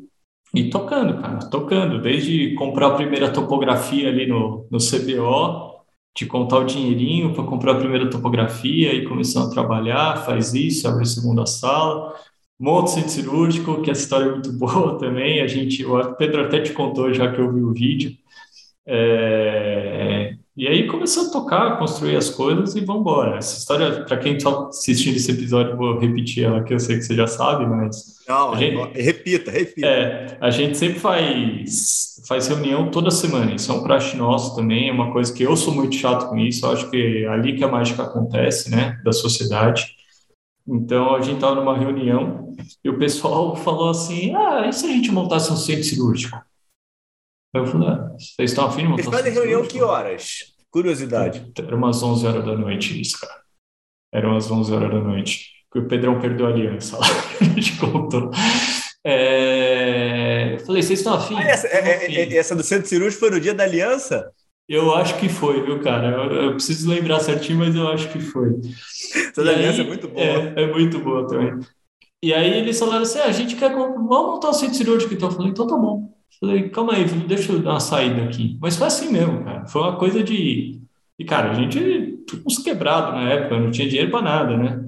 e 0.54 0.70
tocando, 0.70 1.22
cara, 1.22 1.40
tocando, 1.50 2.02
desde 2.02 2.54
comprar 2.56 2.88
a 2.88 2.96
primeira 2.96 3.32
topografia 3.32 4.10
ali 4.10 4.28
no, 4.28 4.68
no 4.70 4.78
CBO, 4.80 5.73
de 6.16 6.26
contar 6.26 6.60
o 6.60 6.66
dinheirinho 6.66 7.34
para 7.34 7.44
comprar 7.44 7.74
a 7.74 7.80
primeira 7.80 8.10
topografia 8.10 8.94
e 8.94 9.08
começando 9.08 9.48
a 9.48 9.54
trabalhar, 9.54 10.26
faz 10.26 10.54
isso, 10.54 10.88
abre 10.88 11.04
a 11.04 11.06
segunda 11.06 11.46
sala, 11.46 12.14
monta 12.60 12.86
o 12.86 12.88
centro 12.94 13.10
cirúrgico, 13.10 13.82
que 13.82 13.92
essa 13.92 14.02
história 14.04 14.26
é 14.28 14.32
muito 14.32 14.54
boa 14.58 14.98
também, 15.00 15.42
a 15.42 15.48
gente, 15.48 15.86
o 15.86 16.16
Pedro 16.16 16.44
até 16.46 16.62
te 16.62 16.74
contou 16.74 17.14
já 17.14 17.32
que 17.32 17.40
eu 17.42 17.52
vi 17.54 17.62
o 17.62 17.74
vídeo, 17.74 18.12
é, 18.86 20.38
e 20.56 20.68
aí 20.68 20.86
começou 20.86 21.28
a 21.28 21.32
tocar, 21.32 21.80
construir 21.80 22.16
as 22.16 22.30
coisas 22.30 22.76
e 22.76 22.82
vamos 22.86 23.02
embora. 23.02 23.38
Essa 23.38 23.58
história, 23.58 24.04
para 24.04 24.18
quem 24.18 24.38
está 24.38 24.68
assistindo 24.68 25.16
esse 25.16 25.32
episódio, 25.32 25.76
vou 25.76 25.98
repetir 25.98 26.44
ela, 26.44 26.64
que 26.64 26.72
eu 26.72 26.80
sei 26.80 26.98
que 26.98 27.04
você 27.04 27.16
já 27.16 27.26
sabe, 27.26 27.66
mas. 27.66 28.22
Não, 28.28 28.56
gente, 28.56 29.02
repita, 29.02 29.50
repita. 29.50 29.88
É, 29.88 30.38
a 30.40 30.52
gente 30.52 30.78
sempre 30.78 31.00
faz, 31.00 32.22
faz 32.28 32.48
reunião 32.48 32.92
toda 32.92 33.10
semana, 33.10 33.56
isso 33.56 33.72
é 33.72 33.76
um 33.76 33.82
praxe 33.82 34.16
nosso 34.16 34.56
também, 34.56 34.90
é 34.90 34.94
uma 34.94 35.12
coisa 35.12 35.34
que 35.34 35.42
eu 35.42 35.58
sou 35.58 35.74
muito 35.74 35.96
chato 35.96 36.30
com 36.30 36.38
isso, 36.38 36.66
eu 36.66 36.72
acho 36.72 36.90
que 36.92 37.24
é 37.24 37.28
ali 37.28 37.56
que 37.56 37.64
a 37.64 37.68
mágica 37.68 38.04
acontece, 38.04 38.70
né, 38.70 39.02
da 39.04 39.12
sociedade. 39.12 39.96
Então 40.68 41.16
a 41.16 41.22
gente 41.22 41.36
estava 41.36 41.56
numa 41.56 41.78
reunião 41.78 42.56
e 42.84 42.90
o 42.90 43.00
pessoal 43.00 43.56
falou 43.64 43.90
assim: 43.90 44.36
ah, 44.36 44.68
e 44.68 44.72
se 44.72 44.86
a 44.86 44.90
gente 44.90 45.12
montasse 45.12 45.52
um 45.52 45.58
centro 45.58 45.84
cirúrgico? 45.84 46.38
Eu 47.54 47.68
falei, 47.68 47.88
ah, 47.90 48.10
vocês 48.18 48.52
estão 48.52 48.66
afim 48.66 48.88
Vocês 48.88 49.08
fazem 49.08 49.32
reunião 49.32 49.64
que 49.64 49.82
horas? 49.82 50.54
Curiosidade. 50.72 51.52
Era 51.56 51.76
umas 51.76 52.02
11 52.02 52.26
horas 52.26 52.46
da 52.46 52.58
noite 52.58 53.00
isso, 53.00 53.20
cara. 53.20 53.42
Era 54.12 54.28
umas 54.28 54.50
11 54.50 54.74
horas 54.74 54.92
da 54.92 55.00
noite. 55.00 55.52
Que 55.72 55.80
o 55.80 55.88
Pedrão 55.88 56.20
perdeu 56.20 56.48
a 56.48 56.50
aliança 56.50 56.98
lá, 56.98 57.06
a 57.42 57.44
gente 57.44 57.78
contou. 57.78 58.32
É... 59.06 60.54
Eu 60.54 60.60
falei, 60.60 60.82
vocês 60.82 61.00
estão 61.00 61.14
afim? 61.14 61.36
Ah, 61.36 61.44
essa, 61.44 61.68
é, 61.68 62.06
é, 62.06 62.16
é, 62.16 62.38
essa 62.38 62.56
do 62.56 62.64
centro 62.64 62.88
cirúrgico 62.88 63.20
foi 63.20 63.32
no 63.32 63.40
dia 63.40 63.54
da 63.54 63.64
aliança? 63.64 64.32
Eu 64.68 64.96
acho 64.96 65.20
que 65.20 65.28
foi, 65.28 65.62
viu, 65.64 65.82
cara? 65.82 66.10
Eu, 66.10 66.32
eu, 66.32 66.52
preciso 66.54 66.90
lembrar 66.90 67.20
certinho, 67.20 67.60
mas 67.60 67.76
eu 67.76 67.88
acho 67.90 68.10
que 68.12 68.20
foi. 68.20 68.62
Essa 69.30 69.44
da 69.44 69.52
aliança 69.52 69.82
é 69.82 69.84
muito 69.84 70.08
boa. 70.08 70.24
É, 70.24 70.54
é, 70.56 70.68
muito 70.68 71.00
boa 71.00 71.28
também. 71.28 71.60
E 72.24 72.34
aí 72.34 72.58
eles 72.58 72.80
falaram 72.80 73.02
assim: 73.02 73.20
ah, 73.20 73.26
a 73.26 73.32
gente 73.32 73.56
quer. 73.56 73.72
Vamos 73.72 74.02
montar 74.02 74.50
um 74.50 74.54
centro 74.54 74.76
cirúrgico. 74.76 75.14
Então 75.14 75.30
eu 75.30 75.36
falei: 75.36 75.52
então 75.52 75.68
tá 75.68 75.76
bom. 75.76 76.13
Falei, 76.44 76.68
calma 76.68 76.96
aí, 76.96 77.06
deixa 77.06 77.54
eu 77.54 77.62
dar 77.62 77.72
uma 77.72 77.80
saída 77.80 78.22
aqui. 78.26 78.58
Mas 78.60 78.76
foi 78.76 78.88
assim 78.88 79.10
mesmo, 79.10 79.46
cara. 79.46 79.66
Foi 79.66 79.82
uma 79.82 79.96
coisa 79.96 80.22
de. 80.22 80.82
E, 81.18 81.24
cara, 81.24 81.52
a 81.52 81.54
gente 81.54 82.22
uns 82.46 82.58
quebrado 82.58 83.14
na 83.14 83.30
época, 83.30 83.58
não 83.58 83.72
tinha 83.72 83.88
dinheiro 83.88 84.12
para 84.12 84.22
nada, 84.22 84.58
né? 84.58 84.84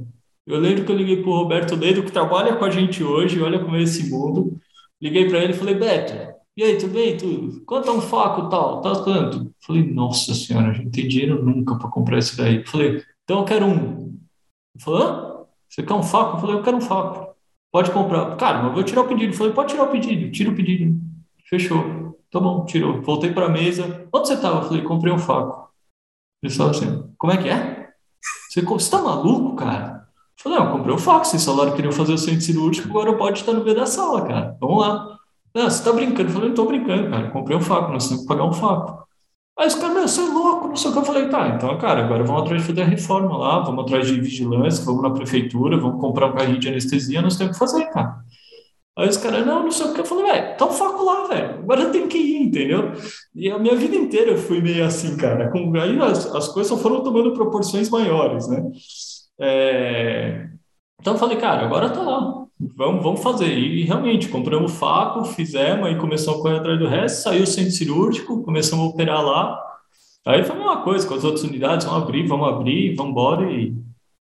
Eu 0.45 0.59
lembro 0.59 0.83
que 0.83 0.91
eu 0.91 0.97
liguei 0.97 1.21
pro 1.23 1.31
Roberto 1.31 1.73
Ledo, 1.73 2.03
que 2.03 2.11
trabalha 2.11 2.57
com 2.57 2.65
a 2.65 2.69
gente 2.69 3.01
hoje, 3.01 3.41
olha 3.41 3.57
como 3.59 3.77
é 3.77 3.83
esse 3.83 4.09
mundo. 4.09 4.59
Liguei 5.01 5.29
para 5.29 5.39
ele 5.39 5.53
e 5.53 5.55
falei, 5.55 5.75
Beto, 5.75 6.13
e 6.57 6.63
aí, 6.63 6.77
tudo 6.77 6.91
bem? 6.93 7.15
Tudo? 7.15 7.61
Quanto 7.65 7.87
é 7.89 7.93
um 7.93 8.01
faco 8.01 8.49
tal? 8.49 8.81
Tá 8.81 9.01
quanto? 9.01 9.49
Falei, 9.65 9.83
nossa 9.93 10.33
senhora, 10.33 10.71
a 10.71 10.73
gente 10.73 10.85
não 10.85 10.91
tem 10.91 11.07
dinheiro 11.07 11.41
nunca 11.41 11.75
para 11.77 11.89
comprar 11.89 12.17
isso 12.17 12.35
daí. 12.35 12.65
Falei, 12.65 13.01
então 13.23 13.39
eu 13.39 13.45
quero 13.45 13.65
um. 13.65 14.13
Ele 14.75 14.83
falou, 14.83 15.01
hã? 15.01 15.45
Você 15.69 15.83
quer 15.83 15.93
um 15.93 16.03
faco? 16.03 16.35
Eu 16.35 16.41
falei, 16.41 16.55
eu 16.57 16.63
quero 16.63 16.75
um 16.75 16.81
faco. 16.81 17.33
Pode 17.71 17.91
comprar. 17.91 18.35
Cara, 18.35 18.57
mas 18.57 18.67
eu 18.67 18.73
vou 18.73 18.83
tirar 18.83 19.03
o 19.03 19.07
pedido. 19.07 19.31
Eu 19.31 19.37
falei, 19.37 19.53
pode 19.53 19.71
tirar 19.71 19.83
o 19.85 19.91
pedido. 19.91 20.31
Tira 20.31 20.51
o 20.51 20.55
pedido. 20.55 21.04
Fechou. 21.47 22.19
Tá 22.31 22.39
bom, 22.39 22.65
tirou. 22.65 23.01
Voltei 23.01 23.31
para 23.31 23.45
a 23.45 23.49
mesa. 23.49 24.07
Onde 24.13 24.27
você 24.27 24.33
estava? 24.33 24.63
Falei, 24.63 24.83
comprei 24.83 25.13
um 25.13 25.19
faco. 25.19 25.69
Ele 26.43 26.53
falou 26.53 26.71
assim, 26.71 27.13
como 27.17 27.33
é 27.33 27.37
que 27.37 27.49
é? 27.49 27.89
Você, 28.49 28.61
você 28.61 28.91
tá 28.91 29.01
maluco, 29.01 29.55
cara? 29.55 30.05
Eu 30.37 30.43
falei, 30.43 30.59
não, 30.59 30.65
eu 30.65 30.71
comprei 30.71 30.95
um 30.95 30.99
faco. 30.99 31.25
Vocês 31.25 31.45
falaram 31.45 31.71
que 31.71 31.77
queriam 31.77 31.91
fazer 31.91 32.13
o 32.13 32.17
centro 32.17 32.41
cirúrgico, 32.41 32.89
agora 32.89 33.17
pode 33.17 33.39
estar 33.39 33.53
no 33.53 33.63
meio 33.63 33.75
da 33.75 33.85
sala, 33.85 34.25
cara. 34.25 34.57
Vamos 34.59 34.81
lá. 34.85 35.17
Não, 35.53 35.69
você 35.69 35.83
tá 35.83 35.93
brincando. 35.93 36.29
Eu 36.29 36.33
falei, 36.33 36.49
não 36.49 36.55
tô 36.55 36.65
brincando, 36.65 37.09
cara. 37.09 37.31
Comprei 37.31 37.57
um 37.57 37.61
faco, 37.61 37.91
nós 37.91 38.07
temos 38.07 38.23
que 38.23 38.27
pagar 38.27 38.43
um 38.43 38.53
faco. 38.53 39.05
Aí 39.57 39.67
os 39.67 39.75
caras, 39.75 40.11
você 40.11 40.21
é 40.21 40.25
louco, 40.25 40.67
não 40.67 40.75
sei 40.75 40.89
o 40.89 40.93
que. 40.93 40.99
Eu 40.99 41.05
falei, 41.05 41.29
tá, 41.29 41.47
então, 41.47 41.77
cara, 41.77 42.03
agora 42.03 42.25
vamos 42.25 42.41
atrás 42.41 42.61
de 42.61 42.67
fazer 42.67 42.81
a 42.81 42.85
reforma 42.85 43.37
lá, 43.37 43.59
vamos 43.59 43.85
atrás 43.85 44.05
de 44.05 44.19
vigilância, 44.19 44.83
vamos 44.83 45.01
na 45.01 45.11
prefeitura, 45.11 45.77
vamos 45.77 46.01
comprar 46.01 46.27
um 46.27 46.33
carrinho 46.33 46.59
de 46.59 46.67
anestesia, 46.67 47.21
nós 47.21 47.37
temos 47.37 47.53
que 47.53 47.59
fazer, 47.59 47.85
cara. 47.85 48.17
Aí 48.97 49.09
os 49.09 49.17
caras, 49.17 49.45
não, 49.45 49.63
não 49.63 49.71
sei 49.71 49.87
o 49.87 49.93
que. 49.93 49.99
Eu 49.99 50.05
falei, 50.05 50.25
velho, 50.25 50.57
tá 50.57 50.65
um 50.65 50.71
foco 50.71 51.03
lá, 51.03 51.27
velho. 51.27 51.59
Agora 51.59 51.89
tem 51.89 52.07
que 52.07 52.17
ir, 52.17 52.43
entendeu? 52.43 52.93
E 53.35 53.51
a 53.51 53.59
minha 53.59 53.75
vida 53.75 53.95
inteira 53.95 54.31
eu 54.31 54.37
fui 54.37 54.61
meio 54.61 54.85
assim, 54.85 55.17
cara. 55.17 55.51
Com, 55.51 55.73
aí 55.77 55.99
as, 55.99 56.33
as 56.33 56.47
coisas 56.47 56.69
só 56.69 56.77
foram 56.77 57.03
tomando 57.03 57.33
proporções 57.33 57.89
maiores, 57.89 58.47
né? 58.47 58.63
É... 59.39 60.47
Então 61.01 61.13
eu 61.13 61.19
falei, 61.19 61.37
cara, 61.37 61.65
agora 61.65 61.89
tá 61.89 62.01
lá. 62.01 62.45
Vamos, 62.57 63.03
vamos 63.03 63.21
fazer. 63.21 63.49
E 63.49 63.83
realmente, 63.83 64.29
compramos 64.29 64.71
faco, 64.71 65.25
fizemos, 65.25 65.87
aí 65.87 65.97
começamos 65.97 66.39
a 66.39 66.43
correr 66.43 66.57
atrás 66.59 66.79
do 66.79 66.87
resto, 66.87 67.23
saiu 67.23 67.43
o 67.43 67.47
centro 67.47 67.71
cirúrgico, 67.71 68.43
começamos 68.43 68.85
a 68.85 68.89
operar 68.89 69.21
lá. 69.23 69.61
Aí 70.25 70.43
foi 70.43 70.55
a 70.55 70.59
mesma 70.59 70.81
coisa 70.83 71.05
com 71.05 71.13
as 71.15 71.23
outras 71.25 71.43
unidades, 71.43 71.85
vamos 71.85 72.03
abrir, 72.03 72.25
vamos 72.25 72.47
abrir, 72.47 72.95
vamos 72.95 73.11
embora 73.11 73.51
e 73.51 73.75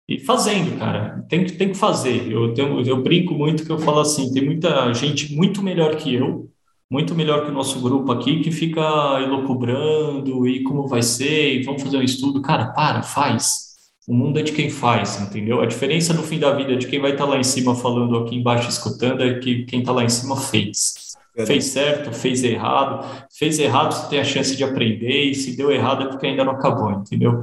e 0.08 0.20
fazendo, 0.20 0.78
cara, 0.78 1.26
tem 1.28 1.44
que, 1.44 1.54
tem 1.54 1.70
que 1.70 1.78
fazer. 1.78 2.32
Eu, 2.32 2.54
tenho, 2.54 2.80
eu 2.82 3.02
brinco 3.02 3.34
muito 3.34 3.66
que 3.66 3.72
eu 3.72 3.80
falo 3.80 4.00
assim: 4.00 4.32
tem 4.32 4.46
muita 4.46 4.94
gente 4.94 5.34
muito 5.36 5.64
melhor 5.64 5.96
que 5.96 6.14
eu, 6.14 6.50
muito 6.90 7.16
melhor 7.16 7.44
que 7.44 7.52
o 7.52 7.54
nosso 7.54 7.82
grupo 7.82 8.12
aqui, 8.12 8.42
que 8.42 8.52
fica 8.52 8.82
elocubrando 9.22 10.48
e 10.48 10.64
como 10.64 10.88
vai 10.88 11.02
ser, 11.02 11.56
e 11.56 11.64
vamos 11.64 11.82
fazer 11.82 11.98
um 11.98 12.04
estudo. 12.04 12.42
Cara, 12.42 12.68
para, 12.68 13.02
faz. 13.02 13.66
O 14.08 14.14
mundo 14.14 14.38
é 14.40 14.44
de 14.44 14.52
quem 14.52 14.70
faz, 14.70 15.20
entendeu? 15.20 15.62
A 15.62 15.66
diferença 15.66 16.14
no 16.14 16.22
fim 16.22 16.38
da 16.38 16.54
vida 16.54 16.76
de 16.78 16.86
quem 16.86 17.00
vai 17.00 17.14
estar 17.14 17.26
lá 17.26 17.40
em 17.40 17.44
cima 17.44 17.74
falando, 17.74 18.16
aqui 18.20 18.36
embaixo 18.36 18.70
escutando, 18.70 19.24
é 19.24 19.40
que 19.40 19.66
quem 19.66 19.80
está 19.80 19.92
lá 19.92 20.04
em 20.04 20.10
cima 20.10 20.38
fez. 20.38 20.94
É. 21.36 21.46
Fez 21.46 21.66
certo, 21.66 22.14
fez 22.14 22.44
errado. 22.44 23.04
Fez 23.38 23.58
errado, 23.58 23.94
você 23.94 24.10
tem 24.10 24.20
a 24.20 24.24
chance 24.24 24.56
de 24.56 24.64
aprender, 24.64 25.32
e 25.32 25.34
se 25.34 25.58
deu 25.58 25.72
errado 25.72 26.04
é 26.04 26.08
porque 26.08 26.28
ainda 26.28 26.46
não 26.46 26.54
acabou, 26.54 26.92
entendeu? 26.92 27.42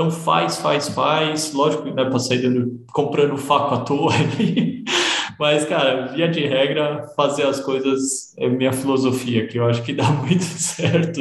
Então 0.00 0.10
faz, 0.10 0.56
faz, 0.56 0.88
faz. 0.88 1.52
Lógico 1.52 1.82
que 1.82 1.90
não 1.90 2.04
é 2.04 2.08
para 2.08 2.18
sair 2.18 2.40
dando, 2.40 2.82
comprando 2.90 3.36
faco 3.36 3.74
à 3.74 3.80
toa. 3.80 4.10
Mas, 5.38 5.66
cara, 5.66 6.06
via 6.06 6.26
de 6.26 6.40
regra, 6.40 7.06
fazer 7.14 7.42
as 7.42 7.60
coisas 7.60 8.34
é 8.38 8.48
minha 8.48 8.72
filosofia, 8.72 9.46
que 9.46 9.58
eu 9.58 9.66
acho 9.66 9.82
que 9.82 9.92
dá 9.92 10.08
muito 10.24 10.42
certo 10.42 11.20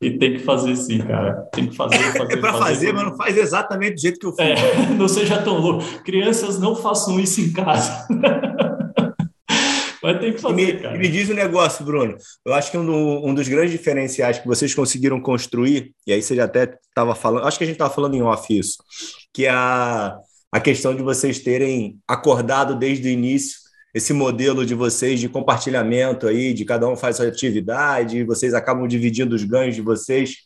e 0.00 0.10
tem 0.12 0.32
que 0.34 0.38
fazer 0.38 0.76
sim, 0.76 0.98
cara. 0.98 1.46
Tem 1.52 1.66
que 1.66 1.76
fazer, 1.76 1.98
fazer 2.16 2.32
É 2.32 2.36
para 2.38 2.52
fazer, 2.54 2.74
fazer, 2.74 2.92
mas 2.94 3.04
não 3.04 3.16
faz 3.18 3.36
exatamente 3.36 3.94
do 3.96 4.00
jeito 4.00 4.18
que 4.18 4.26
eu 4.26 4.32
fiz. 4.32 4.46
É, 4.46 4.94
não 4.94 5.08
seja 5.08 5.42
tão 5.42 5.58
louco. 5.58 5.84
Crianças 6.02 6.58
não 6.58 6.74
façam 6.74 7.20
isso 7.20 7.42
em 7.42 7.52
casa. 7.52 8.06
Vai 10.06 10.20
ter 10.20 10.34
que 10.34 10.40
fazer, 10.40 10.62
e 10.62 10.66
me, 10.66 10.80
cara. 10.80 10.96
me 10.96 11.08
diz 11.08 11.28
um 11.28 11.34
negócio, 11.34 11.84
Bruno. 11.84 12.16
Eu 12.44 12.54
acho 12.54 12.70
que 12.70 12.78
um, 12.78 12.86
do, 12.86 13.26
um, 13.26 13.34
dos 13.34 13.48
grandes 13.48 13.72
diferenciais 13.72 14.38
que 14.38 14.46
vocês 14.46 14.72
conseguiram 14.72 15.20
construir, 15.20 15.92
e 16.06 16.12
aí 16.12 16.22
você 16.22 16.36
já 16.36 16.44
até 16.44 16.78
estava 16.88 17.12
falando, 17.12 17.44
acho 17.44 17.58
que 17.58 17.64
a 17.64 17.66
gente 17.66 17.74
estava 17.74 17.92
falando 17.92 18.14
em 18.14 18.22
off 18.22 18.56
isso, 18.56 18.76
que 19.34 19.46
é 19.46 19.50
a, 19.50 20.16
a 20.52 20.60
questão 20.60 20.94
de 20.94 21.02
vocês 21.02 21.40
terem 21.40 21.98
acordado 22.06 22.76
desde 22.76 23.08
o 23.08 23.10
início 23.10 23.66
esse 23.92 24.12
modelo 24.12 24.64
de 24.64 24.74
vocês 24.74 25.18
de 25.18 25.28
compartilhamento 25.28 26.28
aí, 26.28 26.52
de 26.52 26.64
cada 26.64 26.86
um 26.86 26.94
faz 26.94 27.16
sua 27.16 27.26
atividade, 27.26 28.22
vocês 28.22 28.54
acabam 28.54 28.86
dividindo 28.86 29.34
os 29.34 29.42
ganhos 29.42 29.74
de 29.74 29.80
vocês. 29.80 30.36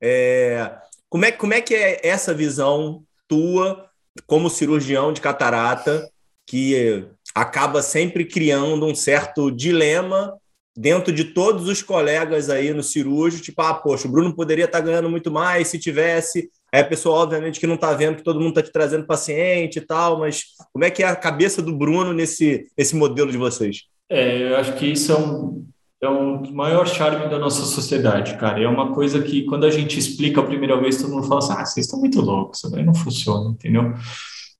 É, 0.00 0.72
como, 1.10 1.26
é, 1.26 1.32
como 1.32 1.52
é 1.52 1.60
que 1.60 1.74
é 1.74 2.00
essa 2.04 2.32
visão 2.32 3.02
tua 3.28 3.90
como 4.26 4.48
cirurgião 4.48 5.12
de 5.12 5.20
catarata 5.20 6.08
que 6.46 7.06
acaba 7.34 7.82
sempre 7.82 8.24
criando 8.24 8.86
um 8.86 8.94
certo 8.94 9.50
dilema 9.50 10.34
dentro 10.76 11.12
de 11.12 11.24
todos 11.24 11.68
os 11.68 11.82
colegas 11.82 12.48
aí 12.48 12.72
no 12.72 12.82
cirúrgico, 12.82 13.42
tipo, 13.42 13.60
ah, 13.60 13.74
poxa, 13.74 14.08
o 14.08 14.10
Bruno 14.10 14.34
poderia 14.34 14.64
estar 14.64 14.80
ganhando 14.80 15.10
muito 15.10 15.30
mais 15.30 15.68
se 15.68 15.78
tivesse. 15.78 16.48
Aí 16.72 16.80
a 16.80 16.86
pessoa, 16.86 17.18
obviamente, 17.18 17.58
que 17.58 17.66
não 17.66 17.74
está 17.74 17.92
vendo 17.92 18.16
que 18.16 18.22
todo 18.22 18.38
mundo 18.38 18.50
está 18.50 18.62
te 18.62 18.72
trazendo 18.72 19.06
paciente 19.06 19.76
e 19.76 19.80
tal, 19.80 20.18
mas 20.18 20.44
como 20.72 20.84
é 20.84 20.90
que 20.90 21.02
é 21.02 21.06
a 21.06 21.16
cabeça 21.16 21.60
do 21.60 21.76
Bruno 21.76 22.12
nesse, 22.12 22.66
nesse 22.78 22.94
modelo 22.94 23.30
de 23.30 23.36
vocês? 23.36 23.82
É, 24.08 24.50
eu 24.50 24.56
acho 24.56 24.72
que 24.74 24.86
isso 24.86 25.12
é 25.12 25.16
um, 25.18 25.66
é 26.02 26.08
um 26.08 26.40
dos 26.40 26.50
maiores 26.50 26.92
charmes 26.92 27.28
da 27.28 27.38
nossa 27.38 27.62
sociedade, 27.62 28.36
cara. 28.38 28.62
É 28.62 28.68
uma 28.68 28.94
coisa 28.94 29.20
que, 29.22 29.44
quando 29.44 29.66
a 29.66 29.70
gente 29.70 29.98
explica 29.98 30.40
a 30.40 30.46
primeira 30.46 30.80
vez, 30.80 30.96
todo 30.96 31.12
mundo 31.12 31.26
fala 31.26 31.40
assim, 31.40 31.52
ah, 31.52 31.64
vocês 31.64 31.86
estão 31.86 31.98
muito 31.98 32.20
loucos, 32.20 32.58
isso 32.58 32.70
daí 32.70 32.84
não 32.84 32.94
funciona, 32.94 33.50
entendeu? 33.50 33.92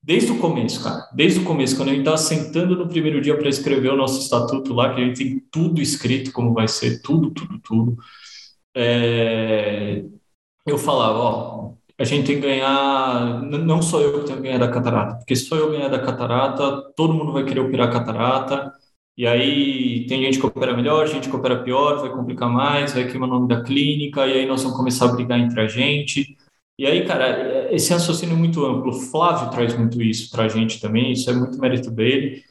Desde 0.02 0.32
o 0.32 0.38
começo, 0.38 0.82
cara. 0.82 1.08
Desde 1.14 1.40
o 1.40 1.44
começo, 1.44 1.76
quando 1.76 1.90
a 1.90 1.92
gente 1.92 2.00
estava 2.00 2.16
sentando 2.16 2.76
no 2.76 2.88
primeiro 2.88 3.20
dia 3.20 3.36
para 3.36 3.48
escrever 3.48 3.92
o 3.92 3.96
nosso 3.96 4.20
estatuto 4.20 4.72
lá, 4.72 4.94
que 4.94 5.00
a 5.00 5.04
gente 5.04 5.18
tem 5.18 5.40
tudo 5.50 5.80
escrito, 5.80 6.32
como 6.32 6.54
vai 6.54 6.66
ser, 6.68 7.02
tudo, 7.02 7.30
tudo, 7.30 7.58
tudo. 7.60 7.96
É... 8.74 10.04
Eu 10.66 10.78
falava, 10.78 11.18
ó, 11.18 11.74
a 11.98 12.04
gente 12.04 12.26
tem 12.26 12.36
que 12.36 12.42
ganhar, 12.46 13.42
não 13.42 13.82
só 13.82 14.00
eu 14.00 14.20
que 14.20 14.26
tenho 14.26 14.38
que 14.38 14.44
ganhar 14.44 14.58
da 14.58 14.70
catarata, 14.70 15.16
porque 15.16 15.36
se 15.36 15.44
só 15.46 15.56
eu 15.56 15.70
ganhar 15.70 15.88
da 15.88 15.98
catarata, 15.98 16.92
todo 16.96 17.12
mundo 17.14 17.32
vai 17.32 17.44
querer 17.44 17.60
operar 17.60 17.92
catarata, 17.92 18.72
e 19.16 19.26
aí 19.26 20.06
tem 20.06 20.22
gente 20.22 20.38
que 20.40 20.46
opera 20.46 20.74
melhor, 20.74 21.06
gente 21.08 21.28
que 21.28 21.36
opera 21.36 21.62
pior, 21.62 22.00
vai 22.00 22.10
complicar 22.10 22.48
mais, 22.48 22.94
vai 22.94 23.06
queimar 23.06 23.28
o 23.28 23.32
nome 23.32 23.48
da 23.48 23.62
clínica, 23.62 24.26
e 24.26 24.32
aí 24.32 24.46
nós 24.46 24.62
vamos 24.62 24.78
começar 24.78 25.06
a 25.06 25.12
brigar 25.12 25.38
entre 25.38 25.60
a 25.60 25.68
gente. 25.68 26.36
E 26.80 26.86
aí, 26.86 27.04
cara, 27.04 27.68
esse 27.70 27.92
raciocínio 27.92 28.34
é 28.34 28.38
muito 28.38 28.64
amplo. 28.64 28.88
O 28.88 28.98
Flávio 28.98 29.50
traz 29.50 29.76
muito 29.76 30.00
isso 30.00 30.30
para 30.30 30.44
a 30.44 30.48
gente 30.48 30.80
também, 30.80 31.12
isso 31.12 31.28
é 31.28 31.34
muito 31.34 31.60
mérito 31.60 31.90
dele. 31.90 32.42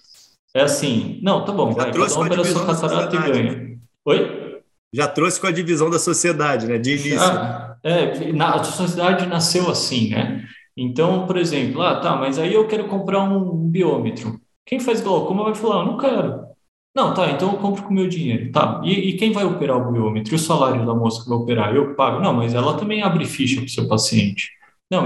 É 0.54 0.62
assim, 0.62 1.20
não, 1.24 1.44
tá 1.44 1.52
bom, 1.52 1.72
Já 1.72 1.78
vai, 1.78 1.92
cada 1.92 2.14
um 2.14 2.26
opera 2.28 2.44
sua 2.44 2.64
catarata 2.64 3.16
e 3.16 3.20
ganha. 3.20 3.80
Oi? 4.06 4.62
Já 4.94 5.08
trouxe 5.08 5.42
com 5.42 5.48
a 5.48 5.52
divisão 5.52 5.90
da 5.90 5.98
sociedade, 5.98 6.68
né? 6.68 6.78
De 6.78 6.92
início. 6.92 7.20
Ah, 7.20 7.76
é, 7.84 8.32
na, 8.32 8.54
a 8.54 8.64
sociedade 8.64 9.26
nasceu 9.26 9.68
assim, 9.68 10.12
né? 10.12 10.46
Então, 10.78 11.26
por 11.26 11.36
exemplo, 11.36 11.82
ah, 11.82 12.00
tá, 12.00 12.16
mas 12.16 12.38
aí 12.38 12.54
eu 12.54 12.68
quero 12.68 12.88
comprar 12.88 13.24
um 13.24 13.68
biômetro. 13.68 14.40
Quem 14.64 14.80
faz 14.80 15.02
glaucoma 15.02 15.46
vai 15.46 15.56
falar, 15.56 15.84
não 15.84 15.98
quero. 15.98 16.49
Não, 16.96 17.14
tá, 17.14 17.32
então 17.32 17.52
eu 17.54 17.58
compro 17.60 17.84
com 17.84 17.90
o 17.90 17.94
meu 17.94 18.08
dinheiro. 18.08 18.52
Tá, 18.52 18.82
e, 18.84 19.10
e, 19.10 19.18
quem 19.18 19.32
vai 19.32 19.46
operar 19.46 19.78
o 19.78 19.92
biômetro? 19.92 20.34
E 20.34 20.36
o 20.36 20.40
salário 20.40 20.86
da 20.86 20.94
moça 20.94 21.24
que 21.24 21.30
vai 21.30 21.38
operar? 21.38 21.76
Eu 21.76 21.96
pago? 21.96 22.20
Não, 22.22 22.34
mas 22.34 22.54
ela 22.54 22.78
também 22.78 23.02
abre 23.04 23.26
ficha 23.26 23.58
para 23.58 23.66
o 23.66 23.70
seu 23.70 23.88
paciente. 23.88 24.50
Não, 24.92 25.04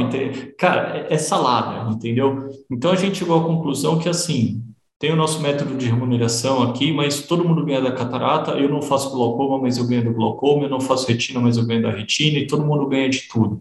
cara, 0.57 1.07
é, 1.09 1.13
é 1.13 1.17
salada, 1.17 1.91
entendeu? 1.91 2.49
Então 2.71 2.91
a 2.91 2.95
gente 2.95 3.17
chegou 3.17 3.37
à 3.39 3.43
conclusão 3.43 3.99
que, 3.99 4.07
assim, 4.07 4.63
tem 4.97 5.11
o 5.11 5.17
nosso 5.17 5.41
método 5.41 5.75
de 5.75 5.85
remuneração 5.85 6.63
aqui, 6.63 6.93
mas 6.93 7.27
todo 7.27 7.43
mundo 7.43 7.65
ganha 7.65 7.81
da 7.81 7.91
catarata. 7.91 8.51
Eu 8.51 8.69
não 8.69 8.81
faço 8.81 9.11
glaucoma, 9.11 9.59
mas 9.61 9.77
eu 9.77 9.85
ganho 9.85 10.05
do 10.05 10.13
glaucoma. 10.13 10.63
Eu 10.63 10.69
não 10.69 10.79
faço 10.79 11.05
retina, 11.07 11.41
mas 11.41 11.57
eu 11.57 11.65
ganho 11.65 11.81
da 11.81 11.91
retina. 11.91 12.39
E 12.39 12.47
todo 12.47 12.65
mundo 12.65 12.87
ganha 12.87 13.09
de 13.09 13.27
tudo. 13.27 13.59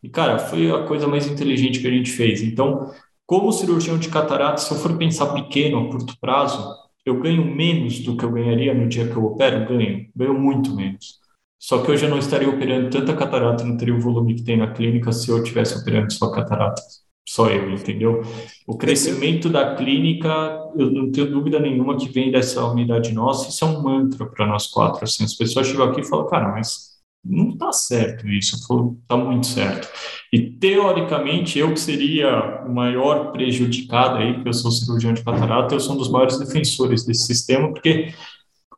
E, 0.00 0.08
cara, 0.08 0.38
foi 0.38 0.70
a 0.70 0.84
coisa 0.84 1.08
mais 1.08 1.26
inteligente 1.26 1.80
que 1.80 1.86
a 1.88 1.90
gente 1.90 2.10
fez. 2.10 2.42
Então, 2.42 2.92
como 3.26 3.50
cirurgião 3.52 3.98
de 3.98 4.08
catarata, 4.08 4.58
se 4.58 4.70
eu 4.70 4.78
for 4.78 4.96
pensar 4.96 5.26
pequeno, 5.32 5.78
a 5.80 5.90
curto 5.90 6.14
prazo, 6.20 6.64
eu 7.04 7.20
ganho 7.20 7.44
menos 7.44 8.00
do 8.00 8.16
que 8.16 8.24
eu 8.24 8.32
ganharia 8.32 8.74
no 8.74 8.88
dia 8.88 9.08
que 9.08 9.16
eu 9.16 9.24
opero? 9.24 9.66
Ganho, 9.68 10.08
ganho 10.14 10.34
muito 10.34 10.74
menos. 10.74 11.20
Só 11.58 11.82
que 11.82 11.90
hoje 11.90 12.04
eu 12.04 12.10
não 12.10 12.18
estaria 12.18 12.48
operando 12.48 12.90
tanta 12.90 13.14
catarata, 13.16 13.64
não 13.64 13.76
teria 13.76 13.94
o 13.94 14.00
volume 14.00 14.34
que 14.34 14.42
tem 14.42 14.56
na 14.56 14.72
clínica 14.72 15.12
se 15.12 15.30
eu 15.30 15.42
estivesse 15.42 15.78
operando 15.78 16.12
só 16.12 16.30
catarata. 16.30 16.82
Só 17.26 17.48
eu, 17.48 17.70
entendeu? 17.70 18.22
O 18.66 18.76
crescimento 18.76 19.48
da 19.48 19.74
clínica, 19.74 20.28
eu 20.76 20.90
não 20.90 21.10
tenho 21.10 21.30
dúvida 21.30 21.58
nenhuma 21.58 21.96
que 21.96 22.08
vem 22.08 22.30
dessa 22.30 22.62
unidade 22.66 23.12
nossa. 23.14 23.48
Isso 23.48 23.64
é 23.64 23.68
um 23.68 23.82
mantra 23.82 24.26
para 24.26 24.46
nós 24.46 24.66
quatro. 24.66 25.04
Assim, 25.04 25.24
as 25.24 25.34
pessoas 25.34 25.66
chegam 25.66 25.88
aqui 25.90 26.02
e 26.02 26.04
falam, 26.04 26.26
cara, 26.28 26.52
mas 26.52 26.93
não 27.24 27.50
está 27.50 27.72
certo 27.72 28.28
isso, 28.28 28.56
está 28.56 29.16
muito 29.16 29.46
certo. 29.46 29.88
E 30.32 30.50
teoricamente, 30.50 31.58
eu 31.58 31.72
que 31.72 31.80
seria 31.80 32.62
o 32.66 32.74
maior 32.74 33.32
prejudicado 33.32 34.18
aí, 34.18 34.42
que 34.42 34.48
eu 34.48 34.52
sou 34.52 34.70
cirurgião 34.70 35.14
de 35.14 35.24
catarata, 35.24 35.74
eu 35.74 35.80
sou 35.80 35.94
um 35.94 35.98
dos 35.98 36.10
maiores 36.10 36.38
defensores 36.38 37.04
desse 37.04 37.26
sistema, 37.26 37.72
porque 37.72 38.12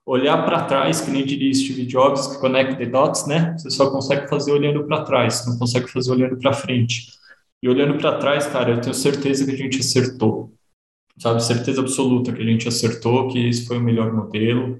olhar 0.05 0.44
para 0.44 0.64
trás, 0.64 1.01
que 1.01 1.11
nem 1.11 1.24
diria 1.24 1.53
Steve 1.53 1.84
Jobs, 1.86 2.28
que 2.28 2.38
connect 2.38 2.76
the 2.76 2.86
dots, 2.86 3.26
né? 3.26 3.55
Você 3.59 3.70
só 3.70 3.90
consegue 3.90 4.28
fazer 4.28 4.53
olhando 4.53 4.84
para 4.86 5.03
trás, 5.03 5.44
não 5.47 5.59
consegue 5.59 5.88
fazer 5.88 6.12
olhando 6.12 6.38
para 6.38 6.53
frente. 6.53 7.09
E 7.61 7.68
olhando 7.68 7.99
para 7.99 8.18
trás, 8.18 8.47
cara, 8.47 8.72
eu 8.72 8.80
tenho 8.80 8.94
certeza 8.94 9.44
que 9.44 9.53
a 9.53 9.57
gente 9.57 9.80
acertou. 9.80 10.53
Sabe, 11.18 11.42
certeza 11.42 11.80
absoluta 11.80 12.32
que 12.32 12.42
a 12.42 12.44
gente 12.44 12.68
acertou, 12.68 13.28
que 13.28 13.49
esse 13.49 13.66
foi 13.66 13.78
o 13.78 13.82
melhor 13.82 14.12
modelo 14.12 14.78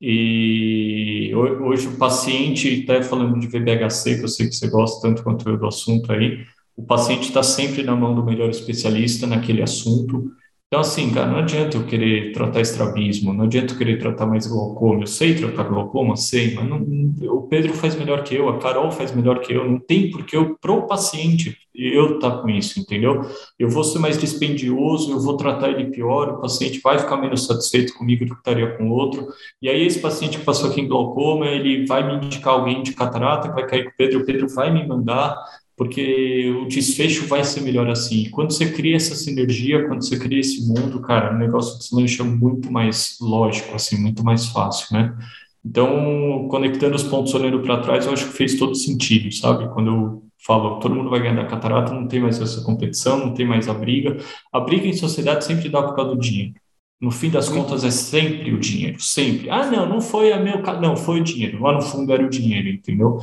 e 0.00 1.30
hoje 1.34 1.88
o 1.88 1.96
paciente, 1.96 2.84
até 2.84 3.02
falando 3.02 3.38
de 3.38 3.46
VBHC, 3.46 4.16
que 4.16 4.24
eu 4.24 4.28
sei 4.28 4.48
que 4.48 4.54
você 4.54 4.68
gosta 4.68 5.06
tanto 5.06 5.22
quanto 5.22 5.48
eu 5.48 5.58
do 5.58 5.66
assunto 5.66 6.10
aí, 6.12 6.44
o 6.74 6.82
paciente 6.82 7.24
está 7.24 7.42
sempre 7.42 7.82
na 7.82 7.94
mão 7.94 8.14
do 8.14 8.24
melhor 8.24 8.48
especialista 8.48 9.26
naquele 9.26 9.62
assunto. 9.62 10.32
Então, 10.70 10.82
assim, 10.82 11.12
cara, 11.12 11.26
não 11.26 11.38
adianta 11.38 11.76
eu 11.76 11.84
querer 11.84 12.30
tratar 12.30 12.60
estrabismo, 12.60 13.32
não 13.32 13.46
adianta 13.46 13.74
eu 13.74 13.76
querer 13.76 13.98
tratar 13.98 14.24
mais 14.24 14.46
glaucoma. 14.46 15.02
Eu 15.02 15.06
sei 15.08 15.34
tratar 15.34 15.64
glaucoma, 15.64 16.14
sei, 16.14 16.54
mas 16.54 16.68
não, 16.68 16.80
o 17.28 17.42
Pedro 17.48 17.72
faz 17.72 17.96
melhor 17.96 18.22
que 18.22 18.36
eu, 18.36 18.48
a 18.48 18.56
Carol 18.60 18.88
faz 18.92 19.12
melhor 19.12 19.40
que 19.40 19.52
eu. 19.52 19.68
Não 19.68 19.80
tem 19.80 20.12
porque 20.12 20.36
eu, 20.36 20.56
pro 20.60 20.86
paciente, 20.86 21.58
eu 21.74 22.14
estar 22.14 22.30
tá 22.30 22.38
com 22.38 22.48
isso, 22.48 22.78
entendeu? 22.78 23.20
Eu 23.58 23.68
vou 23.68 23.82
ser 23.82 23.98
mais 23.98 24.16
dispendioso, 24.16 25.10
eu 25.10 25.18
vou 25.18 25.36
tratar 25.36 25.70
ele 25.70 25.90
pior, 25.90 26.28
o 26.28 26.40
paciente 26.40 26.80
vai 26.80 27.00
ficar 27.00 27.16
menos 27.16 27.46
satisfeito 27.46 27.92
comigo 27.94 28.24
do 28.24 28.34
que 28.34 28.38
estaria 28.40 28.76
com 28.76 28.90
o 28.90 28.92
outro. 28.92 29.26
E 29.60 29.68
aí, 29.68 29.84
esse 29.84 29.98
paciente 29.98 30.38
que 30.38 30.44
passou 30.44 30.70
aqui 30.70 30.80
em 30.80 30.86
glaucoma, 30.86 31.46
ele 31.46 31.84
vai 31.84 32.06
me 32.06 32.24
indicar 32.24 32.54
alguém 32.54 32.80
de 32.80 32.92
catarata, 32.92 33.48
que 33.48 33.54
vai 33.54 33.66
cair 33.66 33.84
com 33.86 33.90
o 33.90 33.94
Pedro, 33.96 34.20
o 34.20 34.24
Pedro 34.24 34.48
vai 34.48 34.72
me 34.72 34.86
mandar 34.86 35.36
porque 35.80 36.52
o 36.62 36.68
desfecho 36.68 37.26
vai 37.26 37.42
ser 37.42 37.62
melhor 37.62 37.88
assim. 37.88 38.28
Quando 38.28 38.52
você 38.52 38.70
cria 38.70 38.96
essa 38.96 39.14
sinergia, 39.14 39.88
quando 39.88 40.04
você 40.04 40.18
cria 40.18 40.38
esse 40.38 40.68
mundo, 40.68 41.00
cara, 41.00 41.34
o 41.34 41.38
negócio 41.38 41.78
deslancha 41.78 42.22
muito 42.22 42.70
mais 42.70 43.16
lógico, 43.18 43.74
assim, 43.74 43.96
muito 43.96 44.22
mais 44.22 44.44
fácil, 44.48 44.94
né? 44.94 45.16
Então, 45.64 46.46
conectando 46.50 46.94
os 46.94 47.02
pontos 47.02 47.32
olhando 47.32 47.60
para 47.60 47.80
trás, 47.80 48.04
eu 48.04 48.12
acho 48.12 48.26
que 48.26 48.34
fez 48.34 48.58
todo 48.58 48.74
sentido, 48.74 49.32
sabe? 49.32 49.72
Quando 49.72 49.90
eu 49.90 50.22
falo 50.44 50.80
todo 50.80 50.94
mundo 50.94 51.08
vai 51.08 51.20
ganhar 51.20 51.36
da 51.36 51.46
catarata, 51.46 51.94
não 51.94 52.06
tem 52.06 52.20
mais 52.20 52.38
essa 52.38 52.62
competição, 52.62 53.18
não 53.18 53.32
tem 53.32 53.46
mais 53.46 53.66
a 53.66 53.72
briga. 53.72 54.18
A 54.52 54.60
briga 54.60 54.86
em 54.86 54.92
sociedade 54.92 55.46
sempre 55.46 55.70
dá 55.70 55.82
por 55.82 55.96
causa 55.96 56.14
do 56.14 56.20
dinheiro. 56.20 56.52
No 57.00 57.10
fim 57.10 57.30
das 57.30 57.48
contas, 57.48 57.82
é 57.82 57.90
sempre 57.90 58.52
o 58.52 58.60
dinheiro, 58.60 59.00
sempre. 59.00 59.48
Ah, 59.48 59.70
não, 59.70 59.88
não 59.88 60.00
foi 60.02 60.32
a 60.32 60.38
meu. 60.38 60.60
Não, 60.80 60.94
foi 60.94 61.20
o 61.20 61.24
dinheiro. 61.24 61.62
Lá 61.62 61.72
no 61.72 61.80
fundo 61.80 62.12
era 62.12 62.24
o 62.24 62.28
dinheiro, 62.28 62.68
entendeu? 62.68 63.18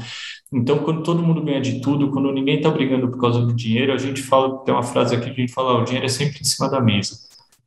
Então, 0.51 0.79
quando 0.79 1.03
todo 1.03 1.21
mundo 1.21 1.43
ganha 1.43 1.61
de 1.61 1.79
tudo, 1.79 2.09
quando 2.09 2.31
ninguém 2.31 2.57
está 2.57 2.71
brigando 2.71 3.07
por 3.07 3.19
causa 3.21 3.39
do 3.45 3.53
dinheiro, 3.53 3.93
a 3.93 3.97
gente 3.97 4.21
fala, 4.23 4.63
tem 4.63 4.73
uma 4.73 4.81
frase 4.81 5.15
aqui 5.15 5.25
que 5.25 5.41
a 5.41 5.45
gente 5.45 5.53
fala, 5.53 5.79
o 5.79 5.83
dinheiro 5.83 6.05
é 6.07 6.09
sempre 6.09 6.39
em 6.41 6.43
cima 6.43 6.69
da 6.69 6.81
mesa. 6.81 7.17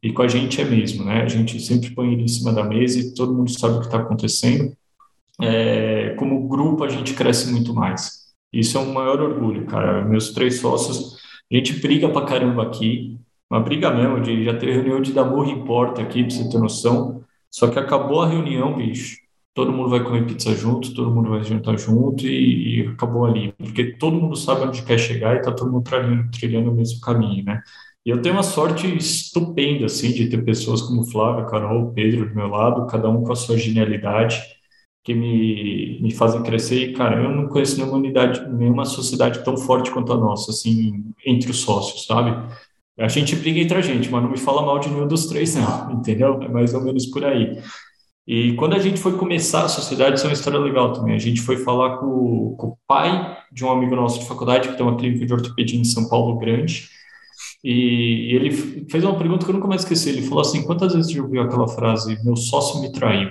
E 0.03 0.13
com 0.13 0.23
a 0.23 0.29
gente 0.29 0.61
é 0.61 0.65
mesmo, 0.65 1.05
né? 1.05 1.23
A 1.23 1.29
gente 1.29 1.61
sempre 1.61 1.91
põe 1.91 2.13
ele 2.13 2.23
em 2.25 2.29
cima 2.29 2.53
da 2.53 2.65
mesa 2.65 2.99
e 2.99 3.15
todo 3.15 3.35
mundo 3.35 3.51
sabe 3.51 3.77
o 3.77 3.81
que 3.81 3.87
está 3.87 3.99
acontecendo. 3.99 4.75
É, 5.41 6.15
como 6.19 6.49
grupo, 6.49 6.83
a 6.85 6.89
gente 6.89 7.15
cresce 7.15 7.53
muito 7.53 7.73
mais. 7.73 8.21
Isso 8.53 8.77
é 8.77 8.81
um 8.81 8.93
maior 8.93 9.21
orgulho, 9.21 9.67
cara. 9.67 10.05
Meus 10.05 10.33
três 10.33 10.59
sócios, 10.59 11.19
a 11.51 11.55
gente 11.55 11.75
briga 11.75 12.09
pra 12.09 12.25
caramba 12.25 12.63
aqui, 12.65 13.19
uma 13.51 13.61
briga 13.61 13.91
mesmo, 13.91 14.21
de 14.21 14.45
já 14.45 14.57
ter 14.57 14.73
reunião 14.73 15.01
de 15.01 15.13
dar 15.13 15.25
morro 15.25 15.51
em 15.51 15.65
porta 15.65 16.03
aqui, 16.03 16.23
pra 16.23 16.31
você 16.31 16.49
ter 16.49 16.59
noção. 16.59 17.25
Só 17.51 17.69
que 17.69 17.79
acabou 17.79 18.23
a 18.23 18.29
reunião, 18.29 18.77
bicho. 18.77 19.19
Todo 19.53 19.73
mundo 19.73 19.91
vai 19.91 20.03
comer 20.05 20.27
pizza 20.27 20.55
junto, 20.55 20.95
todo 20.95 21.11
mundo 21.11 21.31
vai 21.31 21.43
jantar 21.43 21.77
junto 21.77 22.25
e, 22.27 22.83
e 22.83 22.87
acabou 22.89 23.27
ali. 23.27 23.53
Porque 23.59 23.97
todo 23.99 24.17
mundo 24.21 24.37
sabe 24.37 24.63
onde 24.63 24.83
quer 24.83 24.99
chegar 24.99 25.37
e 25.37 25.43
tá 25.43 25.51
todo 25.53 25.71
mundo 25.73 25.83
trilhando, 25.85 26.31
trilhando 26.31 26.71
o 26.71 26.75
mesmo 26.75 27.01
caminho, 27.01 27.45
né? 27.45 27.61
E 28.07 28.11
eu 28.11 28.23
tenho 28.23 28.37
uma 28.37 28.43
sorte 28.43 28.87
estupenda, 28.97 29.87
assim, 29.87 30.13
de 30.13 30.29
ter 30.31 30.43
pessoas 30.45 30.81
como 30.83 31.05
Flávio, 31.05 31.47
Carol, 31.47 31.93
Pedro 31.93 32.29
do 32.29 32.35
meu 32.35 32.47
lado, 32.49 32.87
cada 32.87 33.09
um 33.11 33.23
com 33.23 33.33
a 33.33 33.37
sua 33.37 33.59
genialidade, 33.59 34.41
que 35.05 35.15
me, 35.15 36.01
me 36.01 36.13
fazem 36.13 36.43
crescer. 36.43 36.91
E, 36.91 36.93
cara, 36.95 37.23
eu 37.23 37.31
não 37.31 37.49
conheço 37.49 37.77
nenhuma 37.77 37.99
unidade, 37.99 38.41
nenhuma 38.49 38.85
sociedade 38.85 39.45
tão 39.45 39.57
forte 39.57 39.91
quanto 39.91 40.13
a 40.13 40.17
nossa, 40.17 40.51
assim, 40.51 41.05
entre 41.27 41.51
os 41.51 41.61
sócios, 41.61 42.07
sabe? 42.07 42.31
A 42.99 43.09
gente 43.09 43.35
briga 43.37 43.61
entre 43.61 43.79
a 43.79 43.81
gente, 43.81 44.11
mas 44.11 44.23
não 44.23 44.31
me 44.31 44.39
fala 44.39 44.63
mal 44.63 44.79
de 44.79 44.91
nenhum 44.91 45.09
dos 45.09 45.27
três, 45.27 45.55
não, 45.55 45.93
entendeu? 45.99 46.43
É 46.43 46.49
mais 46.49 46.75
ou 46.75 46.83
menos 46.83 47.07
por 47.07 47.25
aí. 47.25 47.63
E 48.27 48.55
quando 48.55 48.75
a 48.75 48.79
gente 48.79 49.01
foi 49.01 49.17
começar 49.17 49.65
a 49.65 49.69
sociedade, 49.69 50.17
isso 50.17 50.25
é 50.27 50.29
uma 50.29 50.35
história 50.35 50.59
legal 50.59 50.93
também. 50.93 51.15
A 51.15 51.19
gente 51.19 51.41
foi 51.41 51.57
falar 51.57 51.99
com, 51.99 52.55
com 52.57 52.67
o 52.69 52.79
pai 52.87 53.37
de 53.51 53.65
um 53.65 53.71
amigo 53.71 53.97
nosso 53.97 54.21
de 54.21 54.27
faculdade, 54.27 54.69
que 54.69 54.77
tem 54.77 54.87
uma 54.87 54.97
clínica 54.97 55.27
de 55.27 55.33
ortopedia 55.33 55.81
em 55.81 55.85
São 55.85 56.09
Paulo 56.09 56.39
grande, 56.39 56.89
e 57.63 58.35
ele 58.35 58.51
fez 58.89 59.05
uma 59.05 59.19
pergunta 59.19 59.45
que 59.45 59.51
eu 59.51 59.55
nunca 59.55 59.69
mais 59.69 59.83
esqueci. 59.83 60.11
Ele 60.11 60.23
falou 60.23 60.41
assim: 60.41 60.63
quantas 60.65 60.95
vezes 60.95 61.13
você 61.13 61.21
ouviu 61.21 61.43
aquela 61.43 61.69
frase, 61.69 62.23
meu 62.25 62.37
sócio 62.37 62.81
me 62.81 62.93
traiu? 62.93 63.31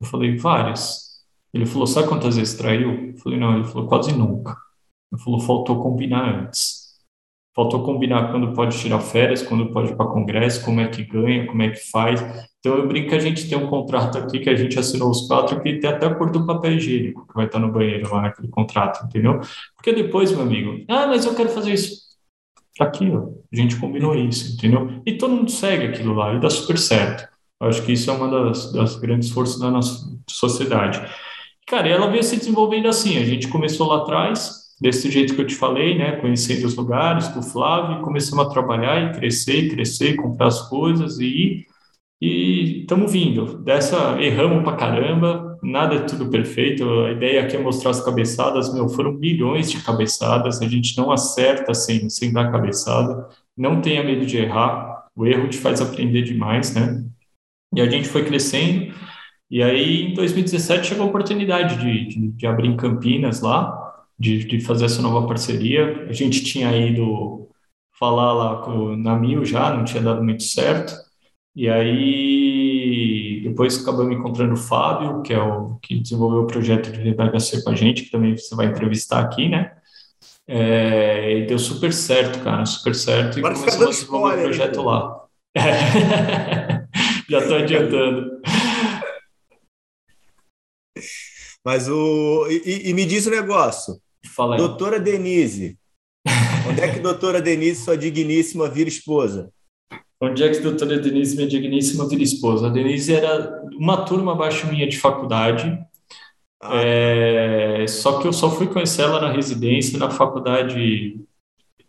Eu 0.00 0.06
falei, 0.06 0.36
várias. 0.36 1.10
Ele 1.52 1.66
falou, 1.66 1.86
sabe 1.86 2.08
quantas 2.08 2.36
vezes 2.36 2.54
traiu? 2.54 3.08
Eu 3.08 3.18
falei, 3.18 3.38
não. 3.38 3.54
Ele 3.56 3.64
falou, 3.64 3.86
quase 3.88 4.12
nunca. 4.12 4.56
Ele 5.12 5.22
falou, 5.22 5.40
faltou 5.40 5.82
combinar 5.82 6.44
antes. 6.44 6.79
Faltou 7.54 7.82
combinar 7.82 8.30
quando 8.30 8.52
pode 8.52 8.78
tirar 8.78 9.00
férias, 9.00 9.42
quando 9.42 9.72
pode 9.72 9.92
ir 9.92 9.96
para 9.96 10.06
congresso, 10.06 10.64
como 10.64 10.80
é 10.80 10.88
que 10.88 11.04
ganha, 11.04 11.46
como 11.46 11.62
é 11.62 11.70
que 11.70 11.90
faz. 11.90 12.20
Então 12.60 12.76
eu 12.76 12.86
brinco 12.86 13.08
que 13.08 13.14
a 13.14 13.20
gente 13.20 13.48
tem 13.48 13.58
um 13.58 13.66
contrato 13.66 14.18
aqui 14.18 14.38
que 14.38 14.50
a 14.50 14.54
gente 14.54 14.78
assinou 14.78 15.10
os 15.10 15.26
quatro 15.26 15.60
que 15.60 15.78
tem 15.78 15.90
até 15.90 16.06
a 16.06 16.14
cor 16.14 16.30
do 16.30 16.46
papel 16.46 16.74
higiênico 16.74 17.26
que 17.26 17.34
vai 17.34 17.46
estar 17.46 17.58
no 17.58 17.72
banheiro 17.72 18.12
lá 18.12 18.22
naquele 18.22 18.48
contrato, 18.48 19.04
entendeu? 19.04 19.40
Porque 19.74 19.92
depois, 19.92 20.30
meu 20.30 20.42
amigo, 20.42 20.84
ah, 20.88 21.06
mas 21.06 21.24
eu 21.24 21.34
quero 21.34 21.48
fazer 21.48 21.72
isso. 21.72 22.10
Tá 22.76 22.84
aqui, 22.84 23.10
ó, 23.10 23.28
a 23.52 23.56
gente 23.56 23.76
combinou 23.76 24.14
isso, 24.14 24.54
entendeu? 24.54 25.02
E 25.04 25.18
todo 25.18 25.34
mundo 25.34 25.50
segue 25.50 25.86
aquilo 25.86 26.14
lá 26.14 26.34
e 26.34 26.40
dá 26.40 26.48
super 26.48 26.78
certo. 26.78 27.28
Eu 27.60 27.68
acho 27.68 27.82
que 27.82 27.92
isso 27.92 28.10
é 28.10 28.14
uma 28.14 28.28
das, 28.28 28.72
das 28.72 28.96
grandes 28.96 29.30
forças 29.30 29.58
da 29.58 29.70
nossa 29.70 30.06
sociedade. 30.28 31.00
Cara, 31.66 31.88
ela 31.88 32.10
veio 32.10 32.22
se 32.22 32.36
desenvolvendo 32.36 32.88
assim. 32.88 33.18
A 33.18 33.24
gente 33.24 33.48
começou 33.48 33.86
lá 33.88 33.98
atrás, 33.98 34.59
desse 34.80 35.10
jeito 35.10 35.34
que 35.34 35.40
eu 35.40 35.46
te 35.46 35.54
falei, 35.54 35.96
né, 35.98 36.16
conhecendo 36.16 36.66
os 36.66 36.74
lugares 36.74 37.28
com 37.28 37.40
o 37.40 37.42
Flávio, 37.42 38.02
começamos 38.02 38.46
a 38.46 38.50
trabalhar 38.50 39.10
e 39.10 39.18
crescer, 39.18 39.70
crescer, 39.70 40.16
comprar 40.16 40.46
as 40.48 40.68
coisas 40.68 41.18
e 41.20 41.66
e 42.20 42.80
estamos 42.82 43.12
vindo. 43.12 43.58
Dessa 43.58 44.20
erramos 44.20 44.62
pra 44.62 44.76
caramba, 44.76 45.58
nada 45.62 45.96
é 45.96 46.00
tudo 46.00 46.28
perfeito. 46.28 46.88
A 47.04 47.12
ideia 47.12 47.42
aqui 47.42 47.56
é 47.56 47.58
mostrar 47.58 47.92
as 47.92 48.04
cabeçadas, 48.04 48.72
meu, 48.74 48.88
foram 48.88 49.12
milhões 49.12 49.70
de 49.70 49.82
cabeçadas, 49.82 50.60
a 50.60 50.68
gente 50.68 50.96
não 50.98 51.10
acerta 51.10 51.72
sem, 51.72 52.10
sem 52.10 52.32
dar 52.32 52.52
cabeçada. 52.52 53.26
Não 53.56 53.80
tenha 53.80 54.04
medo 54.04 54.26
de 54.26 54.36
errar, 54.36 55.06
o 55.16 55.26
erro 55.26 55.48
te 55.48 55.56
faz 55.58 55.80
aprender 55.80 56.22
demais, 56.22 56.74
né? 56.74 57.04
E 57.74 57.80
a 57.80 57.88
gente 57.88 58.08
foi 58.08 58.24
crescendo, 58.24 58.92
e 59.50 59.62
aí 59.62 60.10
em 60.10 60.14
2017 60.14 60.88
chegou 60.88 61.04
a 61.06 61.08
oportunidade 61.08 61.76
de, 61.78 62.06
de, 62.06 62.28
de 62.32 62.46
abrir 62.46 62.68
em 62.68 62.76
Campinas 62.76 63.40
lá, 63.40 63.79
de, 64.20 64.44
de 64.44 64.60
fazer 64.60 64.84
essa 64.84 65.00
nova 65.00 65.26
parceria. 65.26 66.06
A 66.08 66.12
gente 66.12 66.44
tinha 66.44 66.76
ido 66.76 67.48
falar 67.98 68.32
lá 68.34 68.62
com, 68.62 68.94
na 68.96 69.18
Mil 69.18 69.44
já, 69.44 69.74
não 69.74 69.84
tinha 69.84 70.02
dado 70.02 70.22
muito 70.22 70.42
certo. 70.42 70.94
E 71.56 71.68
aí, 71.68 73.40
depois 73.44 73.80
acabamos 73.82 74.14
encontrando 74.14 74.54
o 74.54 74.56
Fábio, 74.56 75.22
que 75.22 75.32
é 75.32 75.40
o 75.40 75.78
que 75.82 75.98
desenvolveu 75.98 76.42
o 76.42 76.46
projeto 76.46 76.92
de 76.92 77.12
VHC 77.12 77.64
com 77.64 77.70
a 77.70 77.74
gente, 77.74 78.04
que 78.04 78.10
também 78.10 78.36
você 78.36 78.54
vai 78.54 78.66
entrevistar 78.66 79.20
aqui, 79.20 79.48
né? 79.48 79.72
É, 80.46 81.38
e 81.38 81.46
deu 81.46 81.58
super 81.58 81.92
certo, 81.92 82.42
cara, 82.42 82.64
super 82.66 82.94
certo. 82.94 83.38
E 83.38 83.42
começamos 83.42 83.82
a 83.82 83.86
desenvolver 83.86 84.38
o 84.38 84.42
projeto 84.42 84.82
lá. 84.82 85.24
É. 85.56 85.60
Já 87.28 87.38
estou 87.38 87.56
adiantando. 87.56 88.40
Mas 91.64 91.88
o. 91.88 92.46
E, 92.48 92.90
e, 92.90 92.94
me 92.94 93.04
diz 93.06 93.26
o 93.26 93.28
um 93.28 93.32
negócio. 93.32 94.00
Fala 94.40 94.54
aí. 94.54 94.58
Doutora 94.58 94.98
Denise. 94.98 95.76
Onde 96.66 96.80
é 96.80 96.90
que 96.90 96.98
doutora 97.00 97.42
Denise, 97.42 97.84
sua 97.84 97.94
digníssima, 97.94 98.70
vira 98.70 98.88
esposa? 98.88 99.52
Onde 100.18 100.42
é 100.42 100.48
que 100.48 100.60
doutora 100.60 100.98
Denise, 100.98 101.36
minha 101.36 101.46
digníssima, 101.46 102.08
vira 102.08 102.22
esposa? 102.22 102.68
A 102.68 102.70
Denise 102.70 103.12
era 103.12 103.62
uma 103.78 104.02
turma 104.06 104.32
abaixo 104.32 104.66
minha 104.66 104.88
de 104.88 104.98
faculdade, 104.98 105.78
ah. 106.62 106.74
é, 106.74 107.86
só 107.86 108.18
que 108.18 108.26
eu 108.26 108.32
só 108.32 108.50
fui 108.50 108.66
conhecer 108.66 109.02
ela 109.02 109.20
na 109.20 109.30
residência, 109.30 109.98
na 109.98 110.10
faculdade 110.10 111.20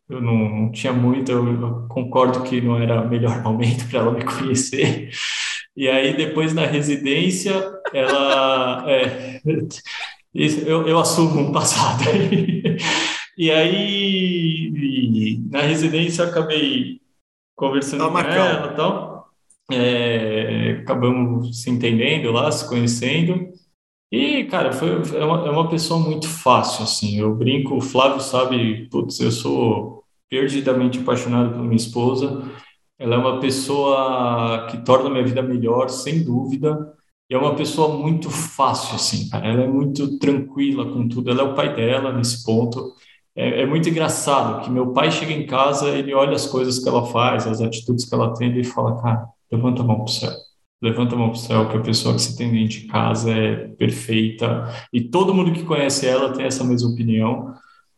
eu 0.09 0.21
não, 0.21 0.49
não 0.49 0.71
tinha 0.73 0.91
muito, 0.91 1.31
eu 1.31 1.87
concordo 1.87 2.43
que 2.43 2.59
não 2.59 2.77
era 2.77 3.01
o 3.01 3.09
melhor 3.09 3.41
momento 3.43 3.87
para 3.89 3.99
ela 3.99 4.11
me 4.11 4.25
conhecer. 4.25 5.09
E 5.73 5.87
aí, 5.87 6.17
depois 6.17 6.53
na 6.53 6.65
residência, 6.65 7.53
ela. 7.93 8.83
É, 8.91 9.41
eu, 10.33 10.87
eu 10.87 10.99
assumo 10.99 11.39
um 11.39 11.51
passado. 11.51 12.03
e 13.37 13.51
aí, 13.51 15.41
na 15.49 15.61
residência, 15.61 16.25
acabei 16.25 17.01
conversando 17.55 18.09
com 18.09 18.19
ela 18.19 18.71
e 18.71 18.75
tal. 18.75 19.29
É, 19.71 20.79
acabamos 20.81 21.61
se 21.61 21.69
entendendo 21.69 22.31
lá, 22.31 22.51
se 22.51 22.67
conhecendo. 22.67 23.51
E, 24.11 24.43
cara, 24.45 24.73
foi, 24.73 24.89
é, 24.89 25.23
uma, 25.23 25.47
é 25.47 25.49
uma 25.49 25.69
pessoa 25.69 25.99
muito 25.99 26.27
fácil, 26.27 26.83
assim. 26.83 27.17
Eu 27.17 27.33
brinco, 27.33 27.75
o 27.77 27.81
Flávio 27.81 28.19
sabe, 28.19 28.87
putz, 28.89 29.19
eu 29.21 29.31
sou 29.31 30.03
perdidamente 30.29 30.99
apaixonado 30.99 31.51
pela 31.51 31.63
minha 31.63 31.75
esposa. 31.75 32.43
Ela 32.99 33.15
é 33.15 33.17
uma 33.17 33.39
pessoa 33.39 34.67
que 34.69 34.83
torna 34.83 35.07
a 35.07 35.11
minha 35.11 35.23
vida 35.23 35.41
melhor, 35.41 35.89
sem 35.89 36.23
dúvida. 36.23 36.93
E 37.31 37.33
é 37.33 37.37
uma 37.37 37.55
pessoa 37.55 37.97
muito 37.97 38.29
fácil, 38.29 38.95
assim, 38.95 39.29
cara. 39.29 39.47
Ela 39.47 39.63
é 39.63 39.67
muito 39.67 40.19
tranquila 40.19 40.91
com 40.91 41.07
tudo. 41.07 41.31
Ela 41.31 41.41
é 41.41 41.45
o 41.45 41.55
pai 41.55 41.73
dela 41.73 42.11
nesse 42.11 42.43
ponto 42.43 42.93
é, 43.35 43.61
é, 43.61 43.65
muito 43.65 43.87
engraçado 43.87 44.63
que 44.63 44.69
meu 44.69 44.91
pai 44.91 45.11
chega 45.11 45.31
em 45.31 45.45
casa, 45.45 45.89
ele 45.89 46.13
olha 46.13 46.33
as 46.33 46.45
coisas 46.45 46.79
que 46.79 46.89
ela 46.89 47.05
faz, 47.05 47.47
as 47.47 47.61
atitudes 47.61 48.05
que 48.05 48.13
ela 48.13 48.33
tem, 48.33 48.57
e 48.59 48.63
fala, 48.63 49.01
cara, 49.01 49.29
levanta 49.51 49.81
a 49.81 49.85
mão 49.85 50.03
pro 50.03 50.11
céu. 50.11 50.31
Levanta 50.81 51.15
a 51.15 51.17
mão 51.17 51.29
pro 51.29 51.39
céu, 51.39 51.69
que 51.69 51.77
a 51.77 51.81
pessoa 51.81 52.15
que 52.15 52.21
você 52.21 52.35
tem 52.35 52.51
dentro 52.51 52.69
de 52.69 52.87
casa 52.87 53.31
é 53.31 53.67
perfeita. 53.69 54.67
E 54.91 55.01
todo 55.01 55.33
mundo 55.33 55.53
que 55.53 55.63
conhece 55.63 56.07
ela 56.07 56.33
tem 56.33 56.45
essa 56.45 56.63
mesma 56.63 56.89
opinião. 56.89 57.53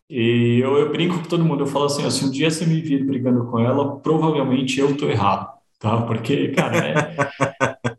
E 0.09 0.59
eu, 0.61 0.77
eu 0.77 0.91
brinco 0.91 1.17
com 1.19 1.23
todo 1.29 1.45
mundo, 1.45 1.63
eu 1.63 1.67
falo 1.67 1.85
assim, 1.85 2.05
ó, 2.05 2.09
se 2.09 2.23
um 2.25 2.31
dia 2.31 2.51
você 2.51 2.65
me 2.65 2.81
vir 2.81 3.05
brigando 3.05 3.45
com 3.45 3.59
ela, 3.59 3.97
provavelmente 3.99 4.79
eu 4.79 4.95
tô 4.97 5.07
errado, 5.07 5.49
tá? 5.83 6.01
Porque, 6.03 6.47
cara, 6.49 6.77
é, 6.87 7.15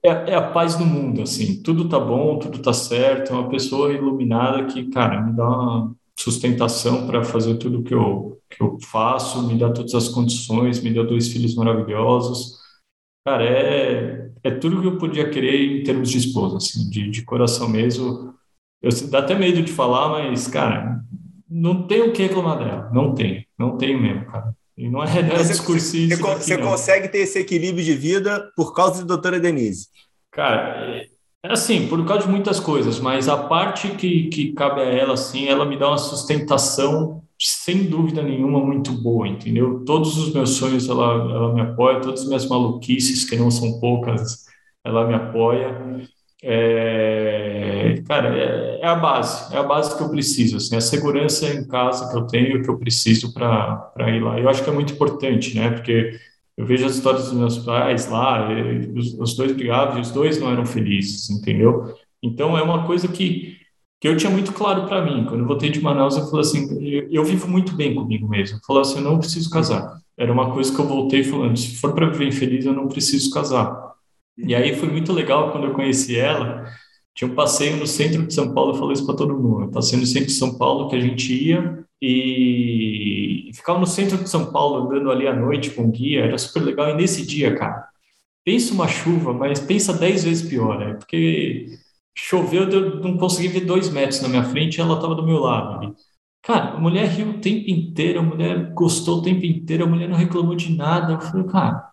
é, 0.03 0.31
é, 0.31 0.35
a 0.35 0.51
paz 0.51 0.75
do 0.75 0.87
mundo, 0.87 1.23
assim, 1.23 1.63
tudo 1.63 1.89
tá 1.89 2.01
bom, 2.01 2.39
tudo 2.39 2.59
tá 2.61 2.73
certo, 2.73 3.33
é 3.33 3.37
uma 3.37 3.51
pessoa 3.51 3.93
iluminada 3.93 4.65
que, 4.65 4.91
cara, 4.91 5.21
me 5.21 5.37
dá 5.37 5.47
uma, 5.47 5.95
sustentação 6.19 7.07
para 7.07 7.23
fazer 7.25 7.57
tudo 7.57 7.83
que 7.83 7.93
eu, 7.93 8.41
que 8.49 8.63
eu 8.63 8.79
faço, 8.81 9.47
me 9.47 9.59
dá 9.59 9.71
todas 9.71 9.95
as 9.95 10.09
condições, 10.09 10.81
me 10.81 10.93
deu 10.93 11.07
dois 11.07 11.29
filhos 11.29 11.55
maravilhosos. 11.55 12.59
Cara, 13.27 13.45
é, 13.45 14.31
é 14.43 14.51
tudo 14.53 14.81
que 14.81 14.87
eu 14.87 14.99
podia 14.99 15.29
querer 15.29 15.81
em 15.81 15.83
termos 15.83 16.11
de 16.11 16.19
esposa, 16.19 16.57
assim, 16.59 16.89
de, 16.89 17.11
de 17.11 17.25
coração 17.25 17.69
mesmo. 17.69 18.35
Eu 18.81 18.91
dá 19.11 19.19
até 19.19 19.35
medo 19.35 19.63
de 19.63 19.73
falar, 19.73 20.09
mas, 20.09 20.47
cara, 20.47 21.01
não 21.49 21.87
tem 21.87 22.03
o 22.03 22.13
que 22.13 22.23
reclamar 22.23 22.59
dela. 22.59 22.91
Não 22.93 23.15
tem, 23.15 23.47
não 23.59 23.77
tem 23.77 24.01
mesmo, 24.01 24.27
cara. 24.27 24.55
E 24.77 24.89
não 24.89 25.03
é, 25.03 25.23
não 25.23 25.37
é 25.37 25.43
discursivo. 25.43 26.17
Você, 26.17 26.57
você 26.57 26.59
consegue 26.59 27.09
ter 27.09 27.19
esse 27.19 27.39
equilíbrio 27.39 27.85
de 27.85 27.95
vida 27.95 28.51
por 28.57 28.75
causa 28.75 29.03
da 29.03 29.07
doutora 29.07 29.39
Denise? 29.39 29.89
Cara, 30.33 31.07
é 31.45 31.53
assim, 31.53 31.87
por 31.87 32.05
causa 32.07 32.27
de 32.27 32.31
muitas 32.31 32.59
coisas, 32.59 32.99
mas 32.99 33.29
a 33.29 33.37
parte 33.37 33.89
que, 33.91 34.29
que 34.29 34.53
cabe 34.53 34.81
a 34.81 34.85
ela, 34.85 35.15
assim, 35.15 35.47
ela 35.47 35.65
me 35.65 35.79
dá 35.79 35.89
uma 35.89 35.99
sustentação, 35.99 37.23
sem 37.39 37.85
dúvida 37.85 38.23
nenhuma, 38.23 38.59
muito 38.59 38.91
boa, 38.93 39.29
entendeu? 39.29 39.85
Todos 39.85 40.17
os 40.17 40.33
meus 40.33 40.51
sonhos 40.51 40.89
ela, 40.89 41.05
ela 41.05 41.53
me 41.53 41.61
apoia, 41.61 42.01
todas 42.01 42.23
as 42.23 42.27
minhas 42.27 42.49
maluquices, 42.49 43.29
que 43.29 43.37
não 43.37 43.51
são 43.51 43.79
poucas, 43.79 44.45
ela 44.83 45.07
me 45.07 45.15
apoia. 45.15 46.09
É, 46.47 48.03
cara, 48.07 48.37
é, 48.37 48.81
é, 48.83 48.87
a 48.87 48.95
base, 48.95 49.55
é 49.55 49.59
a 49.59 49.63
base 49.63 49.97
que 49.97 50.03
eu 50.03 50.11
preciso, 50.11 50.59
assim, 50.59 50.77
a 50.77 50.81
segurança 50.81 51.49
em 51.49 51.67
casa 51.67 52.11
que 52.11 52.17
eu 52.19 52.27
tenho, 52.27 52.63
que 52.63 52.69
eu 52.69 52.79
preciso 52.79 53.33
para 53.33 53.91
ir 54.11 54.23
lá. 54.23 54.39
Eu 54.39 54.49
acho 54.51 54.63
que 54.63 54.69
é 54.69 54.73
muito 54.73 54.93
importante, 54.93 55.57
né? 55.57 55.71
Porque 55.71 56.19
eu 56.55 56.67
vejo 56.67 56.85
as 56.85 56.97
histórias 56.97 57.25
dos 57.25 57.33
meus 57.33 57.59
pais 57.59 58.09
lá, 58.11 58.47
os, 58.95 59.15
os 59.19 59.35
dois 59.35 59.53
brigavam 59.53 59.97
e 59.99 60.01
os 60.03 60.11
dois 60.11 60.39
não 60.39 60.51
eram 60.53 60.67
felizes, 60.67 61.31
entendeu? 61.31 61.95
Então 62.23 62.59
é 62.59 62.63
uma 62.63 62.87
coisa 62.87 63.09
que, 63.09 63.57
que 63.99 64.07
eu 64.07 64.17
tinha 64.17 64.31
muito 64.31 64.53
claro 64.53 64.87
para 64.87 65.03
mim. 65.03 65.25
Quando 65.25 65.41
eu 65.41 65.47
voltei 65.47 65.71
de 65.71 65.81
Manaus, 65.81 66.17
eu 66.17 66.27
falei 66.27 66.41
assim: 66.43 66.69
eu, 66.87 67.09
eu 67.11 67.25
vivo 67.25 67.49
muito 67.49 67.75
bem 67.75 67.95
comigo 67.95 68.29
mesmo. 68.29 68.59
Eu 68.59 68.61
falei 68.67 68.83
assim: 68.83 68.97
eu 68.99 69.05
não 69.05 69.19
preciso 69.19 69.49
casar. 69.51 69.99
Era 70.17 70.33
uma 70.33 70.53
coisa 70.53 70.75
que 70.75 70.81
eu 70.81 70.87
voltei 70.87 71.25
falando: 71.25 71.57
se 71.57 71.77
for 71.77 71.95
para 71.95 72.11
viver 72.11 72.29
infeliz, 72.29 72.67
eu 72.67 72.75
não 72.75 72.87
preciso 72.89 73.31
casar. 73.31 73.94
E 74.37 74.55
aí 74.55 74.75
foi 74.75 74.89
muito 74.91 75.13
legal 75.13 75.53
quando 75.53 75.67
eu 75.69 75.75
conheci 75.75 76.19
ela. 76.19 76.65
Tinha 77.15 77.31
um 77.31 77.35
passeio 77.35 77.77
no 77.77 77.87
centro 77.87 78.27
de 78.27 78.35
São 78.35 78.53
Paulo, 78.53 78.73
eu 78.73 78.79
falei 78.79 78.95
isso 78.95 79.07
para 79.07 79.17
todo 79.17 79.39
mundo. 79.39 79.71
Passeio 79.71 80.01
no 80.01 80.07
centro 80.07 80.27
de 80.29 80.33
São 80.33 80.59
Paulo 80.59 80.89
que 80.91 80.97
a 80.97 81.01
gente 81.01 81.33
ia 81.33 81.85
e 82.03 83.51
ficava 83.55 83.79
no 83.79 83.87
centro 83.87 84.19
de 84.19 84.29
São 84.29 84.53
Paulo 84.53 84.87
andando 84.87 85.11
ali 85.11 85.27
à 85.27 85.35
noite 85.35 85.71
com 85.71 85.91
guia, 85.91 86.25
era 86.25 86.39
super 86.39 86.63
legal. 86.63 86.91
E 86.91 86.95
nesse 86.95 87.25
dia, 87.27 87.55
cara, 87.57 87.89
pensa 88.45 88.75
uma 88.75 88.89
chuva, 88.89 89.33
mas 89.33 89.61
pensa 89.61 89.93
dez 89.93 90.25
vezes 90.25 90.49
pior, 90.49 90.79
né? 90.79 90.95
Porque 90.95 91.67
choveu, 92.17 92.69
eu 92.71 93.01
não 93.01 93.17
consegui 93.19 93.49
ver 93.49 93.61
dois 93.67 93.89
metros 93.91 94.21
na 94.21 94.29
minha 94.29 94.45
frente 94.45 94.79
e 94.79 94.81
ela 94.81 94.97
estava 94.97 95.15
do 95.15 95.27
meu 95.27 95.39
lado 95.39 95.79
ali. 95.79 95.95
Cara, 96.43 96.75
a 96.75 96.81
mulher 96.81 97.07
riu 97.09 97.31
o 97.31 97.41
tempo 97.41 97.71
inteiro, 97.71 98.21
a 98.21 98.23
mulher 98.23 98.73
gostou 98.75 99.19
o 99.19 99.23
tempo 99.23 99.45
inteiro, 99.47 99.85
a 99.85 99.87
mulher 99.89 100.09
não 100.09 100.17
reclamou 100.17 100.55
de 100.55 100.75
nada. 100.77 101.15
Eu 101.15 101.21
falei, 101.21 101.47
cara, 101.47 101.91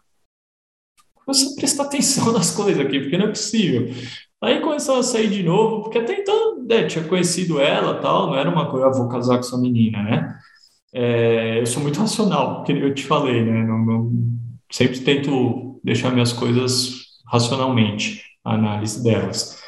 a 1.31 1.55
prestar 1.55 1.83
atenção 1.83 2.31
nas 2.33 2.51
coisas 2.51 2.85
aqui, 2.85 2.99
porque 2.99 3.17
não 3.17 3.25
é 3.25 3.29
possível. 3.29 3.93
Aí 4.41 4.59
começou 4.59 4.97
a 4.97 5.03
sair 5.03 5.29
de 5.29 5.43
novo, 5.43 5.83
porque 5.83 5.99
até 5.99 6.19
então 6.19 6.63
né, 6.63 6.85
tinha 6.85 7.03
conhecido 7.03 7.59
ela 7.59 7.95
tal, 7.95 8.27
não 8.27 8.35
era 8.35 8.49
uma 8.49 8.69
coisa, 8.69 8.87
ah, 8.87 8.91
vou 8.91 9.07
casar 9.07 9.35
com 9.35 9.41
essa 9.41 9.57
menina, 9.57 10.01
né? 10.01 10.39
É, 10.93 11.59
eu 11.59 11.65
sou 11.65 11.81
muito 11.81 11.99
racional, 11.99 12.57
porque 12.57 12.73
eu 12.73 12.93
te 12.93 13.05
falei, 13.05 13.43
né? 13.43 13.63
Não, 13.63 13.85
não, 13.85 14.11
sempre 14.71 14.99
tento 15.01 15.79
deixar 15.83 16.11
minhas 16.11 16.33
coisas 16.33 17.01
racionalmente, 17.27 18.23
a 18.43 18.55
análise 18.55 19.03
delas. 19.03 19.60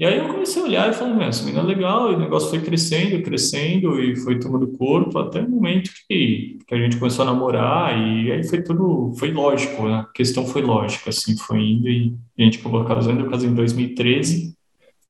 E 0.00 0.04
aí 0.06 0.16
eu 0.16 0.28
comecei 0.28 0.62
a 0.62 0.64
olhar 0.64 0.88
e 0.88 0.94
falei, 0.94 1.28
essa 1.28 1.44
menina 1.44 1.62
é 1.62 1.66
legal, 1.66 2.10
e 2.10 2.14
o 2.14 2.18
negócio 2.18 2.48
foi 2.48 2.62
crescendo, 2.62 3.22
crescendo, 3.22 4.02
e 4.02 4.16
foi 4.16 4.38
tomando 4.38 4.66
corpo, 4.78 5.18
até 5.18 5.42
o 5.42 5.50
momento 5.50 5.90
que, 6.08 6.58
que 6.66 6.74
a 6.74 6.78
gente 6.78 6.96
começou 6.96 7.22
a 7.22 7.26
namorar, 7.26 7.98
e 7.98 8.32
aí 8.32 8.42
foi 8.42 8.62
tudo, 8.62 9.12
foi 9.18 9.30
lógico, 9.30 9.86
né? 9.86 9.96
A 9.96 10.04
questão 10.06 10.46
foi 10.46 10.62
lógica, 10.62 11.10
assim, 11.10 11.36
foi 11.36 11.60
indo, 11.60 11.86
e 11.86 12.16
a 12.38 12.42
gente 12.42 12.60
acabou 12.60 12.82
casando, 12.86 13.20
eu 13.20 13.30
casei 13.30 13.50
em 13.50 13.54
2013, 13.54 14.56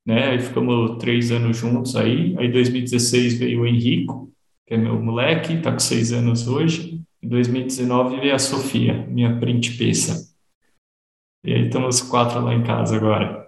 né? 0.05 0.31
Aí 0.31 0.41
ficamos 0.41 0.99
três 0.99 1.31
anos 1.31 1.57
juntos 1.57 1.95
aí, 1.95 2.35
aí 2.37 2.49
em 2.49 2.51
2016 2.51 3.39
veio 3.39 3.61
o 3.61 3.67
Henrico, 3.69 4.33
que 4.67 4.75
é 4.75 4.77
meu 4.77 5.01
moleque, 5.01 5.59
tá 5.59 5.71
com 5.71 5.79
seis 5.79 6.13
anos 6.13 6.49
hoje, 6.49 7.01
em 7.23 7.29
2019 7.29 8.17
veio 8.17 8.35
a 8.35 8.41
Sofia, 8.41 9.07
minha 9.07 9.39
principessa. 9.39 10.35
E 11.45 11.53
aí 11.55 11.67
estamos 11.67 12.01
quatro 12.01 12.41
lá 12.41 12.53
em 12.53 12.65
casa 12.65 12.97
agora. 12.97 13.40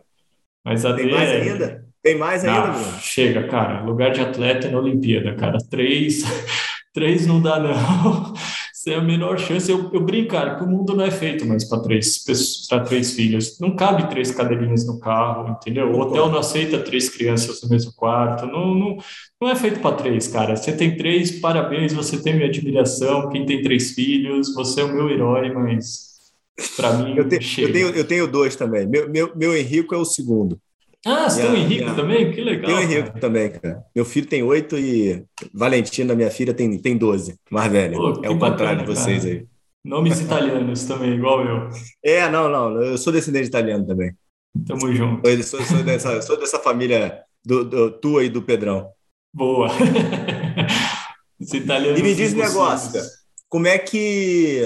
Mas 0.65 0.85
a 0.85 0.95
Tem 0.95 1.11
mais 1.11 1.29
é... 1.29 1.41
ainda? 1.41 1.85
Tem 2.03 2.19
mais 2.19 2.45
ainda, 2.45 2.73
Bruno? 2.73 2.99
Chega, 3.01 3.47
cara. 3.47 3.83
Lugar 3.83 4.11
de 4.11 4.21
atleta 4.21 4.69
na 4.69 4.79
Olimpíada, 4.79 5.35
cara. 5.37 5.59
Três, 5.71 6.25
três 6.93 7.27
não 7.27 7.41
dá, 7.41 7.61
não. 7.61 8.35
sem 8.83 8.97
a 8.97 9.01
menor 9.01 9.39
chance. 9.39 9.71
Eu, 9.71 9.91
eu 9.93 10.01
brincar 10.01 10.57
que 10.57 10.65
o 10.65 10.67
mundo 10.67 10.97
não 10.97 11.05
é 11.05 11.11
feito 11.11 11.47
mais 11.47 11.65
para 11.65 11.81
três, 11.81 12.25
para 12.69 12.81
três 12.81 13.13
filhos. 13.13 13.57
Não 13.61 13.77
cabe 13.77 14.11
três 14.11 14.33
cadeirinhas 14.33 14.85
no 14.85 14.99
carro, 14.99 15.51
entendeu? 15.51 15.93
O 15.93 16.01
hotel 16.01 16.29
não 16.29 16.41
aceita 16.41 16.81
três 16.81 17.09
crianças 17.09 17.63
no 17.63 17.69
mesmo 17.69 17.93
quarto. 17.95 18.45
Não, 18.47 18.75
não, 18.75 18.97
não 19.41 19.49
é 19.49 19.55
feito 19.55 19.79
para 19.79 19.95
três, 19.95 20.27
cara. 20.27 20.57
Você 20.57 20.73
tem 20.73 20.97
três, 20.97 21.39
parabéns, 21.41 21.93
você 21.93 22.21
tem 22.21 22.35
minha 22.35 22.49
admiração. 22.49 23.29
Quem 23.31 23.47
tem 23.47 23.63
três 23.63 23.93
filhos, 23.93 24.53
você 24.53 24.81
é 24.81 24.85
o 24.85 24.93
meu 24.93 25.09
herói, 25.09 25.53
mas 25.53 26.12
para 26.77 26.93
mim. 26.99 27.17
Eu, 27.17 27.29
te, 27.29 27.61
eu, 27.61 27.73
tenho, 27.73 27.89
eu 27.91 28.05
tenho 28.05 28.27
dois 28.27 28.57
também. 28.57 28.87
Meu, 28.87 29.09
meu, 29.09 29.33
meu 29.35 29.57
Henrico 29.57 29.95
é 29.95 29.99
o 29.99 30.05
segundo. 30.05 30.61
Ah, 31.05 31.29
você 31.29 31.43
tem 31.43 31.51
o 31.51 31.57
Henrique 31.57 31.83
minha... 31.83 31.95
também? 31.95 32.31
Que 32.31 32.41
legal. 32.41 32.67
Tem 32.67 32.75
o 32.75 32.81
Henrique 32.81 33.21
também, 33.21 33.51
cara. 33.51 33.83
Meu 33.95 34.05
filho 34.05 34.27
tem 34.27 34.43
oito 34.43 34.79
e 34.79 35.25
Valentina, 35.53 36.15
minha 36.15 36.31
filha, 36.31 36.55
tem, 36.55 36.79
tem 36.79 36.97
doze, 36.97 37.37
mais 37.51 37.71
velha. 37.71 37.97
Pô, 37.97 38.21
é 38.23 38.31
o 38.31 38.39
contrário 38.39 38.81
de 38.81 38.87
vocês 38.87 39.25
cara. 39.25 39.35
aí. 39.35 39.47
Nomes 39.85 40.21
italianos 40.23 40.85
também, 40.85 41.15
igual 41.15 41.45
eu. 41.45 41.69
É, 42.05 42.31
não, 42.31 42.49
não. 42.49 42.81
Eu 42.81 42.97
sou 42.97 43.13
descendente 43.13 43.49
italiano 43.49 43.85
também. 43.85 44.13
Tamo 44.67 44.93
junto. 44.93 45.29
Eu 45.29 45.43
sou, 45.43 45.61
sou, 45.63 45.83
dessa, 45.83 46.23
sou 46.23 46.39
dessa 46.39 46.59
família 46.61 47.23
do, 47.45 47.65
do, 47.65 47.91
tua 47.91 48.25
e 48.25 48.29
do 48.29 48.43
Pedrão. 48.43 48.91
Boa. 49.35 49.69
Os 51.41 51.53
italianos 51.53 51.99
e 51.99 52.03
me 52.03 52.15
diz 52.15 52.33
um 52.33 52.37
negócio, 52.37 52.93
cara. 52.93 53.07
Como 53.49 53.67
é 53.67 53.77
que 53.77 54.63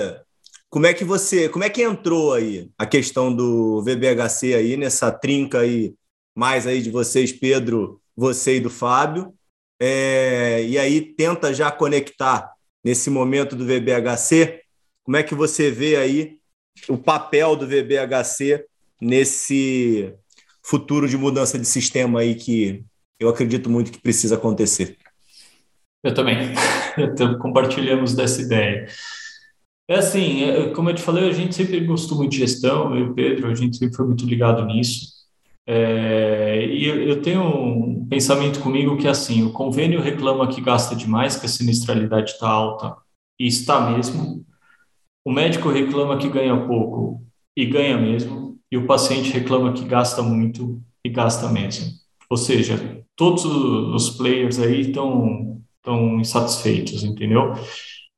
como 0.71 0.87
é 0.87 0.95
que 0.95 1.05
você, 1.05 1.49
como 1.49 1.65
é 1.65 1.71
que 1.71 1.83
entrou 1.83 2.35
aí 2.35 2.71
a 2.77 2.87
questão 2.87 3.35
do 3.35 3.83
VBHC 3.83 4.55
aí 4.55 4.77
nessa 4.77 5.11
trinca 5.11 5.61
aí 5.61 5.95
mais 6.35 6.67
aí 6.67 6.83
de 6.83 6.91
vocês, 6.91 7.33
Pedro, 7.33 8.01
você 8.15 8.57
e 8.57 8.61
do 8.61 8.69
Fábio, 8.69 9.33
é, 9.81 10.63
e 10.65 10.79
aí 10.79 11.01
tenta 11.01 11.53
já 11.55 11.71
conectar 11.71 12.53
nesse 12.85 13.09
momento 13.09 13.57
do 13.57 13.65
VBHC. 13.65 14.61
Como 15.03 15.17
é 15.17 15.23
que 15.23 15.35
você 15.35 15.71
vê 15.71 15.97
aí 15.97 16.39
o 16.89 16.99
papel 16.99 17.57
do 17.57 17.67
VBHC 17.67 18.65
nesse 19.01 20.13
futuro 20.63 21.09
de 21.09 21.17
mudança 21.17 21.59
de 21.59 21.67
sistema 21.67 22.21
aí 22.21 22.35
que 22.35 22.85
eu 23.19 23.29
acredito 23.29 23.71
muito 23.71 23.93
que 23.93 24.01
precisa 24.01 24.35
acontecer? 24.35 24.99
Eu 26.03 26.13
também. 26.13 26.53
Compartilhamos 27.41 28.15
dessa 28.15 28.43
ideia. 28.43 28.87
É 29.89 29.97
assim, 29.97 30.43
é, 30.43 30.71
como 30.71 30.91
eu 30.91 30.95
te 30.95 31.03
falei, 31.03 31.29
a 31.29 31.33
gente 31.33 31.55
sempre 31.55 31.79
gostou 31.81 32.19
muito 32.19 32.33
de 32.33 32.39
gestão, 32.39 32.95
eu 32.97 33.07
e 33.07 33.09
o 33.11 33.15
Pedro, 33.15 33.49
a 33.49 33.55
gente 33.55 33.77
sempre 33.77 33.97
foi 33.97 34.07
muito 34.07 34.27
ligado 34.27 34.65
nisso. 34.65 35.15
É, 35.67 36.67
e 36.67 36.87
eu 36.87 37.23
tenho 37.23 37.43
um 37.43 38.07
pensamento 38.09 38.61
comigo 38.61 38.97
que, 38.97 39.07
assim, 39.07 39.45
o 39.45 39.53
convênio 39.53 40.01
reclama 40.01 40.49
que 40.49 40.61
gasta 40.61 40.95
demais, 40.97 41.37
que 41.37 41.47
a 41.47 41.49
sinistralidade 41.49 42.33
está 42.33 42.49
alta, 42.49 42.97
e 43.39 43.47
está 43.47 43.91
mesmo. 43.91 44.45
O 45.25 45.33
médico 45.33 45.69
reclama 45.71 46.19
que 46.19 46.29
ganha 46.29 46.57
pouco, 46.67 47.23
e 47.57 47.65
ganha 47.65 47.97
mesmo. 47.97 48.59
E 48.71 48.77
o 48.77 48.87
paciente 48.87 49.31
reclama 49.33 49.73
que 49.73 49.85
gasta 49.85 50.23
muito, 50.23 50.81
e 51.05 51.09
gasta 51.09 51.49
mesmo. 51.49 51.93
Ou 52.29 52.37
seja, 52.37 53.05
todos 53.15 53.45
os 53.45 54.11
players 54.11 54.59
aí 54.59 54.81
estão 54.81 55.63
insatisfeitos, 56.21 57.05
entendeu? 57.05 57.53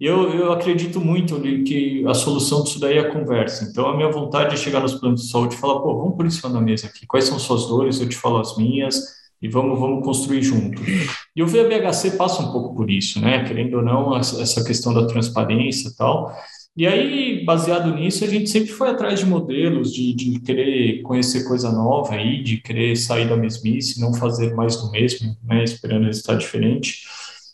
E 0.01 0.07
eu, 0.07 0.33
eu 0.33 0.53
acredito 0.53 1.01
muito 1.01 1.41
que 1.65 2.05
a 2.07 2.15
solução 2.15 2.63
disso 2.63 2.79
daí 2.79 2.99
é 2.99 3.01
a 3.01 3.13
conversa. 3.13 3.65
Então, 3.65 3.89
a 3.89 3.97
minha 3.97 4.11
vontade 4.11 4.55
é 4.55 4.57
chegar 4.57 4.81
nos 4.81 4.95
planos 4.95 5.23
de 5.23 5.31
saúde 5.31 5.57
e 5.57 5.59
falar, 5.59 5.81
pô, 5.81 5.97
vamos 5.97 6.17
por 6.17 6.25
isso 6.25 6.49
na 6.49 6.61
mesa 6.61 6.87
aqui. 6.87 7.05
Quais 7.05 7.25
são 7.25 7.39
suas 7.39 7.67
dores? 7.67 8.01
Eu 8.01 8.09
te 8.09 8.17
falo 8.17 8.39
as 8.39 8.57
minhas 8.57 9.19
e 9.43 9.49
vamos, 9.49 9.79
vamos 9.79 10.05
construir 10.05 10.43
junto. 10.43 10.81
E 11.35 11.43
o 11.43 11.47
VBHC 11.47 12.13
passa 12.17 12.43
um 12.43 12.53
pouco 12.53 12.77
por 12.77 12.89
isso, 12.91 13.21
né? 13.21 13.45
Querendo 13.45 13.79
ou 13.79 13.83
não, 13.83 14.17
essa 14.17 14.63
questão 14.65 14.95
da 14.95 15.07
transparência 15.07 15.89
e 15.89 15.95
tal. 15.97 16.33
E 16.77 16.87
aí, 16.87 17.45
baseado 17.45 17.93
nisso, 17.93 18.23
a 18.23 18.29
gente 18.29 18.49
sempre 18.49 18.69
foi 18.69 18.89
atrás 18.91 19.19
de 19.19 19.27
modelos, 19.27 19.93
de, 19.93 20.15
de 20.15 20.39
querer 20.39 21.03
conhecer 21.03 21.43
coisa 21.43 21.73
nova 21.73 22.15
aí, 22.15 22.41
de 22.41 22.59
querer 22.59 22.95
sair 22.95 23.29
da 23.29 23.37
mesmice, 23.37 24.01
não 24.01 24.15
fazer 24.15 24.55
mais 24.55 24.77
do 24.77 24.93
mesmo, 24.93 25.37
né? 25.43 25.65
Esperando 25.65 26.07
resultado 26.07 26.39
diferente. 26.39 27.01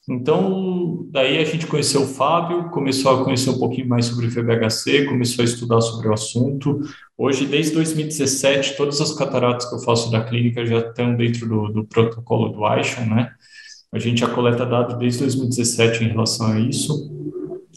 Então, 0.08 1.06
daí 1.10 1.38
a 1.38 1.44
gente 1.44 1.66
conheceu 1.66 2.02
o 2.02 2.06
Fábio, 2.06 2.68
começou 2.70 3.10
a 3.10 3.24
conhecer 3.24 3.48
um 3.48 3.58
pouquinho 3.58 3.88
mais 3.88 4.06
sobre 4.06 4.26
o 4.26 4.30
VBHC, 4.30 5.06
começou 5.06 5.42
a 5.42 5.46
estudar 5.46 5.80
sobre 5.80 6.08
o 6.08 6.12
assunto. 6.12 6.80
Hoje, 7.16 7.46
desde 7.46 7.72
2017, 7.72 8.76
todas 8.76 9.00
as 9.00 9.14
cataratas 9.14 9.66
que 9.66 9.74
eu 9.74 9.78
faço 9.78 10.10
da 10.10 10.22
clínica 10.22 10.66
já 10.66 10.80
estão 10.80 11.16
dentro 11.16 11.48
do, 11.48 11.68
do 11.68 11.84
protocolo 11.86 12.50
do 12.50 12.80
ISHON, 12.80 13.06
né? 13.06 13.32
A 13.90 13.98
gente 13.98 14.20
já 14.20 14.28
coleta 14.28 14.66
dados 14.66 14.98
desde 14.98 15.20
2017 15.20 16.04
em 16.04 16.08
relação 16.08 16.48
a 16.48 16.60
isso. 16.60 17.10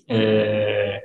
É... 0.09 1.03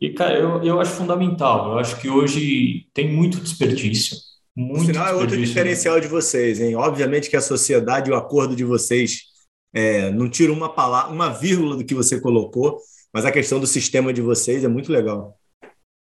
E, 0.00 0.10
cara, 0.10 0.38
eu, 0.38 0.62
eu 0.62 0.80
acho 0.80 0.92
fundamental. 0.92 1.72
Eu 1.72 1.78
acho 1.80 2.00
que 2.00 2.08
hoje 2.08 2.86
tem 2.94 3.12
muito 3.12 3.40
desperdício. 3.40 4.16
Muito 4.56 4.80
no 4.80 4.86
final, 4.86 5.08
é 5.08 5.14
outro 5.14 5.36
diferencial 5.36 6.00
de 6.00 6.08
vocês, 6.08 6.60
hein? 6.60 6.76
Obviamente 6.76 7.28
que 7.28 7.36
a 7.36 7.40
sociedade, 7.40 8.10
o 8.10 8.14
acordo 8.14 8.56
de 8.56 8.64
vocês 8.64 9.31
é, 9.74 10.10
não 10.10 10.28
tiro 10.28 10.52
uma 10.52 10.68
palavra, 10.68 11.12
uma 11.12 11.28
vírgula 11.30 11.76
do 11.76 11.84
que 11.84 11.94
você 11.94 12.20
colocou, 12.20 12.78
mas 13.12 13.24
a 13.24 13.32
questão 13.32 13.60
do 13.60 13.66
sistema 13.66 14.12
de 14.12 14.20
vocês 14.20 14.64
é 14.64 14.68
muito 14.68 14.92
legal. 14.92 15.38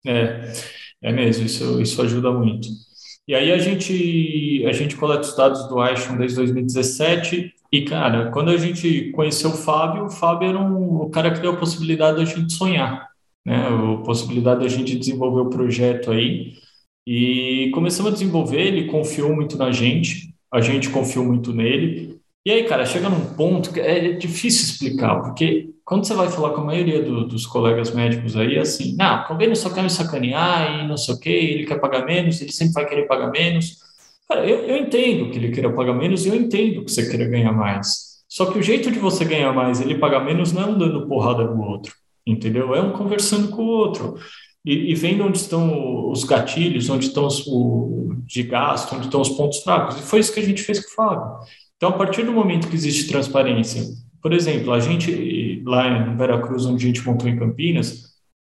É, 0.05 0.51
é 1.01 1.11
mesmo, 1.11 1.45
isso, 1.45 1.81
isso 1.81 2.01
ajuda 2.01 2.31
muito. 2.31 2.67
E 3.27 3.35
aí 3.35 3.51
a 3.51 3.57
gente, 3.57 4.65
a 4.67 4.71
gente 4.71 4.95
coleta 4.95 5.21
os 5.21 5.35
dados 5.35 5.67
do 5.67 5.79
Aishon 5.79 6.17
desde 6.17 6.35
2017 6.37 7.53
e, 7.71 7.85
cara, 7.85 8.31
quando 8.31 8.49
a 8.49 8.57
gente 8.57 9.11
conheceu 9.11 9.51
o 9.51 9.57
Fábio, 9.57 10.05
o 10.05 10.09
Fábio 10.09 10.49
era 10.49 10.59
um, 10.59 11.01
o 11.03 11.09
cara 11.09 11.31
que 11.31 11.39
deu 11.39 11.51
a 11.51 11.57
possibilidade 11.57 12.17
da 12.17 12.25
gente 12.25 12.51
sonhar, 12.53 13.07
né? 13.45 13.67
A 13.67 13.97
possibilidade 14.03 14.61
da 14.61 14.67
gente 14.67 14.97
desenvolver 14.97 15.41
o 15.41 15.49
projeto 15.49 16.11
aí 16.11 16.53
e 17.07 17.71
começamos 17.73 18.11
a 18.11 18.13
desenvolver, 18.13 18.61
ele 18.61 18.87
confiou 18.87 19.33
muito 19.33 19.57
na 19.57 19.71
gente, 19.71 20.35
a 20.51 20.61
gente 20.61 20.89
confiou 20.89 21.25
muito 21.25 21.53
nele 21.53 22.20
e 22.45 22.51
aí, 22.51 22.63
cara, 22.63 22.85
chega 22.85 23.09
num 23.09 23.33
ponto 23.35 23.71
que 23.71 23.79
é 23.79 24.13
difícil 24.13 24.63
explicar, 24.63 25.21
porque 25.21 25.69
quando 25.85 26.05
você 26.05 26.13
vai 26.15 26.29
falar 26.29 26.51
com 26.51 26.61
a 26.61 26.65
maioria 26.65 27.03
do, 27.03 27.27
dos 27.27 27.45
colegas 27.45 27.93
médicos 27.93 28.35
aí, 28.35 28.55
é 28.55 28.61
assim, 28.61 28.95
não, 28.97 29.21
o 29.21 29.27
convênio 29.27 29.55
só 29.55 29.69
quer 29.69 29.83
me 29.83 29.89
sacanear 29.89 30.79
e 30.79 30.87
não 30.87 30.97
sei 30.97 31.13
o 31.13 31.19
quê, 31.19 31.29
ele 31.29 31.65
quer 31.65 31.79
pagar 31.79 32.05
menos, 32.05 32.41
ele 32.41 32.51
sempre 32.51 32.73
vai 32.73 32.87
querer 32.87 33.07
pagar 33.07 33.29
menos. 33.29 33.77
Cara, 34.27 34.47
eu, 34.47 34.59
eu 34.59 34.77
entendo 34.77 35.29
que 35.29 35.37
ele 35.37 35.51
queira 35.51 35.71
pagar 35.71 35.93
menos 35.93 36.25
e 36.25 36.29
eu 36.29 36.35
entendo 36.35 36.85
que 36.85 36.91
você 36.91 37.09
queira 37.09 37.27
ganhar 37.27 37.51
mais. 37.51 38.11
Só 38.27 38.45
que 38.45 38.57
o 38.57 38.63
jeito 38.63 38.89
de 38.89 38.97
você 38.97 39.25
ganhar 39.25 39.51
mais 39.51 39.81
ele 39.81 39.99
pagar 39.99 40.23
menos 40.23 40.53
não 40.53 40.61
é 40.61 40.65
um 40.67 40.77
dando 40.77 41.07
porrada 41.07 41.43
no 41.43 41.61
outro, 41.61 41.93
entendeu? 42.25 42.73
É 42.73 42.81
um 42.81 42.93
conversando 42.93 43.49
com 43.49 43.61
o 43.61 43.67
outro. 43.67 44.15
E, 44.65 44.91
e 44.91 44.95
vendo 44.95 45.25
onde 45.25 45.37
estão 45.37 46.09
os 46.09 46.23
gatilhos, 46.23 46.89
onde 46.89 47.07
estão 47.07 47.25
os 47.27 47.45
o, 47.45 48.15
de 48.25 48.43
gasto, 48.43 48.95
onde 48.95 49.07
estão 49.07 49.19
os 49.19 49.29
pontos 49.29 49.59
fracos. 49.61 49.97
E 49.97 50.01
foi 50.01 50.21
isso 50.21 50.33
que 50.33 50.39
a 50.39 50.45
gente 50.45 50.63
fez 50.63 50.79
com 50.79 50.89
o 50.89 50.95
Fábio. 50.95 51.39
Então, 51.81 51.89
a 51.89 51.97
partir 51.97 52.21
do 52.21 52.31
momento 52.31 52.67
que 52.67 52.75
existe 52.75 53.07
transparência, 53.07 53.81
por 54.21 54.33
exemplo, 54.33 54.71
a 54.71 54.79
gente 54.79 55.63
lá 55.65 55.87
em 55.87 56.15
Veracruz, 56.15 56.63
onde 56.67 56.85
a 56.85 56.87
gente 56.87 57.03
montou 57.03 57.27
em 57.27 57.35
Campinas, 57.35 58.11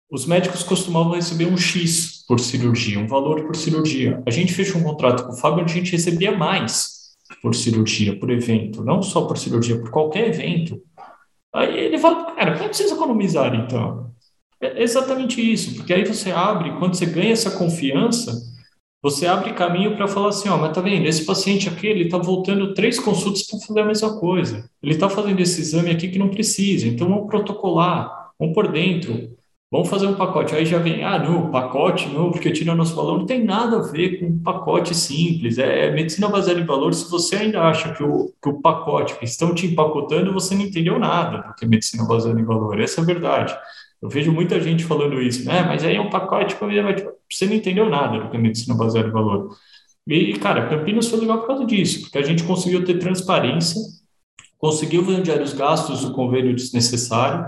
os 0.08 0.26
médicos 0.26 0.62
costumavam 0.62 1.14
receber 1.14 1.46
um 1.46 1.56
X 1.56 2.24
por 2.28 2.38
cirurgia, 2.38 3.00
um 3.00 3.08
valor 3.08 3.44
por 3.44 3.56
cirurgia. 3.56 4.22
A 4.24 4.30
gente 4.30 4.52
fechou 4.54 4.80
um 4.80 4.84
contrato 4.84 5.24
com 5.24 5.32
o 5.32 5.36
Fábio 5.36 5.62
onde 5.62 5.72
a 5.72 5.74
gente 5.74 5.90
recebia 5.90 6.38
mais 6.38 7.16
por 7.42 7.52
cirurgia, 7.52 8.16
por 8.16 8.30
evento, 8.30 8.84
não 8.84 9.02
só 9.02 9.22
por 9.22 9.36
cirurgia, 9.36 9.80
por 9.80 9.90
qualquer 9.90 10.28
evento. 10.28 10.80
Aí 11.52 11.76
ele 11.76 11.98
fala, 11.98 12.32
cara, 12.32 12.56
como 12.56 12.72
vocês 12.72 12.92
economizar 12.92 13.52
então? 13.56 14.12
É 14.60 14.84
exatamente 14.84 15.40
isso, 15.40 15.74
porque 15.74 15.92
aí 15.92 16.04
você 16.04 16.30
abre, 16.30 16.78
quando 16.78 16.94
você 16.94 17.06
ganha 17.06 17.32
essa 17.32 17.50
confiança, 17.58 18.40
você 19.06 19.24
abre 19.24 19.52
caminho 19.52 19.94
para 19.94 20.08
falar 20.08 20.30
assim, 20.30 20.48
ó, 20.48 20.56
mas 20.56 20.72
tá 20.72 20.80
vendo, 20.80 21.06
esse 21.06 21.24
paciente 21.24 21.68
aqui, 21.68 21.86
ele 21.86 22.08
tá 22.08 22.18
voltando 22.18 22.74
três 22.74 22.98
consultas 22.98 23.46
para 23.46 23.60
fazer 23.60 23.80
a 23.80 23.84
mesma 23.84 24.18
coisa. 24.18 24.68
Ele 24.82 24.94
está 24.94 25.08
fazendo 25.08 25.38
esse 25.38 25.60
exame 25.60 25.90
aqui 25.90 26.08
que 26.08 26.18
não 26.18 26.28
precisa, 26.28 26.88
então 26.88 27.08
vamos 27.08 27.28
protocolar, 27.28 28.32
vamos 28.36 28.52
por 28.52 28.66
dentro, 28.66 29.30
vamos 29.70 29.88
fazer 29.88 30.08
um 30.08 30.16
pacote. 30.16 30.56
Aí 30.56 30.66
já 30.66 30.78
vem, 30.78 31.04
ah, 31.04 31.20
não, 31.20 31.52
pacote 31.52 32.08
não, 32.08 32.32
porque 32.32 32.50
tira 32.50 32.74
nosso 32.74 32.96
valor. 32.96 33.16
Não 33.16 33.26
tem 33.26 33.44
nada 33.44 33.76
a 33.76 33.82
ver 33.82 34.18
com 34.18 34.26
um 34.26 34.42
pacote 34.42 34.92
simples, 34.92 35.56
é, 35.56 35.86
é 35.86 35.92
medicina 35.92 36.28
baseada 36.28 36.58
em 36.58 36.66
valor. 36.66 36.92
Se 36.92 37.08
você 37.08 37.36
ainda 37.36 37.62
acha 37.62 37.94
que 37.94 38.02
o, 38.02 38.32
que 38.42 38.48
o 38.48 38.60
pacote 38.60 39.16
que 39.20 39.24
estão 39.24 39.54
te 39.54 39.68
empacotando, 39.68 40.32
você 40.32 40.52
não 40.52 40.62
entendeu 40.62 40.98
nada 40.98 41.46
do 41.46 41.54
que 41.54 41.64
é 41.64 41.68
medicina 41.68 42.04
baseada 42.04 42.40
em 42.40 42.44
valor. 42.44 42.80
Essa 42.80 43.00
é 43.00 43.04
a 43.04 43.06
verdade. 43.06 43.56
Eu 44.00 44.08
vejo 44.08 44.32
muita 44.32 44.60
gente 44.60 44.84
falando 44.84 45.20
isso, 45.20 45.44
né? 45.44 45.62
Mas 45.62 45.84
aí 45.84 45.96
é 45.96 46.00
um 46.00 46.10
pacote, 46.10 46.56
você 47.30 47.46
não 47.46 47.54
entendeu 47.54 47.88
nada 47.88 48.18
do 48.18 48.30
que 48.30 48.36
é 48.36 48.40
medicina 48.40 48.76
baseada 48.76 49.08
em 49.08 49.12
valor. 49.12 49.56
E, 50.06 50.34
cara, 50.34 50.68
Campinas 50.68 51.08
foi 51.08 51.20
legal 51.20 51.40
por 51.40 51.48
causa 51.48 51.64
disso, 51.64 52.02
porque 52.02 52.18
a 52.18 52.22
gente 52.22 52.44
conseguiu 52.44 52.84
ter 52.84 52.98
transparência, 52.98 53.80
conseguiu 54.58 55.02
vender 55.02 55.40
os 55.40 55.52
gastos 55.52 56.02
do 56.02 56.12
convênio 56.12 56.54
desnecessário, 56.54 57.44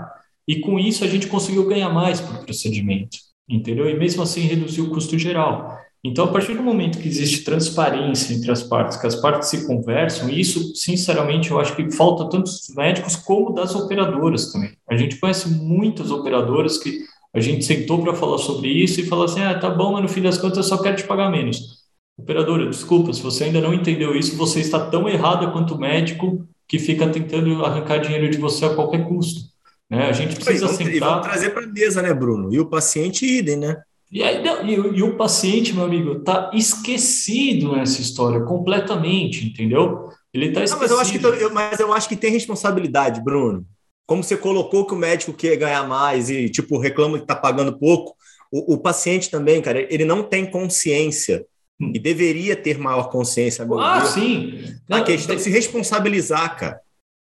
e 0.47 0.59
com 0.59 0.77
isso 0.77 1.03
a 1.03 1.07
gente 1.07 1.27
conseguiu 1.27 1.67
ganhar 1.67 1.89
mais 1.89 2.19
por 2.19 2.43
procedimento, 2.43 3.17
entendeu? 3.47 3.89
E 3.89 3.97
mesmo 3.97 4.23
assim 4.23 4.41
reduziu 4.41 4.85
o 4.85 4.89
custo 4.89 5.17
geral. 5.17 5.77
Então, 6.03 6.25
a 6.25 6.27
partir 6.29 6.53
do 6.53 6.63
momento 6.63 6.97
que 6.97 7.07
existe 7.07 7.43
transparência 7.43 8.33
entre 8.33 8.49
as 8.49 8.63
partes, 8.63 8.97
que 8.97 9.05
as 9.05 9.15
partes 9.15 9.49
se 9.49 9.67
conversam, 9.67 10.29
e 10.29 10.39
isso, 10.39 10.73
sinceramente, 10.75 11.51
eu 11.51 11.59
acho 11.59 11.75
que 11.75 11.91
falta 11.91 12.29
tanto 12.29 12.43
dos 12.43 12.73
médicos 12.73 13.17
como 13.17 13.53
das 13.53 13.75
operadoras 13.75 14.51
também. 14.51 14.71
A 14.89 14.95
gente 14.95 15.17
conhece 15.17 15.49
muitas 15.49 16.09
operadoras 16.09 16.77
que 16.77 17.03
a 17.33 17.39
gente 17.41 17.65
sentou 17.65 18.01
para 18.01 18.13
falar 18.13 18.37
sobre 18.37 18.69
isso 18.69 19.01
e 19.01 19.05
falou 19.05 19.25
assim: 19.25 19.41
ah, 19.41 19.59
tá 19.59 19.69
bom, 19.69 19.91
mas 19.91 20.03
no 20.03 20.07
fim 20.07 20.21
das 20.21 20.37
contas 20.37 20.57
eu 20.57 20.63
só 20.63 20.77
quero 20.77 20.95
te 20.95 21.03
pagar 21.03 21.29
menos. 21.29 21.79
Operadora, 22.17 22.69
desculpa, 22.69 23.13
se 23.13 23.21
você 23.21 23.45
ainda 23.45 23.61
não 23.61 23.73
entendeu 23.73 24.15
isso, 24.15 24.35
você 24.35 24.61
está 24.61 24.79
tão 24.79 25.07
errada 25.07 25.51
quanto 25.51 25.75
o 25.75 25.79
médico 25.79 26.47
que 26.67 26.79
fica 26.79 27.07
tentando 27.09 27.65
arrancar 27.65 27.99
dinheiro 27.99 28.29
de 28.29 28.37
você 28.37 28.65
a 28.65 28.75
qualquer 28.75 29.05
custo. 29.07 29.41
Né? 29.89 30.07
A 30.07 30.11
gente 30.11 30.35
precisa 30.35 30.57
e 30.57 30.59
vamos, 30.59 30.75
sentar... 30.75 30.93
E 30.93 30.99
vamos 30.99 31.27
trazer 31.27 31.49
para 31.51 31.63
a 31.63 31.67
mesa, 31.67 32.01
né, 32.01 32.13
Bruno? 32.13 32.53
E 32.53 32.59
o 32.59 32.65
paciente 32.65 33.25
idem, 33.25 33.57
né? 33.57 33.81
E, 34.11 34.23
aí, 34.23 34.43
e, 34.65 34.73
e, 34.73 35.03
o 35.03 35.15
paciente, 35.15 35.73
meu 35.73 35.83
amigo, 35.85 36.13
está 36.13 36.49
esquecido 36.53 37.75
nessa 37.75 38.01
história 38.01 38.41
completamente, 38.41 39.45
entendeu? 39.45 40.09
Ele 40.33 40.47
está 40.47 40.63
esquecido. 40.63 40.89
Não, 40.89 40.97
mas, 40.97 41.11
eu 41.11 41.19
acho 41.19 41.19
que, 41.19 41.43
eu, 41.43 41.53
mas 41.53 41.79
eu 41.79 41.93
acho 41.93 42.09
que 42.09 42.15
tem 42.15 42.31
responsabilidade, 42.31 43.23
Bruno. 43.23 43.65
Como 44.07 44.23
você 44.23 44.35
colocou 44.35 44.87
que 44.87 44.93
o 44.93 44.97
médico 44.97 45.31
quer 45.31 45.55
ganhar 45.55 45.87
mais 45.87 46.31
e, 46.31 46.49
tipo, 46.49 46.79
reclama 46.79 47.17
que 47.17 47.23
está 47.23 47.35
pagando 47.35 47.77
pouco, 47.77 48.15
o, 48.51 48.73
o, 48.73 48.77
paciente 48.79 49.29
também, 49.29 49.61
cara, 49.61 49.81
ele 49.93 50.03
não 50.03 50.23
tem 50.23 50.49
consciência 50.49 51.45
hum. 51.79 51.91
e 51.93 51.99
deveria 51.99 52.55
ter 52.55 52.79
maior 52.79 53.09
consciência. 53.09 53.67
Ah, 53.79 54.03
sim. 54.03 54.63
A 54.89 55.01
questão 55.01 55.35
de 55.35 55.43
se 55.43 55.51
responsabilizar, 55.51 56.57
cara. 56.57 56.81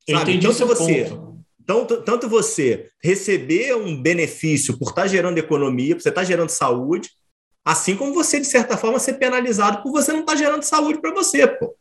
Eu 0.06 0.18
Sabe? 0.18 0.32
entendi 0.32 0.46
então, 0.46 0.66
você, 0.66 1.04
ponto. 1.04 1.33
Então, 1.64 1.86
tanto 1.86 2.28
você 2.28 2.90
receber 3.02 3.74
um 3.74 4.00
benefício 4.00 4.78
por 4.78 4.90
estar 4.90 5.02
tá 5.02 5.08
gerando 5.08 5.38
economia, 5.38 5.96
por 5.96 6.02
você 6.02 6.10
estar 6.10 6.20
tá 6.20 6.26
gerando 6.26 6.50
saúde, 6.50 7.10
assim 7.64 7.96
como 7.96 8.12
você, 8.12 8.38
de 8.38 8.46
certa 8.46 8.76
forma, 8.76 8.98
ser 8.98 9.14
penalizado 9.14 9.82
por 9.82 9.90
você 9.90 10.12
não 10.12 10.20
estar 10.20 10.34
tá 10.34 10.38
gerando 10.38 10.62
saúde 10.62 11.00
para 11.00 11.14
você, 11.14 11.46
pô. 11.46 11.74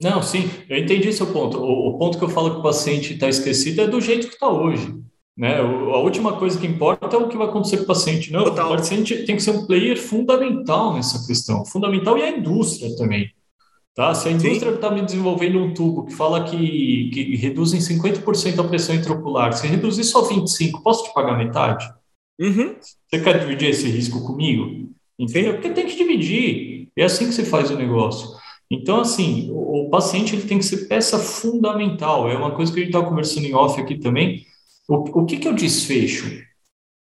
Não, 0.00 0.22
sim, 0.22 0.48
eu 0.68 0.78
entendi 0.78 1.12
seu 1.12 1.26
ponto. 1.26 1.58
O, 1.58 1.88
o 1.90 1.98
ponto 1.98 2.18
que 2.18 2.24
eu 2.24 2.28
falo 2.28 2.52
que 2.52 2.60
o 2.60 2.62
paciente 2.62 3.14
está 3.14 3.28
esquecido 3.28 3.80
é 3.80 3.86
do 3.88 4.00
jeito 4.00 4.28
que 4.28 4.34
está 4.34 4.48
hoje. 4.48 4.94
Né? 5.36 5.60
O, 5.60 5.90
a 5.90 6.00
última 6.00 6.36
coisa 6.36 6.58
que 6.58 6.66
importa 6.66 7.16
é 7.16 7.18
o 7.18 7.28
que 7.28 7.36
vai 7.36 7.48
acontecer 7.48 7.78
com 7.78 7.84
o 7.84 7.86
paciente. 7.86 8.32
Não, 8.32 8.44
Total. 8.44 8.72
o 8.72 8.76
paciente 8.76 9.24
tem 9.24 9.36
que 9.36 9.42
ser 9.42 9.50
um 9.50 9.66
player 9.66 10.00
fundamental 10.00 10.94
nessa 10.94 11.26
questão. 11.26 11.64
Fundamental 11.64 12.16
e 12.18 12.22
a 12.22 12.30
indústria 12.30 12.94
também. 12.96 13.32
Tá? 13.94 14.12
Se 14.12 14.28
a 14.28 14.32
indústria 14.32 14.74
está 14.74 14.90
me 14.90 15.02
desenvolvendo 15.02 15.58
um 15.58 15.72
tubo 15.72 16.04
que 16.04 16.12
fala 16.12 16.44
que, 16.44 17.10
que 17.12 17.36
reduz 17.36 17.72
em 17.72 17.78
50% 17.78 18.58
a 18.58 18.64
pressão 18.64 18.94
intraocular, 18.94 19.52
se 19.52 19.68
reduzir 19.68 20.02
só 20.02 20.28
25%, 20.28 20.82
posso 20.82 21.04
te 21.04 21.14
pagar 21.14 21.38
metade? 21.38 21.88
Uhum. 22.38 22.74
Você 22.80 23.20
quer 23.22 23.38
dividir 23.38 23.70
esse 23.70 23.88
risco 23.88 24.26
comigo? 24.26 24.88
Entendeu? 25.16 25.54
Porque 25.54 25.70
tem 25.70 25.86
que 25.86 25.96
dividir. 25.96 26.88
É 26.96 27.04
assim 27.04 27.26
que 27.26 27.34
você 27.34 27.44
faz 27.44 27.70
o 27.70 27.76
negócio. 27.76 28.28
Então, 28.68 29.00
assim, 29.00 29.48
o, 29.52 29.86
o 29.86 29.90
paciente 29.90 30.34
ele 30.34 30.48
tem 30.48 30.58
que 30.58 30.64
ser 30.64 30.88
peça 30.88 31.16
fundamental. 31.18 32.28
É 32.28 32.36
uma 32.36 32.50
coisa 32.50 32.72
que 32.72 32.80
a 32.80 32.82
gente 32.82 32.90
estava 32.90 33.08
conversando 33.08 33.46
em 33.46 33.54
off 33.54 33.80
aqui 33.80 33.96
também. 33.96 34.44
O, 34.88 35.20
o 35.20 35.24
que, 35.24 35.36
que 35.36 35.46
é 35.46 35.50
o 35.52 35.54
desfecho? 35.54 36.42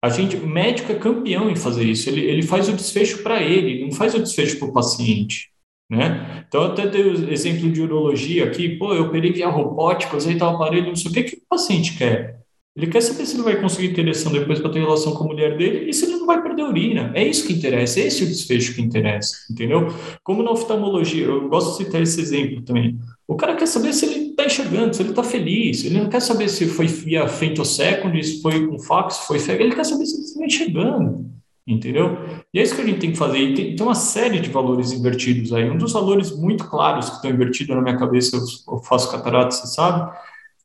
A 0.02 0.10
gente, 0.10 0.36
o 0.36 0.46
médico 0.46 0.92
é 0.92 0.96
campeão 0.96 1.48
em 1.48 1.56
fazer 1.56 1.84
isso. 1.84 2.10
Ele, 2.10 2.20
ele 2.20 2.42
faz 2.42 2.68
o 2.68 2.72
desfecho 2.74 3.22
para 3.22 3.42
ele, 3.42 3.82
não 3.82 3.92
faz 3.92 4.14
o 4.14 4.18
desfecho 4.18 4.58
para 4.58 4.68
o 4.68 4.72
paciente. 4.72 5.51
Né? 5.92 6.46
Então, 6.48 6.62
até 6.64 6.86
dei 6.86 7.02
o 7.02 7.30
exemplo 7.30 7.70
de 7.70 7.82
urologia 7.82 8.46
aqui, 8.46 8.78
pô, 8.78 8.94
eu 8.94 9.02
operei 9.02 9.30
via 9.30 9.46
robótica, 9.46 10.16
usei 10.16 10.36
tal 10.36 10.54
aparelho, 10.54 10.86
não 10.86 10.96
sei 10.96 11.10
o 11.10 11.14
que, 11.14 11.22
que 11.22 11.36
o 11.36 11.42
paciente 11.46 11.98
quer. 11.98 12.40
Ele 12.74 12.86
quer 12.86 13.02
saber 13.02 13.26
se 13.26 13.36
ele 13.36 13.42
vai 13.42 13.60
conseguir 13.60 13.92
ter 13.92 14.00
ereção 14.00 14.32
depois 14.32 14.58
para 14.58 14.70
ter 14.70 14.80
relação 14.80 15.12
com 15.12 15.24
a 15.24 15.26
mulher 15.26 15.54
dele 15.58 15.90
e 15.90 15.92
se 15.92 16.06
ele 16.06 16.16
não 16.16 16.24
vai 16.24 16.42
perder 16.42 16.62
urina. 16.62 17.12
É 17.14 17.22
isso 17.22 17.46
que 17.46 17.52
interessa, 17.52 18.00
é 18.00 18.06
esse 18.06 18.24
o 18.24 18.26
desfecho 18.26 18.74
que 18.74 18.80
interessa, 18.80 19.36
entendeu? 19.50 19.88
Como 20.24 20.42
na 20.42 20.52
oftalmologia, 20.52 21.26
eu 21.26 21.46
gosto 21.50 21.76
de 21.76 21.84
citar 21.84 22.00
esse 22.00 22.18
exemplo 22.18 22.62
também. 22.62 22.98
O 23.28 23.36
cara 23.36 23.54
quer 23.54 23.66
saber 23.66 23.92
se 23.92 24.06
ele 24.06 24.30
está 24.30 24.46
enxergando, 24.46 24.96
se 24.96 25.02
ele 25.02 25.10
está 25.10 25.22
feliz, 25.22 25.84
ele 25.84 26.00
não 26.00 26.08
quer 26.08 26.20
saber 26.20 26.48
se 26.48 26.66
foi 26.68 26.86
via 26.86 27.28
femtosecond, 27.28 28.24
se 28.24 28.40
foi 28.40 28.66
com 28.66 28.78
fax, 28.78 29.16
se 29.16 29.26
foi 29.26 29.38
fega, 29.38 29.62
ele 29.62 29.74
quer 29.74 29.84
saber 29.84 30.06
se 30.06 30.16
ele 30.16 30.24
está 30.24 30.46
enxergando 30.46 31.32
entendeu? 31.66 32.18
E 32.52 32.58
é 32.58 32.62
isso 32.62 32.74
que 32.74 32.82
a 32.82 32.84
gente 32.84 33.00
tem 33.00 33.12
que 33.12 33.18
fazer. 33.18 33.38
E 33.38 33.54
tem, 33.54 33.76
tem, 33.76 33.86
uma 33.86 33.94
série 33.94 34.40
de 34.40 34.50
valores 34.50 34.92
invertidos 34.92 35.52
aí. 35.52 35.70
Um 35.70 35.78
dos 35.78 35.92
valores 35.92 36.36
muito 36.36 36.68
claros 36.68 37.08
que 37.08 37.16
estão 37.16 37.30
invertidos 37.30 37.74
na 37.74 37.82
minha 37.82 37.98
cabeça, 37.98 38.36
eu, 38.36 38.42
eu 38.74 38.82
faço 38.82 39.10
catarata, 39.10 39.52
você 39.52 39.66
sabe? 39.66 40.12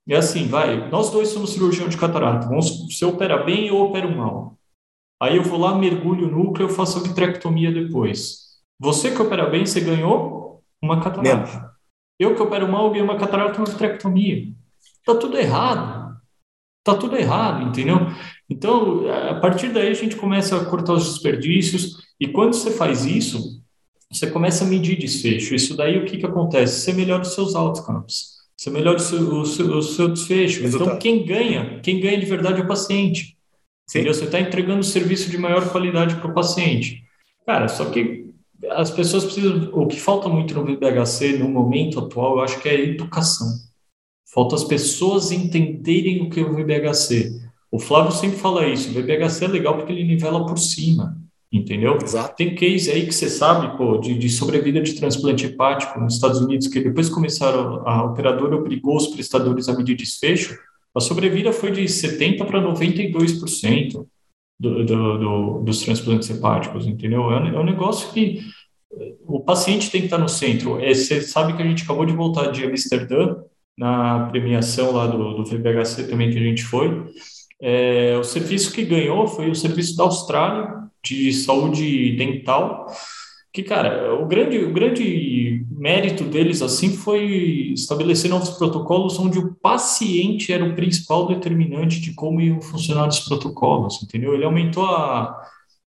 É 0.10 0.16
assim, 0.16 0.48
vai, 0.48 0.90
nós 0.90 1.10
dois 1.12 1.30
somos 1.30 1.52
cirurgião 1.52 1.90
de 1.90 1.98
catarata. 1.98 2.48
Vamos, 2.48 2.88
você 2.88 3.06
opera 3.06 3.44
bem 3.44 3.70
ou 3.72 3.90
opera 3.90 4.08
mal. 4.08 4.58
Aí 5.22 5.38
eu 5.38 5.44
vou 5.44 5.60
lá, 5.60 5.76
mergulho 5.76 6.28
o 6.28 6.32
núcleo, 6.32 6.68
eu 6.68 6.74
faço 6.74 7.00
a 7.00 7.02
vitrectomia 7.02 7.72
depois. 7.72 8.48
Você 8.80 9.12
que 9.12 9.22
opera 9.22 9.50
bem, 9.50 9.66
você 9.66 9.82
ganhou 9.82 10.64
uma 10.82 11.02
catarata. 11.02 11.76
Eu 12.20 12.36
que 12.36 12.42
opero 12.42 12.72
mal, 12.72 12.90
ganhei 12.90 13.04
uma 13.04 13.18
catarata 13.18 13.56
e 13.56 13.58
uma 13.58 13.66
vitrectomia. 13.66 14.54
Tá 15.06 15.16
tudo 15.16 15.38
errado. 15.38 16.18
Tá 16.84 16.96
tudo 16.96 17.18
errado, 17.18 17.64
entendeu? 17.64 17.98
Então, 18.50 19.10
a 19.10 19.36
partir 19.36 19.70
daí 19.70 19.90
a 19.90 19.94
gente 19.94 20.16
começa 20.16 20.56
a 20.56 20.66
cortar 20.66 20.94
os 20.94 21.14
desperdícios 21.14 21.98
e 22.20 22.28
quando 22.28 22.54
você 22.54 22.72
faz 22.72 23.06
isso, 23.06 23.62
você 24.10 24.28
começa 24.28 24.64
a 24.64 24.68
medir 24.68 24.98
desfecho. 24.98 25.54
Isso 25.54 25.76
daí 25.76 25.98
o 25.98 26.06
que, 26.06 26.18
que 26.18 26.26
acontece? 26.26 26.82
Você 26.82 26.94
melhora 26.94 27.24
os 27.24 27.34
seus 27.34 27.56
outcomes, 27.56 28.38
você 28.56 28.70
melhora 28.70 28.98
o 28.98 29.02
seu, 29.02 29.20
o 29.20 29.46
seu, 29.46 29.78
o 29.78 29.82
seu 29.82 30.08
desfecho. 30.08 30.60
Então, 30.60 30.66
Resultado. 30.66 30.90
Então, 30.90 31.00
quem 31.00 31.26
ganha, 31.26 31.80
quem 31.82 32.00
ganha 32.00 32.20
de 32.20 32.26
verdade 32.26 32.62
é 32.62 32.64
o 32.64 32.68
paciente. 32.68 33.38
Entendeu? 33.90 34.14
Você 34.14 34.26
está 34.26 34.40
entregando 34.40 34.80
um 34.80 34.84
serviço 34.84 35.30
de 35.30 35.38
maior 35.38 35.70
qualidade 35.70 36.16
para 36.16 36.30
o 36.30 36.34
paciente. 36.34 37.04
Cara, 37.46 37.68
só 37.68 37.86
que 37.86 38.28
as 38.72 38.92
pessoas 38.92 39.24
precisam. 39.24 39.70
O 39.74 39.88
que 39.88 40.00
falta 40.00 40.28
muito 40.28 40.54
no 40.54 40.66
VBHC 40.66 41.38
no 41.38 41.48
momento 41.48 42.00
atual, 42.00 42.38
eu 42.38 42.44
acho 42.44 42.60
que 42.62 42.68
é 42.68 42.74
a 42.74 42.80
educação. 42.80 43.48
Falta 44.34 44.56
as 44.56 44.66
pessoas 44.66 45.32
entenderem 45.32 46.22
o 46.22 46.30
que 46.30 46.40
é 46.40 46.44
o 46.44 46.54
VBHC. 46.54 47.47
O 47.72 47.80
Flávio 47.80 48.12
sempre 48.12 48.38
fala 48.38 48.68
isso, 48.68 48.90
o 48.90 48.94
VBHC 48.94 49.46
é 49.46 49.48
legal 49.48 49.76
porque 49.76 49.92
ele 49.92 50.04
nivela 50.04 50.46
por 50.46 50.58
cima, 50.58 51.18
entendeu? 51.52 51.98
Exato. 52.02 52.36
Tem 52.36 52.56
case 52.56 52.90
aí 52.90 53.06
que 53.06 53.14
você 53.14 53.30
sabe, 53.30 53.78
pô, 53.78 53.98
de, 53.98 54.18
de 54.18 54.30
sobrevida 54.30 54.82
de 54.82 54.94
transplante 54.94 55.46
hepático 55.46 56.00
nos 56.00 56.16
Estados 56.16 56.40
Unidos, 56.40 56.68
que 56.68 56.80
depois 56.80 57.10
começaram, 57.10 57.88
a 57.88 58.06
operadora 58.06 58.56
obrigou 58.56 58.96
os 58.96 59.08
prestadores 59.08 59.68
a 59.68 59.76
medir 59.76 59.96
desfecho, 59.96 60.58
a 60.96 61.00
sobrevida 61.00 61.52
foi 61.52 61.72
de 61.72 61.84
70% 61.84 62.46
para 62.46 62.62
92% 62.62 64.08
do, 64.60 64.86
do, 64.86 65.18
do, 65.18 65.60
dos 65.60 65.82
transplantes 65.82 66.30
hepáticos, 66.30 66.88
entendeu? 66.88 67.32
É 67.32 67.40
um, 67.40 67.48
é 67.48 67.60
um 67.60 67.66
negócio 67.66 68.12
que 68.14 68.42
o 69.26 69.40
paciente 69.40 69.92
tem 69.92 70.02
que 70.02 70.08
estar 70.08 70.18
no 70.18 70.30
centro. 70.30 70.80
É, 70.80 70.94
você 70.94 71.22
sabe 71.22 71.56
que 71.56 71.62
a 71.62 71.66
gente 71.66 71.84
acabou 71.84 72.06
de 72.06 72.14
voltar 72.14 72.52
de 72.52 72.66
Amsterdã, 72.66 73.36
na 73.78 74.28
premiação 74.32 74.92
lá 74.92 75.06
do, 75.06 75.36
do 75.36 75.46
VBHC 75.46 76.08
também 76.08 76.32
que 76.32 76.38
a 76.38 76.42
gente 76.42 76.64
foi, 76.64 77.06
é, 77.62 78.18
o 78.18 78.24
serviço 78.24 78.72
que 78.72 78.84
ganhou 78.84 79.28
foi 79.28 79.50
o 79.50 79.56
serviço 79.56 79.96
da 79.96 80.04
Austrália 80.04 80.88
de 81.04 81.32
saúde 81.34 82.16
dental, 82.16 82.88
que, 83.52 83.64
cara, 83.64 84.14
o 84.14 84.28
grande, 84.28 84.60
o 84.60 84.72
grande 84.72 85.66
mérito 85.72 86.24
deles, 86.26 86.62
assim, 86.62 86.96
foi 86.96 87.72
estabelecer 87.74 88.30
novos 88.30 88.52
protocolos 88.52 89.18
onde 89.18 89.40
o 89.40 89.56
paciente 89.56 90.54
era 90.54 90.64
o 90.64 90.76
principal 90.76 91.28
determinante 91.28 92.00
de 92.00 92.14
como 92.14 92.42
iam 92.42 92.62
funcionar 92.62 93.08
os 93.08 93.22
protocolos, 93.22 94.04
entendeu? 94.04 94.34
Ele 94.34 94.46
aumentou 94.46 94.86
a 94.86 95.36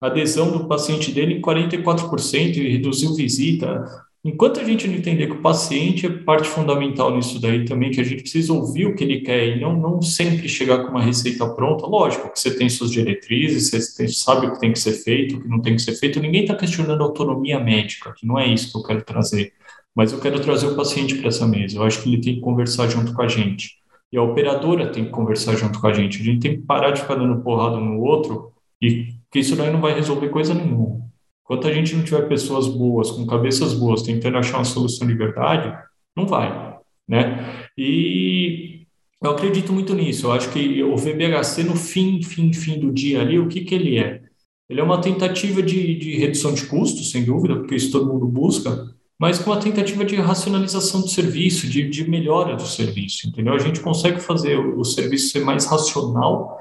adesão 0.00 0.50
do 0.50 0.66
paciente 0.66 1.12
dele 1.12 1.34
em 1.34 1.42
44% 1.42 2.56
e 2.56 2.72
reduziu 2.72 3.14
visita, 3.14 3.84
Enquanto 4.24 4.58
a 4.58 4.64
gente 4.64 4.86
não 4.88 4.94
entender 4.94 5.26
que 5.28 5.34
o 5.34 5.42
paciente 5.42 6.04
é 6.04 6.10
parte 6.10 6.48
fundamental 6.48 7.14
nisso 7.14 7.40
daí 7.40 7.64
também, 7.64 7.92
que 7.92 8.00
a 8.00 8.04
gente 8.04 8.22
precisa 8.22 8.52
ouvir 8.52 8.86
o 8.86 8.94
que 8.94 9.04
ele 9.04 9.20
quer 9.20 9.56
e 9.56 9.60
não, 9.60 9.76
não 9.78 10.02
sempre 10.02 10.48
chegar 10.48 10.78
com 10.78 10.90
uma 10.90 11.02
receita 11.02 11.48
pronta, 11.54 11.86
lógico 11.86 12.32
que 12.32 12.38
você 12.38 12.54
tem 12.54 12.68
suas 12.68 12.90
diretrizes, 12.90 13.70
você 13.70 13.96
tem, 13.96 14.08
sabe 14.08 14.46
o 14.46 14.52
que 14.52 14.60
tem 14.60 14.72
que 14.72 14.80
ser 14.80 14.94
feito, 14.94 15.36
o 15.36 15.40
que 15.40 15.48
não 15.48 15.60
tem 15.60 15.76
que 15.76 15.82
ser 15.82 15.94
feito, 15.94 16.20
ninguém 16.20 16.42
está 16.42 16.56
questionando 16.56 17.00
a 17.00 17.04
autonomia 17.04 17.60
médica, 17.60 18.12
que 18.12 18.26
não 18.26 18.36
é 18.36 18.46
isso 18.48 18.72
que 18.72 18.78
eu 18.78 18.82
quero 18.82 19.04
trazer, 19.04 19.52
mas 19.94 20.12
eu 20.12 20.18
quero 20.20 20.40
trazer 20.40 20.66
o 20.66 20.74
paciente 20.74 21.14
para 21.14 21.28
essa 21.28 21.46
mesa, 21.46 21.76
eu 21.76 21.84
acho 21.84 22.02
que 22.02 22.12
ele 22.12 22.20
tem 22.20 22.34
que 22.34 22.40
conversar 22.40 22.88
junto 22.88 23.14
com 23.14 23.22
a 23.22 23.28
gente, 23.28 23.76
e 24.12 24.18
a 24.18 24.22
operadora 24.22 24.90
tem 24.90 25.04
que 25.04 25.10
conversar 25.10 25.54
junto 25.54 25.80
com 25.80 25.86
a 25.86 25.92
gente, 25.92 26.20
a 26.20 26.24
gente 26.24 26.40
tem 26.40 26.56
que 26.56 26.62
parar 26.66 26.90
de 26.90 27.02
ficar 27.02 27.14
dando 27.14 27.40
porrada 27.40 27.78
no 27.78 28.00
outro, 28.00 28.52
e 28.82 29.14
que 29.30 29.38
isso 29.38 29.54
daí 29.54 29.70
não 29.70 29.80
vai 29.80 29.94
resolver 29.94 30.28
coisa 30.28 30.52
nenhuma. 30.54 31.07
Enquanto 31.48 31.66
a 31.66 31.72
gente 31.72 31.96
não 31.96 32.04
tiver 32.04 32.28
pessoas 32.28 32.68
boas, 32.68 33.10
com 33.10 33.26
cabeças 33.26 33.72
boas, 33.72 34.02
tentando 34.02 34.36
achar 34.36 34.58
uma 34.58 34.64
solução 34.64 35.06
de 35.06 35.14
verdade, 35.14 35.74
não 36.14 36.26
vai, 36.26 36.76
né? 37.08 37.64
E 37.76 38.82
eu 39.24 39.30
acredito 39.30 39.72
muito 39.72 39.94
nisso. 39.94 40.26
Eu 40.26 40.32
acho 40.32 40.52
que 40.52 40.82
o 40.82 40.94
VBHC, 40.94 41.62
no 41.64 41.74
fim, 41.74 42.22
fim, 42.22 42.52
fim 42.52 42.78
do 42.78 42.92
dia 42.92 43.22
ali, 43.22 43.38
o 43.38 43.48
que, 43.48 43.62
que 43.62 43.74
ele 43.74 43.98
é? 43.98 44.20
Ele 44.68 44.78
é 44.78 44.84
uma 44.84 45.00
tentativa 45.00 45.62
de, 45.62 45.94
de 45.94 46.18
redução 46.18 46.52
de 46.52 46.66
custos, 46.66 47.10
sem 47.10 47.24
dúvida, 47.24 47.56
porque 47.56 47.76
isso 47.76 47.90
todo 47.90 48.12
mundo 48.12 48.26
busca, 48.26 48.86
mas 49.18 49.38
com 49.38 49.50
uma 49.50 49.58
tentativa 49.58 50.04
de 50.04 50.16
racionalização 50.16 51.00
do 51.00 51.08
serviço, 51.08 51.66
de, 51.66 51.88
de 51.88 52.10
melhora 52.10 52.56
do 52.56 52.66
serviço, 52.66 53.26
entendeu? 53.26 53.54
A 53.54 53.58
gente 53.58 53.80
consegue 53.80 54.20
fazer 54.20 54.58
o, 54.58 54.80
o 54.80 54.84
serviço 54.84 55.30
ser 55.30 55.40
mais 55.40 55.64
racional 55.64 56.60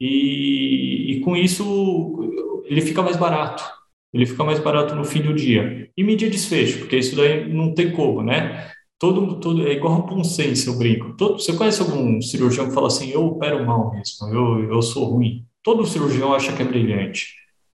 e, 0.00 1.16
e 1.16 1.20
com 1.22 1.36
isso 1.36 2.62
ele 2.66 2.80
fica 2.80 3.02
mais 3.02 3.16
barato, 3.16 3.64
ele 4.12 4.26
fica 4.26 4.44
mais 4.44 4.58
barato 4.58 4.94
no 4.94 5.04
fim 5.04 5.20
do 5.20 5.34
dia. 5.34 5.90
E 5.96 6.02
medir 6.02 6.30
desfecho, 6.30 6.78
porque 6.78 6.96
isso 6.96 7.16
daí 7.16 7.52
não 7.52 7.74
tem 7.74 7.92
como, 7.92 8.22
né? 8.22 8.70
Todo, 8.98 9.38
todo, 9.38 9.66
é 9.66 9.72
igual 9.72 9.94
a 9.94 10.06
bom 10.06 10.24
senso, 10.24 10.70
eu 10.70 10.78
brinco. 10.78 11.16
Todo, 11.16 11.38
você 11.38 11.52
conhece 11.52 11.80
algum 11.80 12.20
cirurgião 12.20 12.68
que 12.68 12.74
fala 12.74 12.88
assim, 12.88 13.10
eu 13.10 13.24
opero 13.26 13.64
mal 13.64 13.92
mesmo, 13.92 14.28
eu, 14.28 14.72
eu 14.72 14.82
sou 14.82 15.04
ruim? 15.04 15.44
Todo 15.62 15.86
cirurgião 15.86 16.34
acha 16.34 16.52
que 16.52 16.62
é 16.62 16.64
brilhante. 16.64 17.26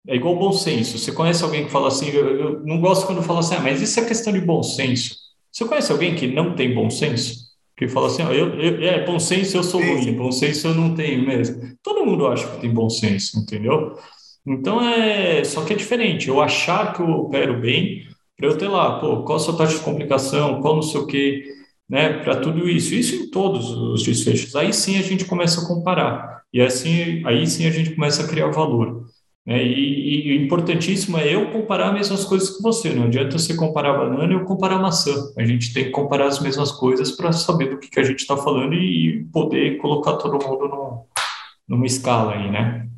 É 0.07 0.17
igual 0.17 0.37
bom 0.37 0.53
senso. 0.53 0.99
Você 0.99 1.13
conhece 1.13 1.43
alguém 1.43 1.65
que 1.65 1.71
fala 1.71 1.89
assim, 1.89 2.09
eu, 2.11 2.29
eu 2.39 2.61
não 2.65 2.79
gosto 2.79 3.07
quando 3.07 3.23
fala 3.23 3.41
assim, 3.41 3.55
ah, 3.55 3.61
mas 3.61 3.81
isso 3.81 3.99
é 4.01 4.05
questão 4.05 4.33
de 4.33 4.41
bom 4.41 4.63
senso. 4.63 5.17
Você 5.51 5.65
conhece 5.65 5.93
alguém 5.93 6.15
que 6.15 6.27
não 6.27 6.55
tem 6.55 6.75
bom 6.75 6.91
senso? 6.91 7.45
Que 7.77 7.89
fala 7.89 8.09
assim, 8.09 8.23
ó, 8.23 8.31
eu, 8.31 8.61
eu, 8.61 8.83
é, 8.83 9.05
bom 9.05 9.19
senso 9.19 9.57
eu 9.57 9.63
sou 9.63 9.81
ruim, 9.81 10.13
bom 10.13 10.31
senso 10.31 10.69
eu 10.69 10.75
não 10.75 10.95
tenho 10.95 11.27
mesmo. 11.27 11.75
Todo 11.83 12.05
mundo 12.05 12.27
acha 12.27 12.47
que 12.49 12.61
tem 12.61 12.73
bom 12.73 12.91
senso, 12.91 13.39
entendeu? 13.39 13.97
Então 14.47 14.81
é. 14.83 15.43
Só 15.45 15.65
que 15.65 15.73
é 15.73 15.77
diferente. 15.77 16.29
Eu 16.29 16.41
achar 16.41 16.93
que 16.93 17.01
eu 17.01 17.09
opero 17.09 17.61
bem, 17.61 18.07
para 18.37 18.49
eu 18.49 18.59
ter 18.59 18.69
lá, 18.69 18.99
pô, 18.99 19.23
qual 19.23 19.37
a 19.37 19.41
sua 19.41 19.57
taxa 19.57 19.79
de 19.79 19.85
complicação, 19.85 20.61
qual 20.61 20.75
não 20.75 20.83
sei 20.83 21.01
o 21.01 21.07
quê, 21.07 21.45
né? 21.89 22.15
Para 22.23 22.37
tudo 22.41 22.69
isso. 22.69 22.95
Isso 22.95 23.17
em 23.17 23.31
todos 23.31 23.71
os 23.71 24.03
desfechos. 24.03 24.55
Aí 24.57 24.73
sim 24.73 24.99
a 24.99 25.03
gente 25.03 25.25
começa 25.25 25.63
a 25.63 25.67
comparar. 25.67 26.43
E 26.53 26.61
assim, 26.61 27.25
aí 27.27 27.47
sim 27.47 27.67
a 27.67 27.71
gente 27.71 27.91
começa 27.95 28.23
a 28.23 28.29
criar 28.29 28.49
valor. 28.49 29.05
Né? 29.47 29.63
E, 29.63 30.33
e, 30.33 30.45
importantíssimo 30.45 31.19
é 31.19 31.35
eu 31.35 31.51
comparar 31.51 31.89
as 31.89 31.95
mesmas 31.95 32.25
coisas 32.25 32.57
que 32.57 32.63
você. 32.63 32.91
Não 32.91 33.05
adianta 33.05 33.39
você 33.39 33.55
comparar 33.55 33.99
banana 33.99 34.33
e 34.33 34.37
eu 34.37 34.45
comparar 34.45 34.79
maçã. 34.79 35.13
A 35.37 35.45
gente 35.45 35.73
tem 35.73 35.85
que 35.85 35.91
comparar 35.91 36.27
as 36.27 36.41
mesmas 36.41 36.73
coisas 36.73 37.13
para 37.13 37.33
saber 37.33 37.71
do 37.71 37.79
que, 37.79 37.91
que 37.91 38.01
a 38.01 38.05
gente 38.05 38.21
está 38.21 38.37
falando 38.37 38.75
e 38.75 39.27
poder 39.33 39.77
colocar 39.79 40.15
todo 40.15 40.45
mundo 40.45 40.69
no, 40.69 41.07
numa 41.69 41.87
escala 41.87 42.33
aí, 42.33 42.51
né? 42.51 42.89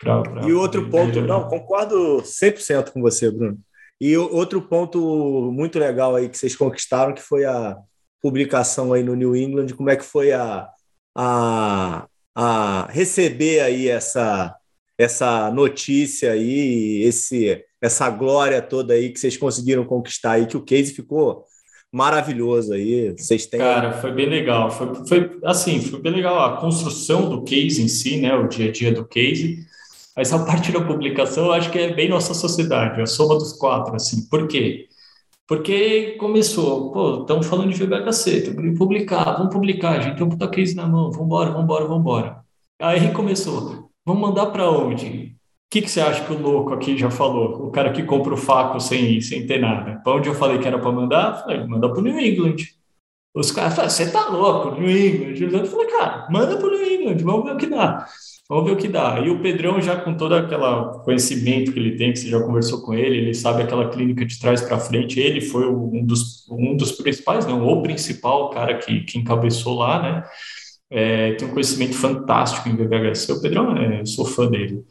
Pra, 0.00 0.22
pra 0.22 0.46
e 0.46 0.52
outro 0.52 0.88
ponto, 0.90 1.20
não, 1.20 1.48
concordo 1.48 2.22
100% 2.22 2.90
com 2.90 3.00
você, 3.00 3.30
Bruno. 3.30 3.58
E 4.00 4.16
outro 4.16 4.60
ponto 4.60 5.50
muito 5.52 5.78
legal 5.78 6.14
aí 6.14 6.28
que 6.28 6.36
vocês 6.36 6.56
conquistaram, 6.56 7.14
que 7.14 7.22
foi 7.22 7.44
a 7.44 7.76
publicação 8.20 8.92
aí 8.92 9.02
no 9.02 9.14
New 9.14 9.36
England, 9.36 9.68
como 9.76 9.90
é 9.90 9.96
que 9.96 10.04
foi 10.04 10.32
a, 10.32 10.68
a, 11.16 12.06
a 12.34 12.86
receber 12.90 13.60
aí 13.60 13.88
essa, 13.88 14.54
essa 14.98 15.50
notícia 15.50 16.32
aí, 16.32 17.02
esse, 17.02 17.64
essa 17.80 18.10
glória 18.10 18.60
toda 18.60 18.94
aí 18.94 19.10
que 19.10 19.20
vocês 19.20 19.36
conseguiram 19.36 19.84
conquistar 19.84 20.32
aí, 20.32 20.46
que 20.46 20.56
o 20.56 20.64
case 20.64 20.92
ficou 20.92 21.44
maravilhoso 21.94 22.72
aí. 22.72 23.14
Vocês 23.16 23.46
têm. 23.46 23.60
Cara, 23.60 23.92
foi 23.92 24.10
bem 24.10 24.28
legal. 24.28 24.68
Foi, 24.68 24.92
foi 25.06 25.38
assim, 25.44 25.80
foi 25.80 26.00
bem 26.00 26.12
legal 26.12 26.44
a 26.44 26.56
construção 26.56 27.30
do 27.30 27.42
case 27.42 27.80
em 27.80 27.86
si, 27.86 28.20
né? 28.20 28.34
O 28.34 28.48
dia 28.48 28.68
a 28.68 28.72
dia 28.72 28.92
do 28.92 29.04
case. 29.04 29.64
Essa 30.16 30.44
parte 30.44 30.72
da 30.72 30.80
publicação 30.80 31.46
eu 31.46 31.52
acho 31.52 31.70
que 31.70 31.78
é 31.78 31.94
bem 31.94 32.08
nossa 32.08 32.34
sociedade, 32.34 33.00
a 33.00 33.06
soma 33.06 33.36
dos 33.36 33.52
quatro, 33.52 33.94
assim. 33.94 34.28
Por 34.28 34.48
quê? 34.48 34.88
Porque 35.46 36.16
começou, 36.18 36.90
pô, 36.90 37.20
estamos 37.20 37.46
falando 37.46 37.72
de 37.72 37.84
VBHC, 37.84 38.42
que 38.42 38.70
publicar, 38.72 39.36
vamos 39.36 39.52
publicar, 39.52 39.98
a 39.98 40.00
gente 40.00 40.16
tem 40.16 40.26
um 40.26 40.30
puta 40.30 40.48
case 40.48 40.74
na 40.74 40.86
mão, 40.86 41.10
vamos 41.10 41.26
embora, 41.26 41.50
vamos 41.50 41.64
embora, 41.64 41.84
vamos 41.84 42.00
embora. 42.00 42.44
Aí 42.80 43.12
começou, 43.12 43.90
vamos 44.06 44.22
mandar 44.22 44.46
para 44.46 44.70
onde? 44.70 45.33
Que, 45.74 45.82
que 45.82 45.90
você 45.90 46.00
acha 46.00 46.24
que 46.24 46.32
o 46.32 46.38
louco 46.38 46.72
aqui 46.72 46.96
já 46.96 47.10
falou? 47.10 47.66
O 47.66 47.70
cara 47.72 47.90
que 47.90 48.04
compra 48.04 48.32
o 48.32 48.36
faco 48.36 48.78
sem, 48.78 49.20
sem 49.20 49.44
ter 49.44 49.58
nada. 49.58 50.00
Para 50.04 50.14
onde 50.14 50.28
eu 50.28 50.34
falei 50.36 50.56
que 50.56 50.68
era 50.68 50.78
para 50.78 50.92
mandar? 50.92 51.42
Falei, 51.42 51.66
manda 51.66 51.88
para 51.88 51.98
o 51.98 52.00
New 52.00 52.16
England. 52.16 52.58
Os 53.34 53.50
caras 53.50 53.74
falaram, 53.74 53.90
você 53.90 54.08
tá 54.08 54.28
louco, 54.28 54.80
New 54.80 54.88
England. 54.88 55.52
Eu 55.52 55.66
falei, 55.66 55.86
cara, 55.88 56.28
manda 56.30 56.56
para 56.56 56.68
o 56.68 56.70
New 56.70 56.92
England, 56.92 57.24
vamos 57.24 57.44
ver 57.44 57.54
o 57.54 57.56
que 57.56 57.66
dá. 57.66 58.06
Vamos 58.48 58.66
ver 58.66 58.70
o 58.70 58.76
que 58.76 58.86
dá. 58.86 59.18
E 59.18 59.28
o 59.30 59.40
Pedrão, 59.40 59.80
já 59.80 59.96
com 59.96 60.14
todo 60.16 60.36
aquele 60.36 60.62
conhecimento 61.02 61.72
que 61.72 61.78
ele 61.80 61.96
tem, 61.96 62.12
que 62.12 62.20
você 62.20 62.28
já 62.28 62.38
conversou 62.40 62.80
com 62.82 62.94
ele, 62.94 63.16
ele 63.16 63.34
sabe 63.34 63.64
aquela 63.64 63.88
clínica 63.90 64.24
de 64.24 64.38
trás 64.38 64.62
para 64.62 64.78
frente. 64.78 65.18
Ele 65.18 65.40
foi 65.40 65.66
um 65.68 66.06
dos, 66.06 66.48
um 66.52 66.76
dos 66.76 66.92
principais, 66.92 67.46
não, 67.46 67.66
o 67.66 67.82
principal 67.82 68.48
cara 68.50 68.78
que, 68.78 69.00
que 69.00 69.18
encabeçou 69.18 69.76
lá, 69.76 70.00
né? 70.00 70.24
É, 70.88 71.32
tem 71.32 71.48
um 71.48 71.50
conhecimento 71.50 71.96
fantástico 71.96 72.68
em 72.68 72.76
VVHS. 72.76 73.28
O 73.30 73.42
Pedrão, 73.42 73.76
é, 73.76 74.02
eu 74.02 74.06
sou 74.06 74.24
fã 74.24 74.48
dele. 74.48 74.84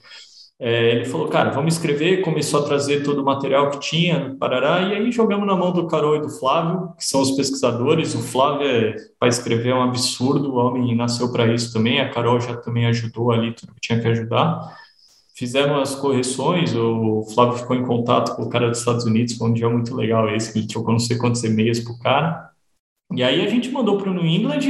É, 0.60 0.92
ele 0.96 1.06
falou, 1.06 1.28
cara, 1.28 1.50
vamos 1.50 1.74
escrever, 1.74 2.22
começou 2.22 2.62
a 2.62 2.66
trazer 2.66 3.04
todo 3.04 3.22
o 3.22 3.26
material 3.26 3.70
que 3.70 3.80
tinha, 3.80 4.36
parará, 4.40 4.82
e 4.82 4.96
aí 4.96 5.12
jogamos 5.12 5.46
na 5.46 5.56
mão 5.56 5.74
do 5.74 5.88
Carol 5.88 6.16
e 6.16 6.22
do 6.22 6.30
Flávio, 6.30 6.94
que 6.98 7.06
são 7.06 7.22
os 7.22 7.32
pesquisadores. 7.32 8.14
O 8.16 8.22
Flávio, 8.22 8.66
é, 8.66 8.96
para 9.20 9.28
escrever, 9.28 9.70
é 9.70 9.76
um 9.76 9.84
absurdo, 9.84 10.54
o 10.54 10.56
homem 10.56 10.96
nasceu 10.96 11.32
para 11.32 11.52
isso 11.54 11.74
também, 11.74 12.00
a 12.00 12.10
Carol 12.10 12.40
já 12.40 12.56
também 12.56 12.86
ajudou 12.86 13.32
ali 13.32 13.54
tudo 13.54 13.74
que 13.74 13.82
tinha 13.82 14.00
que 14.00 14.08
ajudar. 14.08 14.78
Fizeram 15.36 15.82
as 15.82 15.96
correções, 15.96 16.76
o 16.76 17.24
Flávio 17.34 17.58
ficou 17.58 17.76
em 17.76 17.84
contato 17.84 18.36
com 18.36 18.44
o 18.44 18.50
cara 18.50 18.70
dos 18.70 18.80
Estados 18.80 19.04
Unidos, 19.04 19.36
foi 19.36 19.50
um 19.50 19.54
dia 19.54 19.68
muito 19.68 19.96
legal 19.96 20.30
esse, 20.30 20.54
que 20.54 20.60
ele 20.60 20.68
trocou 20.68 20.92
não 20.92 21.00
sei 21.00 21.18
quantos 21.18 21.44
e-mails 21.44 21.80
para 21.80 21.94
o 21.94 22.00
cara. 22.00 22.50
E 23.14 23.24
aí 23.24 23.44
a 23.46 23.50
gente 23.50 23.72
mandou 23.72 23.98
para 23.98 24.10
o 24.10 24.14
New 24.14 24.26
England, 24.26 24.62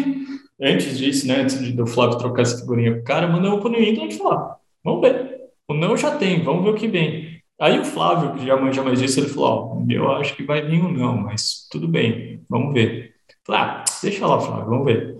antes 0.59 0.97
disso, 0.97 1.27
né, 1.27 1.41
antes 1.41 1.71
do 1.73 1.85
Flávio 1.85 2.17
trocar 2.17 2.43
essa 2.43 2.57
figurinha 2.57 2.95
com 2.95 3.01
o 3.01 3.03
cara, 3.03 3.27
mandou 3.27 3.59
para 3.59 3.67
o 3.67 3.71
New 3.71 3.83
England 3.83 4.07
e 4.07 4.17
falou, 4.17 4.55
vamos 4.83 5.01
ver 5.01 5.32
o 5.67 5.73
não 5.73 5.97
já 5.97 6.15
tem, 6.17 6.43
vamos 6.43 6.63
ver 6.63 6.69
o 6.71 6.75
que 6.75 6.87
vem. 6.87 7.41
Aí 7.59 7.79
o 7.79 7.85
Flávio, 7.85 8.33
que 8.35 8.45
já 8.45 8.57
manja 8.57 8.83
mais 8.83 8.99
disso, 8.99 9.19
ele 9.19 9.29
falou: 9.29 9.83
Ó, 9.87 9.91
eu 9.91 10.11
acho 10.11 10.35
que 10.35 10.43
vai 10.43 10.61
vir 10.65 10.83
um 10.83 10.91
não, 10.91 11.17
mas 11.17 11.67
tudo 11.71 11.87
bem, 11.87 12.43
vamos 12.49 12.73
ver. 12.73 13.13
Falei, 13.45 13.61
ah, 13.61 13.83
deixa 14.01 14.25
lá, 14.27 14.39
Flávio, 14.39 14.65
vamos 14.65 14.85
ver. 14.85 15.17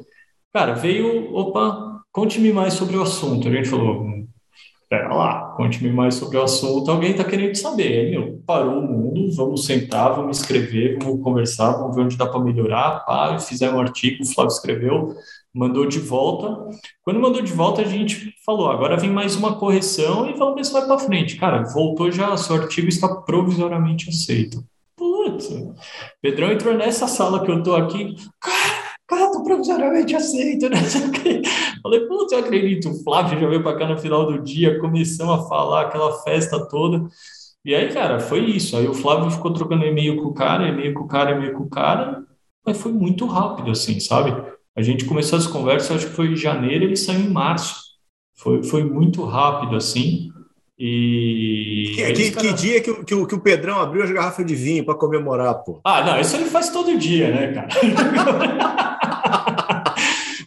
Cara, 0.53 0.73
veio, 0.73 1.33
opa, 1.35 2.01
conte-me 2.11 2.51
mais 2.53 2.73
sobre 2.73 2.97
o 2.97 3.01
assunto. 3.01 3.47
A 3.47 3.51
gente 3.51 3.69
falou: 3.69 4.05
pera 4.93 5.13
lá, 5.13 5.53
conte-me 5.57 5.91
mais 5.91 6.15
sobre 6.15 6.37
o 6.37 6.43
assunto, 6.43 6.91
alguém 6.91 7.11
está 7.11 7.23
querendo 7.23 7.55
saber. 7.55 8.11
Meu, 8.11 8.41
parou 8.45 8.79
o 8.79 8.81
mundo, 8.81 9.31
vamos 9.35 9.65
sentar, 9.65 10.15
vamos 10.15 10.39
escrever, 10.39 10.99
vamos 11.01 11.23
conversar, 11.23 11.71
vamos 11.73 11.95
ver 11.95 12.03
onde 12.03 12.17
dá 12.17 12.27
para 12.27 12.39
melhorar. 12.39 13.03
Pá, 13.05 13.39
fizeram 13.39 13.77
um 13.77 13.81
artigo, 13.81 14.23
o 14.23 14.27
Flávio 14.27 14.51
escreveu, 14.51 15.15
mandou 15.53 15.85
de 15.85 15.99
volta. 15.99 16.69
Quando 17.03 17.19
mandou 17.19 17.41
de 17.41 17.53
volta, 17.53 17.81
a 17.81 17.85
gente 17.85 18.33
falou: 18.45 18.69
agora 18.69 18.97
vem 18.97 19.09
mais 19.09 19.35
uma 19.35 19.55
correção 19.55 20.29
e 20.29 20.33
vamos 20.33 20.55
ver 20.55 20.65
se 20.65 20.73
vai 20.73 20.85
para 20.85 20.99
frente. 20.99 21.35
Cara, 21.35 21.63
voltou 21.63 22.11
já, 22.11 22.35
seu 22.35 22.55
artigo 22.55 22.87
está 22.87 23.07
provisoriamente 23.07 24.09
aceito. 24.09 24.63
Putz, 24.97 25.49
Pedrão 26.21 26.51
entrou 26.51 26.73
nessa 26.73 27.07
sala 27.07 27.43
que 27.43 27.51
eu 27.51 27.61
tô 27.61 27.75
aqui. 27.75 28.15
Cara, 28.41 28.95
cara, 29.07 29.31
tô 29.31 29.43
provisoriamente 29.43 30.15
aceito, 30.15 30.69
né? 30.69 30.77
Falei, 31.83 31.99
putz, 32.07 32.31
eu 32.31 32.39
acredito. 32.39 32.89
O 32.89 33.03
Flávio 33.03 33.39
já 33.39 33.47
veio 33.47 33.61
para 33.61 33.77
cá 33.77 33.87
no 33.87 33.97
final 33.97 34.25
do 34.25 34.41
dia, 34.41 34.79
começamos 34.79 35.39
a 35.39 35.47
falar 35.47 35.81
aquela 35.81 36.11
festa 36.23 36.67
toda. 36.67 37.07
E 37.65 37.73
aí, 37.73 37.93
cara, 37.93 38.19
foi 38.19 38.41
isso. 38.41 38.75
Aí 38.75 38.87
o 38.87 38.93
Flávio 38.93 39.31
ficou 39.31 39.53
trocando 39.53 39.85
e-mail 39.85 40.21
com 40.21 40.29
o 40.29 40.33
cara, 40.33 40.67
e-mail 40.67 40.93
com 40.93 41.03
o 41.03 41.07
cara, 41.07 41.31
e-mail 41.31 41.53
com 41.53 41.63
o 41.63 41.69
cara, 41.69 42.23
mas 42.65 42.77
foi 42.77 42.91
muito 42.91 43.25
rápido, 43.25 43.71
assim, 43.71 43.99
sabe? 43.99 44.52
A 44.75 44.81
gente 44.81 45.05
começou 45.05 45.37
as 45.37 45.47
conversas, 45.47 45.91
acho 45.91 46.07
que 46.07 46.15
foi 46.15 46.27
em 46.27 46.35
janeiro, 46.35 46.85
ele 46.85 46.97
saiu 46.97 47.19
em 47.19 47.29
março. 47.29 47.81
Foi, 48.35 48.63
foi 48.63 48.83
muito 48.83 49.23
rápido, 49.23 49.75
assim. 49.75 50.31
E. 50.77 51.91
Que, 51.95 52.13
que, 52.13 52.31
que 52.31 52.53
dia 52.53 52.81
que 52.81 52.91
o, 52.91 53.05
que, 53.05 53.13
o, 53.13 53.27
que 53.27 53.35
o 53.35 53.39
Pedrão 53.39 53.79
abriu 53.79 54.03
as 54.03 54.11
garrafas 54.11 54.45
de 54.45 54.55
vinho 54.55 54.83
para 54.83 54.95
comemorar, 54.95 55.53
pô? 55.63 55.79
Ah, 55.83 56.03
não, 56.03 56.19
isso 56.19 56.35
ele 56.35 56.45
faz 56.45 56.69
todo 56.69 56.97
dia, 56.97 57.31
né, 57.31 57.53
cara? 57.53 57.67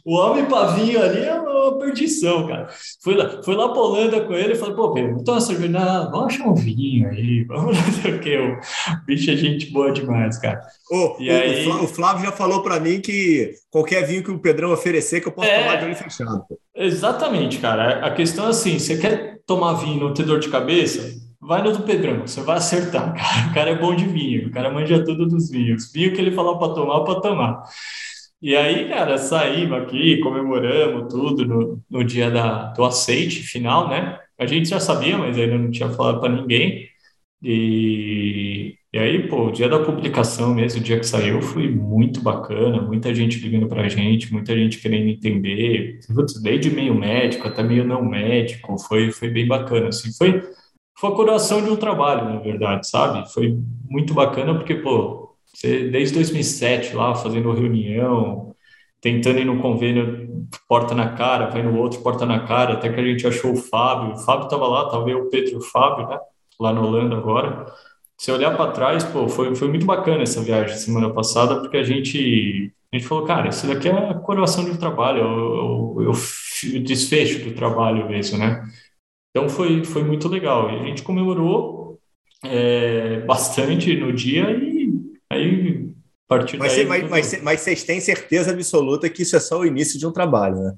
o 0.07 0.15
homem 0.15 0.45
pavinho 0.45 1.03
ali 1.03 1.25
é 1.25 1.35
uma 1.35 1.81
perdição, 1.81 2.47
cara. 2.47 2.69
Fui 3.03 3.17
lá, 3.17 3.43
fui 3.43 3.57
lá 3.57 3.69
pra 3.71 3.83
Holanda 3.83 4.21
com 4.21 4.35
ele 4.35 4.53
e 4.53 4.57
falei, 4.57 4.77
pô, 4.77 4.93
Pedro, 4.93 5.19
então 5.21 5.37
essa 5.37 5.53
jornada, 5.53 6.09
vamos 6.13 6.33
achar 6.33 6.47
um 6.47 6.55
vinho 6.55 7.09
aí, 7.09 7.43
vamos 7.43 7.75
não 7.85 7.93
sei 7.93 8.15
o 8.15 8.21
que. 8.21 8.39
O 8.39 8.61
bicho 9.05 9.33
é 9.33 9.37
gente 9.37 9.73
boa 9.73 9.91
demais, 9.91 10.39
cara. 10.39 10.61
Oh, 10.93 11.17
e 11.19 11.29
o, 11.29 11.33
aí... 11.33 11.69
o 11.69 11.89
Flávio 11.89 12.25
já 12.25 12.31
falou 12.31 12.63
para 12.63 12.79
mim 12.79 13.01
que 13.01 13.53
qualquer 13.69 14.07
vinho 14.07 14.23
que 14.23 14.31
o 14.31 14.39
Pedrão 14.39 14.73
oferecer, 14.73 15.21
que 15.21 15.27
eu 15.27 15.33
posso 15.33 15.49
é... 15.49 15.65
tomar 15.65 15.77
de 15.77 15.85
olho 15.87 15.97
fechado. 15.97 16.45
Exatamente, 16.73 17.59
cara. 17.59 18.07
A 18.07 18.13
questão 18.13 18.47
é 18.47 18.51
assim: 18.51 18.79
você 18.79 18.97
quer 18.99 19.41
tomar 19.45 19.73
vinho 19.73 19.99
no 19.99 20.15
ter 20.15 20.23
dor 20.23 20.39
de 20.39 20.49
cabeça? 20.49 21.17
Vai 21.41 21.63
no 21.63 21.73
do 21.73 21.83
Pedrão, 21.83 22.21
você 22.21 22.41
vai 22.43 22.59
acertar, 22.59 23.11
cara. 23.19 23.51
O 23.51 23.55
cara 23.55 23.71
é 23.71 23.75
bom 23.75 23.93
de 23.93 24.07
vinho, 24.07 24.47
o 24.47 24.53
cara 24.53 24.71
manja 24.71 25.05
tudo 25.05 25.27
dos 25.27 25.51
vinhos. 25.51 25.91
Vinho 25.93 26.15
que 26.15 26.21
ele 26.21 26.31
falou 26.31 26.61
para 26.61 26.75
tomar, 26.75 27.01
para 27.01 27.21
tomar. 27.21 27.65
E 28.41 28.55
aí, 28.55 28.89
cara, 28.89 29.17
saímos 29.19 29.79
aqui, 29.83 30.21
comemoramos 30.21 31.13
tudo 31.13 31.45
no, 31.47 31.83
no 31.91 32.05
dia 32.05 32.31
da, 32.31 32.67
do 32.73 32.85
aceite 32.85 33.41
final, 33.43 33.89
né? 33.89 34.21
A 34.39 34.47
gente 34.47 34.69
já 34.69 34.79
sabia, 34.79 35.17
mas 35.17 35.39
ainda 35.39 35.57
não 35.59 35.71
tinha 35.71 35.89
falado 35.91 36.21
para 36.21 36.33
ninguém. 36.33 36.87
E, 37.43 38.79
e 38.93 38.99
aí, 38.99 39.29
pô, 39.29 39.47
o 39.49 39.53
dia 39.53 39.69
da 39.69 39.83
publicação 39.85 40.55
mesmo, 40.55 40.81
o 40.81 40.85
dia 40.85 40.99
que 40.99 41.07
saiu, 41.07 41.43
foi 41.43 41.69
muito 41.71 42.21
bacana, 42.21 42.83
muita 42.83 43.15
gente 43.15 43.39
ligando 43.41 43.69
pra 43.69 43.89
gente, 43.89 44.33
muita 44.33 44.57
gente 44.57 44.79
querendo 44.81 45.09
entender, 45.09 46.01
desde 46.43 46.71
meio 46.71 46.95
médico 46.95 47.49
até 47.49 47.63
meio 47.63 47.85
não 47.87 48.05
médico, 48.05 48.79
foi, 48.79 49.13
foi 49.13 49.31
bem 49.31 49.47
bacana, 49.47 49.89
assim, 49.89 50.13
foi, 50.17 50.43
foi 50.99 51.11
a 51.11 51.15
curação 51.15 51.63
de 51.63 51.71
um 51.71 51.77
trabalho, 51.77 52.25
na 52.35 52.41
verdade, 52.41 52.89
sabe? 52.89 53.31
Foi 53.33 53.59
muito 53.89 54.15
bacana 54.15 54.55
porque, 54.55 54.75
pô, 54.77 55.26
você, 55.57 55.89
desde 55.89 56.15
2007 56.15 56.95
lá, 56.95 57.15
fazendo 57.15 57.51
reunião, 57.51 58.55
tentando 59.01 59.39
ir 59.39 59.47
no 59.47 59.59
convênio, 59.59 60.47
porta 60.69 60.95
na 60.95 61.15
cara, 61.15 61.49
vai 61.49 61.63
no 61.63 61.79
outro, 61.79 62.03
porta 62.03 62.27
na 62.27 62.41
cara, 62.47 62.75
até 62.75 62.93
que 62.93 63.01
a 63.01 63.05
gente 63.05 63.27
achou 63.27 63.53
o 63.53 63.57
Fábio. 63.57 64.13
O 64.13 64.19
Fábio 64.19 64.45
estava 64.45 64.67
lá, 64.69 64.85
estava 64.85 65.05
o 65.05 65.31
Pedro 65.31 65.53
e 65.53 65.57
o 65.57 65.61
Fábio, 65.63 66.09
né? 66.09 66.19
lá 66.61 66.73
na 66.75 66.83
Holanda 66.83 67.17
agora. 67.17 67.67
Se 68.19 68.31
olhar 68.31 68.55
para 68.55 68.73
trás, 68.73 69.03
pô, 69.05 69.29
foi, 69.29 69.55
foi 69.55 69.69
muito 69.69 69.87
bacana 69.87 70.23
essa 70.23 70.43
viagem 70.43 70.77
semana 70.77 71.13
passada, 71.13 71.61
porque 71.61 71.79
a 71.79 71.83
gente, 71.83 72.73
a 72.93 72.97
gente 72.97 73.09
falou, 73.09 73.25
cara, 73.25 73.49
isso 73.49 73.67
daqui 73.67 73.89
é 73.89 73.93
a 73.93 74.15
coroação 74.15 74.65
de 74.65 74.73
um 74.73 74.77
trabalho, 74.77 75.21
é 75.21 75.25
o, 75.25 76.03
é 76.03 76.09
o, 76.09 76.11
o 76.11 76.81
desfecho 76.81 77.45
do 77.45 77.55
trabalho 77.55 78.07
mesmo, 78.09 78.39
né? 78.39 78.63
Então 79.31 79.49
foi, 79.49 79.85
foi 79.85 80.05
muito 80.05 80.29
legal. 80.29 80.71
E 80.71 80.81
a 80.81 80.83
gente 80.85 81.03
comemorou 81.03 81.99
é, 82.45 83.21
bastante 83.21 83.97
no 83.97 84.13
dia 84.13 84.51
e 84.51 84.76
aí 85.31 85.91
a 86.29 86.29
partir 86.29 86.59
mas, 86.59 86.75
daí... 86.75 86.87
Mas, 86.87 87.09
mas, 87.09 87.43
mas 87.43 87.61
vocês 87.61 87.85
têm 87.85 88.01
certeza 88.01 88.51
absoluta 88.53 89.09
que 89.09 89.23
isso 89.23 89.37
é 89.37 89.41
só 89.41 89.61
o 89.61 89.67
início 89.67 89.99
de 89.99 90.07
um 90.07 90.13
trabalho, 90.13 90.57
né? 90.57 90.75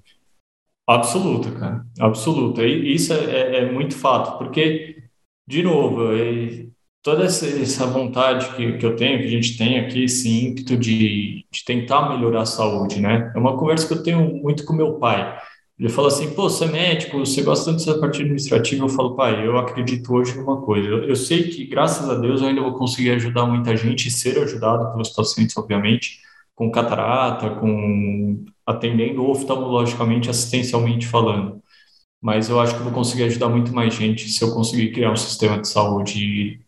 Absoluta, 0.86 1.50
cara. 1.52 1.84
Absoluta. 2.00 2.62
E 2.62 2.94
isso 2.94 3.12
é, 3.12 3.16
é, 3.16 3.56
é 3.58 3.72
muito 3.72 3.94
fato, 3.94 4.38
porque, 4.38 5.04
de 5.46 5.62
novo, 5.62 6.14
é, 6.14 6.66
toda 7.02 7.24
essa, 7.24 7.46
essa 7.46 7.86
vontade 7.86 8.54
que, 8.54 8.78
que 8.78 8.86
eu 8.86 8.96
tenho, 8.96 9.18
que 9.18 9.26
a 9.26 9.30
gente 9.30 9.56
tem 9.58 9.78
aqui, 9.80 10.04
esse 10.04 10.28
ímpeto 10.28 10.76
de, 10.76 11.44
de 11.50 11.64
tentar 11.64 12.08
melhorar 12.08 12.42
a 12.42 12.46
saúde, 12.46 13.00
né? 13.00 13.30
É 13.34 13.38
uma 13.38 13.56
conversa 13.58 13.86
que 13.86 13.94
eu 13.94 14.02
tenho 14.02 14.34
muito 14.36 14.64
com 14.64 14.72
meu 14.72 14.94
pai. 14.98 15.38
Ele 15.78 15.88
fala 15.88 16.08
assim, 16.08 16.34
pô, 16.34 16.50
você 16.50 16.64
é 16.64 16.68
médico, 16.68 17.18
você 17.18 17.40
gosta 17.40 17.66
tanto 17.66 17.78
dessa 17.78 17.98
parte 18.00 18.20
administrativa. 18.20 18.84
Eu 18.84 18.88
falo, 18.88 19.14
pai, 19.14 19.46
eu 19.46 19.56
acredito 19.56 20.12
hoje 20.12 20.36
numa 20.36 20.60
coisa. 20.60 20.88
Eu, 20.88 21.04
eu, 21.04 21.14
sei 21.14 21.44
que, 21.44 21.64
graças 21.66 22.08
a 22.10 22.14
Deus, 22.14 22.40
eu 22.40 22.48
ainda 22.48 22.60
vou 22.60 22.74
conseguir 22.74 23.10
ajudar 23.12 23.46
muita 23.46 23.76
gente 23.76 24.08
e 24.08 24.10
ser 24.10 24.38
ajudado 24.40 24.90
pelos 24.90 25.10
pacientes, 25.10 25.56
obviamente, 25.56 26.20
com 26.54 26.70
catarata, 26.70 27.50
com 27.50 28.44
atendendo 28.66 29.24
oftalmologicamente, 29.24 30.28
assistencialmente 30.28 31.06
falando. 31.06 31.62
Mas 32.20 32.48
eu 32.48 32.58
acho 32.60 32.76
que 32.76 32.82
vou 32.82 32.92
conseguir 32.92 33.24
ajudar 33.24 33.48
muito 33.48 33.72
mais 33.72 33.94
gente 33.94 34.28
se 34.28 34.42
eu 34.42 34.52
conseguir 34.52 34.90
criar 34.92 35.12
um 35.12 35.16
sistema 35.16 35.60
de 35.60 35.68
saúde 35.68 36.60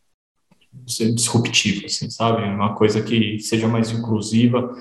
disruptivo, 0.73 1.87
assim, 1.87 2.09
sabe? 2.09 2.45
Uma 2.45 2.77
coisa 2.77 3.03
que 3.03 3.41
seja 3.41 3.67
mais 3.67 3.91
inclusiva 3.91 4.73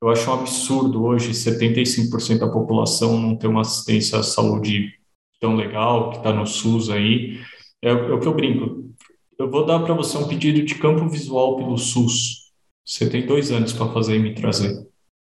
eu 0.00 0.08
acho 0.08 0.30
um 0.30 0.34
absurdo 0.34 1.04
hoje 1.04 1.32
75% 1.32 2.38
da 2.38 2.48
população 2.48 3.20
não 3.20 3.36
ter 3.36 3.48
uma 3.48 3.62
assistência 3.62 4.18
à 4.18 4.22
saúde 4.22 4.92
tão 5.40 5.56
legal, 5.56 6.10
que 6.10 6.18
está 6.18 6.32
no 6.32 6.46
SUS 6.46 6.90
aí. 6.90 7.40
É, 7.82 7.90
é, 7.90 7.92
o 7.92 8.20
que 8.20 8.26
eu 8.26 8.34
brinco. 8.34 8.88
Eu 9.38 9.50
vou 9.50 9.64
dar 9.64 9.80
para 9.80 9.94
você 9.94 10.16
um 10.18 10.26
pedido 10.26 10.62
de 10.64 10.74
campo 10.76 11.08
visual 11.08 11.56
pelo 11.56 11.76
SUS. 11.76 12.52
Você 12.84 13.08
tem 13.08 13.26
dois 13.26 13.50
anos 13.50 13.72
para 13.72 13.92
fazer 13.92 14.16
e 14.16 14.18
me 14.18 14.34
trazer. 14.34 14.86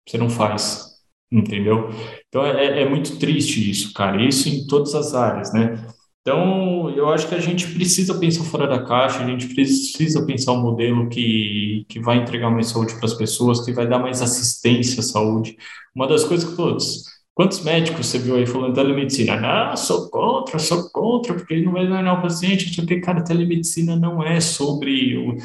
Você 0.07 0.17
não 0.17 0.29
faz, 0.29 0.99
entendeu? 1.31 1.89
Então 2.27 2.45
é, 2.45 2.81
é 2.81 2.89
muito 2.89 3.17
triste 3.17 3.69
isso, 3.69 3.93
cara. 3.93 4.21
Isso 4.21 4.49
em 4.49 4.67
todas 4.67 4.95
as 4.95 5.13
áreas, 5.13 5.53
né? 5.53 5.87
Então, 6.25 6.89
eu 6.91 7.09
acho 7.09 7.27
que 7.27 7.35
a 7.35 7.39
gente 7.39 7.67
precisa 7.73 8.17
pensar 8.17 8.45
fora 8.45 8.65
da 8.65 8.81
caixa, 8.81 9.21
a 9.21 9.27
gente 9.27 9.53
precisa 9.53 10.25
pensar 10.25 10.53
um 10.53 10.61
modelo 10.61 11.09
que, 11.09 11.85
que 11.89 11.99
vai 11.99 12.17
entregar 12.17 12.49
mais 12.49 12.67
saúde 12.67 12.95
para 12.95 13.05
as 13.05 13.13
pessoas, 13.13 13.65
que 13.65 13.73
vai 13.73 13.85
dar 13.85 13.99
mais 13.99 14.21
assistência 14.21 15.01
à 15.01 15.03
saúde. 15.03 15.57
Uma 15.93 16.07
das 16.07 16.23
coisas 16.23 16.49
que 16.49 16.55
todos, 16.55 17.03
quantos 17.33 17.61
médicos 17.61 18.07
você 18.07 18.19
viu 18.19 18.37
aí 18.37 18.45
falando 18.45 18.73
telemedicina? 18.73 19.33
Ah, 19.35 19.75
sou 19.75 20.09
contra, 20.09 20.57
sou 20.59 20.89
contra, 20.91 21.33
porque 21.33 21.61
não 21.61 21.73
vai 21.73 21.85
ganhar 21.85 22.13
o 22.13 22.21
paciente, 22.21 22.73
porque, 22.73 23.01
cara, 23.01 23.21
telemedicina 23.21 23.97
não 23.97 24.23
é 24.23 24.39
sobre, 24.39 25.35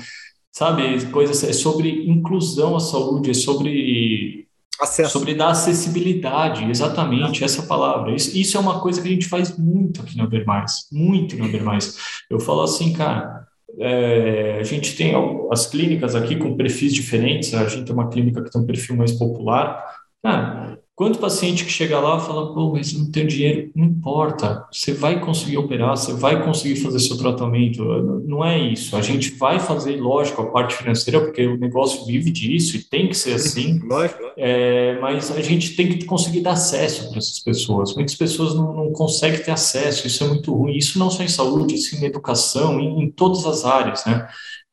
sabe, 0.52 1.06
coisas, 1.06 1.42
é 1.42 1.52
sobre 1.52 2.08
inclusão 2.08 2.76
à 2.76 2.80
saúde, 2.80 3.30
é 3.30 3.34
sobre 3.34 4.47
Acesso. 4.80 5.10
Sobre 5.10 5.34
dar 5.34 5.50
acessibilidade, 5.50 6.68
exatamente, 6.70 7.42
essa 7.42 7.62
palavra. 7.62 8.14
Isso, 8.14 8.36
isso, 8.36 8.56
é 8.56 8.60
uma 8.60 8.80
coisa 8.80 9.02
que 9.02 9.08
a 9.08 9.10
gente 9.10 9.26
faz 9.26 9.56
muito 9.58 10.00
aqui 10.00 10.16
na 10.16 10.26
Bermais, 10.26 10.86
muito 10.92 11.36
na 11.36 11.48
Bermais. 11.48 11.96
Eu 12.30 12.38
falo 12.38 12.62
assim, 12.62 12.92
cara, 12.92 13.46
é, 13.78 14.58
a 14.60 14.62
gente 14.62 14.96
tem 14.96 15.14
as 15.50 15.66
clínicas 15.66 16.14
aqui 16.14 16.36
com 16.36 16.56
perfis 16.56 16.94
diferentes, 16.94 17.52
a 17.54 17.68
gente 17.68 17.86
tem 17.86 17.94
uma 17.94 18.08
clínica 18.08 18.42
que 18.42 18.50
tem 18.50 18.60
um 18.60 18.66
perfil 18.66 18.96
mais 18.96 19.12
popular. 19.12 19.84
Cara, 20.22 20.78
Quanto 20.98 21.20
paciente 21.20 21.64
que 21.64 21.70
chega 21.70 22.00
lá 22.00 22.18
fala, 22.18 22.52
pô, 22.52 22.72
mas 22.72 22.92
não 22.92 23.08
tem 23.08 23.24
dinheiro, 23.24 23.70
não 23.72 23.84
importa, 23.84 24.66
você 24.72 24.92
vai 24.92 25.20
conseguir 25.20 25.56
operar, 25.56 25.96
você 25.96 26.12
vai 26.12 26.44
conseguir 26.44 26.74
fazer 26.74 26.98
seu 26.98 27.16
tratamento, 27.16 27.84
não 28.26 28.44
é 28.44 28.58
isso, 28.58 28.96
a 28.96 29.00
gente 29.00 29.30
vai 29.36 29.60
fazer, 29.60 29.94
lógico, 30.00 30.42
a 30.42 30.46
parte 30.46 30.74
financeira, 30.74 31.20
porque 31.20 31.46
o 31.46 31.56
negócio 31.56 32.04
vive 32.04 32.32
disso 32.32 32.76
e 32.76 32.82
tem 32.82 33.06
que 33.06 33.16
ser 33.16 33.34
assim, 33.34 33.78
lógico. 33.86 34.24
É, 34.36 34.98
mas 34.98 35.30
a 35.30 35.40
gente 35.40 35.76
tem 35.76 35.88
que 35.88 36.04
conseguir 36.04 36.40
dar 36.40 36.54
acesso 36.54 37.10
para 37.10 37.18
essas 37.18 37.38
pessoas, 37.38 37.94
muitas 37.94 38.16
pessoas 38.16 38.56
não, 38.56 38.74
não, 38.74 38.90
conseguem 38.90 39.40
ter 39.40 39.52
acesso, 39.52 40.04
isso 40.04 40.24
é 40.24 40.26
muito 40.26 40.52
ruim, 40.52 40.76
isso 40.76 40.98
não 40.98 41.12
só 41.12 41.22
em 41.22 41.28
saúde, 41.28 41.76
isso 41.76 41.94
em 41.94 42.04
educação, 42.06 42.80
em, 42.80 43.04
em 43.04 43.08
todas 43.08 43.46
as 43.46 43.64
áreas, 43.64 44.04
né? 44.04 44.26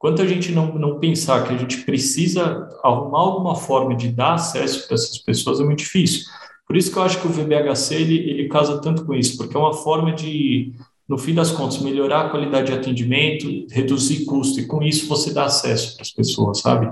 Quanto 0.05 0.21
a 0.21 0.27
gente 0.27 0.51
não, 0.51 0.75
não 0.75 0.99
pensar 0.99 1.47
que 1.47 1.51
a 1.51 1.57
gente 1.57 1.77
precisa 1.81 2.69
arrumar 2.83 3.21
alguma 3.21 3.55
forma 3.55 3.95
de 3.95 4.09
dar 4.09 4.35
acesso 4.35 4.85
para 4.85 4.93
essas 4.93 5.17
pessoas, 5.17 5.59
é 5.59 5.63
muito 5.63 5.79
difícil. 5.79 6.27
Por 6.67 6.77
isso 6.77 6.91
que 6.91 6.97
eu 6.99 7.01
acho 7.01 7.19
que 7.19 7.25
o 7.25 7.31
VBHC 7.31 7.95
ele, 7.95 8.17
ele 8.29 8.47
casa 8.47 8.79
tanto 8.79 9.03
com 9.03 9.15
isso, 9.15 9.35
porque 9.35 9.57
é 9.57 9.59
uma 9.59 9.73
forma 9.73 10.13
de, 10.13 10.75
no 11.09 11.17
fim 11.17 11.33
das 11.33 11.49
contas, 11.49 11.81
melhorar 11.81 12.21
a 12.21 12.29
qualidade 12.29 12.67
de 12.67 12.77
atendimento, 12.77 13.47
reduzir 13.71 14.25
custo, 14.25 14.59
e 14.59 14.67
com 14.67 14.83
isso 14.83 15.07
você 15.07 15.33
dá 15.33 15.45
acesso 15.45 15.95
para 15.95 16.03
as 16.03 16.11
pessoas, 16.11 16.59
sabe? 16.59 16.87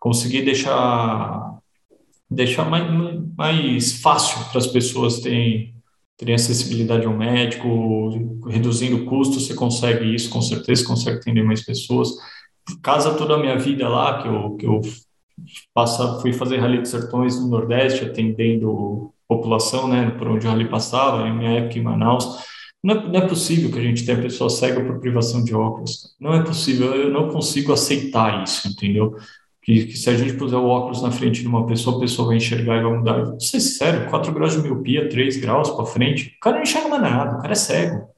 Conseguir 0.00 0.40
deixar, 0.40 1.58
deixar 2.30 2.64
mais, 2.64 2.90
mais 3.36 4.00
fácil 4.00 4.42
para 4.48 4.56
as 4.56 4.66
pessoas 4.68 5.20
terem, 5.20 5.74
terem 6.16 6.34
acessibilidade 6.34 7.04
ao 7.04 7.12
médico, 7.12 7.68
reduzindo 8.48 8.96
o 8.96 9.04
custo, 9.04 9.38
você 9.38 9.52
consegue 9.52 10.14
isso, 10.14 10.30
com 10.30 10.40
certeza, 10.40 10.86
consegue 10.86 11.18
atender 11.18 11.44
mais 11.44 11.62
pessoas 11.62 12.08
casa 12.82 13.14
toda 13.14 13.34
a 13.34 13.38
minha 13.38 13.58
vida 13.58 13.88
lá, 13.88 14.22
que 14.22 14.28
eu, 14.28 14.56
que 14.56 14.66
eu 14.66 14.80
passa, 15.72 16.20
fui 16.20 16.32
fazer 16.32 16.58
Rally 16.58 16.78
dos 16.78 16.90
Sertões 16.90 17.40
no 17.40 17.48
Nordeste, 17.48 18.04
atendendo 18.04 19.12
população, 19.28 19.88
né, 19.88 20.10
por 20.10 20.28
onde 20.28 20.46
o 20.46 20.50
rally 20.50 20.68
passava, 20.68 21.26
em 21.26 21.36
minha 21.36 21.58
época 21.58 21.78
em 21.78 21.82
Manaus. 21.82 22.44
Não 22.82 22.94
é, 22.94 23.08
não 23.08 23.20
é 23.20 23.26
possível 23.26 23.70
que 23.70 23.78
a 23.78 23.82
gente 23.82 24.04
tenha 24.04 24.20
pessoa 24.20 24.50
cega 24.50 24.84
por 24.84 25.00
privação 25.00 25.42
de 25.42 25.54
óculos. 25.54 26.14
Não 26.20 26.34
é 26.34 26.42
possível, 26.42 26.94
eu 26.94 27.10
não 27.10 27.30
consigo 27.30 27.72
aceitar 27.72 28.44
isso, 28.44 28.68
entendeu? 28.68 29.16
Que, 29.62 29.86
que, 29.86 29.96
se 29.96 30.10
a 30.10 30.16
gente 30.16 30.34
puser 30.34 30.58
o 30.58 30.66
óculos 30.66 31.02
na 31.02 31.10
frente 31.10 31.40
de 31.40 31.48
uma 31.48 31.66
pessoa, 31.66 31.96
a 31.96 32.00
pessoa 32.00 32.28
vai 32.28 32.36
enxergar 32.36 32.76
e 32.76 32.82
vai 32.82 32.92
mudar. 32.92 33.24
Vou 33.24 33.40
ser 33.40 33.60
sério, 33.60 34.10
4 34.10 34.32
graus 34.32 34.52
de 34.52 34.62
miopia, 34.62 35.08
3 35.08 35.38
graus 35.38 35.70
para 35.70 35.86
frente, 35.86 36.34
o 36.36 36.40
cara 36.40 36.56
não 36.56 36.62
enxerga 36.62 36.88
mais 36.90 37.02
nada, 37.02 37.38
o 37.38 37.40
cara 37.40 37.52
é 37.52 37.56
cego. 37.56 38.14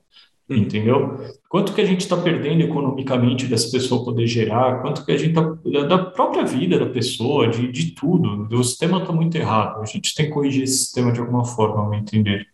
Uhum. 0.49 0.57
entendeu? 0.59 1.17
Quanto 1.57 1.73
que 1.73 1.81
a 1.81 1.87
gente 1.87 2.03
está 2.03 2.19
perdendo 2.19 2.61
economicamente 2.65 3.47
dessa 3.47 3.71
pessoa 3.71 4.05
poder 4.05 4.27
gerar, 4.27 4.83
quanto 4.83 5.07
que 5.07 5.11
a 5.11 5.17
gente 5.17 5.31
está, 5.31 5.87
da 5.89 5.97
própria 6.05 6.45
vida 6.45 6.79
da 6.79 6.85
pessoa, 6.85 7.49
de, 7.49 7.73
de 7.73 7.93
tudo, 7.93 8.47
o 8.55 8.63
sistema 8.63 8.99
está 9.01 9.11
muito 9.11 9.39
errado, 9.39 9.81
a 9.81 9.87
gente 9.87 10.15
tem 10.15 10.27
que 10.27 10.33
corrigir 10.33 10.65
esse 10.65 10.77
sistema 10.77 11.11
de 11.11 11.19
alguma 11.19 11.47
forma, 11.47 11.81
ao 11.81 11.89
meu 11.89 11.99
entender. 11.99 12.47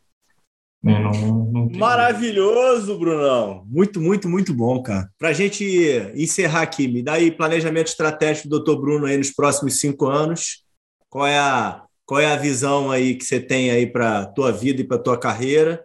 Né? 0.81 1.01
Não, 1.01 1.11
não 1.47 1.69
Maravilhoso, 1.77 2.97
Brunão. 2.97 3.65
Muito, 3.67 4.01
muito, 4.01 4.29
muito 4.29 4.55
bom, 4.55 4.81
cara. 4.81 5.11
Para 5.19 5.31
a 5.31 5.33
gente 5.33 5.65
encerrar 6.15 6.63
aqui, 6.63 6.87
me 6.87 7.03
dá 7.03 7.15
aí 7.15 7.33
planejamento 7.33 7.89
estratégico 7.89 8.49
do 8.49 8.63
Dr. 8.63 8.81
Bruno 8.81 9.07
aí 9.07 9.17
nos 9.17 9.33
próximos 9.33 9.81
cinco 9.81 10.07
anos. 10.07 10.63
Qual 11.11 11.27
é 11.27 11.41
a, 11.41 11.83
qual 12.07 12.21
é 12.21 12.27
a 12.27 12.37
visão 12.37 12.89
aí 12.89 13.17
que 13.17 13.25
você 13.25 13.41
tem 13.41 13.69
aí 13.73 13.85
para 13.85 14.21
a 14.21 14.27
tua 14.27 14.53
vida 14.53 14.81
e 14.81 14.85
para 14.85 14.97
a 14.97 15.03
tua 15.03 15.19
carreira? 15.19 15.85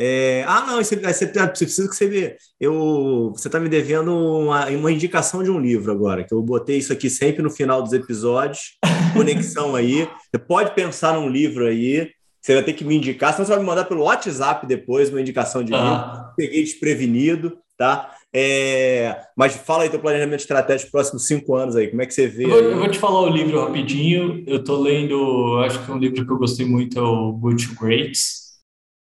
É, 0.00 0.44
ah, 0.46 0.64
não, 0.64 0.76
você, 0.76 0.94
você, 0.94 1.26
você 1.26 1.26
precisa 1.26 1.88
que 1.88 1.96
você 1.96 2.06
vê. 2.06 2.36
Eu, 2.60 3.32
você 3.34 3.48
está 3.48 3.58
me 3.58 3.68
devendo 3.68 4.14
uma, 4.14 4.66
uma 4.68 4.92
indicação 4.92 5.42
de 5.42 5.50
um 5.50 5.58
livro 5.58 5.90
agora, 5.90 6.22
que 6.22 6.32
eu 6.32 6.40
botei 6.40 6.78
isso 6.78 6.92
aqui 6.92 7.10
sempre 7.10 7.42
no 7.42 7.50
final 7.50 7.82
dos 7.82 7.92
episódios. 7.92 8.78
Conexão 9.12 9.74
aí. 9.74 10.08
Você 10.30 10.38
pode 10.38 10.72
pensar 10.72 11.14
num 11.14 11.28
livro 11.28 11.66
aí. 11.66 12.12
Você 12.40 12.54
vai 12.54 12.62
ter 12.62 12.74
que 12.74 12.84
me 12.84 12.96
indicar, 12.96 13.32
senão 13.32 13.44
você 13.44 13.52
vai 13.52 13.60
me 13.60 13.66
mandar 13.66 13.86
pelo 13.86 14.04
WhatsApp 14.04 14.64
depois 14.66 15.10
uma 15.10 15.20
indicação 15.20 15.64
de 15.64 15.74
ah. 15.74 15.78
livro. 15.82 16.34
Peguei 16.36 16.62
desprevenido, 16.62 17.58
tá? 17.76 18.14
É, 18.32 19.16
mas 19.36 19.56
fala 19.56 19.82
aí 19.82 19.90
teu 19.90 19.98
planejamento 19.98 20.40
estratégico 20.40 20.92
para 20.92 21.00
os 21.00 21.10
próximos 21.10 21.26
cinco 21.26 21.56
anos 21.56 21.74
aí, 21.74 21.88
como 21.88 22.02
é 22.02 22.06
que 22.06 22.14
você 22.14 22.28
vê? 22.28 22.44
Eu 22.44 22.50
vou, 22.50 22.58
eu 22.58 22.78
vou, 22.78 22.88
te 22.88 22.98
falar 22.98 23.22
o 23.22 23.28
livro 23.28 23.60
rapidinho. 23.60 24.44
Eu 24.46 24.58
estou 24.58 24.80
lendo, 24.80 25.58
acho 25.64 25.84
que 25.84 25.90
é 25.90 25.94
um 25.94 25.98
livro 25.98 26.24
que 26.24 26.32
eu 26.32 26.38
gostei 26.38 26.64
muito, 26.64 26.96
é 26.98 27.02
o 27.02 27.32
Good 27.32 27.68
to 27.68 27.74
Greats 27.74 28.47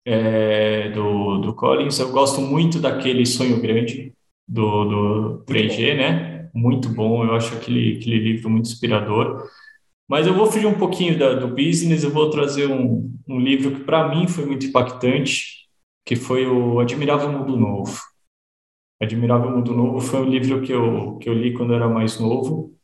é, 0.04 0.90
do, 0.90 1.38
do 1.38 1.54
Collins. 1.54 1.98
Eu 1.98 2.10
gosto 2.10 2.40
muito 2.40 2.80
daquele 2.80 3.24
Sonho 3.26 3.60
Grande 3.60 4.12
do, 4.46 4.84
do 4.84 5.44
3G, 5.44 5.96
né? 5.96 6.50
Muito 6.54 6.88
bom, 6.88 7.24
eu 7.24 7.34
acho 7.34 7.54
aquele, 7.54 7.96
aquele 7.98 8.18
livro 8.18 8.50
muito 8.50 8.66
inspirador. 8.66 9.48
Mas 10.08 10.26
eu 10.26 10.34
vou 10.34 10.46
fugir 10.46 10.66
um 10.66 10.78
pouquinho 10.78 11.18
da, 11.18 11.34
do 11.34 11.48
business, 11.48 12.04
eu 12.04 12.10
vou 12.10 12.30
trazer 12.30 12.66
um, 12.68 13.10
um 13.26 13.40
livro 13.40 13.74
que 13.76 13.84
para 13.84 14.08
mim 14.08 14.28
foi 14.28 14.44
muito 14.44 14.66
impactante, 14.66 15.68
que 16.04 16.16
foi 16.16 16.46
o 16.46 16.80
Admirável 16.80 17.32
Mundo 17.32 17.56
Novo. 17.56 17.98
Admirável 19.00 19.50
Mundo 19.50 19.74
Novo 19.74 20.00
foi 20.00 20.20
um 20.20 20.28
livro 20.28 20.62
que 20.62 20.72
eu, 20.72 21.16
que 21.18 21.28
eu 21.28 21.34
li 21.34 21.54
quando 21.54 21.72
eu 21.72 21.76
era 21.76 21.88
mais 21.88 22.18
novo. 22.20 22.74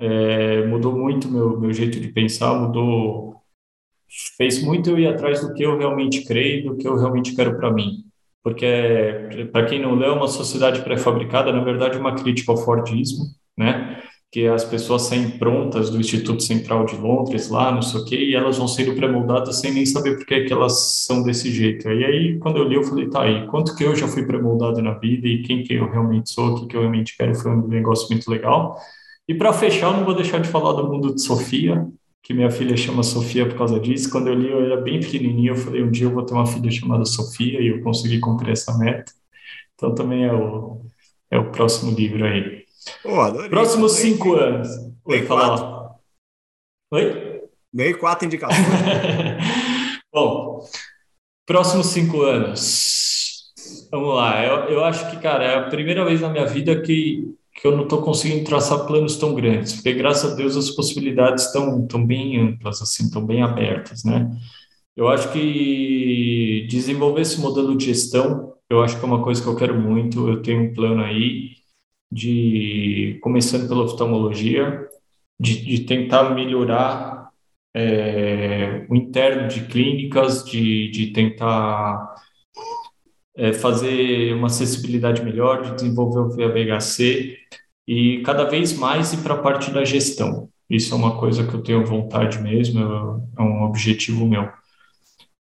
É, 0.00 0.66
mudou 0.66 0.96
muito 0.96 1.28
meu, 1.28 1.58
meu 1.58 1.72
jeito 1.72 1.98
de 1.98 2.08
pensar, 2.08 2.54
mudou 2.54 3.37
fez 4.36 4.62
muito 4.62 4.90
eu 4.90 4.98
ir 4.98 5.06
atrás 5.08 5.40
do 5.40 5.52
que 5.54 5.62
eu 5.62 5.78
realmente 5.78 6.24
creio, 6.24 6.70
do 6.70 6.76
que 6.76 6.86
eu 6.88 6.96
realmente 6.96 7.34
quero 7.34 7.56
para 7.56 7.72
mim. 7.72 8.04
porque, 8.42 8.66
para 9.52 9.66
quem 9.66 9.80
não 9.82 9.94
leu, 9.94 10.14
uma 10.14 10.28
sociedade 10.28 10.82
pré-fabricada, 10.82 11.52
na 11.52 11.62
verdade, 11.62 11.96
é 11.96 12.00
uma 12.00 12.14
crítica 12.14 12.50
ao 12.52 12.56
Fordismo, 12.56 13.24
né? 13.56 14.02
que 14.30 14.46
as 14.46 14.62
pessoas 14.64 15.02
saem 15.02 15.38
prontas 15.38 15.88
do 15.88 15.98
Instituto 15.98 16.42
Central 16.42 16.84
de 16.84 16.96
Londres, 16.96 17.48
lá, 17.48 17.72
não 17.72 17.80
sei 17.80 18.00
o 18.00 18.04
quê, 18.04 18.16
e 18.16 18.34
elas 18.34 18.58
vão 18.58 18.68
sendo 18.68 18.94
pré-moldadas 18.94 19.56
sem 19.56 19.72
nem 19.72 19.86
saber 19.86 20.16
por 20.16 20.26
que, 20.26 20.44
que 20.44 20.52
elas 20.52 21.04
são 21.06 21.22
desse 21.22 21.50
jeito. 21.50 21.88
E 21.88 22.04
aí, 22.04 22.38
quando 22.38 22.58
eu 22.58 22.64
li, 22.64 22.74
eu 22.74 22.82
falei, 22.82 23.08
tá 23.08 23.22
aí, 23.22 23.46
quanto 23.46 23.74
que 23.74 23.84
eu 23.84 23.96
já 23.96 24.06
fui 24.06 24.26
pré-moldado 24.26 24.82
na 24.82 24.92
vida 24.94 25.26
e 25.26 25.42
quem 25.42 25.62
que 25.62 25.74
eu 25.74 25.90
realmente 25.90 26.30
sou, 26.30 26.48
o 26.48 26.60
que, 26.60 26.66
que 26.66 26.76
eu 26.76 26.82
realmente 26.82 27.16
quero, 27.16 27.34
foi 27.34 27.50
um 27.50 27.66
negócio 27.66 28.06
muito 28.10 28.30
legal. 28.30 28.78
E 29.26 29.34
para 29.34 29.52
fechar, 29.52 29.92
eu 29.92 29.98
não 29.98 30.04
vou 30.04 30.14
deixar 30.14 30.40
de 30.40 30.48
falar 30.48 30.72
do 30.74 30.88
mundo 30.90 31.14
de 31.14 31.22
Sofia, 31.22 31.86
que 32.22 32.34
minha 32.34 32.50
filha 32.50 32.76
chama 32.76 33.02
Sofia 33.02 33.48
por 33.48 33.56
causa 33.56 33.80
disso. 33.80 34.10
Quando 34.10 34.28
eu 34.28 34.34
li, 34.34 34.50
eu 34.50 34.64
era 34.64 34.80
bem 34.80 35.00
pequenininho, 35.00 35.52
eu 35.52 35.56
falei, 35.56 35.82
um 35.82 35.90
dia 35.90 36.06
eu 36.06 36.10
vou 36.10 36.24
ter 36.24 36.34
uma 36.34 36.46
filha 36.46 36.70
chamada 36.70 37.04
Sofia, 37.04 37.60
e 37.60 37.68
eu 37.68 37.82
consegui 37.82 38.20
cumprir 38.20 38.52
essa 38.52 38.76
meta. 38.76 39.12
Então 39.74 39.94
também 39.94 40.24
é 40.24 40.32
o, 40.32 40.82
é 41.30 41.38
o 41.38 41.50
próximo 41.50 41.92
livro 41.92 42.24
aí. 42.24 42.64
Adorei. 43.04 43.48
Próximos 43.48 43.92
cinco 43.92 44.34
anos. 44.34 44.68
Oi, 45.04 45.26
quatro. 45.26 45.90
Oi? 46.92 47.42
Ganhei 47.72 47.94
quatro 47.94 48.26
indicações. 48.26 48.66
Bom, 50.12 50.66
próximos 51.46 51.86
cinco 51.88 52.22
anos. 52.22 53.52
Vamos 53.90 54.14
lá. 54.14 54.44
Eu, 54.44 54.70
eu 54.70 54.84
acho 54.84 55.10
que, 55.10 55.18
cara, 55.20 55.44
é 55.44 55.54
a 55.56 55.68
primeira 55.68 56.04
vez 56.04 56.20
na 56.20 56.28
minha 56.28 56.46
vida 56.46 56.80
que, 56.80 57.34
que 57.60 57.66
eu 57.66 57.76
não 57.76 57.82
estou 57.84 58.02
conseguindo 58.02 58.44
traçar 58.44 58.86
planos 58.86 59.16
tão 59.16 59.34
grandes, 59.34 59.74
porque 59.74 59.92
graças 59.92 60.32
a 60.32 60.36
Deus 60.36 60.56
as 60.56 60.70
possibilidades 60.70 61.46
estão 61.46 61.86
tão 61.88 62.06
bem 62.06 62.38
amplas, 62.40 62.80
assim, 62.80 63.04
estão 63.04 63.26
bem 63.26 63.42
abertas, 63.42 64.04
né? 64.04 64.30
Eu 64.96 65.08
acho 65.08 65.32
que 65.32 66.66
desenvolver 66.68 67.22
esse 67.22 67.40
modelo 67.40 67.76
de 67.76 67.86
gestão, 67.86 68.54
eu 68.70 68.82
acho 68.82 68.98
que 68.98 69.04
é 69.04 69.08
uma 69.08 69.22
coisa 69.22 69.42
que 69.42 69.48
eu 69.48 69.56
quero 69.56 69.74
muito. 69.78 70.28
Eu 70.28 70.42
tenho 70.42 70.62
um 70.62 70.74
plano 70.74 71.02
aí 71.02 71.56
de 72.10 73.18
começando 73.22 73.68
pela 73.68 73.84
oftalmologia, 73.84 74.86
de, 75.38 75.64
de 75.64 75.80
tentar 75.80 76.34
melhorar 76.34 77.30
é, 77.74 78.86
o 78.88 78.96
interno 78.96 79.48
de 79.48 79.66
clínicas, 79.66 80.44
de, 80.44 80.90
de 80.90 81.08
tentar 81.08 82.14
é, 83.38 83.52
fazer 83.52 84.34
uma 84.34 84.48
acessibilidade 84.48 85.22
melhor, 85.22 85.62
de 85.62 85.74
desenvolver 85.76 86.20
o 86.20 86.28
VHC 86.28 87.38
e 87.86 88.20
cada 88.22 88.44
vez 88.44 88.72
mais 88.72 89.12
ir 89.12 89.18
para 89.18 89.34
a 89.34 89.38
parte 89.38 89.70
da 89.70 89.84
gestão. 89.84 90.50
Isso 90.68 90.92
é 90.92 90.96
uma 90.96 91.16
coisa 91.18 91.46
que 91.46 91.54
eu 91.54 91.62
tenho 91.62 91.86
vontade 91.86 92.38
mesmo, 92.42 92.80
é 93.38 93.42
um 93.42 93.62
objetivo 93.62 94.26
meu. 94.26 94.48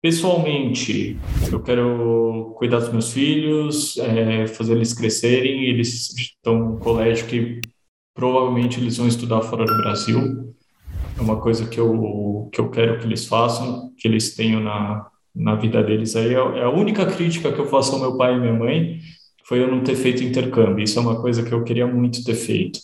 Pessoalmente, 0.02 1.18
eu 1.50 1.62
quero 1.62 2.54
cuidar 2.58 2.80
dos 2.80 2.90
meus 2.90 3.12
filhos, 3.12 3.96
é, 3.96 4.46
fazer 4.48 4.74
eles 4.74 4.92
crescerem. 4.92 5.64
Eles 5.64 6.14
estão 6.14 6.58
no 6.58 6.78
colégio 6.78 7.26
que 7.26 7.60
provavelmente 8.12 8.78
eles 8.78 8.98
vão 8.98 9.08
estudar 9.08 9.40
fora 9.40 9.64
do 9.64 9.76
Brasil. 9.78 10.54
É 11.16 11.22
uma 11.22 11.40
coisa 11.40 11.66
que 11.66 11.80
eu, 11.80 12.50
que 12.52 12.60
eu 12.60 12.70
quero 12.70 12.98
que 12.98 13.06
eles 13.06 13.24
façam, 13.24 13.94
que 13.96 14.06
eles 14.06 14.34
tenham 14.34 14.60
na, 14.60 15.06
na 15.34 15.54
vida 15.54 15.82
deles. 15.82 16.14
Aí 16.16 16.34
é, 16.34 16.38
é 16.38 16.64
a 16.64 16.70
única 16.70 17.06
crítica 17.06 17.52
que 17.52 17.58
eu 17.58 17.66
faço 17.66 17.94
ao 17.94 18.00
meu 18.00 18.16
pai 18.16 18.34
e 18.34 18.40
minha 18.40 18.52
mãe 18.54 19.00
foi 19.46 19.60
eu 19.62 19.70
não 19.70 19.82
ter 19.82 19.96
feito 19.96 20.22
intercâmbio. 20.22 20.84
Isso 20.84 20.98
é 20.98 21.02
uma 21.02 21.20
coisa 21.20 21.42
que 21.42 21.52
eu 21.52 21.64
queria 21.64 21.86
muito 21.86 22.24
ter 22.24 22.34
feito. 22.34 22.78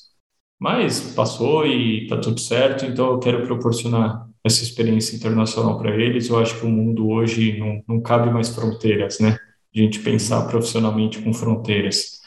Mas 0.58 1.14
passou 1.14 1.66
e 1.66 2.02
está 2.04 2.18
tudo 2.18 2.38
certo, 2.38 2.84
então 2.84 3.12
eu 3.12 3.18
quero 3.18 3.46
proporcionar 3.46 4.28
essa 4.44 4.62
experiência 4.62 5.16
internacional 5.16 5.78
para 5.78 5.94
eles. 5.96 6.28
Eu 6.28 6.38
acho 6.38 6.58
que 6.58 6.66
o 6.66 6.68
mundo 6.68 7.08
hoje 7.08 7.58
não, 7.58 7.82
não 7.88 8.02
cabe 8.02 8.30
mais 8.30 8.50
fronteiras, 8.50 9.18
né? 9.20 9.38
A 9.74 9.78
gente 9.78 10.00
pensar 10.00 10.46
profissionalmente 10.48 11.18
com 11.20 11.32
fronteiras. 11.32 12.20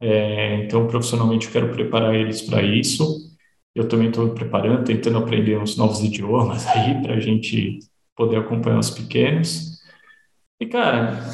É, 0.00 0.64
então, 0.64 0.86
profissionalmente, 0.86 1.46
eu 1.46 1.52
quero 1.52 1.70
preparar 1.72 2.14
eles 2.14 2.42
para 2.42 2.62
isso. 2.62 3.28
Eu 3.74 3.88
também 3.88 4.08
estou 4.08 4.30
preparando, 4.30 4.84
tentando 4.84 5.18
aprender 5.18 5.58
uns 5.58 5.76
novos 5.76 6.00
idiomas 6.02 6.66
aí 6.74 7.00
para 7.02 7.14
a 7.14 7.20
gente 7.20 7.78
poder 8.18 8.36
acompanhar 8.36 8.80
os 8.80 8.90
pequenos. 8.90 9.78
E, 10.60 10.66
cara, 10.66 11.24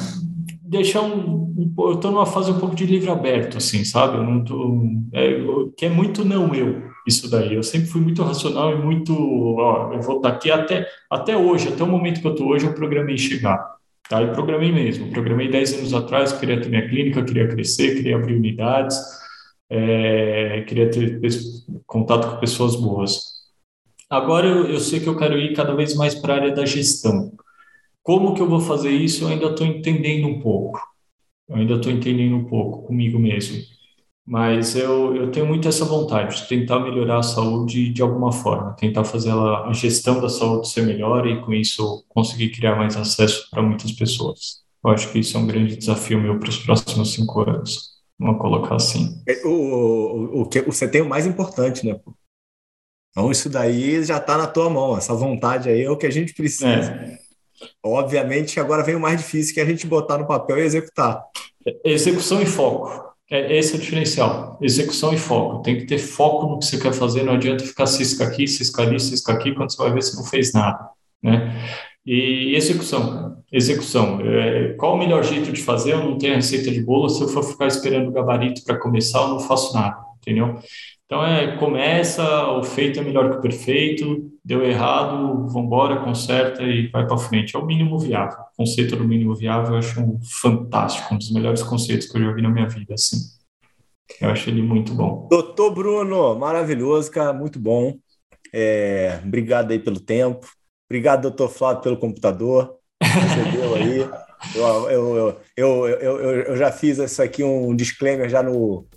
deixar 0.61 1.01
um, 1.01 1.53
um 1.57 1.73
eu 1.79 1.93
estou 1.93 2.11
numa 2.11 2.27
fase 2.27 2.51
um 2.51 2.59
pouco 2.59 2.75
de 2.75 2.85
livre 2.85 3.09
aberto, 3.09 3.57
assim, 3.57 3.83
sabe? 3.83 4.17
Eu 4.17 4.23
não 4.23 4.43
tô, 4.43 4.83
é, 5.11 5.35
que 5.75 5.87
é 5.87 5.89
muito 5.89 6.23
não 6.23 6.53
eu 6.53 6.83
isso 7.07 7.29
daí. 7.29 7.55
Eu 7.55 7.63
sempre 7.63 7.87
fui 7.87 8.01
muito 8.01 8.21
racional 8.21 8.71
e 8.71 8.81
muito, 8.81 9.13
ó, 9.57 9.93
eu 9.93 10.01
vou 10.01 10.21
daqui 10.21 10.51
até 10.51 10.87
até 11.09 11.35
hoje, 11.35 11.69
até 11.69 11.83
o 11.83 11.87
momento 11.87 12.21
que 12.21 12.27
eu 12.27 12.31
estou 12.31 12.49
hoje, 12.49 12.65
eu 12.65 12.73
programei 12.73 13.17
chegar. 13.17 13.75
Tá? 14.07 14.21
E 14.21 14.31
programei 14.31 14.71
mesmo. 14.71 15.11
Programei 15.11 15.49
10 15.49 15.79
anos 15.79 15.93
atrás, 15.93 16.31
queria 16.33 16.61
ter 16.61 16.69
minha 16.69 16.87
clínica, 16.87 17.23
queria 17.23 17.47
crescer, 17.47 17.95
queria 17.95 18.15
abrir 18.15 18.35
unidades, 18.35 18.97
é, 19.69 20.61
queria 20.67 20.89
ter 20.91 21.19
contato 21.87 22.29
com 22.29 22.39
pessoas 22.39 22.75
boas. 22.75 23.34
Agora 24.09 24.47
eu, 24.47 24.67
eu 24.67 24.79
sei 24.79 24.99
que 24.99 25.07
eu 25.07 25.17
quero 25.17 25.37
ir 25.37 25.55
cada 25.55 25.75
vez 25.75 25.95
mais 25.95 26.15
para 26.15 26.33
a 26.33 26.37
área 26.37 26.53
da 26.53 26.65
gestão. 26.65 27.31
Como 28.03 28.35
que 28.35 28.41
eu 28.41 28.49
vou 28.49 28.59
fazer 28.59 28.91
isso? 28.91 29.23
Eu 29.23 29.29
ainda 29.29 29.47
estou 29.47 29.65
entendendo 29.65 30.27
um 30.27 30.39
pouco. 30.39 30.79
Eu 31.49 31.55
ainda 31.57 31.75
estou 31.75 31.91
entendendo 31.91 32.35
um 32.35 32.45
pouco 32.45 32.83
comigo 32.87 33.17
mesmo. 33.19 33.63
Mas 34.25 34.75
eu, 34.75 35.15
eu 35.15 35.31
tenho 35.31 35.45
muito 35.45 35.67
essa 35.67 35.85
vontade 35.85 36.37
de 36.37 36.47
tentar 36.47 36.79
melhorar 36.79 37.19
a 37.19 37.23
saúde 37.23 37.89
de 37.89 38.01
alguma 38.01 38.31
forma, 38.31 38.73
tentar 38.73 39.03
fazer 39.03 39.29
ela, 39.29 39.67
a 39.67 39.73
gestão 39.73 40.19
da 40.19 40.29
saúde 40.29 40.67
ser 40.67 40.81
melhor 40.81 41.27
e 41.27 41.41
com 41.41 41.53
isso 41.53 42.03
conseguir 42.09 42.49
criar 42.49 42.75
mais 42.75 42.97
acesso 42.97 43.47
para 43.51 43.61
muitas 43.61 43.91
pessoas. 43.91 44.63
Eu 44.83 44.91
acho 44.91 45.11
que 45.11 45.19
isso 45.19 45.37
é 45.37 45.39
um 45.39 45.47
grande 45.47 45.75
desafio 45.75 46.19
meu 46.19 46.39
para 46.39 46.49
os 46.49 46.57
próximos 46.57 47.13
cinco 47.13 47.41
anos. 47.41 47.95
Vamos 48.19 48.39
colocar 48.39 48.75
assim. 48.75 49.21
É, 49.27 49.45
o, 49.45 49.49
o, 49.49 50.41
o 50.41 50.45
que 50.49 50.61
você 50.61 50.87
tem 50.87 51.01
o 51.01 51.09
mais 51.09 51.27
importante, 51.27 51.85
né? 51.85 51.99
Então 53.15 53.31
isso 53.31 53.49
daí 53.49 54.03
já 54.03 54.17
está 54.17 54.37
na 54.37 54.45
tua 54.45 54.69
mão. 54.69 54.97
Essa 54.97 55.13
vontade 55.13 55.69
aí 55.69 55.83
é 55.83 55.89
o 55.89 55.95
que 55.95 56.05
a 56.05 56.11
gente 56.11 56.33
precisa. 56.33 56.67
É. 56.67 57.17
Obviamente, 57.81 58.59
agora 58.59 58.83
vem 58.83 58.95
o 58.95 58.99
mais 58.99 59.17
difícil, 59.21 59.53
que 59.53 59.61
é 59.61 59.63
a 59.63 59.65
gente 59.65 59.87
botar 59.87 60.17
no 60.17 60.27
papel 60.27 60.57
e 60.57 60.63
executar. 60.63 61.23
Execução 61.85 62.41
e 62.41 62.45
foco. 62.45 63.05
É, 63.31 63.57
esse 63.57 63.73
é 63.73 63.77
o 63.77 63.79
diferencial. 63.79 64.59
Execução 64.61 65.13
e 65.13 65.17
foco. 65.17 65.63
Tem 65.63 65.77
que 65.77 65.85
ter 65.85 65.97
foco 65.97 66.45
no 66.47 66.59
que 66.59 66.65
você 66.65 66.77
quer 66.77 66.91
fazer. 66.91 67.23
Não 67.23 67.35
adianta 67.35 67.63
ficar 67.63 67.85
cisca 67.85 68.25
aqui, 68.25 68.47
cisca 68.49 68.81
ali, 68.81 68.99
cisca 68.99 69.31
aqui, 69.31 69.53
quando 69.53 69.71
você 69.71 69.77
vai 69.77 69.93
ver 69.93 70.03
você 70.03 70.17
não 70.17 70.25
fez 70.25 70.51
nada. 70.51 70.89
Né? 71.23 71.55
E 72.05 72.53
execução. 72.53 73.37
Execução. 73.49 74.19
É, 74.21 74.73
qual 74.73 74.95
o 74.95 74.97
melhor 74.97 75.23
jeito 75.23 75.53
de 75.53 75.63
fazer? 75.63 75.93
Eu 75.93 76.03
não 76.03 76.17
tenho 76.17 76.35
receita 76.35 76.69
de 76.69 76.81
bolo. 76.81 77.09
Se 77.09 77.21
eu 77.21 77.29
for 77.29 77.43
ficar 77.43 77.67
esperando 77.67 78.09
o 78.09 78.11
gabarito 78.11 78.61
para 78.65 78.77
começar, 78.77 79.21
eu 79.21 79.29
não 79.29 79.39
faço 79.39 79.73
nada. 79.73 80.03
Entendeu? 80.21 80.59
Então 81.05 81.23
é 81.23 81.55
começa, 81.57 82.47
o 82.49 82.63
feito 82.63 82.99
é 82.99 83.03
melhor 83.03 83.29
que 83.29 83.37
o 83.37 83.41
perfeito, 83.41 84.31
deu 84.43 84.63
errado, 84.63 85.47
vamos 85.47 85.55
embora, 85.55 86.03
conserta 86.03 86.63
e 86.63 86.87
vai 86.87 87.05
para 87.05 87.17
frente. 87.17 87.55
É 87.55 87.59
o 87.59 87.65
mínimo 87.65 87.99
viável. 87.99 88.39
O 88.39 88.57
conceito 88.57 88.95
do 88.95 89.07
mínimo 89.07 89.35
viável 89.35 89.73
eu 89.73 89.77
acho 89.77 90.01
um 90.01 90.19
fantástico, 90.41 91.13
um 91.13 91.17
dos 91.17 91.31
melhores 91.31 91.61
conceitos 91.61 92.07
que 92.07 92.17
eu 92.17 92.23
já 92.23 92.31
vi 92.31 92.41
na 92.41 92.49
minha 92.49 92.67
vida, 92.67 92.95
assim. 92.95 93.17
Eu 94.19 94.29
acho 94.29 94.49
ele 94.49 94.63
muito 94.63 94.93
bom. 94.93 95.27
Doutor 95.29 95.71
Bruno, 95.71 96.35
maravilhoso, 96.35 97.11
cara, 97.11 97.33
muito 97.33 97.59
bom. 97.59 97.97
É, 98.51 99.19
obrigado 99.23 99.71
aí 99.71 99.79
pelo 99.79 99.99
tempo. 99.99 100.47
Obrigado, 100.89 101.23
doutor 101.23 101.49
Flávio, 101.49 101.83
pelo 101.83 101.97
computador. 101.97 102.77
Deu 103.53 103.75
aí. 103.75 103.99
Eu, 104.55 104.89
eu, 104.89 105.41
eu, 105.57 105.87
eu, 105.87 106.19
eu, 106.19 106.57
já 106.57 106.71
fiz 106.71 106.97
isso 106.97 107.21
aqui, 107.21 107.43
um 107.43 107.75
disclaimer 107.75 108.29
já 108.29 108.43
no, 108.43 108.87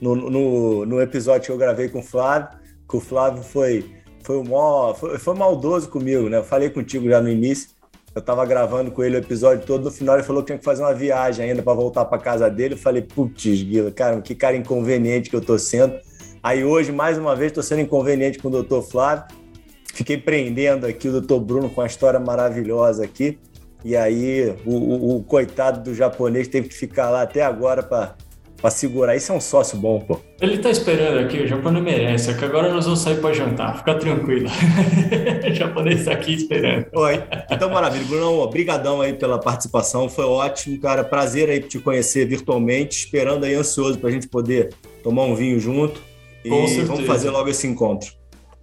no, 0.00 0.14
no, 0.14 0.86
no, 0.86 1.00
episódio 1.00 1.46
que 1.46 1.52
eu 1.52 1.58
gravei 1.58 1.88
com 1.88 2.00
o 2.00 2.02
Flávio, 2.02 2.58
que 2.88 2.96
o 2.96 3.00
Flávio 3.00 3.42
foi, 3.42 3.84
foi, 4.22 4.42
maior, 4.42 4.94
foi, 4.94 5.18
foi 5.18 5.34
maldoso 5.34 5.88
comigo, 5.88 6.28
né? 6.28 6.38
Eu 6.38 6.44
falei 6.44 6.70
contigo 6.70 7.08
já 7.08 7.20
no 7.20 7.28
início, 7.28 7.70
eu 8.14 8.20
estava 8.20 8.44
gravando 8.46 8.90
com 8.90 9.04
ele 9.04 9.16
o 9.16 9.18
episódio 9.18 9.66
todo, 9.66 9.84
no 9.84 9.90
final 9.90 10.16
ele 10.16 10.24
falou 10.24 10.42
que 10.42 10.48
tinha 10.48 10.58
que 10.58 10.64
fazer 10.64 10.82
uma 10.82 10.94
viagem 10.94 11.50
ainda 11.50 11.62
para 11.62 11.74
voltar 11.74 12.04
para 12.04 12.18
casa 12.18 12.50
dele. 12.50 12.74
Eu 12.74 12.78
falei, 12.78 13.02
putz, 13.02 13.62
Guila, 13.62 13.90
cara, 13.90 14.20
que 14.20 14.34
cara 14.34 14.56
inconveniente 14.56 15.30
que 15.30 15.36
eu 15.36 15.40
tô 15.40 15.58
sendo. 15.58 15.98
Aí 16.42 16.64
hoje, 16.64 16.90
mais 16.90 17.18
uma 17.18 17.36
vez, 17.36 17.50
estou 17.50 17.62
sendo 17.62 17.82
inconveniente 17.82 18.38
com 18.38 18.48
o 18.48 18.50
doutor 18.50 18.82
Flávio. 18.82 19.24
Fiquei 19.94 20.16
prendendo 20.16 20.86
aqui 20.86 21.08
o 21.08 21.12
doutor 21.12 21.40
Bruno 21.40 21.68
com 21.70 21.80
uma 21.80 21.86
história 21.86 22.18
maravilhosa 22.18 23.04
aqui. 23.04 23.38
E 23.84 23.96
aí, 23.96 24.54
o, 24.64 24.74
o, 24.74 25.16
o 25.16 25.22
coitado 25.22 25.82
do 25.82 25.94
japonês 25.94 26.48
teve 26.48 26.68
que 26.68 26.74
ficar 26.74 27.10
lá 27.10 27.22
até 27.22 27.42
agora 27.42 27.82
para 27.82 28.16
pra 28.60 28.70
segurar. 28.70 29.16
Isso 29.16 29.32
é 29.32 29.34
um 29.34 29.40
sócio 29.40 29.78
bom, 29.78 30.00
pô. 30.00 30.20
Ele 30.40 30.58
tá 30.58 30.70
esperando 30.70 31.18
aqui, 31.18 31.38
o 31.38 31.46
japonês 31.46 31.84
merece. 31.84 32.30
É 32.30 32.34
que 32.34 32.44
agora 32.44 32.72
nós 32.72 32.84
vamos 32.84 33.00
sair 33.00 33.20
pra 33.20 33.32
jantar. 33.32 33.78
Fica 33.78 33.94
tranquilo. 33.94 34.48
o 35.48 35.54
japonês 35.54 36.04
tá 36.04 36.12
aqui 36.12 36.34
esperando. 36.34 36.86
Oi. 36.92 37.22
Então, 37.50 37.70
maravilha. 37.70 38.04
Bruno, 38.04 38.40
obrigadão 38.40 39.00
aí 39.00 39.12
pela 39.12 39.38
participação. 39.38 40.08
Foi 40.08 40.24
ótimo, 40.24 40.78
cara. 40.80 41.02
Prazer 41.04 41.48
aí 41.48 41.60
te 41.60 41.78
conhecer 41.78 42.26
virtualmente. 42.26 43.04
Esperando 43.04 43.44
aí, 43.44 43.54
ansioso 43.54 43.98
pra 43.98 44.10
gente 44.10 44.28
poder 44.28 44.74
tomar 45.02 45.24
um 45.24 45.34
vinho 45.34 45.58
junto. 45.58 46.00
E 46.44 46.50
vamos 46.82 47.06
fazer 47.06 47.30
logo 47.30 47.48
esse 47.48 47.66
encontro. 47.66 48.17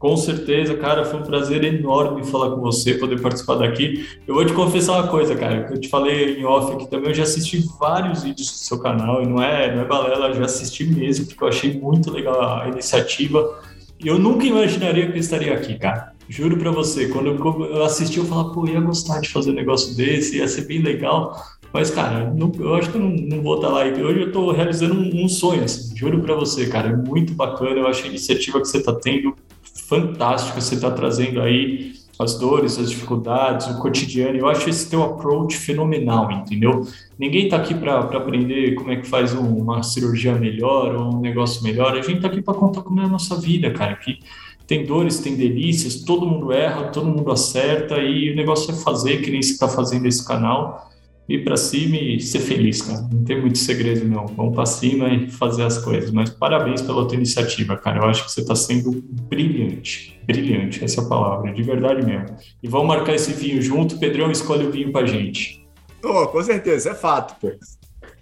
Com 0.05 0.15
certeza, 0.15 0.77
cara, 0.77 1.03
foi 1.03 1.19
um 1.19 1.23
prazer 1.23 1.63
enorme 1.63 2.23
falar 2.23 2.51
com 2.51 2.61
você, 2.61 2.93
poder 2.93 3.19
participar 3.19 3.55
daqui. 3.55 4.07
Eu 4.27 4.35
vou 4.35 4.45
te 4.45 4.53
confessar 4.53 4.99
uma 4.99 5.07
coisa, 5.07 5.35
cara, 5.35 5.63
que 5.63 5.73
eu 5.73 5.81
te 5.81 5.89
falei 5.89 6.39
em 6.39 6.45
off 6.45 6.73
aqui 6.73 6.87
também, 6.87 7.09
eu 7.09 7.15
já 7.15 7.23
assisti 7.23 7.65
vários 7.79 8.21
vídeos 8.21 8.51
do 8.51 8.53
seu 8.53 8.77
canal, 8.77 9.23
e 9.23 9.25
não 9.25 9.41
é, 9.41 9.75
não 9.75 9.81
é 9.81 9.85
balela, 9.85 10.27
eu 10.27 10.35
já 10.35 10.45
assisti 10.45 10.85
mesmo, 10.85 11.25
porque 11.25 11.43
eu 11.43 11.47
achei 11.47 11.79
muito 11.79 12.11
legal 12.11 12.39
a 12.39 12.67
iniciativa. 12.67 13.59
E 13.99 14.07
eu 14.07 14.19
nunca 14.19 14.45
imaginaria 14.45 15.07
que 15.07 15.13
eu 15.13 15.19
estaria 15.19 15.51
aqui, 15.55 15.73
cara. 15.79 16.13
Juro 16.29 16.55
para 16.55 16.69
você, 16.69 17.07
quando 17.07 17.29
eu 17.65 17.83
assisti, 17.83 18.19
eu 18.19 18.25
falava, 18.25 18.53
pô, 18.53 18.67
ia 18.67 18.79
gostar 18.81 19.19
de 19.21 19.29
fazer 19.29 19.49
um 19.49 19.55
negócio 19.55 19.97
desse, 19.97 20.37
ia 20.37 20.47
ser 20.47 20.67
bem 20.67 20.83
legal. 20.83 21.35
Mas, 21.73 21.89
cara, 21.89 22.31
não, 22.31 22.51
eu 22.59 22.75
acho 22.75 22.91
que 22.91 22.97
eu 22.97 23.01
não, 23.01 23.09
não 23.09 23.41
vou 23.41 23.55
estar 23.55 23.69
lá. 23.69 23.81
Hoje 23.85 24.21
eu 24.21 24.27
estou 24.27 24.51
realizando 24.51 24.93
um, 24.93 25.25
um, 25.25 25.27
sonho, 25.27 25.63
assim, 25.63 25.97
juro 25.97 26.21
para 26.21 26.35
você, 26.35 26.67
cara. 26.67 26.89
É 26.89 26.95
muito 26.95 27.33
bacana. 27.33 27.71
Eu 27.71 27.87
acho 27.87 28.03
a 28.03 28.07
iniciativa 28.07 28.61
que 28.61 28.67
você 28.67 28.77
está 28.77 28.93
tendo 28.93 29.35
fantástica. 29.75 30.59
Você 30.59 30.75
está 30.75 30.91
trazendo 30.91 31.41
aí 31.41 31.93
as 32.17 32.39
dores, 32.39 32.79
as 32.79 32.89
dificuldades, 32.89 33.67
o 33.67 33.79
cotidiano. 33.79 34.37
Eu 34.37 34.47
acho 34.47 34.69
esse 34.69 34.89
teu 34.89 35.03
approach 35.03 35.57
fenomenal, 35.57 36.31
entendeu? 36.31 36.87
Ninguém 37.19 37.45
está 37.45 37.57
aqui 37.57 37.73
para 37.73 37.99
aprender 37.99 38.75
como 38.75 38.91
é 38.91 38.95
que 38.95 39.07
faz 39.07 39.33
um, 39.33 39.57
uma 39.57 39.83
cirurgia 39.83 40.33
melhor 40.35 40.95
ou 40.95 41.15
um 41.15 41.19
negócio 41.19 41.61
melhor. 41.63 41.93
A 41.93 42.01
gente 42.01 42.17
está 42.17 42.27
aqui 42.27 42.41
para 42.41 42.53
contar 42.53 42.81
como 42.83 43.01
é 43.01 43.03
a 43.03 43.09
nossa 43.09 43.35
vida, 43.35 43.71
cara. 43.71 43.95
Que 43.95 44.19
tem 44.65 44.85
dores, 44.85 45.19
tem 45.19 45.35
delícias, 45.35 46.03
todo 46.03 46.25
mundo 46.25 46.51
erra, 46.51 46.85
todo 46.85 47.07
mundo 47.07 47.31
acerta 47.31 47.97
e 47.99 48.31
o 48.31 48.35
negócio 48.35 48.71
é 48.71 48.75
fazer, 48.75 49.21
que 49.21 49.29
nem 49.29 49.41
você 49.41 49.51
está 49.51 49.67
fazendo 49.67 50.07
esse 50.07 50.25
canal, 50.25 50.89
ir 51.27 51.43
para 51.43 51.57
cima 51.57 51.97
e 51.97 52.19
ser 52.19 52.39
feliz, 52.39 52.81
cara. 52.81 53.01
Não 53.11 53.23
tem 53.23 53.39
muito 53.39 53.57
segredo, 53.57 54.07
não. 54.07 54.27
Vamos 54.27 54.55
para 54.55 54.65
cima 54.65 55.09
e 55.09 55.29
fazer 55.29 55.63
as 55.63 55.77
coisas. 55.77 56.11
Mas 56.11 56.29
parabéns 56.29 56.81
pela 56.81 57.07
tua 57.07 57.15
iniciativa, 57.15 57.75
cara. 57.77 57.99
Eu 57.99 58.09
acho 58.09 58.25
que 58.25 58.31
você 58.31 58.41
está 58.41 58.55
sendo 58.55 59.03
brilhante. 59.29 60.19
Brilhante, 60.25 60.83
essa 60.83 61.01
é 61.01 61.03
a 61.05 61.07
palavra, 61.07 61.53
de 61.53 61.61
verdade 61.61 62.05
mesmo. 62.05 62.35
E 62.61 62.67
vamos 62.67 62.87
marcar 62.87 63.13
esse 63.13 63.33
vinho 63.33 63.61
junto. 63.61 63.99
Pedrão, 63.99 64.31
escolhe 64.31 64.65
o 64.65 64.71
vinho 64.71 64.91
para 64.91 65.05
gente. 65.05 65.65
Oh, 66.03 66.27
com 66.27 66.41
certeza, 66.43 66.91
é 66.91 66.93
fato, 66.93 67.35
pô. 67.39 67.51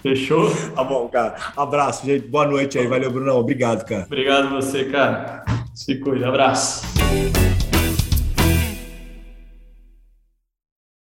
Fechou? 0.01 0.51
Tá 0.75 0.84
bom, 0.84 1.07
cara. 1.07 1.35
Abraço, 1.55 2.05
gente. 2.05 2.27
Boa 2.27 2.45
noite 2.45 2.77
aí. 2.77 2.88
Valeu, 2.88 3.09
Brunão. 3.09 3.38
Obrigado, 3.38 3.85
cara. 3.85 4.03
Obrigado 4.03 4.49
você, 4.49 4.84
cara. 4.85 5.45
Se 5.73 5.95
cuida. 5.95 6.27
Abraço. 6.27 6.84